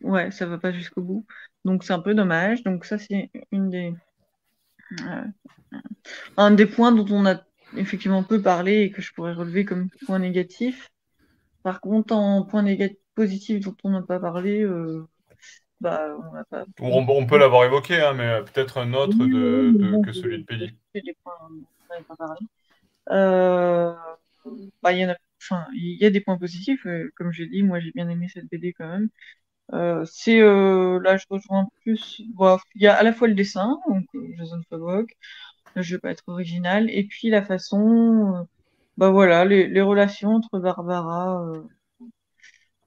ouais, 0.01 0.31
ça 0.31 0.45
va 0.45 0.57
pas 0.57 0.71
jusqu'au 0.71 1.01
bout. 1.01 1.25
Donc 1.63 1.83
c'est 1.83 1.93
un 1.93 2.01
peu 2.01 2.13
dommage. 2.13 2.63
Donc 2.63 2.86
ça, 2.86 2.97
c'est 2.97 3.31
une 3.51 3.69
des 3.69 3.93
un 6.38 6.51
des 6.51 6.65
points 6.65 6.91
dont 6.91 7.07
on 7.09 7.25
a 7.25 7.41
effectivement 7.75 8.23
peu 8.23 8.41
parlé 8.41 8.81
et 8.81 8.91
que 8.91 9.01
je 9.01 9.13
pourrais 9.13 9.33
relever 9.33 9.65
comme 9.65 9.89
point 10.05 10.19
négatif. 10.19 10.91
Par 11.63 11.81
contre, 11.81 12.13
en 12.13 12.43
point 12.43 12.61
négatif 12.61 12.97
positif 13.15 13.61
dont 13.61 13.75
on 13.83 13.91
n'a 13.91 14.01
pas 14.01 14.19
parlé, 14.19 14.61
euh, 14.61 15.07
bah, 15.86 16.17
on, 16.79 17.05
pas... 17.05 17.13
on, 17.13 17.27
peut 17.27 17.38
l'avoir 17.38 17.63
évoqué, 17.63 18.01
hein, 18.01 18.13
mais 18.15 18.41
peut-être 18.41 18.79
un 18.79 18.93
autre 18.93 19.17
de, 19.17 20.03
que 20.03 20.11
celui 20.13 20.39
de 20.39 20.43
Pédi. 20.43 20.75
Euh, 23.11 23.93
bah, 24.81 24.93
il 24.93 24.99
y, 24.99 26.05
a, 26.05 26.09
des 26.09 26.21
points 26.21 26.39
positifs, 26.39 26.88
euh, 26.88 27.11
comme 27.15 27.31
j'ai 27.31 27.45
dit, 27.45 27.61
moi 27.61 27.79
j'ai 27.79 27.91
bien 27.91 28.09
aimé 28.09 28.27
cette 28.33 28.49
BD 28.49 28.73
quand 28.73 28.88
même. 28.88 29.09
c'est 30.05 30.39
là 30.39 31.17
je 31.17 31.25
rejoins 31.29 31.67
plus 31.83 32.21
il 32.75 32.81
y 32.81 32.88
a 32.88 32.95
à 32.95 33.03
la 33.03 33.13
fois 33.13 33.27
le 33.27 33.36
dessin 33.36 33.79
donc 33.88 34.05
Jason 34.38 34.61
Fabok 34.69 35.15
je 35.75 35.95
veux 35.95 35.99
pas 35.99 36.11
être 36.11 36.23
original 36.27 36.89
et 36.89 37.03
puis 37.03 37.29
la 37.29 37.43
façon 37.43 38.47
bah 38.97 39.09
voilà 39.09 39.45
les, 39.45 39.67
les 39.67 39.81
relations 39.81 40.36
entre 40.36 40.59
Barbara 40.59 41.43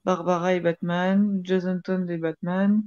Barbara 0.08 0.54
et 0.54 0.60
Batman, 0.60 1.42
Jason 1.44 1.82
Todd 1.84 2.08
et 2.08 2.16
Batman. 2.16 2.82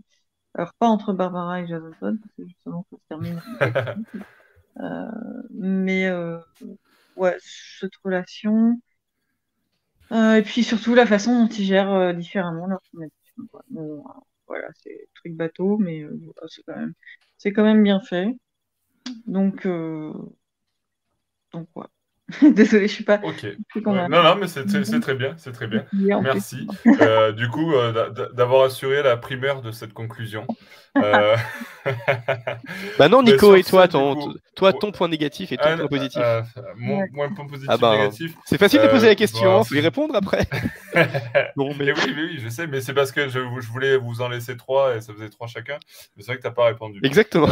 Alors, 0.55 0.73
pas 0.73 0.87
entre 0.87 1.13
Barbara 1.13 1.61
et 1.61 1.67
Jason 1.67 1.91
Todd, 1.99 2.19
parce 2.19 2.33
que 2.35 2.47
justement, 2.47 2.83
ça 2.89 2.97
se 2.97 3.07
termine. 3.09 3.39
euh, 4.79 5.11
mais, 5.51 6.07
euh, 6.07 6.39
ouais, 7.15 7.37
cette 7.39 7.95
relation. 8.03 8.81
Euh, 10.11 10.33
et 10.37 10.41
puis 10.41 10.63
surtout 10.63 10.95
la 10.95 11.05
façon 11.05 11.43
dont 11.43 11.47
ils 11.47 11.63
gèrent 11.63 12.15
différemment 12.15 12.65
leur 12.65 12.81
traumatisme. 12.81 13.47
voilà, 14.47 14.67
c'est 14.83 15.07
truc 15.13 15.35
bateau, 15.35 15.77
mais 15.77 16.03
c'est 16.47 16.63
quand 16.65 16.75
même, 16.75 16.93
c'est 17.37 17.53
quand 17.53 17.63
même 17.63 17.83
bien 17.83 18.01
fait. 18.01 18.35
Donc, 19.27 19.67
donc 21.53 21.67
ouais. 21.75 21.85
Désolée, 22.53 22.87
je 22.87 22.93
suis 22.93 23.03
pas. 23.03 23.19
Ok. 23.23 23.45
Non, 23.85 24.07
non, 24.09 24.35
mais 24.35 24.47
c'est 24.47 24.65
très 24.99 25.15
bien, 25.15 25.33
c'est 25.37 25.51
très 25.51 25.67
bien. 25.67 25.85
Merci. 25.93 26.67
Euh, 27.01 27.31
du 27.31 27.47
coup, 27.49 27.73
euh, 27.73 28.09
d'avoir 28.33 28.65
assuré 28.65 29.01
la 29.01 29.17
primeur 29.17 29.61
de 29.61 29.71
cette 29.71 29.93
conclusion. 29.93 30.45
Euh... 30.97 31.35
bah 32.99 33.09
non, 33.09 33.23
Nico, 33.23 33.55
et 33.55 33.63
toi, 33.63 33.87
ton, 33.87 34.33
toi, 34.55 34.73
ton 34.73 34.91
point 34.91 35.07
négatif 35.07 35.51
et 35.51 35.57
ton 35.57 35.77
point 35.77 35.87
positif. 35.87 36.21
Euh, 36.21 36.41
mon, 36.75 37.07
point 37.09 37.47
positif 37.47 37.69
ah 37.69 37.77
bah, 37.77 37.97
négatif. 37.97 38.33
C'est 38.45 38.57
facile 38.57 38.81
de 38.81 38.87
poser 38.87 39.07
la 39.07 39.15
question, 39.15 39.61
il 39.61 39.67
faut 39.67 39.75
y 39.75 39.81
répondre 39.81 40.15
après. 40.15 40.47
mais... 40.95 41.53
oui, 41.55 42.13
oui, 42.15 42.39
je 42.43 42.49
sais, 42.49 42.67
mais 42.67 42.81
c'est 42.81 42.93
parce 42.93 43.11
que 43.11 43.29
je, 43.29 43.39
je, 43.39 43.67
voulais 43.67 43.97
vous 43.97 44.21
en 44.21 44.29
laisser 44.29 44.57
trois 44.57 44.95
et 44.95 45.01
ça 45.01 45.13
faisait 45.13 45.29
trois 45.29 45.47
chacun. 45.47 45.77
Mais 46.15 46.23
c'est 46.23 46.27
vrai 46.31 46.37
que 46.37 46.41
tu 46.41 46.47
n'as 46.47 46.53
pas 46.53 46.65
répondu. 46.65 46.99
Exactement. 47.03 47.47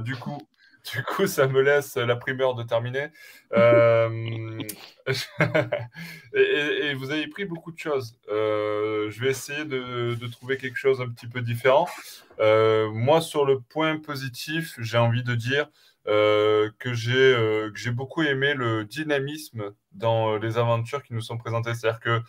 du 0.00 0.16
coup. 0.16 0.38
Du 0.90 1.02
coup, 1.04 1.26
ça 1.26 1.46
me 1.46 1.60
laisse 1.60 1.96
la 1.96 2.16
primeur 2.16 2.54
de 2.54 2.64
terminer. 2.64 3.08
Euh, 3.52 4.58
et, 6.34 6.94
vous 6.94 7.10
avez 7.10 7.28
pris 7.28 7.44
beaucoup 7.44 7.70
de 7.70 7.78
choses. 7.78 8.18
Euh, 8.28 9.08
je 9.10 9.20
vais 9.20 9.30
essayer 9.30 9.64
de, 9.64 10.26
trouver 10.26 10.56
quelque 10.56 10.76
chose 10.76 11.00
un 11.00 11.08
petit 11.08 11.28
peu 11.28 11.40
différent. 11.40 11.86
Euh, 12.40 12.90
moi, 12.90 13.20
sur 13.20 13.44
le 13.44 13.60
point 13.60 13.98
positif, 13.98 14.74
j'ai 14.78 14.98
envie 14.98 15.22
de 15.22 15.34
dire 15.34 15.68
que 16.04 16.92
j'ai 16.94 17.90
beaucoup 17.92 18.22
aimé 18.22 18.54
le 18.54 18.84
dynamisme 18.84 19.72
dans 19.92 20.36
les 20.36 20.58
aventures 20.58 21.04
qui 21.04 21.14
nous 21.14 21.20
sont 21.20 21.38
présentées. 21.38 21.74
C'est-à-dire 21.74 22.00
que 22.00 22.22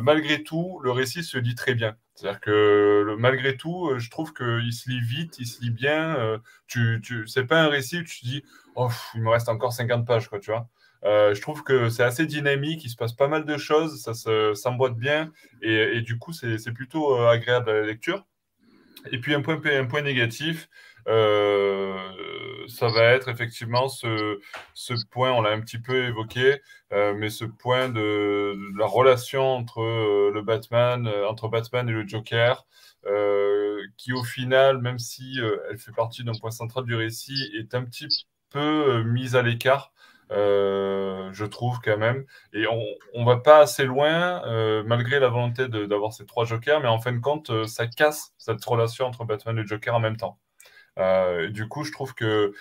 malgré 0.00 0.42
tout, 0.42 0.80
le 0.82 0.90
récit 0.90 1.22
se 1.22 1.38
lit 1.38 1.54
très 1.54 1.74
bien. 1.74 1.96
C'est-à-dire 2.20 2.40
que 2.40 3.16
malgré 3.18 3.56
tout, 3.56 3.88
euh, 3.88 3.98
je 3.98 4.10
trouve 4.10 4.34
qu'il 4.34 4.72
se 4.74 4.90
lit 4.90 5.00
vite, 5.00 5.38
il 5.38 5.46
se 5.46 5.62
lit 5.62 5.70
bien. 5.70 6.16
Euh, 6.16 6.38
tu, 6.66 7.00
pas 7.48 7.62
un 7.62 7.68
récit 7.68 8.00
où 8.00 8.02
tu 8.02 8.20
te 8.20 8.26
dis, 8.26 8.44
oh, 8.74 8.90
il 9.14 9.22
me 9.22 9.30
reste 9.30 9.48
encore 9.48 9.72
50 9.72 10.06
pages, 10.06 10.28
quoi, 10.28 10.38
tu 10.38 10.50
vois. 10.50 10.68
Euh, 11.04 11.34
je 11.34 11.40
trouve 11.40 11.62
que 11.62 11.88
c'est 11.88 12.02
assez 12.02 12.26
dynamique, 12.26 12.84
il 12.84 12.90
se 12.90 12.96
passe 12.96 13.14
pas 13.14 13.26
mal 13.26 13.46
de 13.46 13.56
choses, 13.56 14.02
ça 14.02 14.12
s'emboîte 14.54 14.96
bien, 14.96 15.32
et, 15.62 16.02
du 16.02 16.18
coup, 16.18 16.34
c'est, 16.34 16.72
plutôt 16.74 17.16
agréable 17.16 17.70
à 17.70 17.80
la 17.80 17.86
lecture. 17.86 18.26
Et 19.10 19.18
puis, 19.18 19.34
un 19.34 19.40
point, 19.40 19.58
un 19.64 19.86
point 19.86 20.02
négatif, 20.02 20.68
euh, 21.08 21.79
ça 22.68 22.88
va 22.88 23.02
être 23.02 23.28
effectivement 23.28 23.88
ce, 23.88 24.38
point, 25.10 25.32
on 25.32 25.42
l'a 25.42 25.50
un 25.50 25.60
petit 25.60 25.78
peu 25.78 26.04
évoqué, 26.06 26.60
euh, 26.92 27.14
mais 27.14 27.30
ce 27.30 27.44
point 27.44 27.88
de, 27.88 28.56
la 28.78 28.86
relation 28.86 29.42
entre 29.56 29.80
euh, 29.82 30.30
le 30.32 30.42
Batman, 30.42 31.08
entre 31.28 31.48
Batman 31.48 31.88
et 31.88 31.92
le 31.92 32.06
Joker, 32.06 32.66
qui 33.96 34.12
au 34.12 34.24
final, 34.24 34.78
même 34.78 34.98
si 34.98 35.38
elle 35.70 35.78
fait 35.78 35.92
partie 35.92 36.24
d'un 36.24 36.32
point 36.32 36.50
central 36.50 36.84
du 36.84 36.94
récit, 36.94 37.50
est 37.58 37.74
un 37.74 37.84
petit 37.84 38.26
peu 38.50 39.02
mise 39.04 39.36
à 39.36 39.42
l'écart. 39.42 39.92
je 40.30 41.44
trouve 41.44 41.80
quand 41.82 41.96
même. 41.98 42.24
Et 42.52 42.66
on 42.66 43.20
ne 43.20 43.24
va 43.24 43.38
pas 43.38 43.60
assez 43.60 43.84
loin, 43.84 44.42
malgré 44.84 45.18
la 45.20 45.28
volonté 45.28 45.68
d'avoir 45.68 46.12
ces 46.12 46.26
trois 46.26 46.44
jokers, 46.44 46.80
mais 46.80 46.88
en 46.88 47.00
fin 47.00 47.12
de 47.12 47.20
compte, 47.20 47.66
ça 47.66 47.86
casse 47.86 48.32
cette 48.38 48.64
relation 48.64 49.06
entre 49.06 49.24
Batman 49.24 49.58
et 49.58 49.66
Joker 49.66 49.94
en 49.94 50.00
même 50.00 50.16
temps. 50.16 50.38
Euh, 50.98 51.48
du 51.48 51.68
coup, 51.68 51.84
je 51.84 51.92
trouve 51.92 52.14
que 52.14 52.52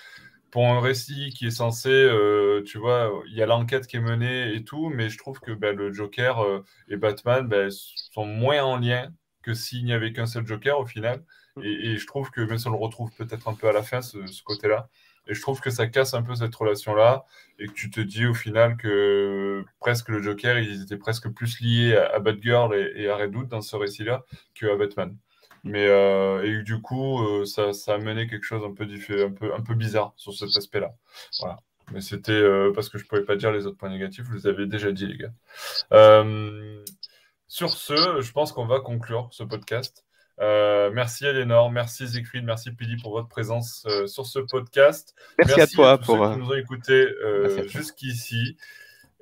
pour 0.51 0.67
un 0.67 0.80
récit 0.80 1.32
qui 1.32 1.47
est 1.47 1.51
censé, 1.51 1.89
euh, 1.89 2.63
tu 2.65 2.77
vois, 2.77 3.11
il 3.27 3.36
y 3.36 3.41
a 3.41 3.45
l'enquête 3.45 3.88
qui 3.88 3.97
est 3.97 4.01
menée 4.01 4.53
et 4.53 4.63
tout, 4.63 4.89
mais 4.89 5.09
je 5.09 5.17
trouve 5.17 5.39
que 5.39 5.51
ben, 5.51 5.75
le 5.75 5.93
Joker 5.93 6.39
euh, 6.43 6.63
et 6.88 6.97
Batman 6.97 7.47
ben, 7.47 7.69
sont 7.69 8.25
moins 8.25 8.63
en 8.63 8.77
lien 8.77 9.11
que 9.43 9.53
s'il 9.53 9.86
n'y 9.86 9.93
avait 9.93 10.11
qu'un 10.13 10.25
seul 10.25 10.45
Joker 10.45 10.80
au 10.80 10.86
final. 10.86 11.23
Mm. 11.55 11.63
Et, 11.63 11.97
je 11.97 12.07
trouve 12.07 12.32
que, 12.32 12.41
même 12.41 12.57
si 12.57 12.67
on 12.67 12.71
le 12.71 12.77
retrouve 12.77 13.11
peut-être 13.15 13.47
un 13.47 13.53
peu 13.53 13.67
à 13.69 13.73
la 13.73 13.84
fin, 13.84 14.01
ce, 14.01 14.17
côté-là, 14.43 14.89
et 15.27 15.34
je 15.34 15.41
trouve 15.41 15.61
que 15.61 15.69
ça 15.69 15.88
casse 15.88 16.13
un 16.13 16.23
peu 16.23 16.36
cette 16.36 16.55
relation-là, 16.55 17.25
et 17.59 17.67
que 17.67 17.73
tu 17.73 17.91
te 17.91 17.99
dis 17.99 18.25
au 18.25 18.34
final 18.34 18.77
que 18.77 19.63
presque 19.80 20.09
le 20.09 20.21
Joker, 20.21 20.57
ils 20.59 20.82
étaient 20.84 20.97
presque 20.97 21.30
plus 21.30 21.59
liés 21.61 21.95
à, 21.95 22.19
Batgirl 22.19 22.73
et, 22.75 23.09
à 23.09 23.17
Red 23.17 23.36
Hood 23.36 23.47
dans 23.47 23.61
ce 23.61 23.75
récit-là 23.75 24.23
qu'à 24.55 24.75
Batman. 24.75 25.15
Mais 25.64 25.88
euh, 25.88 26.43
et 26.43 26.64
du 26.64 26.82
coup, 26.82 27.24
euh, 27.24 27.45
ça, 27.45 27.74
ça, 27.74 27.95
a 27.95 27.97
mené 27.97 28.28
quelque 28.28 28.43
chose 28.43 28.64
un 28.64 28.74
peu, 28.74 28.86
un 28.86 29.32
peu, 29.32 29.53
un 29.53 29.62
peu 29.62 29.76
bizarre 29.76 30.14
sur 30.16 30.34
cet 30.34 30.55
aspect-là. 30.55 30.93
Voilà. 31.39 31.60
Mais 31.91 32.01
c'était 32.01 32.32
euh, 32.32 32.72
parce 32.74 32.89
que 32.89 32.97
je 32.97 33.03
ne 33.03 33.07
pouvais 33.07 33.24
pas 33.24 33.36
dire 33.36 33.51
les 33.51 33.66
autres 33.66 33.78
points 33.78 33.89
négatifs, 33.89 34.24
vous 34.26 34.36
les 34.36 34.47
avez 34.47 34.68
déjà 34.68 34.91
dit, 34.91 35.07
les 35.07 35.18
gars. 35.18 35.34
sur 37.47 37.70
ce, 37.70 38.22
je 38.22 38.32
pense 38.32 38.51
qu'on 38.51 38.68
va 38.68 38.80
conclure 38.80 39.30
ce 39.32 39.43
podcast. 39.43 40.05
merci 40.39 41.26
Eleanor, 41.26 41.72
merci 41.72 42.07
Siegfried, 42.07 42.45
merci 42.45 42.72
Pili 42.72 42.97
pour 43.01 43.12
votre 43.12 43.28
présence 43.28 43.88
sur 44.05 44.26
ce 44.26 44.39
podcast. 44.39 45.16
Merci, 45.39 45.62
à 45.62 45.68
toi 45.68 45.97
pour 45.97 46.18
ceux 46.18 46.34
qui 46.34 46.39
nous 46.39 46.51
ont 46.51 46.55
écoutés 46.55 47.07
jusqu'ici. 47.68 48.55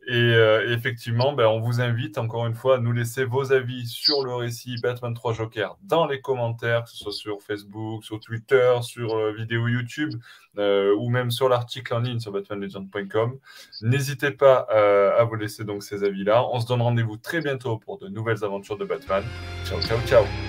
Euh, 0.09 0.67
et, 0.67 0.73
effectivement, 0.73 1.33
ben, 1.33 1.47
on 1.47 1.59
vous 1.59 1.81
invite 1.81 2.17
encore 2.17 2.47
une 2.47 2.53
fois 2.53 2.77
à 2.77 2.79
nous 2.79 2.91
laisser 2.91 3.25
vos 3.25 3.51
avis 3.51 3.85
sur 3.85 4.23
le 4.23 4.33
récit 4.33 4.75
Batman 4.81 5.13
3 5.13 5.33
Joker 5.33 5.77
dans 5.83 6.05
les 6.05 6.21
commentaires, 6.21 6.83
que 6.83 6.89
ce 6.89 6.97
soit 6.97 7.11
sur 7.11 7.41
Facebook, 7.41 8.03
sur 8.03 8.19
Twitter, 8.19 8.73
sur 8.81 9.15
euh, 9.15 9.33
vidéo 9.33 9.67
YouTube 9.67 10.13
euh, 10.57 10.95
ou 10.97 11.09
même 11.09 11.29
sur 11.29 11.49
l'article 11.49 11.93
en 11.93 11.99
ligne 11.99 12.19
sur 12.19 12.31
batmanlegend.com. 12.31 13.37
N'hésitez 13.81 14.31
pas 14.31 14.67
à 15.17 15.23
vous 15.23 15.35
laisser 15.35 15.63
donc 15.63 15.83
ces 15.83 16.03
avis-là. 16.03 16.45
On 16.51 16.59
se 16.59 16.67
donne 16.67 16.81
rendez-vous 16.81 17.17
très 17.17 17.41
bientôt 17.41 17.77
pour 17.77 17.97
de 17.99 18.07
nouvelles 18.07 18.43
aventures 18.43 18.77
de 18.77 18.85
Batman. 18.85 19.23
Ciao, 19.65 19.81
ciao, 19.81 19.99
ciao. 20.07 20.46